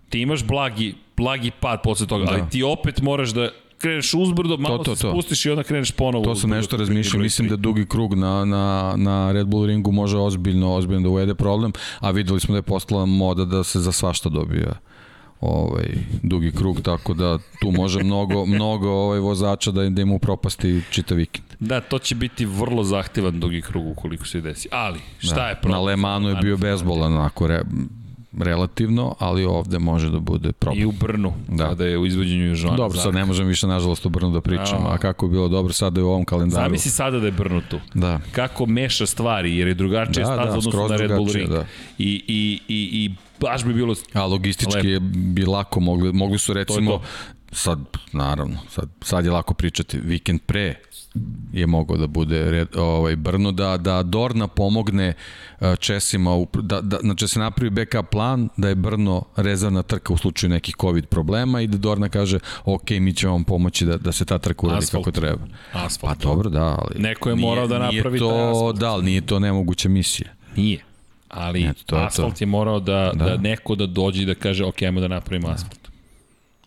[0.10, 2.32] Ti imaš blagi, blagi pad posle toga, da.
[2.32, 5.91] ali ti opet moraš da kreneš uzbrdo, malo to, to, se spustiš i onda kreneš
[5.91, 6.26] ponovo.
[6.26, 10.18] To sam nešto razmišljao, mislim da dugi krug na, na, na Red Bull ringu može
[10.18, 13.91] ozbiljno, ozbiljno da uvede problem, a videli smo da je postala moda da se za
[13.91, 14.74] svašta dobija
[15.41, 15.88] ovaj
[16.23, 21.18] dugi krug tako da tu može mnogo mnogo ovaj vozača da da im upropasti čitav
[21.18, 21.47] vikend.
[21.59, 24.68] Da, to će biti vrlo zahtevan dugi krug ukoliko se desi.
[24.72, 25.72] Ali šta da, je problem?
[25.72, 27.61] Na Le Manu je bio bezbolan onako re,
[28.39, 30.81] relativno, ali ovde može da bude problem.
[30.81, 31.69] I u Brnu, da.
[31.69, 34.88] kada je u izvođenju Joana Dobro, sad ne možemo više nažalost u Brnu da pričamo,
[34.88, 36.63] a, a kako je bilo dobro sada je u ovom kalendaru.
[36.63, 37.80] Zamisli sada da je Brnu tu.
[37.93, 38.19] Da.
[38.31, 41.49] Kako meša stvari, jer je drugačija da, staza da, odnosno na Red Bull Ring.
[41.49, 41.65] Da.
[41.97, 43.11] I, i, i, i
[43.41, 47.55] baš bi bilo A logistički je bi lako mogli, mogli su recimo, to to.
[47.55, 47.80] sad
[48.13, 50.76] naravno, sad, sad je lako pričati, vikend pre
[51.53, 55.13] je mogao da bude red, ovaj, Brno, da, da Dorna pomogne
[55.59, 59.84] uh, Česima, u, da, da, znači da se napravi backup plan, da je Brno rezervna
[59.84, 63.85] trka u slučaju nekih COVID problema i da Dorna kaže, ok, mi ćemo vam pomoći
[63.85, 65.05] da, da se ta trka uradi Asfalt.
[65.05, 65.47] kako treba.
[65.73, 66.18] Asfalt.
[66.18, 66.99] Pa dobro, da, ali...
[67.01, 68.80] Neko je morao da napravi to, taj asfalt.
[68.80, 70.30] Da, ali nije to nemoguća misija.
[70.55, 70.90] Nije.
[71.34, 73.26] Ali Eto, to asfalt je, je morao da, da.
[73.26, 75.53] da neko da dođe i da kaže, ok, ajmo da napravimo da.
[75.53, 75.90] asfalt.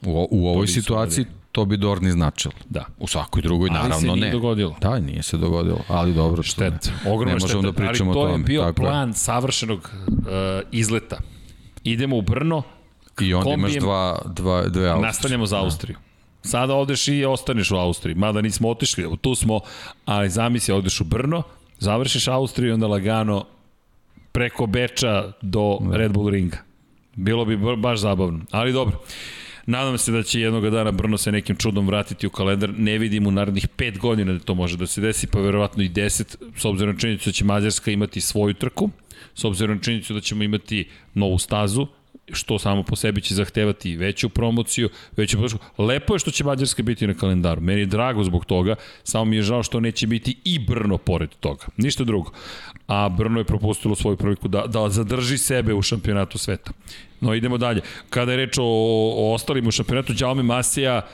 [0.03, 2.55] U, u ovoj situaciji to bi Dorni značilo.
[2.69, 2.85] Da.
[2.99, 4.11] U svakoj drugoj, ali naravno ne.
[4.11, 4.33] Ali se nije ne.
[4.33, 4.77] dogodilo.
[4.81, 6.43] Da, nije se dogodilo, ali dobro.
[6.43, 9.15] Štet, ogromna šteta, da pričamo ali to je bio Tako plan je.
[9.15, 10.25] savršenog uh,
[10.73, 11.21] izleta.
[11.85, 12.63] Idemo u Brno,
[13.21, 15.07] I onda imaš dva, dva, dve Austrije.
[15.07, 15.63] Nastavljamo za da.
[15.63, 15.97] Austriju.
[16.43, 16.49] Da.
[16.49, 18.15] Sada odeš i ostaneš u Austriji.
[18.15, 19.61] Mada nismo otišli, tu smo,
[20.05, 21.43] ali zamisli, odeš u Brno,
[21.79, 23.45] završiš Austriju i onda lagano
[24.35, 25.97] preko Beča do da.
[25.97, 26.59] Red Bull ringa.
[27.17, 28.99] Bilo bi baš zabavno, ali dobro.
[29.67, 32.71] Nadam se da će jednog dana Brno se nekim čudom vratiti u kalendar.
[32.79, 35.89] Ne vidim u narednih 5 godina da to može da se desi, pa verovatno i
[35.89, 38.91] 10, s obzirom na činjenicu da će Mađarska imati svoju trku,
[39.35, 41.87] s obzirom na činjenicu da ćemo imati novu stazu,
[42.33, 45.59] što samo po sebi će zahtevati veću promociju, veću podršku.
[45.79, 47.61] Lepo je što će Mađarska biti na kalendaru.
[47.61, 51.31] Meni je drago zbog toga, samo mi je žao što neće biti i Brno pored
[51.41, 51.67] toga.
[51.77, 52.31] Ništa drugo.
[52.87, 56.73] A Brno je propustilo svoju priliku da, da zadrži sebe u šampionatu sveta.
[57.21, 57.81] No idemo dalje.
[58.11, 61.07] Kada je reč o, o ostalim u šampionatu, Đalme Masija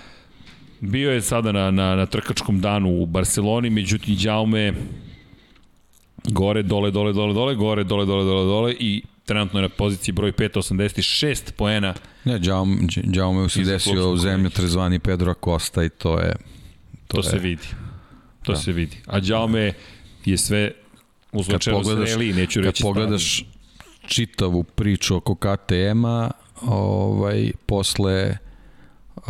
[0.81, 4.75] bio je sada na, na, na trkačkom danu u Barceloni, međutim Đalme
[6.25, 10.13] gore, dole, dole, dole, dole, gore, dole, dole, dole, dole i trenutno je na poziciji
[10.13, 11.95] broj 586 poena.
[12.25, 12.41] Ne,
[13.15, 16.35] Jaume se desio u zemlju trezvani Pedro Costa i to je...
[17.07, 17.67] To, to je, se vidi.
[18.43, 18.59] To da.
[18.59, 18.97] se vidi.
[19.07, 19.73] A Jaume
[20.25, 20.73] je sve
[21.33, 23.53] u slučaju zreli, neću reći Kad pogledaš stavim.
[24.07, 26.31] čitavu priču oko KTM-a,
[26.63, 28.37] ovaj, posle
[29.17, 29.25] uh,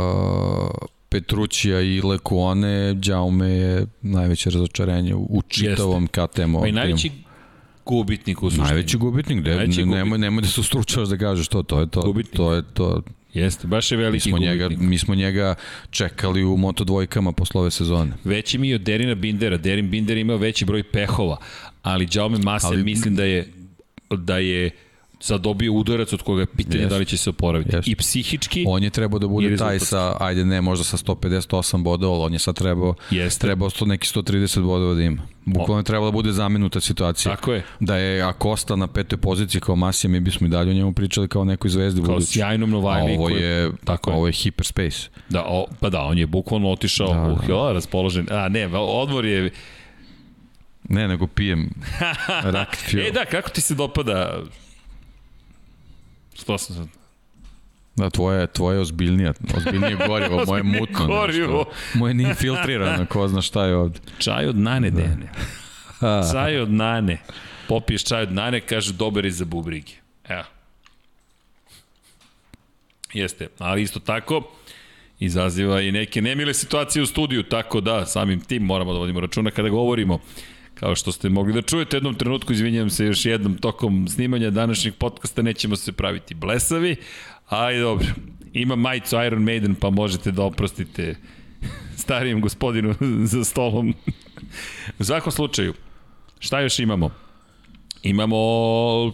[1.08, 6.66] Petrućija i Lekuone, Jaume je najveće razočarenje u čitavom KTM-ovom timu.
[6.66, 7.10] I najveći
[7.90, 8.66] gubitnik u suštini.
[8.66, 10.20] Najveći gubitnik, de, najveći nemoj, gubitnik.
[10.20, 12.02] nemoj da se ustručavaš da kažeš to, to je to.
[12.02, 12.36] Gubitnik.
[12.36, 13.02] To je to.
[13.34, 14.70] Jeste, baš je veliki mi smo gubitnik.
[14.70, 15.54] Njega, mi smo njega
[15.90, 18.12] čekali u Moto dvojkama posle ove sezone.
[18.24, 19.56] Veći mi od Derina Bindera.
[19.56, 21.36] Derin Binder imao veći broj pehova,
[21.82, 23.48] ali Jaume Mase ali, mislim da je
[24.10, 24.70] da je
[25.20, 26.88] sad dobio udarac od koga je pitanje yes.
[26.88, 27.70] da li će se oporaviti.
[27.70, 27.82] Yes.
[27.86, 28.64] I psihički...
[28.68, 32.32] On je trebao da bude taj sa, ajde ne, možda sa 158 bodova, ali on
[32.32, 33.40] je sad trebao, yes.
[33.40, 35.22] trebao sto, neki 130 bodova da ima.
[35.44, 37.36] Bukvalno je trebalo da bude zamenuta situacija.
[37.36, 37.64] Tako je.
[37.80, 41.28] Da je Akosta na petoj poziciji kao Masija, mi bismo i dalje o njemu pričali
[41.28, 42.02] kao nekoj zvezdi.
[42.02, 42.32] Kao budući.
[42.32, 43.16] sjajnom Novajli.
[43.16, 45.08] ovo je, tako ovo je hyperspace.
[45.28, 47.72] Da, o, pa da, on je bukvalno otišao da, u da.
[47.72, 48.26] raspoložen.
[48.30, 49.50] A ne, odmor je...
[50.88, 51.70] Ne, nego pijem
[52.54, 52.76] rak
[53.08, 54.42] E da, kako ti se dopada
[56.42, 56.88] Što sam sad?
[57.96, 61.06] Da, tvoje, tvoje je ozbiljnije, ozbiljnije gorivo, moje mutno.
[61.06, 61.58] Gorivo.
[61.58, 61.98] Nešto.
[61.98, 64.00] Moje nije filtrirano, ko zna šta je ovde.
[64.18, 64.96] Čaj od nane, da.
[64.96, 65.32] Dene.
[66.32, 67.18] čaj od nane.
[67.68, 69.92] Popiješ čaj od nane, kaže dobar je za bubrige.
[70.28, 70.44] Evo.
[73.12, 74.42] Jeste, ali isto tako
[75.18, 79.50] izaziva i neke nemile situacije u studiju, tako da samim tim moramo da vodimo računa
[79.50, 80.18] kada govorimo
[80.80, 84.94] Kao što ste mogli da čujete jednom trenutku, izvinjam se još jednom tokom snimanja današnjeg
[84.94, 86.96] podcasta, nećemo se praviti blesavi,
[87.48, 88.06] ali dobro,
[88.52, 91.16] ima majicu Iron Maiden pa možete da oprostite
[92.02, 92.94] starijem gospodinu
[93.32, 93.94] za stolom.
[94.98, 95.74] U svakom slučaju,
[96.38, 97.10] šta još imamo?
[98.02, 98.36] Imamo,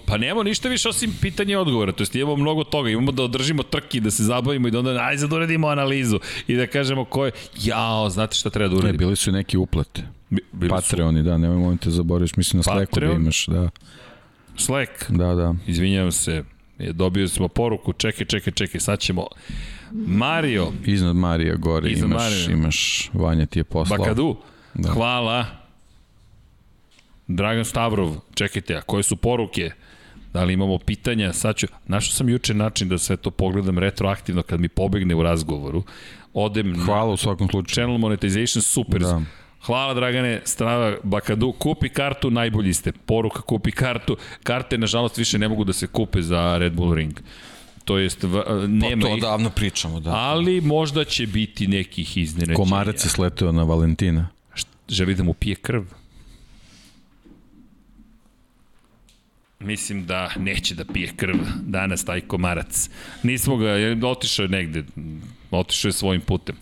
[0.07, 3.23] pa nemamo ništa više osim pitanja i odgovora, to jest imamo mnogo toga, imamo da
[3.23, 7.05] održimo trki, da se zabavimo i da onda ajde da uradimo analizu i da kažemo
[7.05, 7.33] ko je,
[7.63, 8.93] jao, znate šta treba da uradimo.
[8.93, 10.03] Ne, bili su neki uplate.
[10.53, 11.25] Bili Patreoni, su...
[11.25, 13.71] da, nemoj molim te zaboriš, mislim na Slacku da imaš, da.
[14.57, 14.91] Slack?
[15.09, 15.55] Da, da.
[15.67, 16.45] Izvinjavam se,
[16.79, 19.27] dobio smo poruku, čekaj, čekaj, čekaj, sad ćemo...
[19.93, 20.73] Mario.
[20.85, 22.53] Iznad Marija gore Iznad imaš, Mario.
[22.53, 23.99] imaš, Vanja ti je poslao.
[23.99, 24.37] Bakadu,
[24.75, 24.91] da.
[24.91, 25.66] hvala.
[27.29, 29.71] Dragan Stavrov, čekajte, a koje su poruke?
[30.33, 31.33] Da li imamo pitanja?
[31.33, 35.23] Sad ću, našao sam juče način da sve to pogledam retroaktivno kad mi pobegne u
[35.23, 35.83] razgovoru.
[36.35, 37.75] Odem Hvala u svakom slučaju.
[37.75, 39.01] Channel monetization, super.
[39.01, 39.23] Da.
[39.67, 42.93] Hvala Dragane, Strava Bakadu, kupi kartu, najbolji ste.
[42.93, 44.17] Poruka kupi kartu.
[44.43, 47.21] Karte, nažalost, više ne mogu da se kupe za Red Bull Ring.
[47.85, 50.11] To jest, v, nema pa to davno pričamo, da.
[50.11, 52.57] Ali možda će biti nekih iznenađenja.
[52.57, 54.29] Komarac je sleteo na Valentina.
[54.89, 55.83] Želi da mu pije krv?
[59.61, 62.91] Mislim da neće da pije krv danas taj komarac.
[63.23, 63.69] Nismo ga,
[64.03, 64.85] otišao je negde,
[65.51, 66.57] otišao je svojim putem.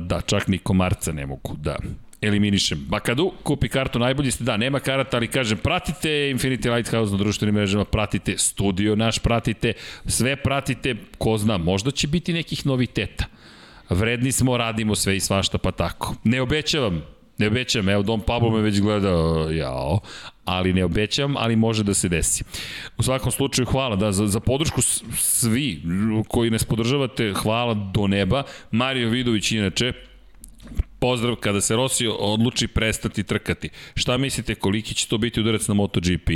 [0.00, 1.76] Da, čak ni komarca ne mogu da
[2.20, 2.84] eliminišem.
[2.88, 7.54] Bakadu, kupi kartu, najbolji ste, da, nema karata, ali kažem, pratite Infinity Lighthouse na društvenim
[7.54, 9.72] mrežama, pratite studio naš, pratite,
[10.06, 13.24] sve pratite, ko zna, možda će biti nekih noviteta.
[13.90, 16.14] Vredni smo, radimo sve i svašta, pa tako.
[16.24, 17.02] Ne obećavam,
[17.42, 19.08] Ne obećam, evo Dom Pablo me već gleda,
[19.50, 20.00] jao,
[20.44, 22.44] ali ne obećam, ali može da se desi.
[22.98, 24.82] U svakom slučaju hvala da za, za podršku
[25.16, 25.82] svi
[26.28, 28.42] koji nas podržavate, hvala do neba.
[28.70, 29.92] Mario Vidović inače,
[31.02, 33.68] pozdrav kada se Rossi odluči prestati trkati.
[33.94, 36.30] Šta mislite koliki će to biti udarac na MotoGP?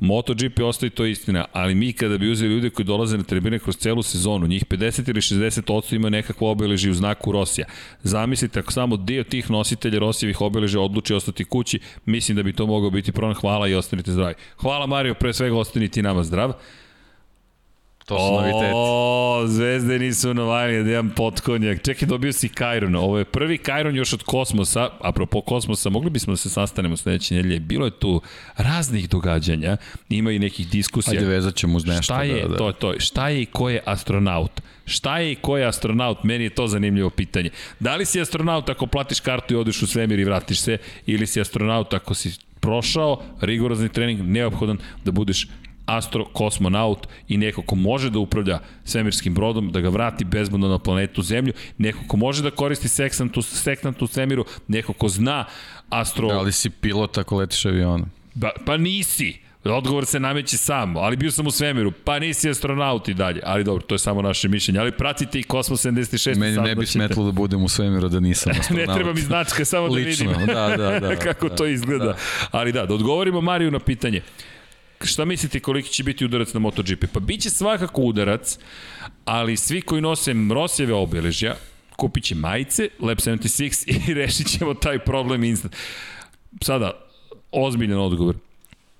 [0.00, 3.76] MotoGP ostaje to istina, ali mi kada bi uzeli ljude koji dolaze na tribine kroz
[3.76, 7.66] celu sezonu, njih 50 ili 60 ima nekakvo obeleži u znaku Rosija.
[8.02, 12.66] Zamislite ako samo dio tih nositelja Rosijevih obeležja odluči ostati kući, mislim da bi to
[12.66, 13.34] mogao biti problem.
[13.34, 14.34] Hvala i ostanite zdravi.
[14.56, 16.52] Hvala Mario, pre svega ostanite nama zdrav.
[18.06, 18.72] To su noviteti.
[18.74, 21.82] O, zvezde nisu novajli, da imam potkonjak.
[21.82, 22.94] Čekaj, dobio si Kajron.
[22.96, 24.90] Ovo je prvi Kajron još od Kosmosa.
[25.00, 27.60] Apropo Kosmosa, mogli bismo da se sastanemo sledeće nedelje.
[27.60, 28.20] Bilo je tu
[28.56, 29.76] raznih događanja.
[30.08, 31.20] Ima i nekih diskusija.
[31.20, 32.02] Ajde, vezat ćemo uz nešto.
[32.02, 32.56] Šta je, da, da.
[32.56, 34.60] to, to, šta je i ko je astronaut?
[34.84, 36.24] Šta je i ko je astronaut?
[36.24, 37.50] Meni je to zanimljivo pitanje.
[37.80, 40.78] Da li si astronaut ako platiš kartu i odeš u svemir i vratiš se?
[41.06, 45.46] Ili si astronaut ako si prošao rigorozni trening neophodan da budeš
[45.86, 50.78] astro, kosmonaut i neko ko može da upravlja svemirskim brodom, da ga vrati bezbedno na
[50.78, 55.44] planetu Zemlju, neko ko može da koristi seksantu, seksantu u svemiru, neko ko zna
[55.88, 56.28] astro...
[56.28, 58.10] Da li si pilot ako letiš avionom?
[58.34, 59.46] Ba, pa nisi.
[59.64, 63.40] Odgovor se nameće sam, ali bio sam u svemiru, pa nisi astronaut i dalje.
[63.44, 64.80] Ali dobro, to je samo naše mišljenje.
[64.80, 66.36] Ali pratite i Kosmos 76.
[66.36, 68.88] Meni ne bi smetlo da budem u svemiru da nisam astronaut.
[68.88, 72.04] ne treba mi značka, samo da Lično, vidim da, da, da, kako da, to izgleda.
[72.04, 72.16] Da.
[72.50, 74.20] Ali da, da odgovorimo Mariju na pitanje.
[75.06, 77.04] Šta mislite koliki će biti udarac na MotoGP?
[77.12, 78.58] Pa bit će svakako udarac,
[79.24, 81.56] ali svi koji nose Rosijeve obeležja,
[81.96, 85.76] kupit će majice, Lab 76 i rešit ćemo taj problem instant.
[86.62, 87.06] Sada,
[87.52, 88.34] ozbiljan odgovor.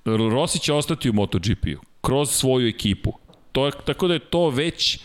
[0.04, 3.12] Rossi će ostati u MotoGP-u, kroz svoju ekipu.
[3.52, 4.98] To je, tako da je to već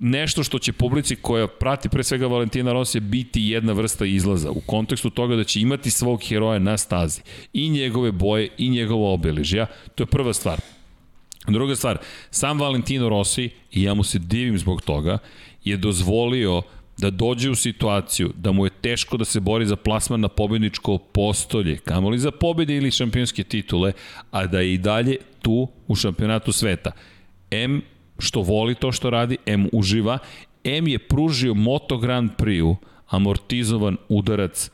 [0.00, 4.60] nešto što će publici koja prati pre svega Valentina Rosija biti jedna vrsta izlaza u
[4.60, 7.20] kontekstu toga da će imati svog heroja na stazi
[7.52, 9.66] i njegove boje i njegovo obeležja.
[9.94, 10.60] To je prva stvar.
[11.48, 11.98] Druga stvar,
[12.30, 15.18] sam Valentino Rossi, i ja mu se divim zbog toga,
[15.64, 16.62] je dozvolio
[16.98, 20.98] da dođe u situaciju da mu je teško da se bori za plasman na pobedničko
[20.98, 23.92] postolje, kamoli za pobede ili šampionske titule,
[24.30, 26.92] a da je i dalje tu u šampionatu sveta.
[27.50, 27.82] M
[28.20, 30.18] što voli to što radi, M uživa,
[30.64, 32.76] M je pružio Moto Grand Prix-u
[33.08, 34.70] amortizovan udarac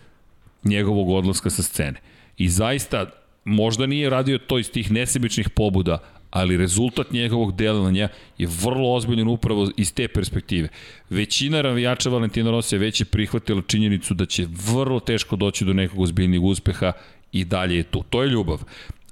[0.65, 2.01] njegovog odlaska sa scene.
[2.39, 3.07] I zaista,
[3.45, 5.99] možda nije radio to iz tih nesebičnih pobuda,
[6.31, 8.09] ali rezultat njegovog delovanja
[8.39, 10.69] je vrlo ozbiljan upravo iz te perspektive.
[11.11, 16.01] Većina ravijača Valentina Rosija već je prihvatila činjenicu da će vrlo teško doći do nekog
[16.01, 16.93] ozbiljnijeg uspeha
[17.33, 18.03] i dalje je tu.
[18.11, 18.65] To je ljubav.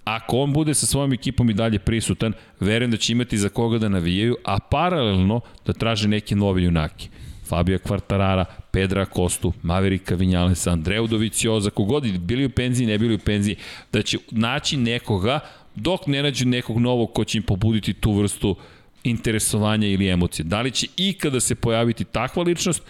[0.05, 3.79] Ako on bude sa svojom ekipom i dalje prisutan, verujem da će imati za koga
[3.79, 7.09] da navijaju, a paralelno da traže neke nove junake.
[7.45, 13.19] Fabio Quartarara, Pedra Kostu, Maverika Vinjalesa, Andreu Dovicioza, kogod bili u penziji, ne bili u
[13.19, 13.57] penziji,
[13.93, 15.41] da će naći nekoga
[15.75, 18.57] dok ne nađu nekog novog ko će im pobuditi tu vrstu
[19.05, 20.45] interesovanja ili emocije.
[20.45, 22.83] Da li će ikada se pojaviti takva ličnost?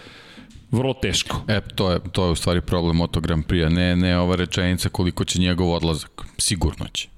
[0.74, 1.42] Vrlo teško.
[1.48, 4.88] E, to je, to je u stvari problem Moto Grand Prix-a, ne, ne ova rečenica
[4.88, 6.22] koliko će njegov odlazak.
[6.38, 7.08] Sigurno će.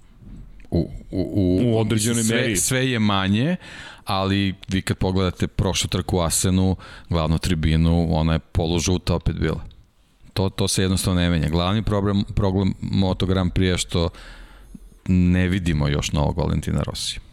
[0.71, 2.57] U, u, u, u određenoj sve, meri.
[2.57, 3.57] Sve je manje,
[4.05, 6.77] ali vi kad pogledate prošlu trku Asenu,
[7.09, 9.65] glavnu tribinu, ona je polužuta opet bila.
[10.33, 11.49] To, to se jednostavno ne menja.
[11.49, 14.09] Glavni problem, problem Moto Grand Prix je što
[15.09, 17.26] ne vidimo još novog Valentina Rosija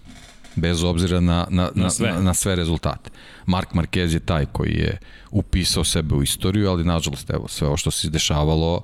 [0.56, 2.12] bez obzira na, na, na, sve.
[2.12, 3.10] na, na sve rezultate.
[3.46, 5.00] Mark Marquez je taj koji je
[5.32, 8.82] upisao sebe u istoriju, ali nažalost, evo, sve ovo što se dešavalo...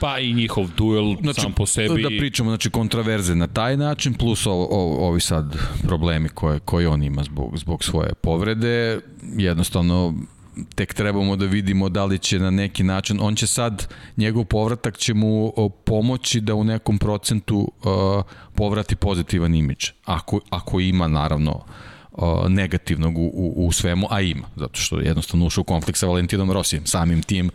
[0.00, 2.02] Pa i njihov duel znači, sam po sebi...
[2.02, 6.88] Da pričamo, znači, kontraverze na taj način, plus o, o, ovi sad problemi koje, koje
[6.88, 9.00] on ima zbog, zbog svoje povrede,
[9.36, 10.14] jednostavno
[10.74, 14.98] tek trebamo da vidimo da li će na neki način, on će sad, njegov povratak
[14.98, 15.52] će mu
[15.84, 17.72] pomoći da u nekom procentu
[18.54, 19.88] povrati pozitivan imidž.
[20.04, 21.64] Ako, ako ima, naravno,
[22.48, 26.52] negativnog u, u, u svemu, a ima, zato što jednostavno ušao u konflikt sa Valentinom
[26.52, 27.50] Rosijem, samim tim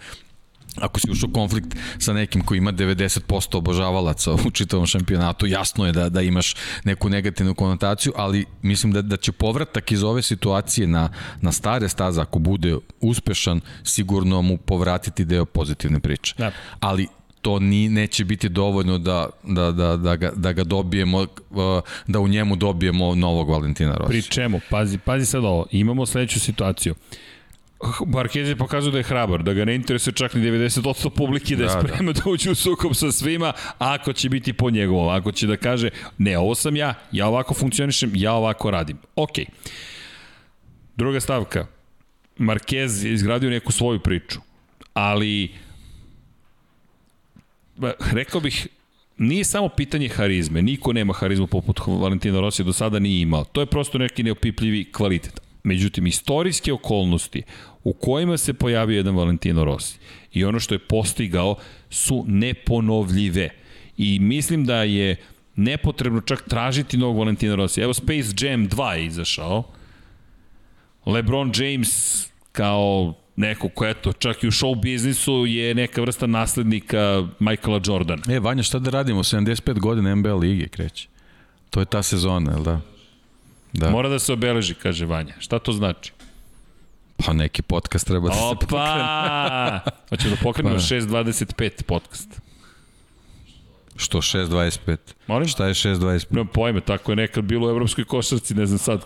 [0.81, 5.91] ako si ušao konflikt sa nekim koji ima 90% obožavalaca u čitavom šampionatu, jasno je
[5.91, 10.87] da, da imaš neku negativnu konotaciju, ali mislim da, da će povratak iz ove situacije
[10.87, 11.09] na,
[11.41, 16.33] na stare staze, ako bude uspešan, sigurno mu povratiti deo pozitivne priče.
[16.37, 16.51] Da.
[16.79, 17.07] Ali
[17.41, 21.27] to ni neće biti dovoljno da, da, da, da, ga, da ga dobijemo, uh,
[22.07, 24.09] da u njemu dobijemo novog Valentina Rossi.
[24.09, 24.59] Pri čemu?
[24.69, 25.65] Pazi, pazi sad ovo.
[25.71, 26.95] Imamo sledeću situaciju.
[28.05, 31.63] Marquez je pokazao da je hrabar, da ga ne interesuje čak ni 90% publike, da
[31.63, 32.21] je da, spreman da.
[32.21, 35.89] da uđe u sukob sa svima, ako će biti po njegovom, ako će da kaže,
[36.17, 38.97] ne, ovo sam ja, ja ovako funkcionišem, ja ovako radim.
[39.15, 39.33] Ok.
[40.95, 41.67] Druga stavka.
[42.37, 44.39] Marquez je izgradio neku svoju priču,
[44.93, 45.51] ali
[48.11, 48.67] rekao bih,
[49.17, 53.43] nije samo pitanje harizme, niko nema harizmu poput Valentina Rosija, do sada nije imao.
[53.43, 55.46] To je prosto neki neopipljivi kvalitet.
[55.63, 57.43] Međutim, istorijske okolnosti
[57.83, 59.97] u kojima se pojavio jedan Valentino Rossi
[60.33, 61.55] i ono što je postigao
[61.89, 63.49] su neponovljive.
[63.97, 65.15] I mislim da je
[65.55, 67.81] nepotrebno čak tražiti novog Valentina Rossi.
[67.81, 69.63] Evo Space Jam 2 je izašao.
[71.05, 77.27] LeBron James kao neko ko eto, čak i u show biznisu je neka vrsta naslednika
[77.39, 78.23] Michaela Jordana.
[78.29, 79.23] E, Vanja, šta da radimo?
[79.23, 81.07] 75 godina NBA lige kreće.
[81.69, 82.81] To je ta sezona, je li da?
[83.73, 83.89] Da.
[83.89, 85.33] Mora da se obeleži, kaže Vanja.
[85.39, 86.11] Šta to znači?
[87.25, 88.59] Pa neki podcast treba da Opa!
[88.61, 89.79] se pokrene.
[90.09, 90.81] Hoćemo da pokrenemo pa.
[90.81, 92.41] 6.25 podcast.
[93.95, 94.97] Što 6.25?
[95.27, 95.47] Molim?
[95.47, 96.25] Šta je 6.25?
[96.29, 99.05] Nemam pojme, tako je nekad bilo u evropskoj košarci, ne znam sad.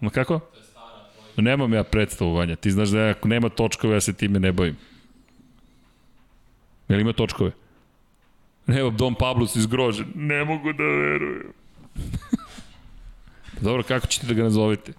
[0.00, 0.40] Ma kako?
[1.36, 2.56] Nemam ja predstavu, Vanja.
[2.56, 4.76] Ti znaš da ako nema točkove, ja se time ne bavim.
[6.88, 7.50] Jel ima točkove?
[8.66, 10.06] Evo, Dom Pablo si zgrožen.
[10.14, 11.52] Ne mogu da verujem.
[13.60, 14.92] Dobro, kako ćete da ga nazovete?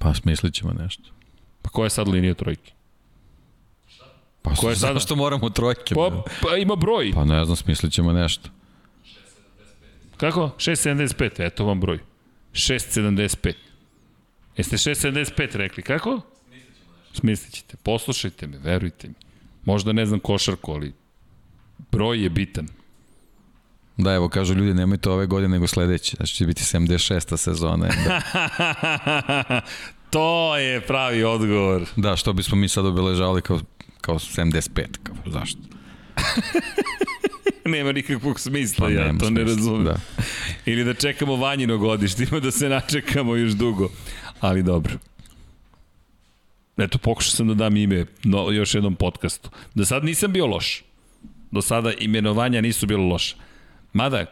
[0.00, 1.10] Pa smislit ćemo nešto.
[1.62, 2.72] Pa koja je sad linija trojke?
[4.42, 5.00] Pa koja je sada?
[5.00, 5.94] što moramo trojke?
[5.94, 7.12] Pa, pa ima broj.
[7.14, 8.50] Pa ne znam, smislit ćemo nešto.
[10.16, 10.40] Kako?
[10.56, 11.98] 6.75, eto vam broj.
[12.52, 13.52] 6.75.
[14.56, 16.20] Jeste 6.75 rekli, kako?
[17.12, 17.76] Smislit ćete.
[17.82, 19.14] Poslušajte me, verujte mi.
[19.64, 20.92] Možda ne znam košarku, ali
[21.90, 22.68] broj je bitan.
[23.96, 26.16] Da, evo, kažu ljudi, nemojte ove godine nego sledeće.
[26.16, 27.36] Znači će biti 76.
[27.36, 27.88] sezona.
[28.04, 29.60] Da.
[30.10, 31.84] to je pravi odgovor.
[31.96, 33.60] Da, što bismo mi sad obeležavali kao,
[34.00, 34.84] kao 75.
[35.02, 35.58] Kao, zašto?
[37.64, 39.84] nema nikakvog smisla, pa, ja to smisla, ne razumem.
[39.84, 39.96] Da.
[40.66, 43.88] Ili da čekamo vanjino godište, ima da se načekamo još dugo.
[44.40, 44.92] Ali dobro.
[46.76, 49.50] Eto, pokušao sam da dam ime no, još jednom podcastu.
[49.74, 50.84] Do sad nisam bio loš.
[51.50, 53.36] Do sada imenovanja nisu bilo loša.
[53.92, 54.24] Mada,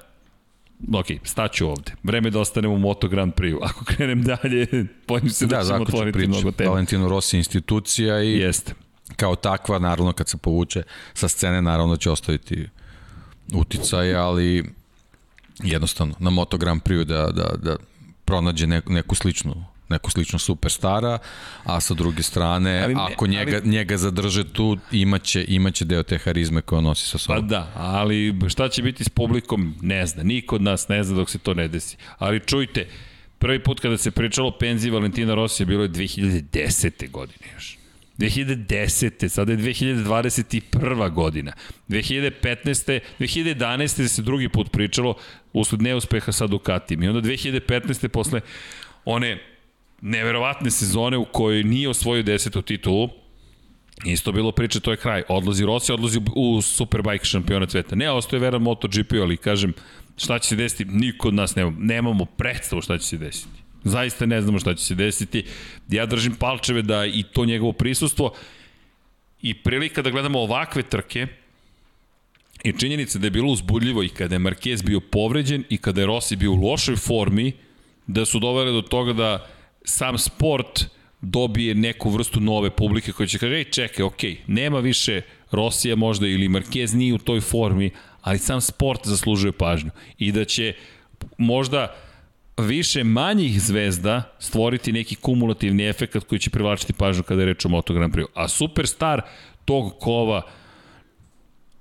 [0.93, 1.93] ok, staću ovde.
[2.03, 3.59] Vreme da ostanemo u Moto Grand Prix.
[3.71, 6.71] Ako krenem dalje, pojim se da, da ćemo otvoriti priču, mnogo tema.
[6.71, 8.75] Valentino Rossi institucija i Jeste.
[9.17, 10.83] kao takva, naravno kad se povuče
[11.15, 12.69] sa scene, naravno će ostaviti
[13.55, 14.65] uticaj, ali
[15.63, 17.77] jednostavno na Moto Grand Prix da, da, da
[18.25, 21.19] pronađe neku, neku sličnu neku sličnu superstara,
[21.65, 26.19] a sa druge strane, ali ako njega, ali, njega zadrže tu, imaće, imaće deo te
[26.19, 27.43] harizme koje nosi sa sobom.
[27.43, 30.23] Pa da, ali šta će biti s publikom, ne zna.
[30.23, 31.97] Niko od nas ne zna dok se to ne desi.
[32.19, 32.87] Ali čujte,
[33.39, 37.11] prvi put kada se pričalo o penziji Valentina Rosija bilo je 2010.
[37.11, 37.81] godine još.
[38.21, 39.29] 2010.
[39.29, 41.11] sada je 2021.
[41.11, 41.53] godina.
[41.89, 43.01] 2015.
[43.19, 44.09] 2011.
[44.09, 45.15] se drugi put pričalo
[45.53, 47.03] usled neuspeha sa Ducatijem.
[47.03, 48.09] I onda 2015.
[48.09, 48.41] posle
[49.05, 49.39] one
[50.01, 53.09] neverovatne sezone u kojoj nije osvojio desetu titulu,
[54.05, 55.23] Isto bilo priče, to je kraj.
[55.29, 57.97] Odlazi Rossi, odlazi u Superbike šampionat sveta.
[57.97, 59.73] Ne, ostaje veran MotoGP, ali kažem,
[60.17, 63.61] šta će se desiti, niko od nas nema, nemamo predstavu šta će se desiti.
[63.85, 65.45] Zaista ne znamo šta će se desiti.
[65.89, 68.33] Ja držim palčeve da i to njegovo prisustvo
[69.43, 71.27] i prilika da gledamo ovakve trke
[72.65, 76.07] i činjenica da je bilo uzbudljivo i kada je Marquez bio povređen i kada je
[76.07, 77.53] Rossi bio u lošoj formi,
[78.07, 79.47] da su doveli do toga da
[79.85, 80.87] sam sport
[81.21, 86.27] dobije neku vrstu nove publike koja će kaže, ej čekaj, okej, nema više Rosija možda
[86.27, 90.75] ili Marquez nije u toj formi, ali sam sport zaslužuje pažnju i da će
[91.39, 91.95] možda
[92.57, 97.69] više manjih zvezda stvoriti neki kumulativni efekt koji će privlačiti pažnju kada je reč o
[97.69, 98.27] Moto Grand Prix.
[98.35, 99.23] A superstar
[99.65, 100.43] tog kova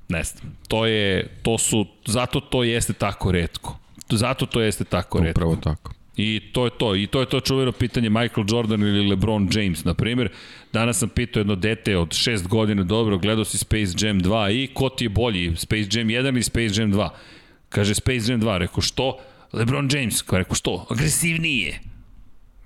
[0.09, 3.77] ne znam, to je, to su, zato to jeste tako redko.
[4.09, 5.39] Zato to jeste tako redko.
[5.39, 5.93] Upravo tako.
[6.19, 6.95] I to je to.
[6.95, 10.29] I to je to čuveno pitanje Michael Jordan ili LeBron James, na primjer.
[10.73, 14.67] Danas sam pitao jedno dete od 6 godina, dobro, gledao si Space Jam 2 i
[14.73, 17.09] ko ti je bolji, Space Jam 1 ili Space Jam 2?
[17.69, 19.17] Kaže Space Jam 2, rekao što?
[19.53, 20.87] LeBron James, kao rekao što?
[20.89, 21.79] Agresivnije.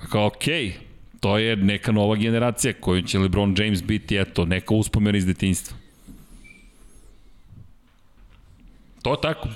[0.09, 0.72] Kao okej, okay,
[1.19, 5.77] to je neka nova generacija koju će LeBron James biti, eto, neka uspomena iz detinjstva.
[9.01, 9.49] To tako.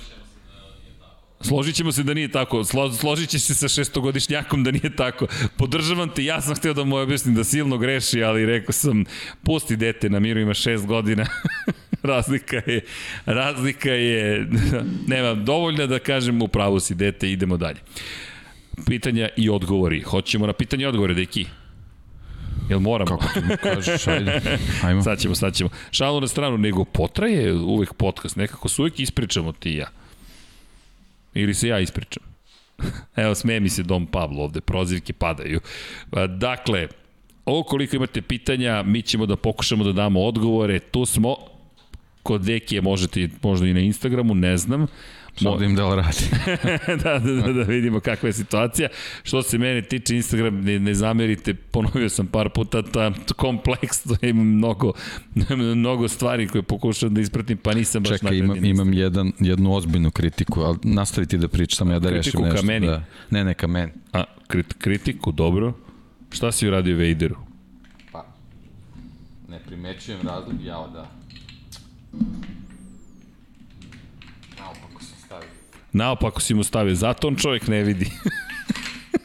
[1.40, 2.64] Složit ćemo se da nije tako.
[2.64, 5.26] Slo, složit će se sa šestogodišnjakom da nije tako.
[5.56, 9.04] Podržavam te, ja sam hteo da mu objasnim da silno greši, ali rekao sam,
[9.42, 11.26] pusti dete na miru, ima šest godina.
[12.02, 12.80] razlika je,
[13.26, 14.46] razlika je,
[15.12, 17.78] nema, dovoljno da kažem u pravu si dete, idemo dalje.
[18.86, 20.00] Pitanja i odgovori.
[20.00, 21.46] Hoćemo na pitanje i odgovore, deki.
[22.68, 23.18] Jel moramo?
[23.18, 24.40] Kako ti mi kažeš, ajde.
[24.84, 25.02] Ajmo.
[25.02, 25.70] Sad ćemo, sad ćemo.
[25.90, 28.36] Šalu na stranu, nego potraje uvek podcast.
[28.36, 29.88] Nekako se uvek ispričamo ti i ja.
[31.34, 32.22] Ili se ja ispričam?
[33.16, 35.60] Evo, sme mi se Dom Pavlo ovde, prozivke padaju.
[36.36, 36.88] Dakle,
[37.44, 40.78] ovo koliko imate pitanja, mi ćemo da pokušamo da damo odgovore.
[40.78, 41.36] Tu smo,
[42.22, 44.86] kod Dekije možete možda i na Instagramu, ne znam.
[45.40, 46.24] Im da li radi.
[47.04, 48.88] da, da, da, da vidimo kakva je situacija.
[49.22, 54.26] Što se mene tiče Instagram, ne, ne zamerite, ponovio sam par puta, ta kompleks, to
[54.26, 54.92] ima mnogo,
[55.56, 60.10] mnogo stvari koje pokušam da ispratim, pa nisam baš Čekaj, imam, imam jedan, jednu ozbiljnu
[60.10, 62.38] kritiku, ali nastaviti da pričam, ja da rešim nešto.
[62.38, 62.86] Kritiku ka meni?
[62.86, 63.92] Da, ne, ne, ka meni.
[64.12, 65.72] A, krit, kritiku, dobro.
[66.30, 67.36] Šta si uradio Vejderu?
[68.12, 68.26] Pa,
[69.48, 71.10] ne primećujem razlog, ja da.
[75.98, 78.10] Naopako si mu stavio, zato on čovjek ne vidi.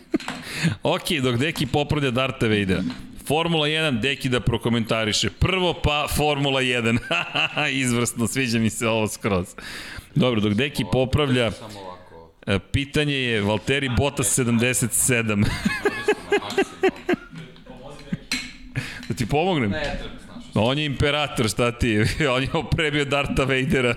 [0.95, 2.84] ok, dok Deki popravlja Darta Vadera.
[3.27, 5.30] Formula 1, Deki da prokomentariše.
[5.30, 7.00] Prvo pa Formula 1.
[7.84, 9.48] Izvrsno, sviđa mi se ovo skroz.
[10.16, 11.52] Dobro, dok Deki popravlja,
[12.48, 15.45] e, pitanje je Valtteri Bottas 77.
[19.08, 19.69] da ti pomognem?
[19.69, 20.00] Ne.
[20.53, 22.00] On je imperator, šta ti?
[22.35, 23.95] On je oprebio Darta Vadera.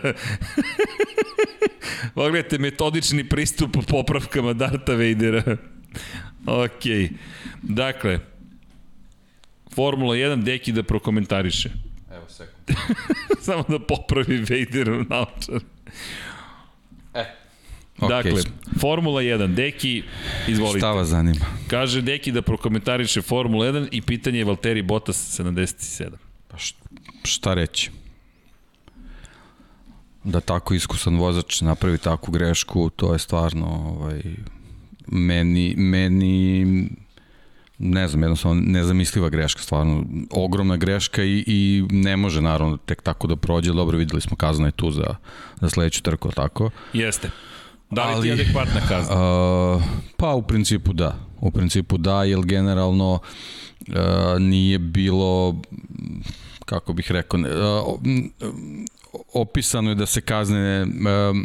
[2.14, 5.56] Pogledajte, metodični pristup popravkama Darta Vadera.
[6.46, 6.82] ok.
[7.62, 8.20] Dakle,
[9.74, 11.70] Formula 1, Deki da prokomentariše.
[12.12, 12.78] Evo, sekund.
[13.46, 15.60] Samo da popravi Vaderu naočar.
[17.14, 17.24] E,
[17.98, 18.08] Okay.
[18.08, 18.42] Dakle,
[18.80, 20.02] Formula 1, Deki,
[20.48, 20.78] izvolite.
[20.78, 21.44] Šta vas zanima?
[21.68, 26.10] Kaže Deki da prokomentariše Formula 1 i pitanje je Valtteri Bottas 77.
[26.48, 26.56] Pa
[27.24, 27.90] šta reći?
[30.26, 34.22] Da tako iskusan vozač napravi takvu grešku, to je stvarno ovaj,
[35.06, 36.64] meni, meni
[37.78, 43.26] ne znam, jednostavno nezamisliva greška, stvarno ogromna greška i, i ne može naravno tek tako
[43.26, 45.14] da prođe, dobro videli smo kazna je tu za,
[45.60, 46.70] za sledeću trku, tako?
[46.92, 47.30] Jeste.
[47.90, 49.14] Da li Ali, ti je adekvatna kazna?
[49.14, 49.82] Uh,
[50.16, 53.94] pa u principu da, u principu da, jer generalno uh,
[54.38, 55.56] nije bilo
[56.64, 58.00] kako bih rekao, uh,
[59.34, 60.86] opisano je da se kazne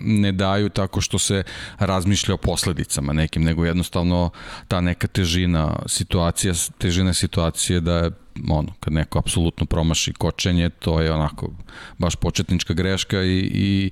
[0.04, 1.44] ne daju tako što se
[1.80, 4.30] razmišlja o posledicama nekim, nego jednostavno
[4.68, 8.12] ta neka težina situacija, težina situacije da je
[8.50, 11.50] ono, kad neko apsolutno promaši kočenje, to je onako
[11.98, 13.92] baš početnička greška i, i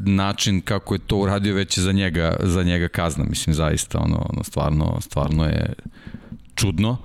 [0.00, 4.44] način kako je to uradio već za njega, za njega kazna, mislim zaista ono, ono
[4.44, 5.74] stvarno, stvarno je
[6.54, 6.96] čudno.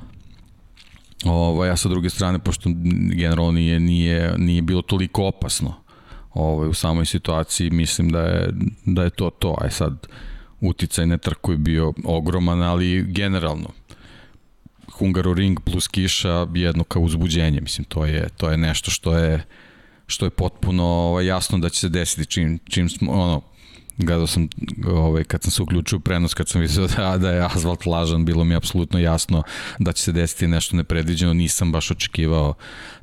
[1.26, 2.70] Ovo, ja sa druge strane, pošto
[3.12, 5.87] generalno nije, nije, nije bilo toliko opasno
[6.38, 8.50] ovaj, u samoj situaciji, mislim da je,
[8.86, 9.56] da je to to.
[9.62, 10.08] Aj sad,
[10.62, 13.70] uticaj na trku je bio ogroman, ali generalno,
[14.92, 19.44] Hungaroring plus kiša jedno kao uzbuđenje, mislim, to je, to je nešto što je
[20.08, 23.42] što je potpuno ovaj, jasno da će se desiti čim, čim smo, ono,
[23.98, 24.48] gledao sam
[24.88, 28.26] ovaj, kad sam se uključio u prenos, kad sam vidio da, da je asfalt lažan,
[28.26, 29.44] bilo mi apsolutno jasno
[29.80, 32.54] da će se desiti nešto nepredviđeno, nisam baš očekivao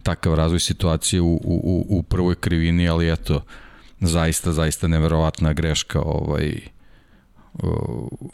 [0.02, 3.44] takav razvoj situacije u, u, u prvoj krivini, ali eto,
[4.00, 6.60] zaista, zaista neverovatna greška ovaj,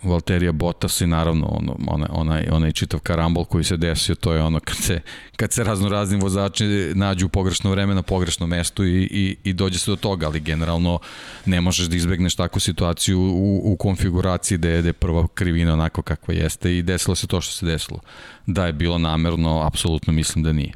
[0.03, 4.43] Valterija Bottas i naravno ono, onaj, onaj, onaj čitav karambol koji se desio, to je
[4.43, 5.01] ono kad se,
[5.37, 9.53] kad se razno razni vozači nađu u pogrešno vreme na pogrešnom mestu i, i, i
[9.53, 10.99] dođe se do toga, ali generalno
[11.47, 16.35] ne možeš da izbegneš takvu situaciju u, u konfiguraciji gde je prva krivina onako kakva
[16.35, 18.01] jeste i desilo se to što se desilo.
[18.47, 20.73] Da je bilo namerno, apsolutno mislim da nije.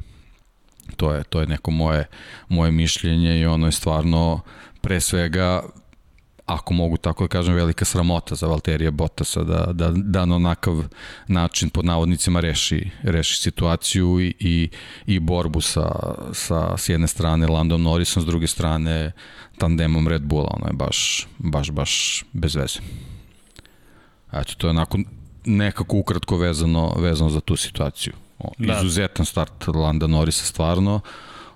[0.95, 2.05] To je, to je neko moje,
[2.49, 4.41] moje mišljenje i ono je stvarno
[4.81, 5.63] pre svega
[6.45, 10.83] ako mogu tako da kažem, velika sramota za Valterija Bottasa da, da, da na onakav
[11.27, 14.69] način pod navodnicima reši, reši situaciju i, i,
[15.05, 15.91] i borbu sa,
[16.33, 19.11] sa s jedne strane Landon Norrisom, s druge strane
[19.57, 22.79] tandemom Red Bulla, ono je baš, baš, baš bez veze.
[24.33, 24.97] Eto, to je onako
[25.45, 28.13] nekako ukratko vezano, vezano za tu situaciju.
[28.39, 28.79] O, da.
[28.79, 30.99] Izuzetan start Landa Norrisa stvarno,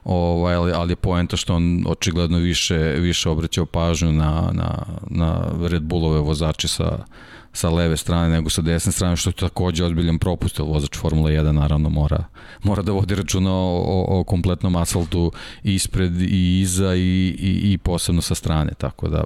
[0.03, 5.45] ovaj, ali, ali je poenta što on očigledno više, više obraćao pažnju na, na, na
[5.67, 7.05] Red Bullove vozače sa,
[7.53, 11.29] sa leve strane nego sa desne strane, što je takođe ozbiljan propust, jer vozač Formula
[11.29, 12.23] 1 naravno mora,
[12.63, 15.31] mora da vodi računa o, o, o kompletnom asfaltu
[15.63, 19.23] ispred i iza i, i, i posebno sa strane, tako da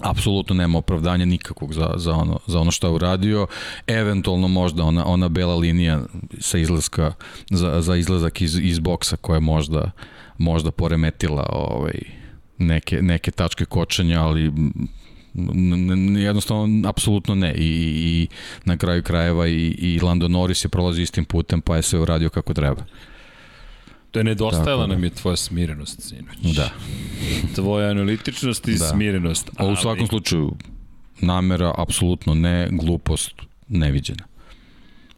[0.00, 3.46] apsolutno nema opravdanja nikakvog za, za, ono, za ono što je uradio.
[3.86, 6.02] Eventualno možda ona, ona bela linija
[6.38, 7.12] sa izlaska,
[7.50, 9.90] za, za izlazak iz, iz boksa koja je možda,
[10.38, 12.00] možda poremetila ovaj,
[12.58, 14.52] neke, neke tačke kočenja, ali
[16.18, 18.28] jednostavno apsolutno ne I, i
[18.64, 22.30] na kraju krajeva i, i Lando Norris je prolazio istim putem pa je sve uradio
[22.30, 22.84] kako treba.
[24.10, 24.92] To je nedostajala da.
[24.92, 26.56] nam je tvoja smirenost, sinoć.
[26.56, 26.70] Da.
[27.54, 28.84] Tvoja analitičnost i da.
[28.84, 29.50] smirenost.
[29.56, 30.56] A u svakom slučaju,
[31.20, 33.34] namera apsolutno ne, glupost
[33.68, 34.24] neviđena.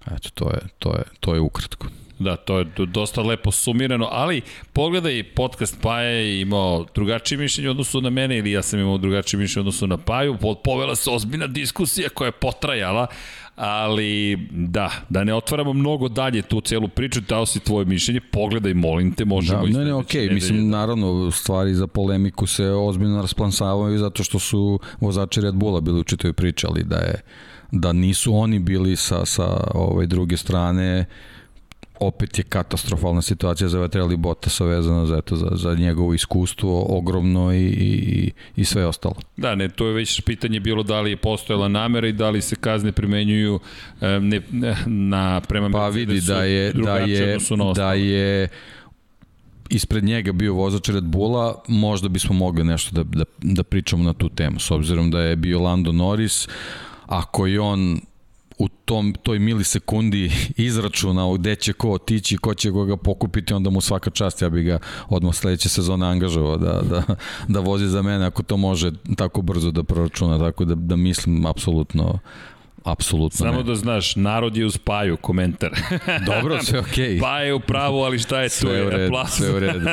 [0.07, 1.87] Eto, to je, to je, to je ukratko.
[2.23, 4.41] Da, to je dosta lepo sumirano, ali
[4.73, 9.41] pogledaj, podcast Paja je imao drugačije mišljenje odnosu na mene ili ja sam imao drugačije
[9.41, 13.07] mišljenje odnosu na Paju, povela se ozbiljna diskusija koja je potrajala,
[13.57, 18.75] ali da, da ne otvaramo mnogo dalje tu celu priču, dao si tvoje mišljenje, pogledaj,
[18.75, 19.67] molim te, možemo...
[19.67, 20.35] Da, ne, ne, okej, okay.
[20.35, 26.01] mislim, naravno, stvari za polemiku se ozbiljno rasplansavaju zato što su vozači Red Bulla bili
[26.01, 27.23] u čitoj priči, ali da je
[27.73, 31.05] da nisu oni bili sa, sa ovaj druge strane
[32.01, 37.53] opet je katastrofalna situacija za Vetreli Bottasa vezana za, eto, za, za njegovo iskustvo ogromno
[37.53, 39.15] i, i, i sve ostalo.
[39.37, 42.43] Da, ne, to je već pitanje bilo da li je postojala namera i da li
[42.43, 43.61] se kazne primenjuju
[44.01, 47.39] ne, ne, na prema Pa vidi da je, da je,
[47.75, 48.49] da je
[49.71, 54.13] ispred njega bio vozač Red Bulla, možda bismo mogli nešto da, da, da pričamo na
[54.13, 56.49] tu temu, s obzirom da je bio Lando Norris,
[57.07, 58.01] ako je on
[58.59, 63.81] u tom, toj milisekundi izračunao gde će ko otići, ko će koga pokupiti, onda mu
[63.81, 67.03] svaka čast, ja bi ga odmah sledeće sezone angažovao da, da,
[67.49, 71.47] da vozi za mene ako to može tako brzo da proračuna, tako da, da mislim
[71.47, 72.19] apsolutno
[72.85, 73.63] apsolutno Samo ne.
[73.63, 75.71] da znaš, narod je uz Paju, komentar.
[76.31, 77.15] Dobro, sve okej.
[77.15, 77.21] Okay.
[77.21, 78.55] Paja je u pravu, ali šta je tu?
[78.55, 79.87] Sve u redu, sve u redu,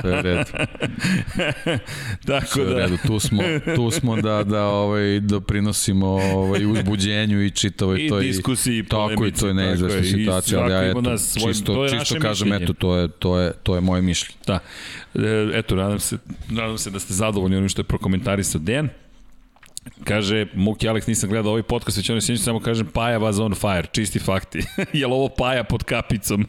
[0.00, 0.44] sve u redu.
[2.26, 2.70] Tako sve da.
[2.70, 3.42] u redu, tu smo,
[3.76, 8.22] tu smo da, da ovaj, doprinosimo ovaj, uzbuđenju i čitavoj I toj...
[8.22, 11.90] diskusiji i Tako i to je neizvesna situacija, ali ja eto, svoj, čisto, to je
[11.90, 12.64] čisto kažem, mišljenje.
[12.64, 14.38] eto, to je, to, je, to je moje mišljenje.
[14.46, 14.58] Da.
[15.14, 18.88] E, eto, nadam se, nadam se da ste zadovoljni onim što je prokomentarisao Dejan.
[20.04, 23.54] Kaže, Muki Alex, nisam gledao ovaj podcast, već ono sjećam, samo kažem Paja was on
[23.54, 24.58] fire, čisti fakti.
[24.98, 26.46] Je li ovo Paja pod kapicom?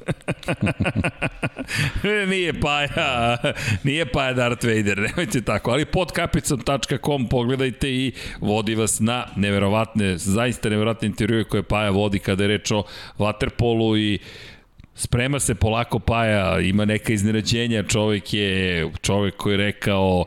[2.32, 3.38] nije Paja,
[3.84, 10.18] nije Paja Darth Vader, nemojte tako, ali pod kapicom.com pogledajte i vodi vas na neverovatne,
[10.18, 12.84] zaista neverovatne intervjue koje Paja vodi kada je reč o
[13.18, 14.20] Waterpolu i
[14.96, 20.26] sprema se polako Paja, ima neka iznenađenja, čovek je čovek koji je rekao,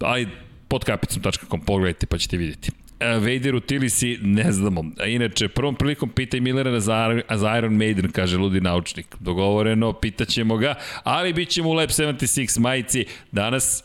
[0.00, 0.26] aj
[0.68, 2.70] pod kapicom.com, pogledajte pa ćete vidjeti.
[3.00, 4.84] Vader u Tilisi, ne znamo.
[5.00, 9.06] A inače, prvom prilikom pitaj Millera za, za Iron Maiden, kaže ludi naučnik.
[9.20, 13.04] Dogovoreno, pitaćemo ga, ali bit ćemo u Lab 76 majici.
[13.32, 13.84] Danas,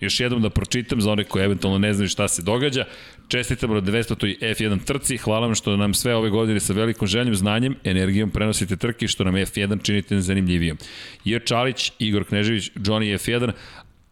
[0.00, 2.84] još jednom da pročitam za one koji eventualno ne znaju šta se događa.
[3.28, 4.38] Čestitamo na 200.
[4.40, 8.76] F1 trci, hvala vam što nam sve ove godine sa velikom željom, znanjem, energijom prenosite
[8.76, 10.78] trke što nam F1 činite zanimljivijom.
[11.24, 13.52] Jer Čalić, Igor Knežević, Johnny F1,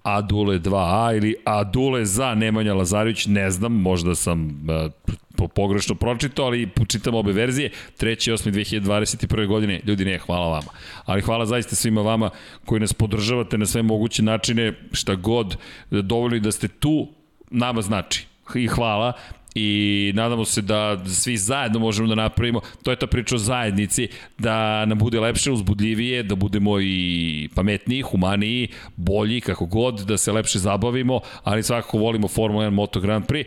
[0.02, 6.70] Adule 2A ili Adule za Nemanja Lazarević, ne znam, možda sam uh, pogrešno pročitao, ali
[6.88, 7.70] čitam obe verzije.
[8.00, 8.32] 3.
[8.32, 8.50] 8.
[8.50, 9.46] 2021.
[9.46, 10.70] godine, ljudi ne, hvala vama.
[11.04, 12.30] Ali hvala zaista svima vama
[12.64, 15.56] koji nas podržavate na sve moguće načine, šta god,
[15.90, 17.08] dovoljno da ste tu,
[17.50, 19.12] nama znači i hvala
[19.54, 24.08] i nadamo se da svi zajedno možemo da napravimo, to je ta priča o zajednici,
[24.38, 30.32] da nam bude lepše, uzbudljivije, da budemo i pametniji, humaniji, bolji, kako god, da se
[30.32, 33.46] lepše zabavimo, ali svakako volimo Formula 1 Moto Grand Prix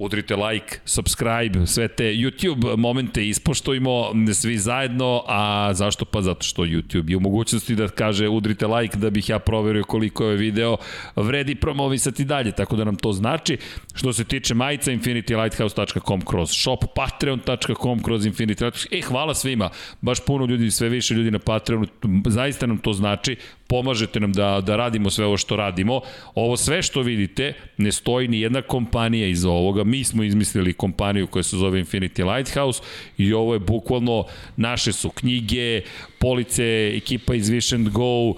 [0.00, 6.22] udrite like, subscribe, sve te YouTube momente ispoštojimo svi zajedno, a zašto pa?
[6.22, 10.24] Zato što YouTube je u mogućnosti da kaže udrite like da bih ja proverio koliko
[10.24, 10.76] je video
[11.16, 13.58] vredi promovisati dalje, tako da nam to znači.
[13.94, 18.88] Što se tiče majica infinitylighthouse.com kroz shop, patreon.com kroz Infinity Lighthouse.
[18.92, 19.70] E, hvala svima,
[20.00, 21.86] baš puno ljudi, sve više ljudi na Patreonu,
[22.26, 23.36] zaista nam to znači,
[23.70, 26.00] pomažete nam da, da radimo sve ovo što radimo.
[26.34, 31.26] Ovo sve što vidite, ne stoji ni jedna kompanija iz ovoga, mi smo izmislili kompaniju
[31.26, 32.82] koja se zove Infinity Lighthouse
[33.18, 34.24] i ovo je bukvalno,
[34.56, 35.82] naše su knjige,
[36.18, 38.36] police, ekipa iz Wish and Go, uh,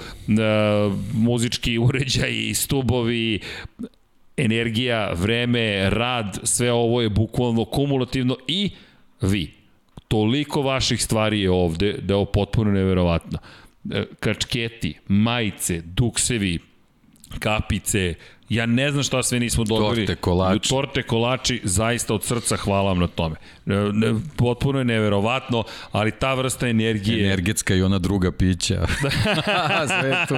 [1.14, 3.40] muzički uređaji, stubovi,
[4.36, 8.70] energija, vreme, rad, sve ovo je bukvalno kumulativno i
[9.20, 9.50] vi.
[10.08, 13.38] Toliko vaših stvari je ovde da je ovo potpuno neverovatno.
[14.20, 16.58] Kačketi, majice, duksevi,
[17.38, 18.14] kapice,
[18.52, 20.06] Ja ne znam šta sve nismo dobili.
[20.06, 20.68] Torte, kolači.
[20.68, 23.36] Torte, kolači, zaista od srca hvala vam na tome.
[23.64, 27.26] Ne, potpuno je neverovatno, ali ta vrsta energije...
[27.26, 28.86] Energetska i ona druga pića.
[30.00, 30.34] sve je tu.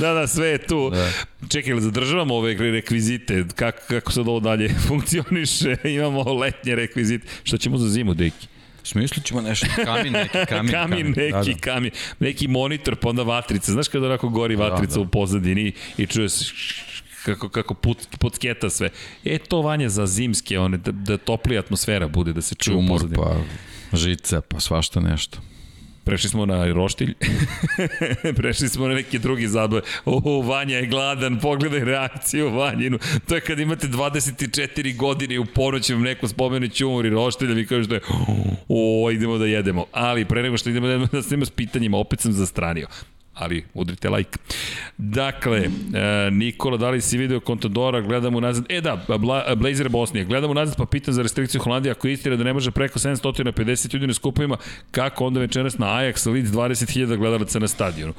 [0.00, 0.90] da, da, sve je tu.
[0.90, 1.10] Da.
[1.48, 3.44] Čekaj, zadržavamo ove rekvizite?
[3.56, 5.76] Kako, kako sad ovo dalje funkcioniše?
[5.84, 7.26] Imamo letnje rekvizite.
[7.44, 8.46] Šta ćemo za zimu, deki?
[8.84, 10.72] Smislit ćemo nešto, kamin neki, kamin.
[10.72, 11.60] kamin neki, da, da.
[11.60, 11.90] kamin.
[12.18, 13.72] Neki monitor, pa onda vatrica.
[13.72, 15.00] Znaš kada onako gori da, vatrica da, da.
[15.00, 16.44] u pozadini i čuje se
[17.24, 18.90] kako, kako put, pucketa sve.
[19.24, 23.00] E, to vanje za zimske, one, da, da toplija atmosfera bude, da se čuje Čumor,
[23.16, 23.36] pa
[23.96, 25.38] žice, pa svašta nešto.
[26.04, 27.14] Prešli smo na roštilj,
[28.36, 29.82] prešli smo na neke drugi zabave.
[30.04, 32.98] O, Vanja je gladan, pogledaj reakciju Vanjinu.
[33.28, 37.52] To je kad imate 24 godine i u ponoć vam neko spomene ćumor i roštilj,
[37.52, 38.00] vi kažete,
[38.68, 39.86] o, idemo da jedemo.
[39.92, 42.86] Ali pre nego što idemo da jedemo, da snima s pitanjima, opet sam zastranio
[43.34, 44.38] ali udrite like.
[44.98, 50.24] Dakle, e, Nikola, da li si video Contadora, gledamo nazad, e da, Bla, Blazer Bosnija,
[50.24, 54.06] gledamo nazad pa pitam za restrikciju Holandije, ako istina da ne može preko 750 ljudi
[54.06, 54.56] na skupovima,
[54.90, 58.12] kako onda večeras na Ajax Leeds 20.000 gledalaca na stadionu?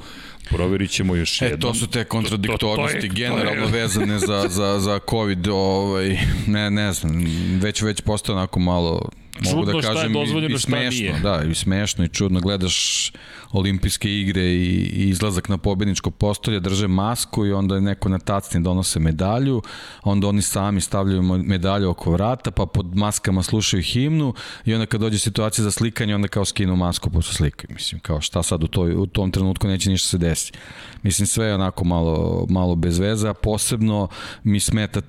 [0.50, 1.58] Proverit ćemo još jednom.
[1.58, 3.82] E, to su te kontradiktornosti to, to, to je, generalno to je...
[3.82, 7.24] vezane za, za, za COVID, ovaj, ne, ne znam,
[7.60, 9.08] već, već postao onako malo
[9.44, 11.20] mogu da kažem, šta je dozvoljeno, i, i smešno, šta nije.
[11.22, 12.40] Da, i smešno i čudno.
[12.40, 13.12] Gledaš
[13.52, 18.18] olimpijske igre i, i izlazak na pobedničko postolje, drže masku i onda je neko na
[18.18, 19.62] tacni donose medalju,
[20.02, 24.34] onda oni sami stavljaju medalju oko vrata, pa pod maskama slušaju himnu
[24.64, 27.74] i onda kad dođe situacija za slikanje, onda kao skinu masku posle slikaju.
[27.74, 30.58] Mislim, kao šta sad u, toj, u tom trenutku neće ništa se desiti.
[31.02, 34.08] Mislim, sve je onako malo, malo bez veza, posebno
[34.44, 35.00] mi smeta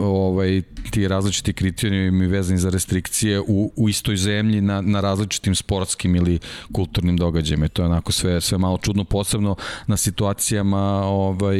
[0.00, 6.16] ovaj, ti različiti kriterijumi vezani za restrikcije u, u istoj zemlji na, na različitim sportskim
[6.16, 6.38] ili
[6.72, 7.68] kulturnim događajima.
[7.68, 11.58] To je onako sve, sve malo čudno, posebno na situacijama ovaj,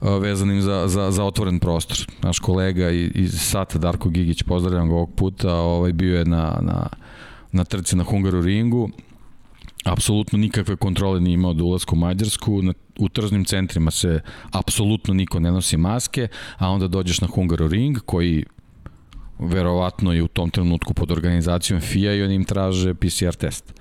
[0.00, 2.06] vezanim za, za, za otvoren prostor.
[2.22, 6.88] Naš kolega iz Sata, Darko Gigić, pozdravljam ga ovog puta, ovaj, bio je na, na,
[7.52, 8.90] na trci na Hungaru ringu,
[9.84, 15.14] apsolutno nikakve kontrole nije imao do ulazka u Mađarsku, na, u tržnim centrima se apsolutno
[15.14, 18.44] niko ne nosi maske, a onda dođeš na Hungaru ring koji
[19.38, 23.74] verovatno je u tom trenutku pod organizacijom FIA i oni im traže PCR test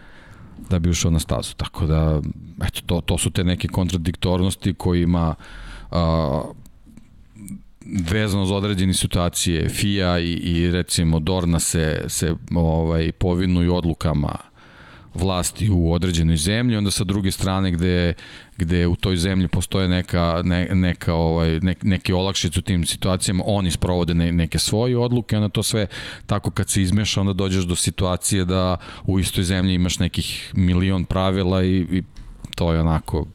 [0.70, 1.54] da bi ušao na stazu.
[1.58, 2.22] Tako da,
[2.64, 5.36] eto, to, to su te neke kontradiktornosti kojima
[5.92, 6.42] a,
[8.10, 14.36] vezano za određene situacije FIA i, i recimo Dorna se, se ovaj, povinuju odlukama
[15.14, 18.14] vlasti u određenoj zemlji, onda sa druge strane gde,
[18.58, 23.44] gde u toj zemlji postoje neka, ne, neka ovaj, ne, neke olakšice u tim situacijama,
[23.48, 25.88] oni sprovode ne, neke svoje odluke, onda to sve
[26.26, 31.06] tako kad se izmeša, onda dođeš do situacije da u istoj zemlji imaš nekih milion
[31.06, 32.04] pravila i, i
[32.56, 33.26] to je onako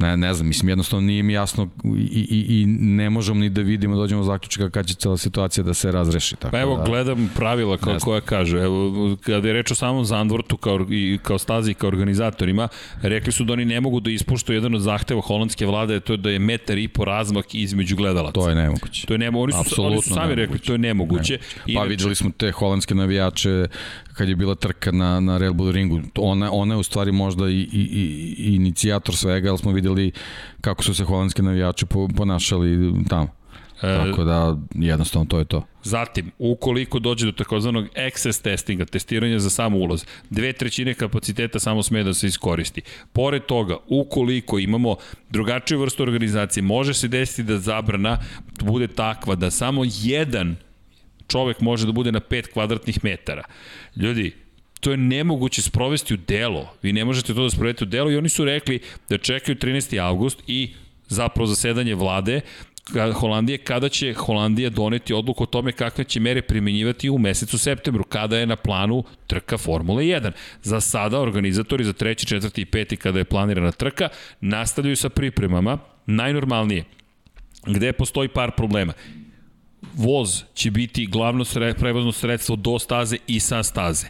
[0.00, 3.60] ne, ne znam, mislim, jednostavno nije mi jasno i, i, i ne možemo ni da
[3.60, 6.36] vidimo, dođemo do zaključka kada će cela situacija da se razreši.
[6.36, 10.04] Tako pa evo, da, gledam pravila kao koja kaže, evo, kada je reč o samom
[10.04, 12.68] Zandvortu kao, i, kao stazi kao organizatorima,
[13.02, 16.16] rekli su da oni ne mogu da ispuštaju jedan od zahteva holandske vlade, to je
[16.16, 18.32] da je metar i po razmak između gledalaca.
[18.32, 19.06] To je nemoguće.
[19.06, 19.56] To je nemoguće.
[19.56, 20.40] Oni su, oni su sami nemoguće.
[20.40, 21.32] rekli, to je nemoguće.
[21.32, 21.74] nemoguće.
[21.74, 23.66] Pa videli smo te holandske navijače
[24.20, 26.00] kad je bila trka na, na Red Bull ringu.
[26.18, 27.88] Ona, ona je u stvari možda i, i,
[28.38, 30.12] i inicijator svega, ali smo videli
[30.60, 33.28] kako su se holandski navijači ponašali tamo.
[33.82, 35.66] E, Tako da, jednostavno, to je to.
[35.82, 41.82] Zatim, ukoliko dođe do takozvanog access testinga, testiranja za samo ulaz, dve trećine kapaciteta samo
[41.82, 42.82] sme da se iskoristi.
[43.12, 44.96] Pored toga, ukoliko imamo
[45.30, 48.18] drugačiju vrstu organizacije, može se desiti da zabrana
[48.60, 50.56] bude takva da samo jedan
[51.30, 53.44] čovek može da bude na 5 kvadratnih metara.
[53.96, 54.32] Ljudi,
[54.80, 56.74] to je nemoguće sprovesti u delo.
[56.82, 60.02] Vi ne možete to da sprovedete u delo i oni su rekli da čekaju 13.
[60.02, 60.70] avgust i
[61.08, 62.40] zapravo zasedanje vlade
[63.14, 68.04] Holandije, kada će Holandija doneti odluku o tome kakve će mere primenjivati u mesecu septembru,
[68.04, 70.30] kada je na planu trka Formule 1.
[70.62, 72.60] Za sada organizatori za 3., 4.
[72.60, 72.96] i 5.
[72.96, 74.08] kada je planirana trka
[74.40, 76.84] nastavljaju sa pripremama, najnormalnije,
[77.66, 78.92] gde postoji par problema
[79.94, 84.06] voz će biti glavno sre, prevozno sredstvo do staze i sa staze.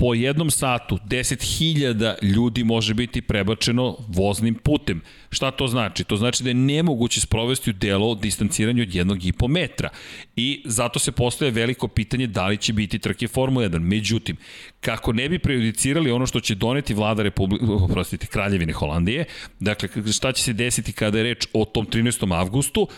[0.00, 5.00] Po jednom satu 10.000 ljudi može biti prebačeno voznim putem.
[5.30, 6.04] Šta to znači?
[6.04, 9.88] To znači da je nemoguće sprovesti u delo distanciranje od jednog i po metra.
[10.36, 13.78] I zato se postoje veliko pitanje da li će biti trke Formula 1.
[13.78, 14.36] Međutim,
[14.80, 19.24] kako ne bi prejudicirali ono što će doneti vlada Republike, oprostite, Kraljevine Holandije,
[19.60, 22.38] dakle, šta će se desiti kada je reč o tom 13.
[22.38, 22.88] avgustu,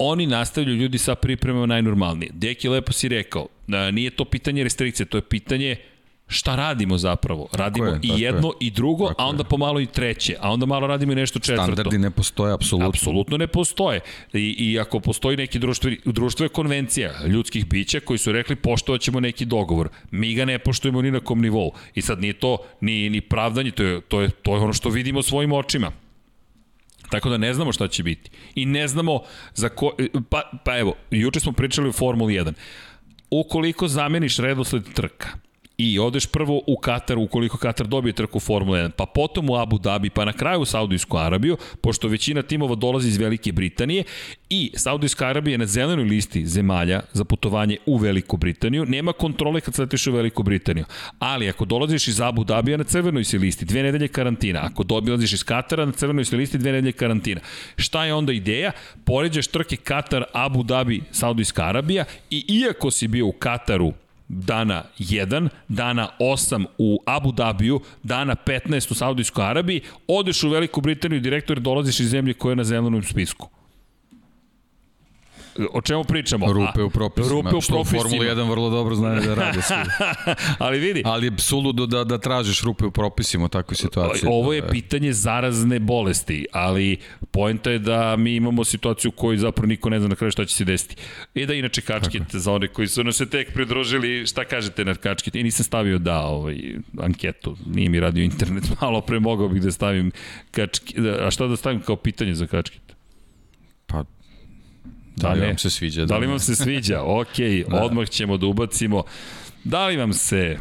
[0.00, 2.30] oni nastavljaju ljudi sa pripremama najnormalnije.
[2.34, 5.76] Deki lepo si rekao, da nije to pitanje restrikcije, to je pitanje
[6.30, 7.48] šta radimo zapravo?
[7.52, 8.66] Radimo je, i jedno je.
[8.66, 9.48] i drugo, tako a onda je.
[9.48, 11.64] pomalo i treće, a onda malo radimo i nešto četvrto.
[11.64, 12.88] Standardi ne postoje, apsolutno.
[12.88, 14.00] Apsolutno ne postoje.
[14.32, 19.20] I, i ako postoji neki društvo, društvo je konvencija ljudskih bića koji su rekli poštovaćemo
[19.20, 19.88] neki dogovor.
[20.10, 21.72] Mi ga ne poštujemo ni na kom nivou.
[21.94, 24.88] I sad nije to ni, ni pravdanje, to je, to, je, to je ono što
[24.88, 25.92] vidimo svojim očima.
[27.10, 28.30] Tako da ne znamo šta će biti.
[28.54, 29.20] I ne znamo
[29.54, 29.96] za ko...
[30.30, 32.52] Pa, pa evo, juče smo pričali o Formuli 1.
[33.30, 35.28] Ukoliko zameniš redosled trka,
[35.80, 39.78] i odeš prvo u Katar ukoliko Katar dobije trku Formula 1, pa potom u Abu
[39.78, 44.04] Dhabi, pa na kraju u Saudijsku Arabiju, pošto većina timova dolazi iz Velike Britanije
[44.50, 49.60] i Saudijska Arabija je na zelenoj listi zemalja za putovanje u Veliku Britaniju, nema kontrole
[49.60, 50.84] kad letiš u Veliku Britaniju.
[51.18, 54.60] Ali ako dolaziš iz Abu Dhabija na crvenoj si listi, dve nedelje karantina.
[54.62, 57.40] Ako dolaziš iz Katara na crvenoj si listi, dve nedelje karantina.
[57.76, 58.72] Šta je onda ideja?
[59.04, 63.92] Poređaš trke Katar, Abu Dhabi, Saudijska Arabija i iako si bio u Kataru
[64.30, 70.80] dana 1, dana 8 u Abu Dhabiju, dana 15 u Saudijskoj Arabiji, odeš u Veliku
[70.80, 73.48] Britaniju, direktor dolaziš iz zemlje koja je na zelenom spisku
[75.72, 76.52] o čemu pričamo?
[76.52, 77.34] Rupe u propisima.
[77.34, 77.60] Rupe u propisima.
[77.60, 79.74] Što u Formuli 1 vrlo dobro znaju da rade svi.
[80.58, 81.02] Ali vidi.
[81.04, 84.28] Ali je suludo da, da tražiš rupe u propisima u takvoj situaciji.
[84.28, 86.96] Ovo je pitanje zarazne bolesti, ali
[87.30, 90.44] poenta je da mi imamo situaciju u kojoj zapravo niko ne zna na kraju šta
[90.44, 90.96] će se desiti.
[91.34, 92.38] I da inače kačket Tako.
[92.38, 95.34] za one koji su nas se tek pridružili, šta kažete na kačket?
[95.34, 96.56] I nisam stavio da ovaj,
[97.00, 100.12] anketu, nije mi radio internet, malo pre mogao bih da stavim
[100.50, 100.98] kačket.
[101.20, 102.89] A šta da stavim kao pitanje za kačket?
[105.20, 106.04] Da li vam se sviđa?
[106.04, 107.02] Da li vam se sviđa?
[107.20, 107.36] Ok,
[107.68, 107.82] da.
[107.82, 109.02] odmah ćemo da ubacimo.
[109.64, 110.58] Da li vam se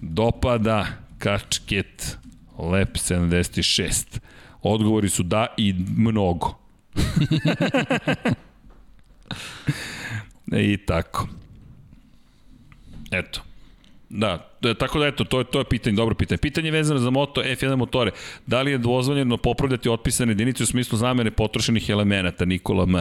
[0.00, 0.86] dopada
[1.18, 2.18] kačket
[2.58, 4.18] Lep 76?
[4.62, 6.54] Odgovori su da i mnogo.
[10.72, 11.28] I tako.
[13.10, 13.49] Eto.
[14.10, 14.38] Da,
[14.78, 16.38] tako da eto, to je, to je pitanje, dobro pitanje.
[16.38, 18.10] Pitanje je vezano za moto F1 motore.
[18.46, 22.94] Da li je dozvoljeno popravljati otpisane jedinice u smislu zamene potrošenih elemenata, Nikola M?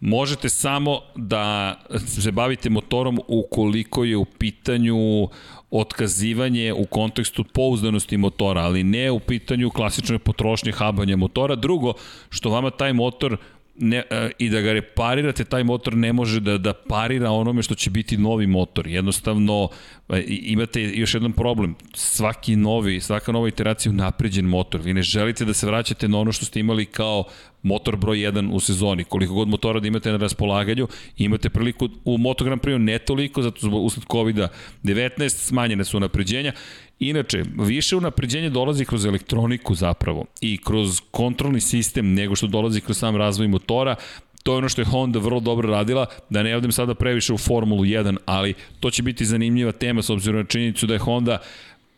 [0.00, 1.74] Možete samo da
[2.06, 5.28] se bavite motorom ukoliko je u pitanju
[5.70, 11.54] otkazivanje u kontekstu pouzdanosti motora, ali ne u pitanju klasične potrošnje habanja motora.
[11.54, 11.92] Drugo,
[12.30, 13.36] što vama taj motor
[13.78, 17.74] ne, e, i da ga reparirate, taj motor ne može da, da parira onome što
[17.74, 18.86] će biti novi motor.
[18.86, 19.68] Jednostavno,
[20.08, 21.74] e, imate još jedan problem.
[21.94, 24.80] Svaki novi, svaka nova iteracija je napređen motor.
[24.80, 27.24] Vi ne želite da se vraćate na ono što ste imali kao
[27.62, 29.04] motor broj 1 u sezoni.
[29.04, 33.42] Koliko god motora da imate na raspolaganju, imate priliku u Moto Grand Prix ne toliko,
[33.42, 36.52] zato usled COVID-19 smanjene su napređenja
[37.00, 42.98] Inače, više unapređenje dolazi kroz elektroniku zapravo i kroz kontrolni sistem nego što dolazi kroz
[42.98, 43.94] sam razvoj motora,
[44.42, 47.38] to je ono što je Honda vrlo dobro radila, da ne odem sada previše u
[47.38, 51.38] Formulu 1, ali to će biti zanimljiva tema s obzirom na činjenicu da je Honda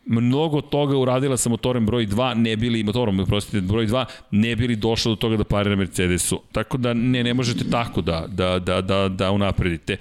[0.05, 4.75] mnogo toga uradila sa motorem broj 2, ne bili motorom, prostite, broj 2, ne bili
[4.75, 6.41] došlo do toga da parira Mercedesu.
[6.51, 9.97] Tako da ne, ne možete tako da, da, da, da, da unapredite.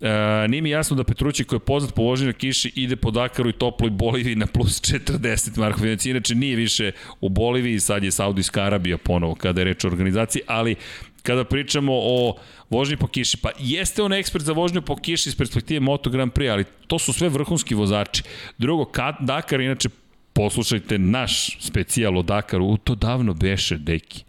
[0.00, 3.10] E, nije mi jasno da Petrući koji je poznat po vožnju na kiši ide po
[3.10, 6.06] Dakaru i toploj Boliviji na plus 40 Marko Vinac.
[6.06, 10.42] Inače nije više u Boliviji, sad je Saudijska Arabija ponovo kada je reč o organizaciji,
[10.46, 10.76] ali
[11.22, 12.36] kada pričamo o
[12.70, 16.32] vožnji po kiši, pa jeste on ekspert za vožnju po kiši iz perspektive Moto Grand
[16.32, 18.22] Prix, ali to su sve vrhunski vozači.
[18.58, 18.90] Drugo,
[19.20, 19.88] Dakar, inače,
[20.32, 24.24] poslušajte naš specijal o Dakaru, to davno beše, deki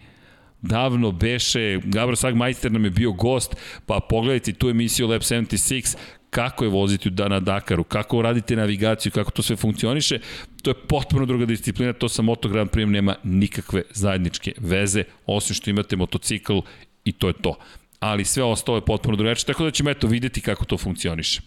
[0.68, 5.98] davno beše, Gabro Sagmeister nam je bio gost, pa pogledajte tu emisiju Lab 76,
[6.30, 10.19] kako je voziti na Dakaru, kako radite navigaciju, kako to sve funkcioniše,
[10.61, 15.56] to je potpuno druga disciplina, to sa Moto Grand Prix nema nikakve zajedničke veze, osim
[15.56, 16.60] što imate motocikl
[17.06, 17.56] i to je to.
[18.00, 21.42] Ali sve ostalo je potpuno drugačije, tako da ćemo eto videti kako to funkcioniše.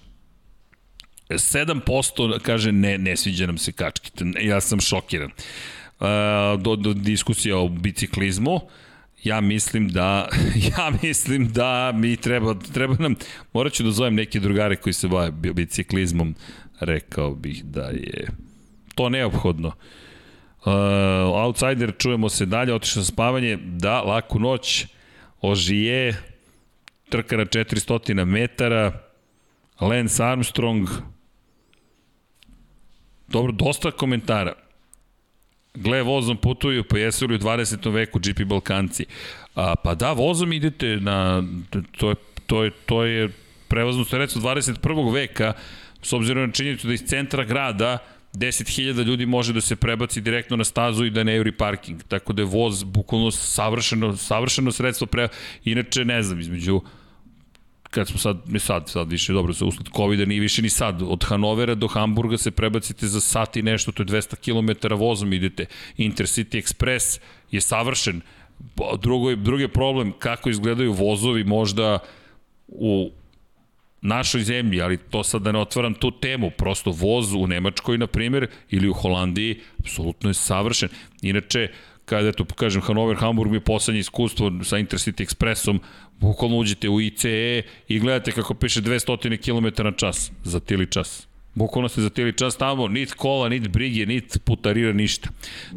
[1.30, 5.30] 7% kaže ne, ne sviđa nam se kački, ja sam šokiran.
[5.30, 6.06] Uh,
[6.62, 8.60] do, do diskusija o biciklizmu,
[9.24, 10.28] ja mislim da
[10.76, 13.14] ja mislim da mi treba treba nam
[13.52, 16.34] morat ću da zovem neke drugare koji se bave biciklizmom
[16.80, 18.28] rekao bih da je
[18.94, 19.68] to neophodno.
[19.68, 20.72] Uh,
[21.34, 24.86] outsider čujemo se dalje otišao spavanje da laku noć
[25.40, 26.22] Ožije
[27.08, 28.92] trka na 400 metara
[29.80, 30.88] Lance Armstrong.
[33.28, 34.52] Dobro, dosta komentara
[35.74, 37.92] gle vozom putuju, pa jesu li u 20.
[37.92, 39.06] veku GP Balkanci?
[39.54, 41.42] A, pa da, vozom idete na,
[41.98, 42.14] to je,
[42.46, 43.28] to je, to je
[43.68, 45.14] prevozno sredstvo 21.
[45.14, 45.52] veka,
[46.02, 47.98] s obzirom na činjenicu da iz centra grada
[48.34, 52.02] 10.000 ljudi može da se prebaci direktno na stazu i da ne juri parking.
[52.08, 55.28] Tako da je voz bukvalno savršeno, savršeno sredstvo pre...
[55.64, 56.80] Inače, ne znam, između
[57.90, 61.02] kad smo sad, ne sad, sad više dobro, sa usled COVID-a nije više ni sad,
[61.02, 65.32] od Hanovera do Hamburga se prebacite za sat i nešto, to je 200 km vozom
[65.32, 65.66] idete.
[65.98, 68.20] Intercity Express je savršen.
[69.00, 71.98] Drugo, drugi je problem kako izgledaju vozovi možda
[72.68, 73.10] u
[74.00, 78.06] našoj zemlji, ali to sad da ne otvaram tu temu, prosto voz u Nemačkoj, na
[78.06, 80.88] primjer, ili u Holandiji, apsolutno je savršen.
[81.22, 81.68] Inače,
[82.04, 85.78] kada, eto, kažem, Hanover, Hamburg je poslednje iskustvo sa Intercity Expressom,
[86.20, 91.28] bukvalno uđete u ICE i gledate kako piše 200 km na čas, za tili čas.
[91.54, 95.28] Bukvalno ste za tili čas tamo, nit kola, nit brige, nit putarira, ništa.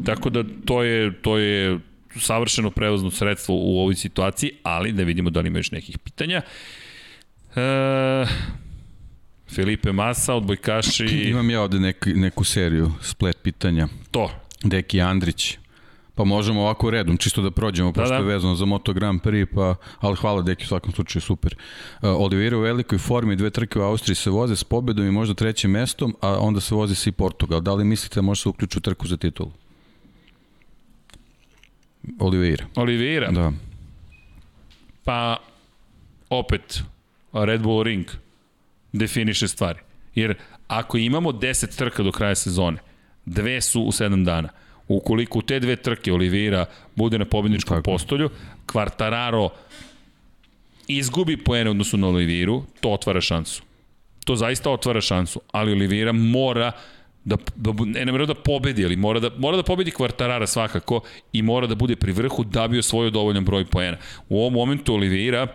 [0.05, 1.79] Tako da to je, to je
[2.19, 6.41] savršeno prevozno sredstvo u ovoj situaciji, ali da vidimo da li ima još nekih pitanja.
[7.55, 8.25] E,
[9.55, 11.05] Felipe Massa, odbojkaši...
[11.05, 13.87] Imam ja ovde neku, neku seriju, splet pitanja.
[14.11, 14.31] To.
[14.63, 15.57] Deki Andrić,
[16.15, 18.19] Pa možemo ovako redom, čisto da prođemo, da, pošto da.
[18.19, 21.55] je vezano za Moto Grand Prix, pa, ali hvala Deki, u svakom slučaju super.
[21.55, 25.33] Uh, Oliveira u velikoj formi, dve trke u Austriji se voze s pobedom i možda
[25.33, 27.61] trećim mestom, a onda se vozi se i Portugal.
[27.61, 29.51] Da li mislite da može se uključiti u trku za titulu?
[32.19, 32.65] Oliveira.
[32.75, 33.31] Oliveira?
[33.31, 33.51] Da.
[35.03, 35.37] Pa,
[36.29, 36.83] opet,
[37.33, 38.05] Red Bull Ring
[38.93, 39.79] definiše stvari.
[40.15, 40.35] Jer
[40.67, 42.77] ako imamo 10 trka do kraja sezone,
[43.25, 44.49] dve su u 7 dana,
[44.97, 47.91] Ukoliko u te dve trke Oliveira bude na pobedničkom Tako.
[47.91, 48.29] postolju,
[48.67, 49.49] Quartararo
[50.87, 53.63] izgubi poene odnosu na Oliviru, to otvara šansu.
[54.25, 56.71] To zaista otvara šansu, ali Oliveira mora
[57.23, 61.01] da, da ne, ne mora da pobedi, ali mora da, mora da pobedi Quartarara svakako
[61.33, 63.97] i mora da bude pri vrhu da bi osvojio dovoljan broj poena.
[64.29, 65.47] U ovom momentu Oliveira,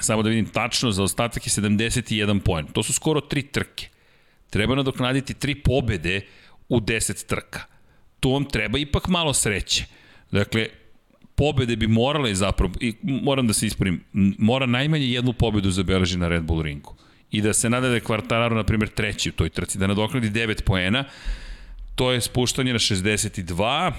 [0.00, 2.66] samo da vidim tačno, za ostatak je 71 poen.
[2.66, 3.88] To su skoro tri trke.
[4.50, 6.20] Treba nadoknaditi tri pobede
[6.68, 7.79] u 10 trka
[8.20, 9.84] tu vam treba ipak malo sreće.
[10.30, 10.66] Dakle,
[11.34, 14.04] pobede bi morale zapravo, i moram da se ispravim,
[14.38, 16.94] mora najmanje jednu pobedu zabeleži na Red Bull ringu.
[17.30, 20.30] i da se nada da je Kvartararo, na primjer, treći u toj trci, da nadoknadi
[20.30, 21.04] 9 poena,
[21.94, 23.92] to je spuštanje na 62,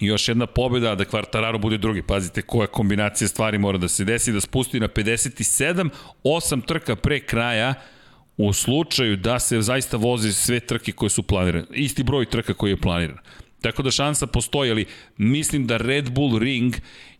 [0.00, 2.02] I još jedna pobjeda da Kvartararo bude drugi.
[2.02, 5.88] Pazite koja kombinacija stvari mora da se desi, da spusti na 57,
[6.24, 7.74] 8 trka pre kraja,
[8.36, 11.66] u slučaju da se zaista voze sve trke koje su planirane.
[11.70, 13.18] Isti broj trka koji je planiran.
[13.60, 14.86] Tako da šansa postoji, ali
[15.16, 16.74] mislim da Red Bull Ring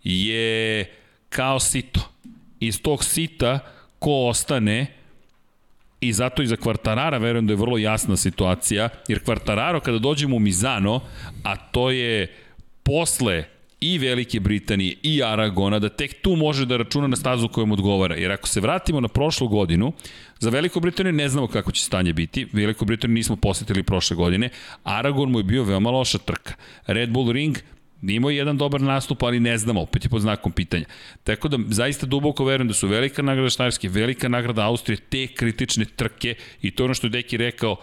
[0.05, 0.91] je
[1.29, 2.01] kao sito.
[2.61, 3.59] Iz tog sita
[3.99, 4.87] ko ostane
[6.01, 10.37] i zato i za Kvartarara verujem da je vrlo jasna situacija, jer Kvartararo kada dođemo
[10.37, 11.01] u Mizano,
[11.45, 12.35] a to je
[12.83, 13.45] posle
[13.81, 18.17] i Velike Britanije i Aragona, da tek tu može da računa na stazu kojom odgovara.
[18.17, 19.93] Jer ako se vratimo na prošlu godinu,
[20.41, 22.47] za Veliku Britaniju ne znamo kako će stanje biti.
[22.53, 24.49] Veliku Britaniju nismo posetili prošle godine.
[24.83, 26.55] Aragon mu je bio veoma loša trka.
[26.87, 27.59] Red Bull Ring
[28.03, 30.85] Imao je jedan dobar nastup, ali ne znamo, opet je pod znakom pitanja.
[31.25, 35.85] Tako da zaista duboko verujem da su velika nagrada Štajerske, velika nagrada Austrije, te kritične
[35.85, 37.77] trke i to ono što je Deki rekao,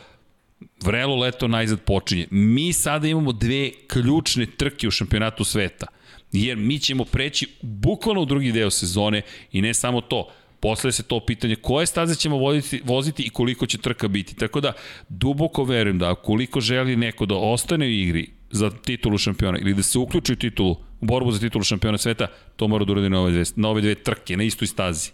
[0.83, 2.27] vrelo leto najzad počinje.
[2.31, 5.85] Mi sada imamo dve ključne trke u šampionatu sveta,
[6.31, 9.21] jer mi ćemo preći bukvalno u drugi deo sezone
[9.51, 10.29] i ne samo to,
[10.59, 14.35] Posle se to pitanje koje staze ćemo voziti, voziti i koliko će trka biti.
[14.35, 14.73] Tako da,
[15.09, 19.83] duboko verujem da koliko želi neko da ostane u igri za titulu šampiona ili da
[19.83, 23.19] se uključi u titulu, u borbu za titulu šampiona sveta, to mora da uradi na
[23.19, 25.11] ove dve, na ove dve trke, na istoj stazi.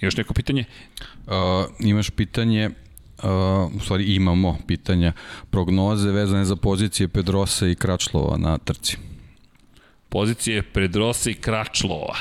[0.00, 0.64] Još neko pitanje?
[1.26, 1.32] Uh,
[1.80, 2.70] imaš pitanje
[3.16, 5.12] Uh, u stvari imamo pitanja
[5.50, 8.96] prognoze vezane za pozicije Pedrosa i Kračlova na trci.
[10.08, 12.16] Pozicije Pedrosa i Kračlova.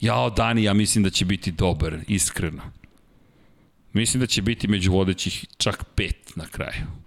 [0.00, 2.62] Jao, Dani, ja mislim da će biti dobar, iskreno.
[3.92, 7.03] Mislim da će biti među vodećih čak pet na kraju.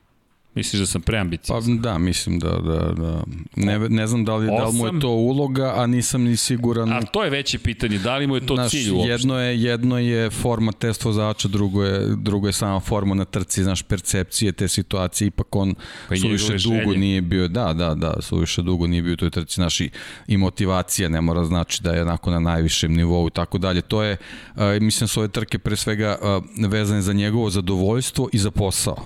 [0.57, 1.77] Misliš da sam preambiciozan?
[1.77, 3.23] Pa da, mislim da, da, da.
[3.55, 6.93] Ne, ne znam da li, da li mu je to uloga, a nisam ni siguran.
[6.93, 9.11] A to je veće pitanje, da li mu je to znaš, cilj uopšte?
[9.11, 13.63] Jedno je, jedno je forma test vozača, drugo je, drugo je sama forma na trci,
[13.63, 15.75] znaš, percepcije te situacije, ipak on
[16.09, 16.97] pa suviše dugo želje.
[16.97, 19.89] nije bio, da, da, da, suviše dugo nije bio u toj trci, znaš, i,
[20.27, 23.81] i motivacija ne mora znači da je onako na najvišem nivou i tako dalje.
[23.81, 24.17] To je,
[24.55, 28.97] uh, mislim, su ove trke pre svega uh, vezane za njegovo zadovoljstvo i za posao.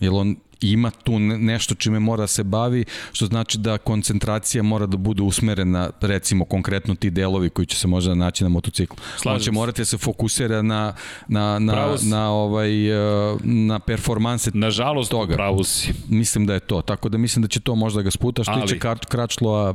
[0.00, 4.86] Jer on ima tu nešto čime mora da se bavi, što znači da koncentracija mora
[4.86, 8.96] da bude usmerena, recimo konkretno ti delovi koji će se možda naći na motociklu.
[9.16, 10.94] Slažem On će morati da se fokusira na,
[11.28, 15.34] na, na, na, ovaj, eh, na performanse Nažalost, toga.
[15.34, 15.92] pravo si.
[16.08, 18.62] Mislim da je to, tako da mislim da će to možda ga sputa, što Ali...
[18.62, 19.74] tiče Kračlova,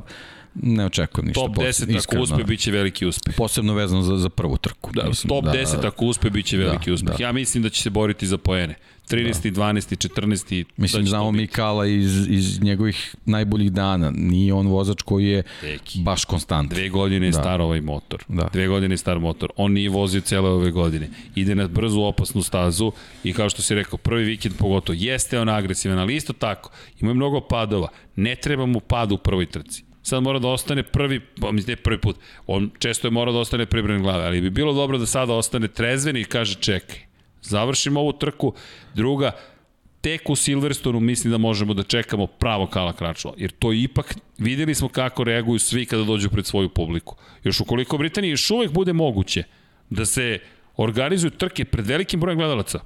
[0.55, 1.41] ne očekujem ništa.
[1.41, 3.35] Top 10 ako uspe, bit će veliki uspeh.
[3.37, 4.91] Posebno vezano za, za prvu trku.
[4.93, 7.17] Da, mislim, top da, 10 ako uspe, bit će veliki da, uspeh.
[7.17, 7.23] Da.
[7.23, 8.75] Ja mislim da će se boriti za poene.
[9.09, 9.49] 13.
[9.51, 9.61] Da.
[9.61, 10.09] 12.
[10.21, 10.65] 14.
[10.77, 14.11] Mislim, da znamo Mikala iz, iz njegovih najboljih dana.
[14.15, 15.99] Nije on vozač koji je Deki.
[15.99, 16.73] baš konstant.
[16.73, 17.39] Dve godine je da.
[17.39, 18.23] star ovaj motor.
[18.27, 18.49] Da.
[18.53, 19.49] Dve godine je star motor.
[19.55, 21.09] On nije vozio cele ove godine.
[21.35, 22.91] Ide na brzu opasnu stazu
[23.23, 27.13] i kao što si rekao, prvi vikend pogotovo, jeste on agresivan, ali isto tako, ima
[27.13, 27.87] mnogo padova.
[28.15, 32.01] Ne treba mu pad u prvoj trci sad mora da ostane prvi, pa mislim, prvi
[32.01, 32.17] put,
[32.47, 35.67] on često je mora da ostane pribran glave, ali bi bilo dobro da sada ostane
[35.67, 36.99] trezven i kaže čekaj,
[37.41, 38.53] završimo ovu trku,
[38.93, 39.31] druga,
[40.01, 44.75] tek u Silverstonu mislim da možemo da čekamo pravo Kala Kračula, jer to ipak, videli
[44.75, 47.15] smo kako reaguju svi kada dođu pred svoju publiku.
[47.43, 49.43] Još ukoliko Britaniji još uvek bude moguće
[49.89, 50.39] da se
[50.77, 52.79] organizuju trke pred velikim brojem gledalaca,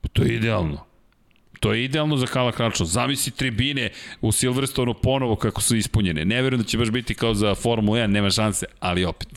[0.00, 0.84] pa to je idealno.
[1.64, 2.84] To je idealno za Kala Kračo.
[2.84, 6.24] Zamisli tribine u Silverstonu ponovo kako su ispunjene.
[6.24, 9.28] Ne verujem da će baš biti kao za Formula 1, nema šanse, ali opet.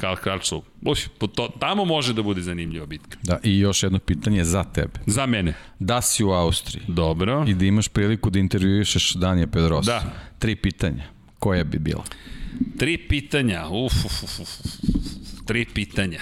[0.00, 0.98] Kala Kračo, uf,
[1.34, 3.18] to, tamo može da bude zanimljiva bitka.
[3.22, 5.00] Da, i još jedno pitanje za tebe.
[5.06, 5.54] Za mene.
[5.78, 6.82] Da si u Austriji.
[6.88, 7.44] Dobro.
[7.48, 9.92] I da imaš priliku da intervjuišeš Danija Pedrosa.
[9.92, 10.12] Da.
[10.38, 11.04] Tri pitanja.
[11.38, 12.04] Koja bi bila?
[12.78, 13.68] Tri pitanja.
[13.68, 14.48] Uf, uf, uf, uf.
[15.46, 16.20] Tri pitanja.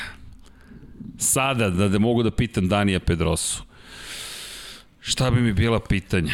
[1.18, 3.67] Sada da, da mogu da pitam Danija Pedrosu.
[5.08, 6.32] Šta bi mi bila pitanja?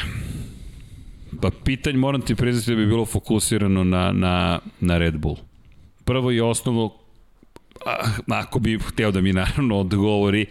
[1.40, 5.36] Pa pitanje moram ti priznati da bi bilo fokusirano na, na, na Red Bull.
[6.04, 6.90] Prvo i osnovno,
[8.28, 10.46] ako bi hteo da mi naravno odgovori,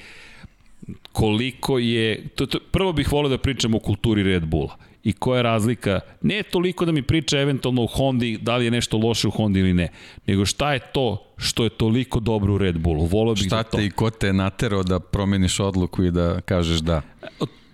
[1.12, 5.38] koliko je, to, to, prvo bih volio da pričam o kulturi Red Bulla i koja
[5.38, 9.28] je razlika, ne toliko da mi priča eventualno u Hondi, da li je nešto loše
[9.28, 9.90] u Hondi ili ne,
[10.28, 13.06] nego šta je to što je toliko dobro u Red Bullu.
[13.06, 13.78] Volio bih šta da to...
[13.78, 17.02] te i ko te naterao da promeniš odluku i da kažeš da?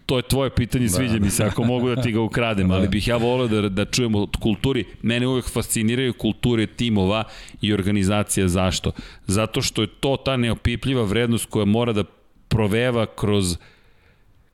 [0.10, 0.90] To je tvoje pitanje, da.
[0.90, 2.76] sviđa mi se, ako mogu da ti ga ukradem, da.
[2.76, 4.86] ali bih ja volio da, da čujemo od kulturi.
[5.02, 7.24] Mene uvek fasciniraju kulture timova
[7.62, 8.48] i organizacija.
[8.48, 8.92] Zašto?
[9.28, 12.04] Zato što je to ta neopipljiva vrednost koja mora da
[12.48, 13.58] proveva kroz,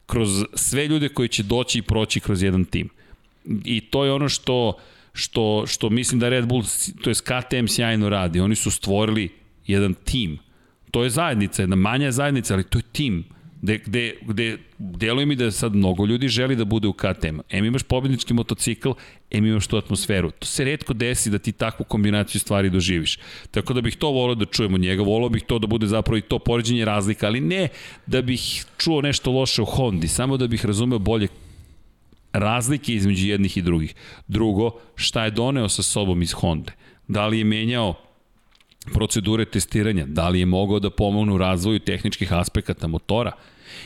[0.05, 2.89] kroz sve ljude koji će doći i proći kroz jedan tim.
[3.65, 4.77] I to je ono što,
[5.13, 6.63] što, što mislim da Red Bull,
[7.01, 8.39] to je KTM sjajno radi.
[8.39, 9.29] Oni su stvorili
[9.65, 10.39] jedan tim
[10.95, 13.23] to je zajednica, jedna manja zajednica, ali to je tim
[13.65, 17.39] gde, gde, gde deluje mi da sad mnogo ljudi želi da bude u KTM.
[17.49, 18.91] Em imaš pobjednički motocikl,
[19.31, 20.31] em imaš tu atmosferu.
[20.31, 23.19] To se redko desi da ti takvu kombinaciju stvari doživiš.
[23.51, 26.21] Tako da bih to volio da čujemo njega, volio bih to da bude zapravo i
[26.21, 27.67] to poređenje razlika, ali ne
[28.05, 31.27] da bih čuo nešto loše u Hondi, samo da bih razumeo bolje
[32.33, 33.95] razlike između jednih i drugih.
[34.27, 36.71] Drugo, šta je doneo sa sobom iz Honda?
[37.07, 37.93] Da li je menjao
[38.93, 43.31] procedure testiranja, da li je mogao da pomogne u razvoju tehničkih aspekata motora,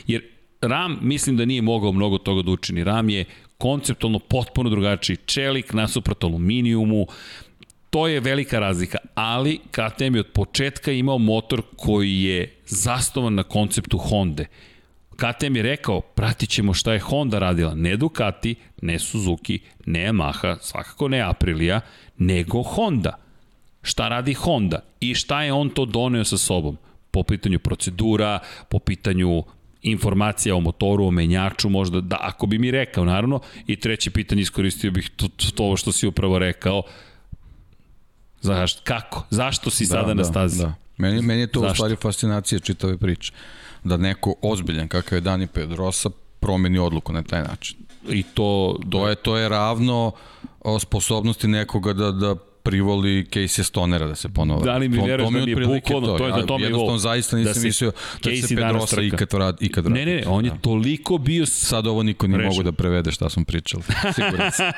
[0.06, 0.22] jer
[0.60, 2.84] RAM mislim da nije mogao mnogo toga da učini.
[2.84, 3.24] RAM je
[3.58, 5.16] konceptualno potpuno drugačiji.
[5.16, 7.06] Čelik nasuprot aluminijumu,
[7.90, 13.42] to je velika razlika, ali KTM je od početka imao motor koji je zastovan na
[13.42, 14.44] konceptu Honda.
[15.16, 20.56] KTM je rekao, pratit ćemo šta je Honda radila, ne Ducati, ne Suzuki, ne Yamaha,
[20.60, 21.80] svakako ne Aprilia,
[22.18, 23.18] nego Honda
[23.82, 26.76] šta radi Honda i šta je on to doneo sa sobom
[27.10, 29.42] po pitanju procedura, po pitanju
[29.82, 34.42] informacija o motoru, o menjaču, možda da, ako bi mi rekao, naravno, i treće pitanje
[34.42, 36.82] iskoristio bih to, to ovo što si upravo rekao,
[38.40, 38.80] Zašto?
[38.84, 39.26] Kako?
[39.30, 40.62] Zašto si da, sada da, na stazi?
[40.62, 40.74] Da.
[40.96, 41.72] Meni, meni je to Zašto?
[41.72, 43.32] u stvari fascinacija čitave priče.
[43.84, 46.10] Da neko ozbiljan kakav je Dani Pedrosa
[46.40, 47.76] promeni odluku na taj način.
[48.08, 48.78] I to...
[48.90, 50.12] To je, to je ravno
[50.80, 54.64] sposobnosti nekoga da, da privoli Casey Stonera da se ponovo.
[54.64, 56.98] Da li mi veruješ da mi je bukvalno, to, to je da to mi Jednostavno
[56.98, 60.04] zaista nisam da mislio da se Pedrosa ikad, rad, ikad radi.
[60.04, 60.56] Ne, ne, on je da.
[60.56, 61.46] toliko bio...
[61.46, 63.82] Sad ovo niko nije mogu da prevede šta smo pričali.
[64.14, 64.72] Siguran sam.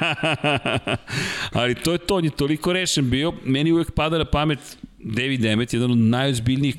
[1.60, 3.32] Ali to je to, on je toliko rešen bio.
[3.44, 4.58] Meni uvek pada na pamet
[4.98, 6.76] David Demet, jedan od najozbiljnijih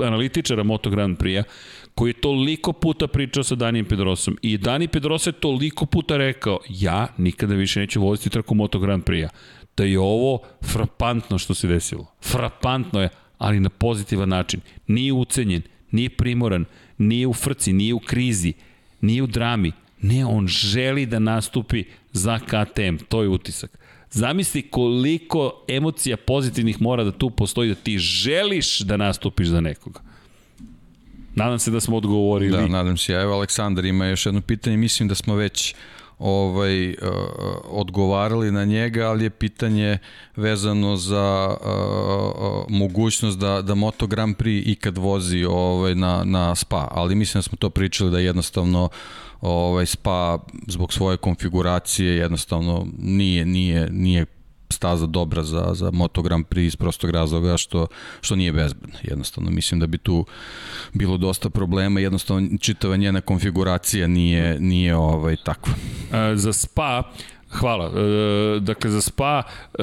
[0.00, 1.42] analitičara Moto Grand Prix-a,
[1.94, 6.58] koji je toliko puta pričao sa Danijem Pedrosom i Dani Pedrosa je toliko puta rekao
[6.68, 9.28] ja nikada više neću voziti trku Moto Grand Prix-a
[9.76, 12.06] da je ovo frapantno što se desilo.
[12.22, 14.60] Frapantno je, ali na pozitivan način.
[14.86, 16.64] Nije ucenjen, nije primoran,
[16.98, 18.52] nije u frci, nije u krizi,
[19.00, 19.72] nije u drami.
[20.00, 23.78] Ne, on želi da nastupi za KTM, to je utisak.
[24.10, 30.00] Zamisli koliko emocija pozitivnih mora da tu postoji, da ti želiš da nastupiš za nekoga.
[31.34, 32.52] Nadam se da smo odgovorili.
[32.52, 33.12] Da, nadam se.
[33.12, 34.76] Evo, Aleksandar ima još jedno pitanje.
[34.76, 35.74] Mislim da smo već
[36.18, 36.96] ovaj uh,
[37.64, 39.98] odgovarali na njega, ali je pitanje
[40.36, 46.88] vezano za uh, mogućnost da da Moto Grand Prix ikad vozi ovaj na na Spa,
[46.90, 48.88] ali mislim da smo to pričali da jednostavno
[49.40, 54.26] ovaj Spa zbog svoje konfiguracije jednostavno nije nije nije
[54.72, 57.86] staza dobra za, za Moto Grand Prix iz prostog razloga što,
[58.20, 58.98] što nije bezbedna.
[59.02, 60.26] Jednostavno, mislim da bi tu
[60.92, 65.74] bilo dosta problema, jednostavno čitava njena konfiguracija nije, nije ovaj, takva.
[66.12, 67.02] E, za Spa,
[67.52, 67.86] Hvala.
[67.86, 69.42] E, dakle, za spa
[69.78, 69.82] e,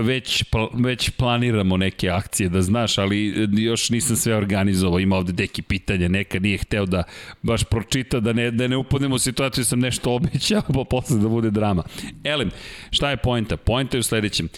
[0.00, 5.00] već, već planiramo neke akcije, da znaš, ali još nisam sve organizovao.
[5.00, 7.02] Ima ovde deki pitanja, neka nije hteo da
[7.42, 11.28] baš pročita, da ne, da ne upadnemo u situaciju, sam nešto obećao, pa posle da
[11.28, 11.82] bude drama.
[12.24, 12.50] Elem,
[12.90, 13.56] šta je poenta?
[13.56, 14.48] Poenta je u sledećem.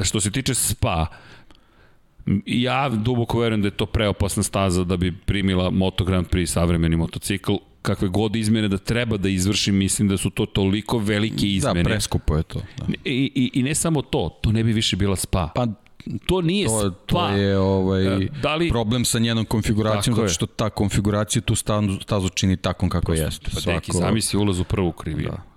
[0.00, 1.06] Što se tiče spa,
[2.46, 6.96] ja duboko verujem da je to preopasna staza da bi primila Moto Grand Prix savremeni
[6.96, 7.52] motocikl
[7.82, 11.82] kakve god izmene da treba da izvršim, mislim da su to toliko velike da, izmene.
[11.82, 12.58] Da, preskupo je to.
[12.78, 12.86] Da.
[13.04, 15.48] I, i, I ne samo to, to ne bi više bila spa.
[15.54, 15.66] Pa
[16.26, 16.92] to nije to, spa.
[17.06, 21.54] To je ovaj, e, da li, problem sa njenom konfiguracijom, zato što ta konfiguracija tu
[21.54, 23.50] stazu, stazu čini takvom kako Prosto, jeste.
[23.54, 23.74] Pa Svako...
[23.74, 25.28] neki, zamisli ulaz u prvu kriviju.
[25.28, 25.51] Da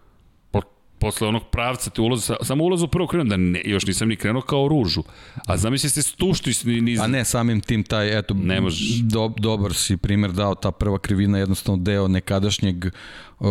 [1.00, 4.16] posle onog pravca te ulaz, samo ulaz u prvo krenuo, da ne, još nisam ni
[4.16, 5.04] krenuo kao ružu.
[5.46, 7.00] A zamisli se stušti niz...
[7.00, 9.00] A ne, samim tim taj, eto, ne možeš.
[9.00, 13.50] Do, dobar si primer dao, ta prva krivina jednostavno deo nekadašnjeg uh,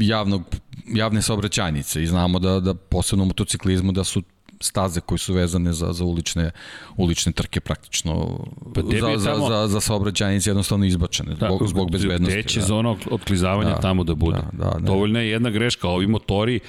[0.00, 0.42] javnog,
[0.86, 4.22] javne saobraćajnice i znamo da, da posebno u motociklizmu da su
[4.64, 6.50] staze koje su vezane za, za ulične,
[6.96, 8.38] ulične trke praktično
[8.74, 9.48] pa za, za, tamo...
[9.48, 12.38] za, za saobraćajnice jednostavno izbačene da, zbog, zbog bezbednosti.
[12.38, 12.66] Gde će da.
[12.66, 14.38] zona otklizavanja da, tamo da bude?
[14.52, 14.78] Da, da.
[14.78, 16.60] Dovoljna je jedna greška, ovi motori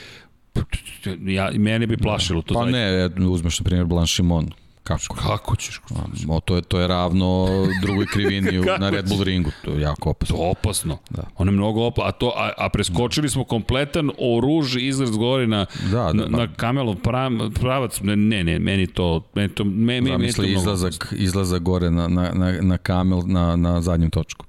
[1.25, 2.53] ja, mene bi plašilo to.
[2.53, 3.19] Pa zaista.
[3.19, 4.51] ne, uzmeš na primjer Blanchimon,
[4.85, 5.15] Kako?
[5.15, 5.81] Kako ćeš?
[6.29, 7.47] O, to, je, to je ravno
[7.81, 9.51] drugoj krivini na Red Bull ringu.
[9.65, 10.35] To je jako opasno.
[10.37, 10.97] To je opasno.
[11.09, 11.23] Da.
[11.37, 12.09] Ono je mnogo opasno.
[12.09, 16.37] A, to, a, a preskočili smo kompletan oruž izgled gore na, da, da, na, na
[16.37, 16.95] pa- kamelov
[17.59, 18.01] pravac.
[18.01, 19.21] Ne, ne, ne, meni to...
[19.35, 23.55] Meni to, meni, meni, meni to izlazak, izlazak gore na, na, na, na kamel na,
[23.55, 24.45] na zadnjem točku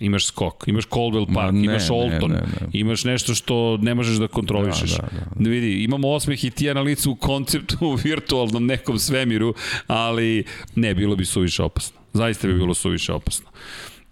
[0.00, 2.66] imaš skok, imaš Coldwell Park, ne, imaš Olton, ne, ne, ne.
[2.72, 4.90] imaš nešto što ne možeš da kontrolišeš.
[4.90, 5.50] Da, da, da.
[5.50, 9.54] Vidi, imamo osmeh i tija na licu u konceptu u virtualnom nekom svemiru,
[9.86, 10.44] ali
[10.74, 11.98] ne, bilo bi suviše opasno.
[12.12, 13.50] Zaista bi bilo suviše opasno.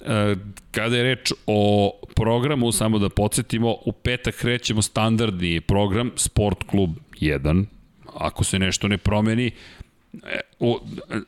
[0.00, 0.36] E,
[0.70, 6.90] kada je reč o programu, samo da podsjetimo, u petak krećemo standardni program Sport klub
[7.20, 7.65] 1.
[8.15, 9.50] Ako se nešto ne promeni,
[10.60, 10.81] O,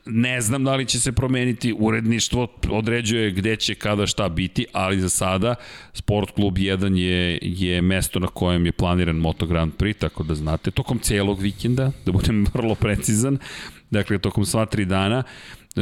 [0.05, 5.01] ne znam da li će se promeniti, uredništvo određuje gde će kada šta biti, ali
[5.01, 5.55] za sada
[5.93, 10.35] Sport klub 1 je, je mesto na kojem je planiran Moto Grand Prix, tako da
[10.35, 13.37] znate, tokom celog vikenda, da budem vrlo precizan,
[13.89, 15.23] dakle tokom sva tri dana,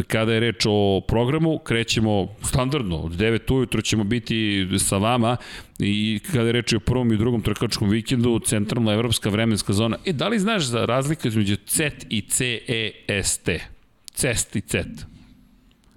[0.08, 5.38] Kada je reč o programu, krećemo standardno, od 9 ujutro ćemo biti sa vama
[5.80, 9.98] i kada je reč o prvom i drugom trkačkom vikendu, centralna evropska vremenska zona.
[10.06, 13.50] E, da li znaš za razlika između CET i CEST?
[14.14, 15.06] CEST i CET?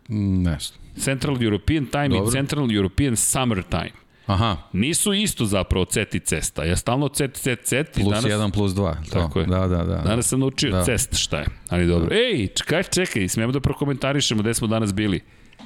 [0.09, 0.59] Ne
[0.97, 2.29] Central European Time Dobro.
[2.29, 4.00] i Central European Summer Time.
[4.31, 4.57] Aha.
[4.73, 6.65] Nisu isto zapravo cet i cesta.
[6.65, 7.93] Ja stalno cet, cet, cet.
[7.95, 8.95] Plus danas, 1, plus 2.
[9.05, 9.11] To.
[9.11, 9.47] Tako je.
[9.47, 9.97] Da, da, da.
[9.97, 10.85] Danas sam naučio da.
[10.85, 11.47] cest šta je.
[11.69, 12.09] Ali dobro.
[12.09, 12.15] Da.
[12.15, 15.21] Ej, čekaj, čekaj, smijemo da prokomentarišemo gde smo danas bili.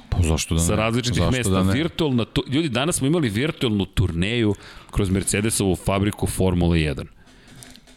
[0.09, 0.67] Pa zašto da ne?
[0.67, 1.63] Sa različitih zašto mesta.
[1.63, 4.55] Da virtualna, tu, ljudi, danas smo imali virtualnu turneju
[4.91, 7.05] kroz Mercedesovu fabriku Formula 1.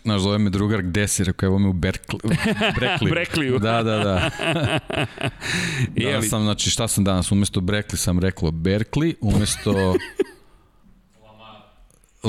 [0.03, 1.23] Znaš, zove me drugar, gde si?
[1.23, 2.19] Rekao, evo me u Berkli,
[2.75, 3.11] Brekli.
[3.15, 3.59] Brekliju.
[3.59, 4.29] Da, da, da.
[6.03, 7.31] danas sam, znači, šta sam danas?
[7.31, 9.95] Umesto Brekli sam reklo Berkli, umesto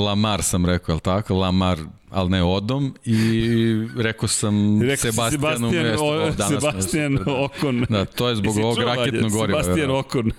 [0.03, 1.35] Lamar sam rekao, je tako?
[1.35, 1.79] Lamar,
[2.11, 6.05] ali ne odom i rekao sam rekao Sebastian, mesto.
[6.07, 7.45] O, danas Sebastian da.
[7.45, 7.87] Okon.
[7.89, 9.63] Da, to je zbog ovog raketnog goriva.
[9.63, 10.31] Sebastian Okon.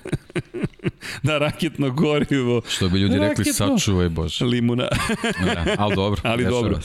[1.23, 2.61] da, raketno gorivo.
[2.69, 3.43] Što bi ljudi Raketno.
[3.43, 4.45] rekli, sačuvaj Bože.
[4.45, 4.83] Limuna.
[5.47, 6.21] ja, ali dobro.
[6.23, 6.79] Ali dobro.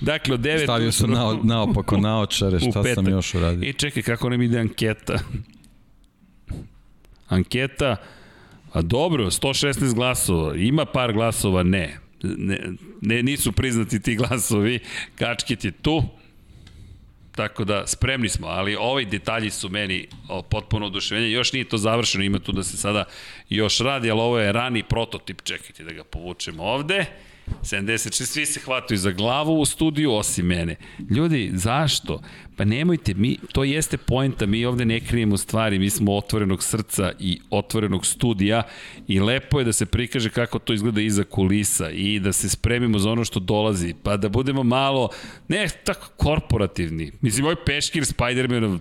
[0.00, 0.62] Dakle, od 9...
[0.62, 3.68] Stavio sam na, naopako naočare, šta sam još uradio.
[3.68, 5.18] I čekaj, kako nam ide anketa?
[7.28, 7.96] Anketa,
[8.72, 12.58] a dobro, 116 glasova, ima par glasova, ne ne,
[13.00, 14.78] ne, nisu priznati ti glasovi,
[15.14, 16.02] Kačket je tu,
[17.36, 20.08] tako da spremni smo, ali ovi detalji su meni
[20.50, 23.04] potpuno oduševljenje, još nije to završeno, ima tu da se sada
[23.48, 27.06] još radi, ali ovo je rani prototip, čekajte da ga povučemo ovde.
[27.62, 30.76] 76, svi se hvataju za glavu u studiju, osim mene.
[31.10, 32.20] Ljudi, zašto?
[32.56, 37.12] Pa nemojte, mi, to jeste poenta, mi ovde ne krijemo stvari, mi smo otvorenog srca
[37.18, 38.62] i otvorenog studija
[39.08, 42.98] i lepo je da se prikaže kako to izgleda iza kulisa i da se spremimo
[42.98, 45.08] za ono što dolazi, pa da budemo malo,
[45.48, 47.12] ne tako korporativni.
[47.20, 48.78] Mislim, moj peškir Spider-Manov,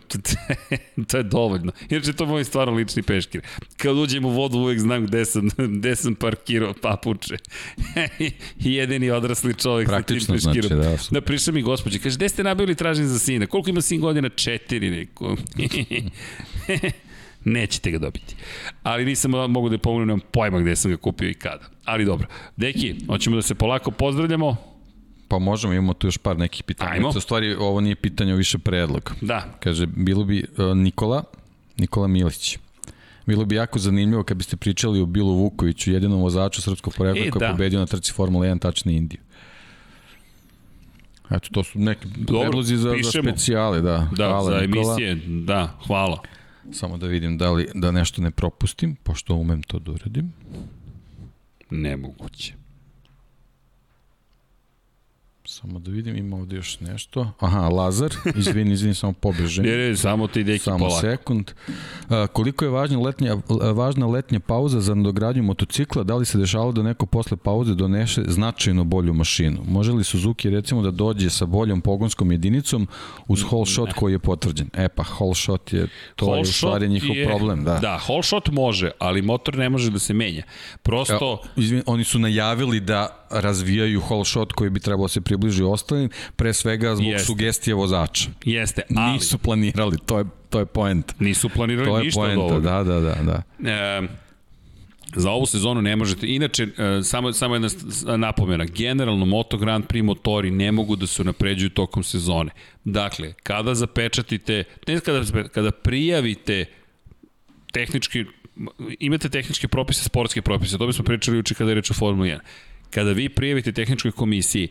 [1.10, 1.72] to je dovoljno.
[1.90, 3.42] Inače, to je moj stvarno lični peškir.
[3.78, 7.38] Kad uđem u vodu, uvek znam gde sam, gde sam parkirao papuče.
[8.64, 10.84] I jedini odrasli čovjek Praktično sa tim peškirom.
[10.84, 13.46] Znači, da, da prišao mi gospođe, kaže, gde ste nabili tražen za sina?
[13.46, 14.30] Koliko koliko ima sin godina?
[14.30, 15.36] Četiri neko.
[17.46, 18.36] Nećete ga dobiti.
[18.84, 21.66] Ali nisam mogu da je pomognem, nemam pojma gde sam ga kupio i kada.
[21.86, 22.28] Ali dobro.
[22.58, 24.56] Deki, hoćemo da se polako pozdravljamo.
[25.28, 26.92] Pa možemo, imamo tu još par nekih pitanja.
[26.92, 27.10] Ajmo.
[27.10, 29.16] U stvari, ovo nije pitanje, više predlog.
[29.22, 29.58] Da.
[29.60, 31.24] Kaže, bilo bi uh, Nikola,
[31.78, 32.58] Nikola Milić.
[33.30, 37.30] Bilo bi jako zanimljivo kad biste pričali o Bilu Vukoviću, jedinom vozaču srpskog porekla e,
[37.30, 37.46] koji da.
[37.46, 39.20] je pobedio na trci Formula 1 tačni Indiju.
[41.32, 43.24] Eto, to su neki Dobro, predlozi za, pišemo.
[43.24, 44.08] za specijale, da.
[44.18, 44.94] Da, hvala, za Nikola.
[44.94, 46.22] emisije, da, hvala.
[46.72, 50.34] Samo da vidim da li da nešto ne propustim, pošto umem to da uradim.
[51.70, 52.54] Nemoguće.
[55.62, 57.32] Samo da vidim, ima ovde još nešto.
[57.40, 59.66] Aha, Lazar, izvini, izvini, samo pobežem.
[59.66, 61.02] Ne, ne, samo ti deki samo polako.
[61.02, 61.52] Samo sekund.
[62.10, 63.38] A, koliko je važna letnja,
[63.74, 66.04] važna letnja pauza za nadogradnju motocikla?
[66.04, 69.62] Da li se dešavalo da neko posle pauze donese značajno bolju mašinu?
[69.68, 72.88] Može li Suzuki recimo da dođe sa boljom pogonskom jedinicom
[73.28, 74.70] uz whole shot koji je potvrđen?
[74.74, 77.64] E pa, whole shot je, to whole je u stvari njihov je, problem.
[77.64, 77.80] Da.
[77.80, 80.44] da, whole shot može, ali motor ne može da se menja.
[80.82, 81.16] Prosto...
[81.16, 85.64] Evo, izvini, oni su najavili da razvijaju whole shot koji bi trebalo da se približi
[85.64, 87.26] ostalim, pre svega zbog Jeste.
[87.26, 88.30] sugestije vozača.
[88.46, 89.14] Jeste, ali...
[89.14, 91.20] Nisu planirali, to je, to je point.
[91.20, 92.70] Nisu planirali to je ništa poenta, od ovoga.
[92.70, 93.44] Da, da, da.
[93.60, 93.70] da.
[93.70, 94.02] E,
[95.16, 96.28] za ovu sezonu ne možete.
[96.28, 97.70] Inače, e, samo, samo jedna
[98.18, 98.66] napomena.
[98.66, 102.52] Generalno, Moto Grand Prix motori ne mogu da se napređuju tokom sezone.
[102.84, 106.66] Dakle, kada zapečatite, ne kada, kada prijavite
[107.74, 108.26] tehnički,
[109.00, 112.40] imate tehničke propise, sportske propise, to bismo pričali uči kada je reč o Formula 1
[112.90, 114.68] kada vi prijavite tehničkoj komisiji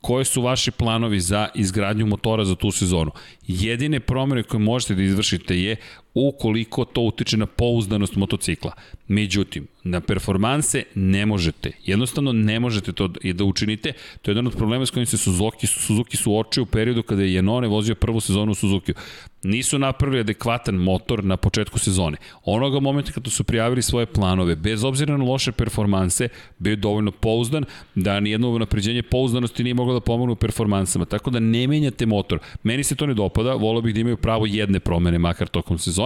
[0.00, 3.10] koje su vaši planovi za izgradnju motora za tu sezonu.
[3.46, 5.76] Jedine promene koje možete da izvršite je
[6.14, 8.72] ukoliko to utiče na pouzdanost motocikla.
[9.08, 11.72] Međutim, na performanse ne možete.
[11.84, 13.92] Jednostavno ne možete to da učinite.
[14.22, 17.34] To je jedan od problema s kojim se Suzuki, Suzuki suočio u periodu kada je
[17.34, 18.92] Janone vozio prvu sezonu u Suzuki.
[19.42, 22.16] Nisu napravili adekvatan motor na početku sezone.
[22.44, 27.64] Onoga momenta kada su prijavili svoje planove, bez obzira na loše performanse, bio dovoljno pouzdan
[27.94, 31.04] da nijedno napređenje pouzdanosti nije moglo da pomogne u performansama.
[31.04, 32.38] Tako da ne menjate motor.
[32.62, 36.01] Meni se to ne dopada, volio bih da imaju pravo jedne promene makar tokom sezone,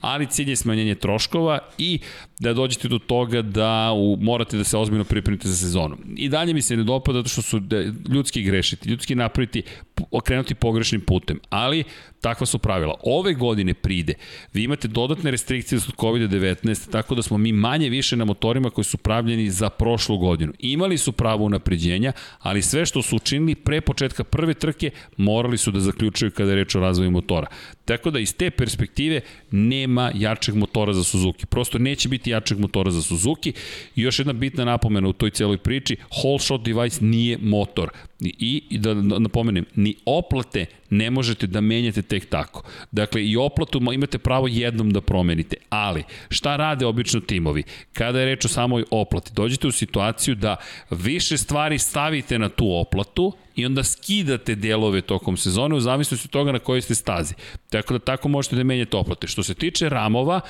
[0.00, 1.98] ali cilj je smanjenje troškova i
[2.40, 5.96] da dođete do toga da u, morate da se ozbiljno pripremite za sezonu.
[6.16, 7.60] I dalje mi se ne dopada zato što su
[8.08, 9.62] ljudski grešiti, ljudski napraviti
[10.10, 11.40] okrenuti pogrešnim putem.
[11.50, 11.84] Ali
[12.20, 12.94] takva su pravila.
[13.02, 14.14] Ove godine pride,
[14.52, 18.84] vi imate dodatne restrikcije od COVID-19, tako da smo mi manje više na motorima koji
[18.84, 20.52] su pravljeni za prošlu godinu.
[20.58, 25.70] Imali su pravo unapređenja, ali sve što su učinili pre početka prve trke morali su
[25.70, 27.46] da zaključaju kada je reč o razvoju motora.
[27.84, 29.20] Tako da iz te perspektive
[29.50, 31.46] nema jačeg motora za Suzuki.
[31.46, 33.52] Prosto neće biti jačeg motora za Suzuki.
[33.96, 37.90] I još jedna bitna napomena u toj celoj priči, whole shot device nije motor.
[38.20, 42.62] I, i da napomenem, ni oplate ne možete da menjate tek tako.
[42.92, 45.56] Dakle, i oplatu imate pravo jednom da promenite.
[45.68, 47.62] Ali, šta rade obično timovi?
[47.92, 50.56] Kada je reč o samoj oplati, dođete u situaciju da
[50.90, 56.30] više stvari stavite na tu oplatu i onda skidate delove tokom sezone u zavisnosti od
[56.30, 57.34] toga na kojoj ste stazi.
[57.70, 59.26] Tako da tako možete da menjate oplate.
[59.26, 60.40] Što se tiče ramova,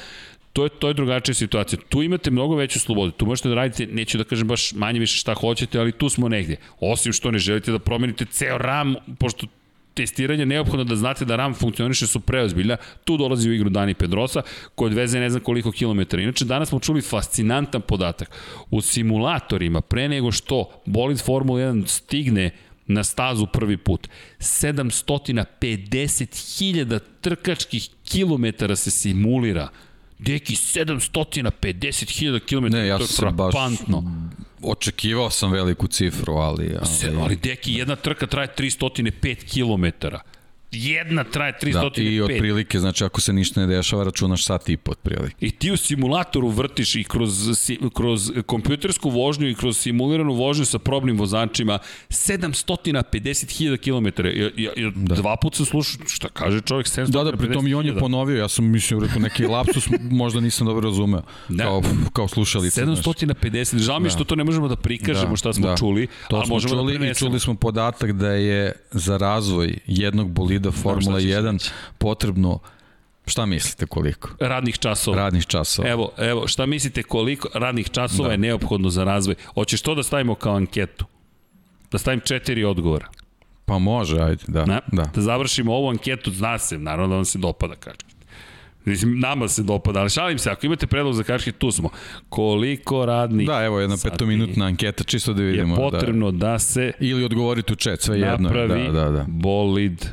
[0.52, 1.78] to je, to je drugačija situacija.
[1.88, 3.10] Tu imate mnogo veću slobodu.
[3.10, 6.28] Tu možete da radite, neću da kažem baš manje više šta hoćete, ali tu smo
[6.28, 6.56] negde.
[6.80, 9.46] Osim što ne želite da promenite ceo ram, pošto
[9.98, 12.76] testiranje neophodno da znate da RAM funkcioniše su preozbiljna.
[13.04, 14.42] Tu dolazi u igru Dani Pedrosa,
[14.74, 16.22] koji odveze ne znam koliko kilometara.
[16.22, 18.30] Inače, danas smo čuli fascinantan podatak.
[18.70, 22.50] U simulatorima, pre nego što bolid Formula 1 stigne
[22.86, 24.08] na stazu prvi put.
[24.38, 29.68] 750.000 trkačkih kilometara se simulira
[30.18, 34.04] Deki, 750.000 km, ne, ja to je frapantno.
[34.62, 36.76] Očekivao sam veliku cifru, ali...
[36.80, 40.06] Ali, ali Deki, jedna trka traje 305 km
[40.72, 41.96] jedna traje 305.
[41.96, 45.36] Da, i otprilike, znači ako se ništa ne dešava, računaš sat i po otprilike.
[45.40, 47.32] I ti u simulatoru vrtiš i kroz,
[47.94, 54.26] kroz kompjutersku vožnju i kroz simuliranu vožnju sa probnim vozačima 750.000 km.
[54.26, 55.14] Ja, ja, ja da.
[55.14, 57.10] Dva puta sam slušao šta kaže čovjek 750.000.
[57.10, 60.66] Da, da, pritom i on je ponovio, ja sam mislio, rekao neki lapsus, možda nisam
[60.66, 61.22] dobro razumeo.
[61.48, 61.64] Da.
[61.64, 61.82] Kao,
[62.12, 62.84] kao slušalice.
[62.84, 64.10] 750, žao mi da.
[64.10, 65.76] što to ne možemo da prikažemo da, šta smo da.
[65.76, 69.16] čuli, to ali smo možemo da čuli da i čuli smo podatak da je za
[69.16, 72.60] razvoj jednog bolida bolida Formula 1 potrebno
[73.28, 74.30] Šta mislite koliko?
[74.40, 75.16] Radnih časova.
[75.16, 75.88] Radnih časova.
[75.88, 78.32] Evo, evo, šta mislite koliko radnih časova da.
[78.32, 79.34] je neophodno za razvoj?
[79.54, 81.04] Hoćeš to da stavimo kao anketu?
[81.90, 83.08] Da stavim četiri odgovora.
[83.64, 84.64] Pa može, ajde, da.
[84.64, 85.10] Na, da.
[85.14, 88.14] da završimo ovu anketu, zna se, naravno da vam se dopada kačke.
[88.84, 91.90] Mislim, nama se dopada, ali šalim se, ako imate predlog za kačke, tu smo.
[92.28, 95.74] Koliko radnih Da, evo jedna petominutna anketa, čisto da vidimo.
[95.74, 96.92] Je potrebno da, da se...
[97.00, 98.48] Ili odgovoriti u chat, sve jedno.
[98.48, 99.24] Napravi da, da, da.
[99.28, 100.06] bolid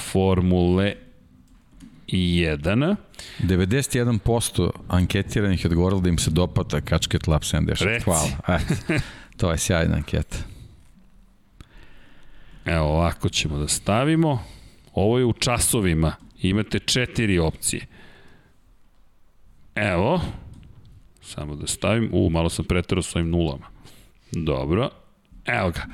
[0.00, 0.94] Formule
[2.06, 2.96] 1.
[3.42, 7.84] 91% anketiranih je odgovorilo da im se dopada Kačket Lab 76.
[7.84, 8.04] Reci.
[8.04, 8.28] Hvala.
[8.48, 8.58] E,
[9.36, 10.36] to je sjajna anketa.
[12.64, 14.44] Evo, ovako ćemo da stavimo.
[14.94, 16.14] Ovo je u časovima.
[16.42, 17.86] Imate četiri opcije.
[19.74, 20.20] Evo.
[21.22, 22.10] Samo da stavim.
[22.12, 23.66] U, malo sam pretarao s ovim nulama.
[24.32, 24.90] Dobro.
[25.44, 25.86] Evo ga.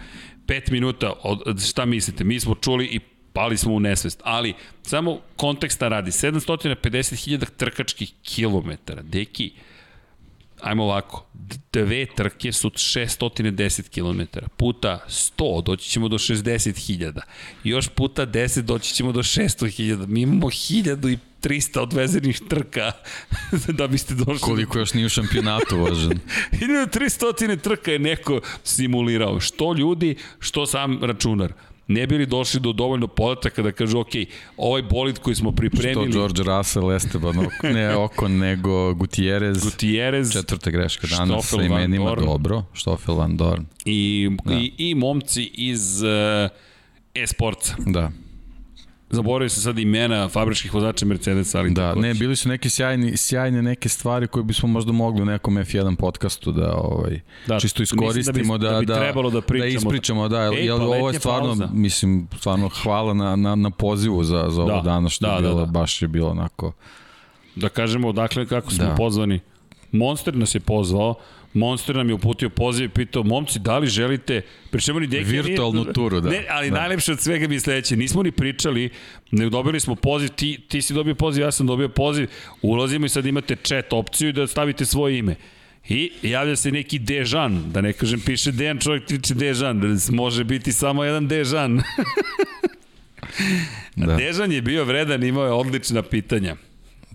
[0.47, 2.25] 5 minuta, od, šta mislite?
[2.25, 3.01] Mi smo čuli i
[3.36, 9.52] pali smo u nesvest, ali samo konteksta radi, 750.000 trkačkih kilometara, deki,
[10.60, 11.26] ajmo ovako,
[11.73, 17.20] dve trke su 610 km, puta 100 doći ćemo do 60.000,
[17.65, 22.92] još puta 10 doći ćemo do 600.000, mi imamo 1300 odvezenih trka
[23.78, 24.40] da biste došli.
[24.40, 26.18] Koliko još nije u šampionatu važan.
[26.52, 31.52] 1300 trka je neko simulirao, što ljudi, što sam računar
[31.89, 34.08] ne bili došli do dovoljno podataka da kažu, ok,
[34.56, 36.10] ovaj bolid koji smo pripremili...
[36.10, 42.65] Što George Russell, Esteban, ne oko, nego Gutierrez, Gutierrez četvrta greška danas sa imenima, dobro,
[42.74, 43.66] Stoffel Van Dorn.
[43.84, 44.55] I, da.
[44.55, 46.50] i, i momci iz uh,
[47.15, 47.74] e-sportca.
[47.86, 48.10] Da
[49.10, 53.62] zaboravio se sad imena fabričkih vozača Mercedesa, ali da, ne, bili su neke sjajni, sjajne
[53.62, 58.59] neke stvari koje bismo možda mogli u nekom F1 podcastu da ovaj da, čisto iskoristimo
[58.59, 61.18] da bi, da, da, bi da, da, da ispričamo da, Ej, jel, pa ovo je
[61.18, 61.68] stvarno pauza.
[61.73, 65.41] mislim stvarno hvala na, na, na pozivu za za ovo da, danas što da, je
[65.41, 65.67] bilo da, da.
[65.67, 66.73] baš je bilo onako
[67.57, 68.94] da kažemo odakle kako smo da.
[68.94, 69.41] pozvani
[69.93, 71.15] Monster nas je pozvao
[71.55, 75.25] Monster nam je uputio poziv i pitao, momci, da li želite, pričemu ni deki...
[75.25, 76.31] Virtualnu nije, turu, da.
[76.31, 76.76] Ne, ali da.
[76.76, 78.91] najlepše od svega mi sledeće, nismo ni pričali,
[79.31, 82.28] ne dobili smo poziv, ti, ti si dobio poziv, ja sam dobio poziv,
[82.62, 85.34] ulazimo i sad imate chat opciju da stavite svoje ime.
[85.89, 90.73] I javlja se neki Dežan, da ne kažem piše Dejan, čovjek tiče Dežan, može biti
[90.73, 91.83] samo jedan Dežan.
[93.97, 94.16] da.
[94.16, 96.57] Dežan je bio vredan, imao je odlična pitanja.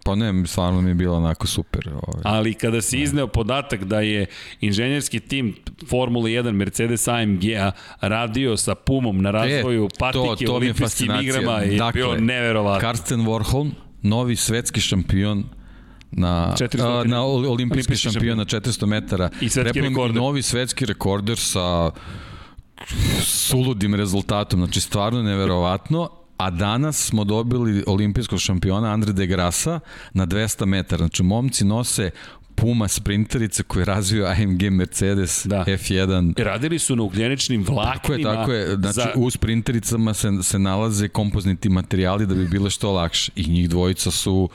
[0.03, 1.89] Pa ne, stvarno mi je bilo onako super.
[1.89, 2.21] Ovaj.
[2.23, 4.25] Ali kada si izneo podatak da je
[4.61, 5.55] inženjerski tim
[5.89, 7.71] Formula 1 Mercedes AMG-a
[8.01, 12.01] radio sa Pumom na e, razvoju e, patike to, to u olimpijskim igrama je dakle,
[12.01, 12.81] bilo neverovatno.
[12.81, 13.71] Karsten Warholm,
[14.01, 15.43] novi svetski šampion
[16.11, 19.29] na, 400, na olimpijski šampion na 400 metara.
[19.41, 20.15] I svetski rekorder.
[20.15, 21.91] Novi svetski rekorder sa
[23.21, 26.09] suludim rezultatom, znači stvarno neverovatno,
[26.45, 29.79] a danas smo dobili olimpijskog šampiona Andre de Grasa
[30.13, 30.97] na 200 metara.
[30.97, 32.11] Znači, momci nose
[32.55, 35.65] Puma sprinterice koje razvio AMG Mercedes da.
[35.67, 36.33] F1.
[36.37, 38.01] E, radili su na ugljeničnim vlaknima.
[38.01, 38.75] Tako je, tako je.
[38.75, 39.11] Znači, za...
[39.15, 43.31] u sprintericama se, se nalaze kompozniti materijali da bi bile što lakše.
[43.35, 44.49] I njih dvojica su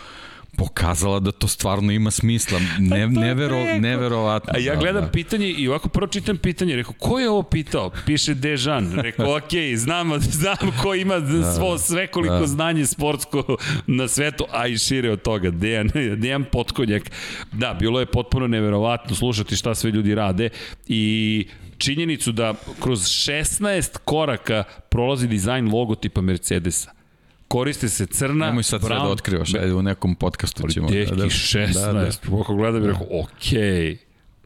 [0.56, 2.58] pokazala da to stvarno ima smisla.
[2.78, 4.52] Ne, nevero, neverovatno.
[4.56, 5.12] A ja da, gledam da, da.
[5.12, 7.90] pitanje i ovako prvo čitam pitanje, rekao, ko je ovo pitao?
[8.06, 8.92] Piše Dežan.
[9.00, 12.46] Rekao, ok, znam, znam ko ima da, svo, sve koliko da.
[12.46, 15.50] znanje sportsko na svetu, a i šire od toga.
[15.50, 15.90] Dejan,
[16.22, 17.10] Dejan Potkonjak.
[17.52, 20.48] Da, bilo je potpuno neverovatno slušati šta sve ljudi rade
[20.86, 21.46] i
[21.78, 26.95] činjenicu da kroz 16 koraka prolazi dizajn logotipa Mercedesa
[27.48, 30.88] koriste se crna, Nemoj sad brown, sve da otkrivaš, ajde u nekom podcastu ćemo.
[30.88, 32.10] Deki, da, 16, da, da.
[32.38, 33.60] Kako gledam i rekao, okej.
[33.60, 33.96] Okay.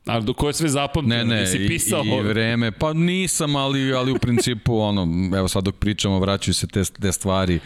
[0.07, 1.17] Ali do koje sve zapamtio?
[1.17, 2.05] Ne, ne, Nisi pisao?
[2.05, 6.55] I, i vreme, pa nisam, ali, ali u principu, ono, evo sad dok pričamo, vraćaju
[6.55, 7.61] se te, te stvari,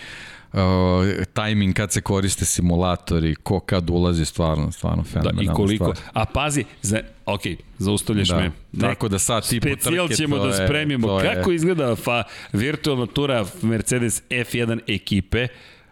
[0.54, 5.94] uh, timing kad se koriste simulatori, ko kad ulazi, stvarno, stvarno fenomenalno da, i koliko.
[5.94, 6.08] Stvar.
[6.12, 7.40] A pazi, za, ok,
[7.78, 8.50] zaustavljaš da, me.
[8.72, 11.18] Ne, tako da sad ti Specijal ćemo da spremimo.
[11.22, 11.56] Kako je...
[11.56, 15.48] izgleda fa, virtualna tura Mercedes F1 ekipe?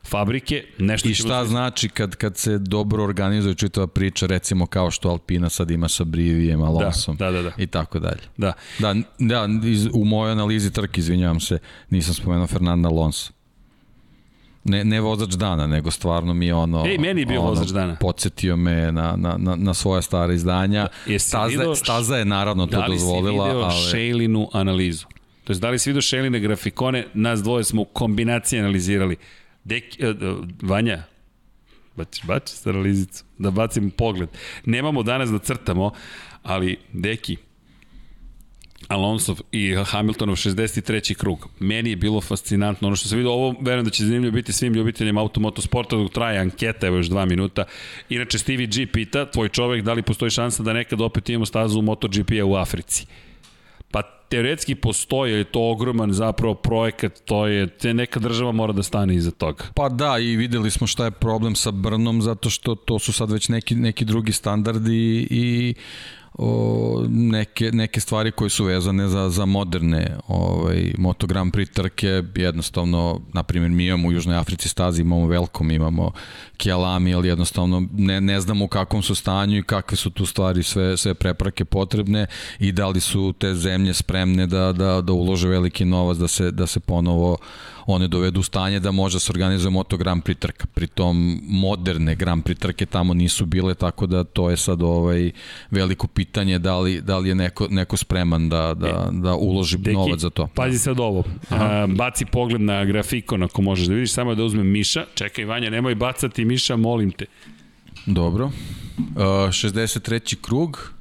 [0.08, 5.08] fabrike, nešto I šta znači kad, kad se dobro organizuje čitava priča, recimo kao što
[5.08, 7.50] Alpina sad ima sa Brivijem, Alonsom da, da, da, da.
[7.58, 8.20] i tako dalje.
[8.36, 8.52] Da.
[8.78, 11.58] Da, da iz, u mojoj analizi trke, izvinjavam se,
[11.90, 13.32] nisam spomenuo Fernanda Alonso.
[14.64, 16.84] Ne, ne vozač dana, nego stvarno mi je ono...
[16.86, 17.96] Ej, meni je bio ono, vozač dana.
[18.00, 20.88] Podsjetio me na, na, na, na svoje stare izdanja.
[21.06, 23.44] Da, staza, vidio, staza je naravno to dozvolila.
[23.44, 23.90] Da li si vidio ali...
[23.90, 25.06] Šejlinu analizu?
[25.44, 27.06] To je da li si vidio Šejline grafikone?
[27.14, 29.16] Nas dvoje smo u kombinaciji analizirali.
[29.64, 31.02] Dek, uh, Vanja,
[31.96, 34.28] baciš, baciš analizicu, da bacim pogled.
[34.64, 35.90] Nemamo danas da crtamo,
[36.42, 37.36] ali Deki,
[38.92, 41.14] Alonsov i Hamiltonov 63.
[41.14, 41.48] krug.
[41.58, 44.74] Meni je bilo fascinantno ono što sam vidio, ovo verujem da će zanimljivo biti svim
[44.74, 47.64] ljubiteljima automotosporta dok traje anketa, evo još dva minuta.
[48.08, 51.82] Inače, Stevie G pita, tvoj čovek, da li postoji šansa da nekad opet imamo stazu
[51.82, 53.06] MotoGP-a u Africi?
[53.90, 58.82] Pa teoretski postoji, je to ogroman zapravo projekat, to je, te neka država mora da
[58.82, 59.64] stane iza toga.
[59.74, 63.30] Pa da, i videli smo šta je problem sa Brnom, zato što to su sad
[63.30, 65.74] već neki, neki drugi standardi i
[66.34, 72.22] o, neke, neke stvari koje su vezane za, za moderne ovaj, Moto Grand Prix trke,
[72.34, 76.12] jednostavno, na primjer, mi imamo u Južnoj Africi stazi, imamo Velkom, imamo
[76.56, 80.62] Kialami, ali jednostavno ne, ne znamo u kakvom su stanju i kakve su tu stvari
[80.62, 82.26] sve, sve preprake potrebne
[82.58, 86.50] i da li su te zemlje spremne da, da, da ulože veliki novac da se,
[86.50, 87.36] da se ponovo
[87.86, 90.66] one dovedu u stanje da može da se organizuje Moto Grand Prix trka.
[90.66, 95.30] Pritom moderne Grand Prix trke tamo nisu bile, tako da to je sad ovaj
[95.70, 96.21] veliko pitanje
[96.58, 100.20] da li, da li je neko, neko spreman da, da, e, da uloži Deki, novac
[100.20, 100.48] za to.
[100.54, 104.66] Pazi sad ovo, A, baci pogled na grafikon ako možeš da vidiš, samo da uzmem
[104.66, 105.04] Miša.
[105.14, 107.26] Čekaj Vanja, nemoj bacati Miša, molim te.
[108.06, 108.44] Dobro.
[108.44, 108.52] Uh,
[109.16, 110.36] 63.
[110.40, 110.92] krug.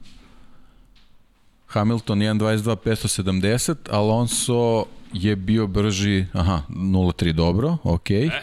[1.72, 8.22] Hamilton 1.22 570, Alonso je bio brži, aha, 0.3 dobro, okej.
[8.22, 8.38] Okay.
[8.38, 8.41] E,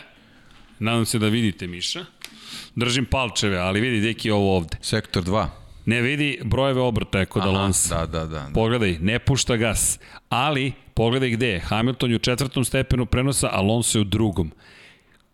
[0.79, 2.05] nadam se da vidite Miša.
[2.75, 4.77] Držim palčeve, ali vidi deki ovo ovde.
[4.81, 5.47] Sektor 2.
[5.89, 7.95] Ne vidi brojeve obrtaja kod Aha, Alonso.
[7.95, 8.51] Da, da, da, da.
[8.55, 9.99] Pogledaj, ne pušta gas.
[10.29, 11.61] Ali, pogledaj gde je.
[11.61, 14.53] Hamilton je u četvrtom stepenu prenosa, Alonso je u drugom.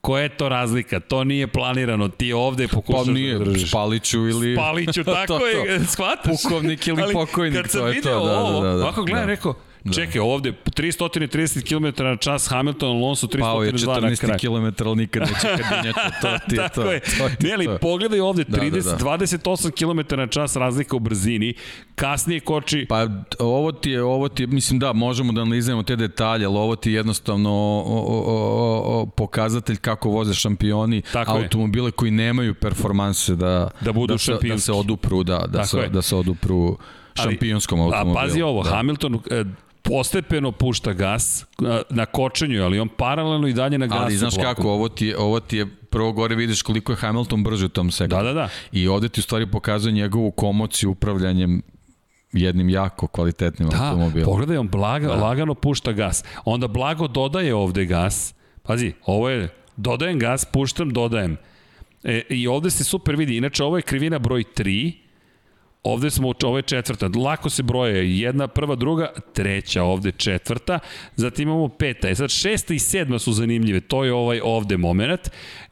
[0.00, 1.00] Koja je to razlika?
[1.00, 2.08] To nije planirano.
[2.08, 3.68] Ti ovde pokušaš pa nije, da držiš.
[3.68, 4.54] Spaliću ili...
[4.54, 5.46] Spaliću, tako to, to.
[5.46, 6.42] je, shvataš?
[6.42, 8.26] Pukovnik ili pokojnik, to je to.
[8.26, 9.32] Da, ovo, da, da, da, ovako gledam, da.
[9.32, 9.92] rekao, Da.
[9.92, 15.22] Čekaj, ovde 330 km na čas Hamilton, Alonso 302 Pao je 14 km, ali nikad
[15.22, 16.92] neće kad je to ti je Tako to.
[16.92, 17.00] Je.
[17.00, 19.24] to ti ne, ali pogledaj ovde, da, 30, da, da.
[19.26, 21.54] 28 km na čas razlika u brzini,
[21.94, 22.86] kasnije koči...
[22.88, 23.06] Pa
[23.38, 26.76] ovo ti je, ovo ti je, mislim da, možemo da analizujemo te detalje, ali ovo
[26.76, 31.92] ti je jednostavno o, o, o, o, pokazatelj kako voze šampioni Tako automobile je.
[31.92, 36.02] koji nemaju performanse da, da, budu da, se, da se odupru, da, da, se, da
[36.02, 36.78] se odupru
[37.22, 38.18] šampionskom automobilu.
[38.18, 38.70] A pazi ovo, da.
[38.70, 39.44] Hamilton e,
[39.84, 41.46] postepeno pušta gas
[41.90, 44.02] na kočenju, ali on paralelno i dalje na gasu.
[44.02, 47.44] Ali znaš kako, ovo ti, je, ovo ti je prvo gore vidiš koliko je Hamilton
[47.44, 48.24] brži u tom sektoru.
[48.24, 48.48] Da, da, da.
[48.72, 51.62] I ovde ti u stvari pokazuje njegovu komociju upravljanjem
[52.32, 54.24] jednim jako kvalitetnim da, automobilom.
[54.24, 55.14] Da, pogledaj, on blaga, da.
[55.14, 56.24] lagano pušta gas.
[56.44, 58.34] Onda blago dodaje ovde gas.
[58.62, 61.36] Pazi, ovo je, dodajem gas, puštam, dodajem.
[62.04, 63.36] E, I ovde se super vidi.
[63.36, 64.92] Inače, ovo je krivina broj 3,
[65.84, 70.78] Ovde smo, ovo je četvrta, lako se broje, jedna, prva, druga, treća, ovde četvrta,
[71.16, 75.20] zatim imamo peta, e sad šesta i sedma su zanimljive, to je ovaj ovde moment,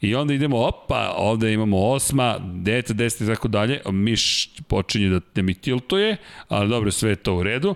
[0.01, 5.21] i onda idemo, opa, ovde imamo osma, deveta, deseta i tako dalje, miš počinje da,
[5.35, 6.17] da mi tiltuje,
[6.49, 7.75] ali dobro, sve je to u redu.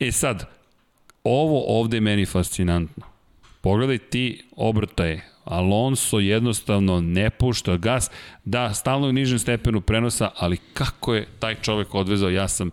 [0.00, 0.48] E sad,
[1.24, 3.04] ovo ovde je meni fascinantno.
[3.60, 5.33] Pogledaj ti obrtaje.
[5.44, 8.10] Alonso jednostavno ne pušta gas.
[8.44, 12.70] Da, stalno je u nižem stepenu prenosa, ali kako je taj čovek odvezao, ja sam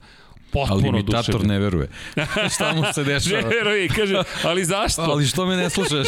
[0.51, 1.90] potpuno Ali imitator ne veruje.
[2.56, 3.41] Šta mu se dešava?
[3.41, 5.01] ne veruje, kaže, ali zašto?
[5.01, 6.08] ali što me ne slušaš?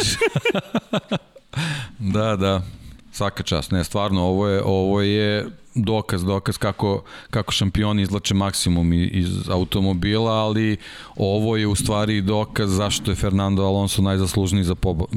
[2.14, 2.62] da, da.
[3.14, 3.70] Svaka čast.
[3.70, 10.32] Ne, stvarno, ovo je, ovo je dokaz, dokaz kako, kako šampioni izlače maksimum iz automobila,
[10.32, 10.76] ali
[11.16, 14.74] ovo je u stvari dokaz zašto je Fernando Alonso najzaslužniji za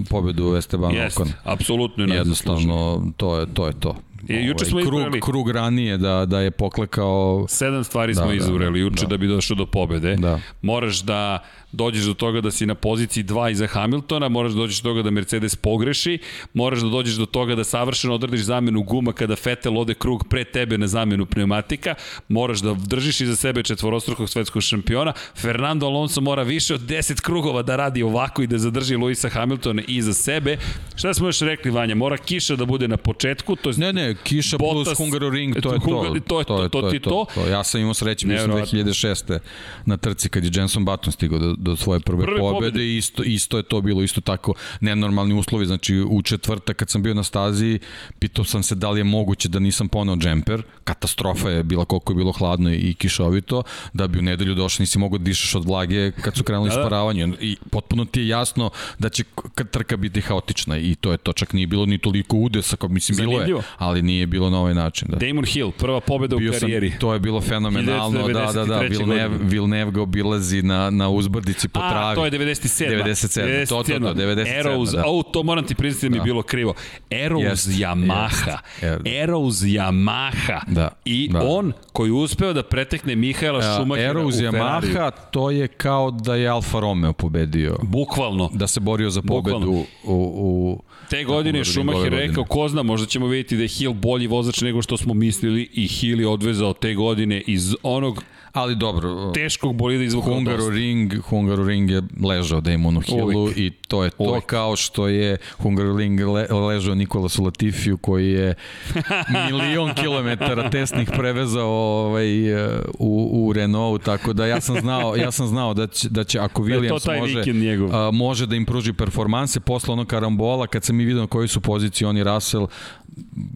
[0.09, 1.27] pobedu Esteban Ocon.
[1.27, 3.67] Jeste, apsolutno je Jednostavno, to je to.
[3.67, 3.95] Je to.
[4.27, 5.21] I juče smo krug, izvreli.
[5.21, 7.45] Krug ranije da, da je poklekao...
[7.49, 9.09] Sedam stvari da, smo da, izvreli juče da.
[9.09, 10.15] da bi došao do pobede.
[10.15, 10.39] Da.
[10.61, 11.43] Moraš da
[11.77, 15.01] dođeš do toga da si na poziciji 2 iza Hamiltona, moraš da dođeš do toga
[15.01, 16.19] da Mercedes pogreši,
[16.53, 20.43] moraš da dođeš do toga da savršeno odradiš zamenu guma kada Vettel ode krug pre
[20.43, 21.95] tebe na zamenu pneumatika,
[22.27, 27.61] moraš da držiš iza sebe četvorostrukog svetskog šampiona, Fernando Alonso mora više od 10 krugova
[27.61, 30.57] da radi ovako i da zadrži Luisa Hamiltona iza sebe.
[30.95, 31.95] Šta smo još rekli, Vanja?
[31.95, 35.73] Mora kiša da bude na početku, to je Ne, ne, kiša Bottas, plus Hungaroring, to
[35.73, 35.85] je to.
[35.85, 37.47] To je to, to, je to, to, to, to.
[37.49, 39.39] Ja sam imao sreće, mislim, 2006.
[39.85, 43.23] na trci kad je Jenson Button stigao do, do svoje prve Prve pobede, i isto,
[43.23, 47.23] isto je to bilo, isto tako nenormalni uslovi, znači u četvrtak kad sam bio na
[47.23, 47.79] stazi,
[48.19, 52.11] pitao sam se da li je moguće da nisam ponao džemper, katastrofa je bila koliko
[52.11, 53.63] je bilo hladno i kišovito,
[53.93, 56.75] da bi u nedelju došao nisi mogao da dišeš od vlage kad su krenuli da,
[56.75, 56.81] da.
[56.81, 59.23] sparavanje i potpuno ti je jasno da će
[59.71, 63.15] trka biti haotična i to je to, čak nije bilo ni toliko udesa, kao mislim
[63.15, 63.45] Zanimljivo.
[63.45, 65.07] bilo je, ali nije bilo na ovaj način.
[65.11, 65.17] Da.
[65.17, 66.89] Damon Hill, prva pobeda bio u karijeri.
[66.89, 71.09] Sam, to je bilo fenomenalno, da, da, da, Villeneuve, Villeneuve ga obilazi na, na
[71.47, 72.11] uzbrdici po travi.
[72.11, 72.89] A, to je 97.
[72.89, 73.47] 97.
[73.47, 73.67] 97.
[73.67, 74.59] To, to, to, 97.
[74.59, 75.03] Arrows, da.
[75.05, 76.23] oh, to moram ti priznati da mi je da.
[76.23, 76.73] bilo krivo.
[77.11, 78.57] Arrows yes, Yamaha.
[78.81, 79.23] Yes.
[79.23, 80.61] Arrows Yamaha.
[80.67, 80.89] Da.
[81.05, 81.41] I da.
[81.43, 84.87] on koji uspeo da pretekne Mihaela Schumachera Arrows u Ferrari.
[84.87, 87.77] Yamaha, to je kao da je Alfa Romeo pobedio.
[87.83, 88.49] Bukvalno.
[88.53, 89.85] Da se borio za pobedu Bukvalno.
[90.03, 94.27] u, u Te godine Schumacher rekao, ko zna, možda ćemo vidjeti da je Hill bolji
[94.27, 98.23] vozač nego što smo mislili i Hill je odvezao te godine iz onog
[98.57, 103.57] Ali dobro, teškog bolida izvukao Hungaru Ring, Hungaru Ring je ležao Damonu Hillu Uvijek.
[103.57, 104.45] i to je to Uvijek.
[104.45, 108.55] kao što je Hungaru Ring le, ležao Nikola Latifiju koji je
[109.51, 112.53] milion kilometara tesnih prevezao ovaj,
[112.99, 116.39] u, u Renault, tako da ja sam znao, ja sam znao da će, da će
[116.39, 117.43] ako da Williams može,
[117.91, 121.47] a, može da im pruži performanse posle onog karambola, kad sam mi vidio na kojoj
[121.47, 122.67] su poziciji oni Russell,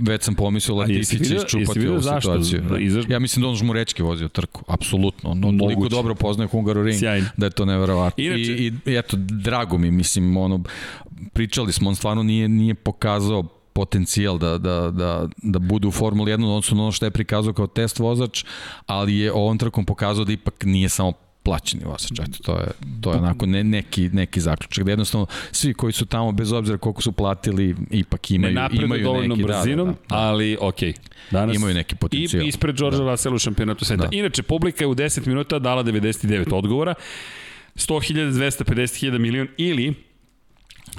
[0.01, 2.61] već sam pomislio Latifi će iščupati ovu situaciju.
[2.69, 3.05] Da, izaš...
[3.09, 4.90] Ja mislim da on žmurečki vozio trku, apsolutno.
[5.23, 7.27] On, on toliko dobro poznaje Hungaroring Sjajno.
[7.37, 8.23] da je to neverovatno.
[8.23, 8.51] Inače...
[8.51, 10.63] I, I eto, drago mi, mislim, ono,
[11.33, 16.31] pričali smo, on stvarno nije, nije pokazao potencijal da, da, da, da bude u Formuli
[16.31, 18.45] 1 odnosno ono što je prikazao kao test vozač,
[18.85, 21.13] ali je ovom trkom pokazao da ipak nije samo
[21.43, 22.19] plaćeni vozač.
[22.19, 22.67] Eto, to je,
[23.01, 24.85] to je onako ne, neki, neki zaključak.
[24.85, 29.03] Da jednostavno svi koji su tamo, bez obzira koliko su platili, ipak imaju, ne imaju
[29.03, 30.15] dovoljno neki, brzinom, da, da, da.
[30.15, 30.79] ali ok.
[31.31, 32.43] Danas imaju neki potencijal.
[32.43, 33.11] I ispred George da.
[33.11, 34.03] Russell u šampionatu sveta.
[34.03, 34.09] Da.
[34.11, 36.93] Inače, publika je u 10 minuta dala 99 odgovora.
[37.75, 39.93] 100.000, 250.000 milion ili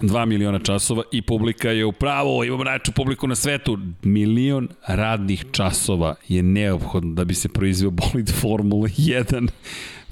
[0.00, 6.14] 2 miliona časova i publika je upravo, imamo najču publiku na svetu, milion radnih časova
[6.28, 9.48] je neophodno da bi se proizveo bolid Formula 1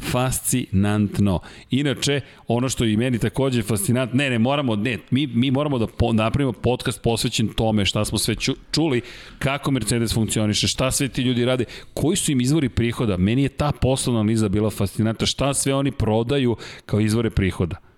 [0.00, 1.40] fascinantno.
[1.70, 5.86] Inače, ono što i meni takođe fascinantno, ne, ne, moramo, ne, mi, mi moramo da
[5.86, 9.00] po, napravimo podcast posvećen tome šta smo sve ču, čuli,
[9.38, 13.16] kako Mercedes funkcioniše, šta sve ti ljudi rade, koji su im izvori prihoda.
[13.16, 17.89] Meni je ta poslovna analiza bila fascinantna, šta sve oni prodaju kao izvore prihoda.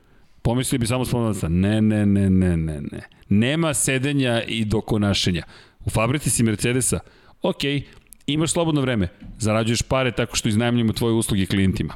[0.42, 3.00] Pomislili bi samo spomenuti, ne, ne, ne, ne, ne, ne.
[3.28, 5.42] Nema sedenja i dokonašenja.
[5.84, 6.98] U fabrici si Mercedesa,
[7.42, 7.82] okay,
[8.26, 11.94] imaš slobodno vreme, zarađuješ pare tako što iznajmljamo tvoje usluge klijentima.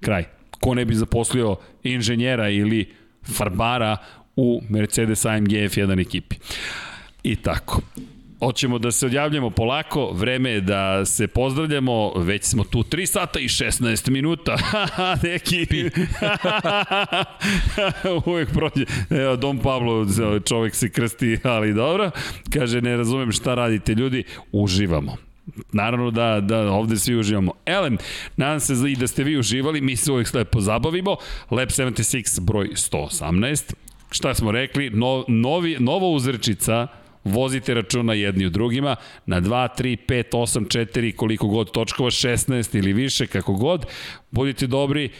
[0.00, 0.24] Kraj.
[0.60, 2.94] Ko ne bi zaposlio inženjera ili
[3.36, 3.96] farbara
[4.36, 6.36] u Mercedes AMG F1 ekipi.
[7.22, 7.80] I tako.
[8.44, 13.40] Hoćemo da se odjavljamo polako, vreme je da se pozdravljamo, već smo tu 3 sata
[13.40, 14.56] i 16 minuta.
[15.22, 15.66] Neki...
[18.26, 18.84] Uvijek prođe.
[19.10, 20.06] Evo, Dom Pablo,
[20.48, 22.10] čovek se krsti, ali dobro.
[22.52, 25.16] Kaže, ne razumem šta radite ljudi, uživamo.
[25.72, 27.52] Naravno da, da ovde svi uživamo.
[27.66, 27.98] Elem,
[28.36, 31.16] nadam se i da ste vi uživali, mi se uvijek lepo zabavimo.
[31.50, 33.72] Lab 76 broj 118.
[34.10, 34.90] Šta smo rekli?
[34.90, 36.88] No, novi, nova uzrečica
[37.24, 42.78] vozite računa jedni u drugima, na 2, 3, 5, 8, 4, koliko god točkova, 16
[42.78, 43.86] ili više, kako god,
[44.30, 45.10] budite dobri,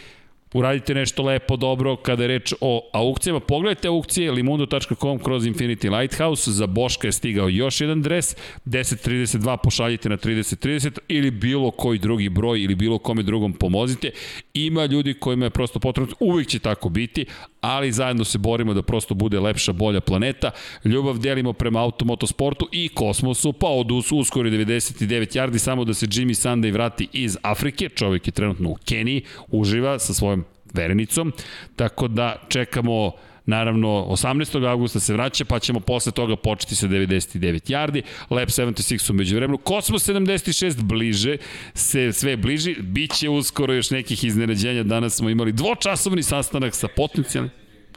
[0.53, 3.39] uradite nešto lepo, dobro, kada je reč o aukcijama.
[3.39, 10.09] Pogledajte aukcije limundo.com kroz Infinity Lighthouse, za Boška je stigao još jedan dres, 1032 pošaljite
[10.09, 14.11] na 3030 ili bilo koji drugi broj ili bilo kome drugom pomozite.
[14.53, 17.25] Ima ljudi kojima je prosto potrebno, uvijek će tako biti,
[17.61, 20.51] ali zajedno se borimo da prosto bude lepša, bolja planeta.
[20.85, 26.47] Ljubav delimo prema automotosportu i kosmosu, pa od uskori 99 yardi, samo da se Jimmy
[26.47, 30.42] Sunday vrati iz Afrike, čovjek je trenutno u Keniji, uživa sa svojom
[30.73, 31.33] verenicom,
[31.75, 33.11] tako da čekamo
[33.45, 34.69] Naravno, 18.
[34.69, 38.01] augusta se vraća, pa ćemo posle toga početi sa 99 yardi.
[38.29, 39.59] Lab 76 umeđu vremenu.
[39.67, 41.37] Cosmos 76 bliže,
[41.73, 42.75] se sve bliži.
[42.79, 44.83] Biće uskoro još nekih iznenađenja.
[44.83, 47.51] Danas smo imali dvočasovni sastanak sa potencijalnim...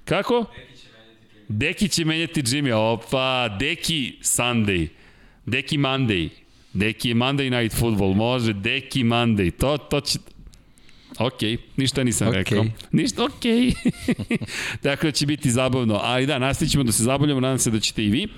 [0.04, 0.44] Kako?
[1.48, 2.72] Deki će menjati Jimmy.
[2.72, 4.88] Opa, Deki Sunday.
[5.46, 6.28] Deki Monday.
[6.72, 8.14] Deki Monday Night Football.
[8.14, 9.50] Može, Deki Monday.
[9.50, 10.18] To, to će...
[11.18, 11.42] Ok,
[11.76, 12.34] ništa nisam okay.
[12.34, 12.64] rekao.
[12.92, 13.44] Ništa, ok.
[14.82, 16.00] dakle, će biti zabavno.
[16.02, 18.28] Ali da, nastavit ćemo da se zabavljamo, nadam se da ćete i vi.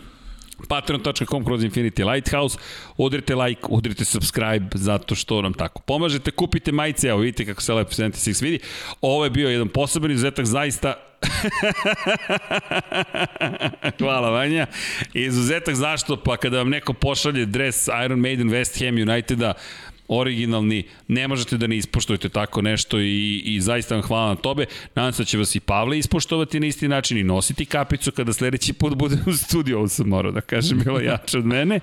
[0.69, 2.59] Patreon.com kroz Infinity Lighthouse.
[2.97, 6.31] Udrite like, udrite subscribe, zato što nam tako pomažete.
[6.31, 8.59] Kupite majice, evo vidite kako se Lab 76 vidi.
[9.01, 10.95] Ovo je bio jedan poseban izuzetak, zaista
[13.99, 14.67] Hvala Vanja.
[15.15, 16.17] Izuzetak zašto?
[16.17, 19.55] Pa kada vam neko pošalje dres Iron Maiden West Ham Uniteda,
[20.09, 24.67] originalni, ne možete da ne ispoštujete tako nešto i, i zaista vam hvala na tobe.
[24.95, 28.33] Nadam se da će vas i Pavle ispoštovati na isti način i nositi kapicu kada
[28.33, 31.81] sledeći put bude u studiju, ovo sam morao da kažem, bilo jače od mene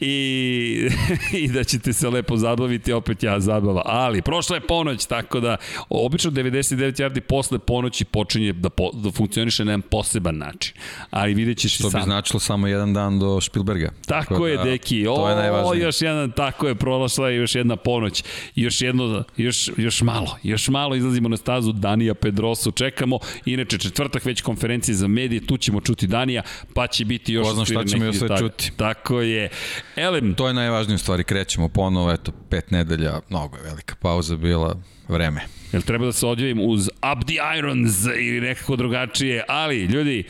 [0.00, 0.88] i,
[1.42, 3.82] i da ćete se lepo zabaviti, opet ja zabava.
[3.84, 5.56] Ali, prošla je ponoć, tako da
[5.88, 10.74] obično 99 yardi posle ponoći počinje da, po, da funkcioniše na jedan poseban način.
[11.10, 11.90] Ali vidjet ćeš i sam.
[11.90, 13.90] To bi značilo samo jedan dan do Spielberga.
[14.06, 15.06] Tako, tako je, da, deki.
[15.06, 15.84] O, to je najvažnije.
[15.84, 18.24] još jedan, tako je, prošla je još jedna ponoć.
[18.54, 23.18] Još jedno, još, još malo, još malo izlazimo na stazu Danija Pedrosu, čekamo.
[23.44, 26.42] Inače, četvrtak već konferencije za medije, tu ćemo čuti Danija,
[26.74, 27.46] pa će biti još...
[27.46, 28.72] Ko zna šta ćemo još sve čuti.
[28.76, 29.48] Tako je.
[29.96, 30.34] Elem...
[30.34, 34.76] To je najvažnije u stvari, krećemo ponovo, eto, pet nedelja, mnogo je velika pauza bila,
[35.08, 35.40] vreme.
[35.72, 40.24] Jel treba da se odjavim uz Up the Irons ili nekako drugačije, ali ljudi,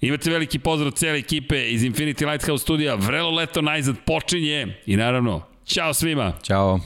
[0.00, 2.94] Imate veliki pozdrav cele ekipe iz Infinity Lighthouse studija.
[2.94, 6.32] Vrelo leto najzad počinje i naravno Ćao svima.
[6.42, 6.80] Ćao.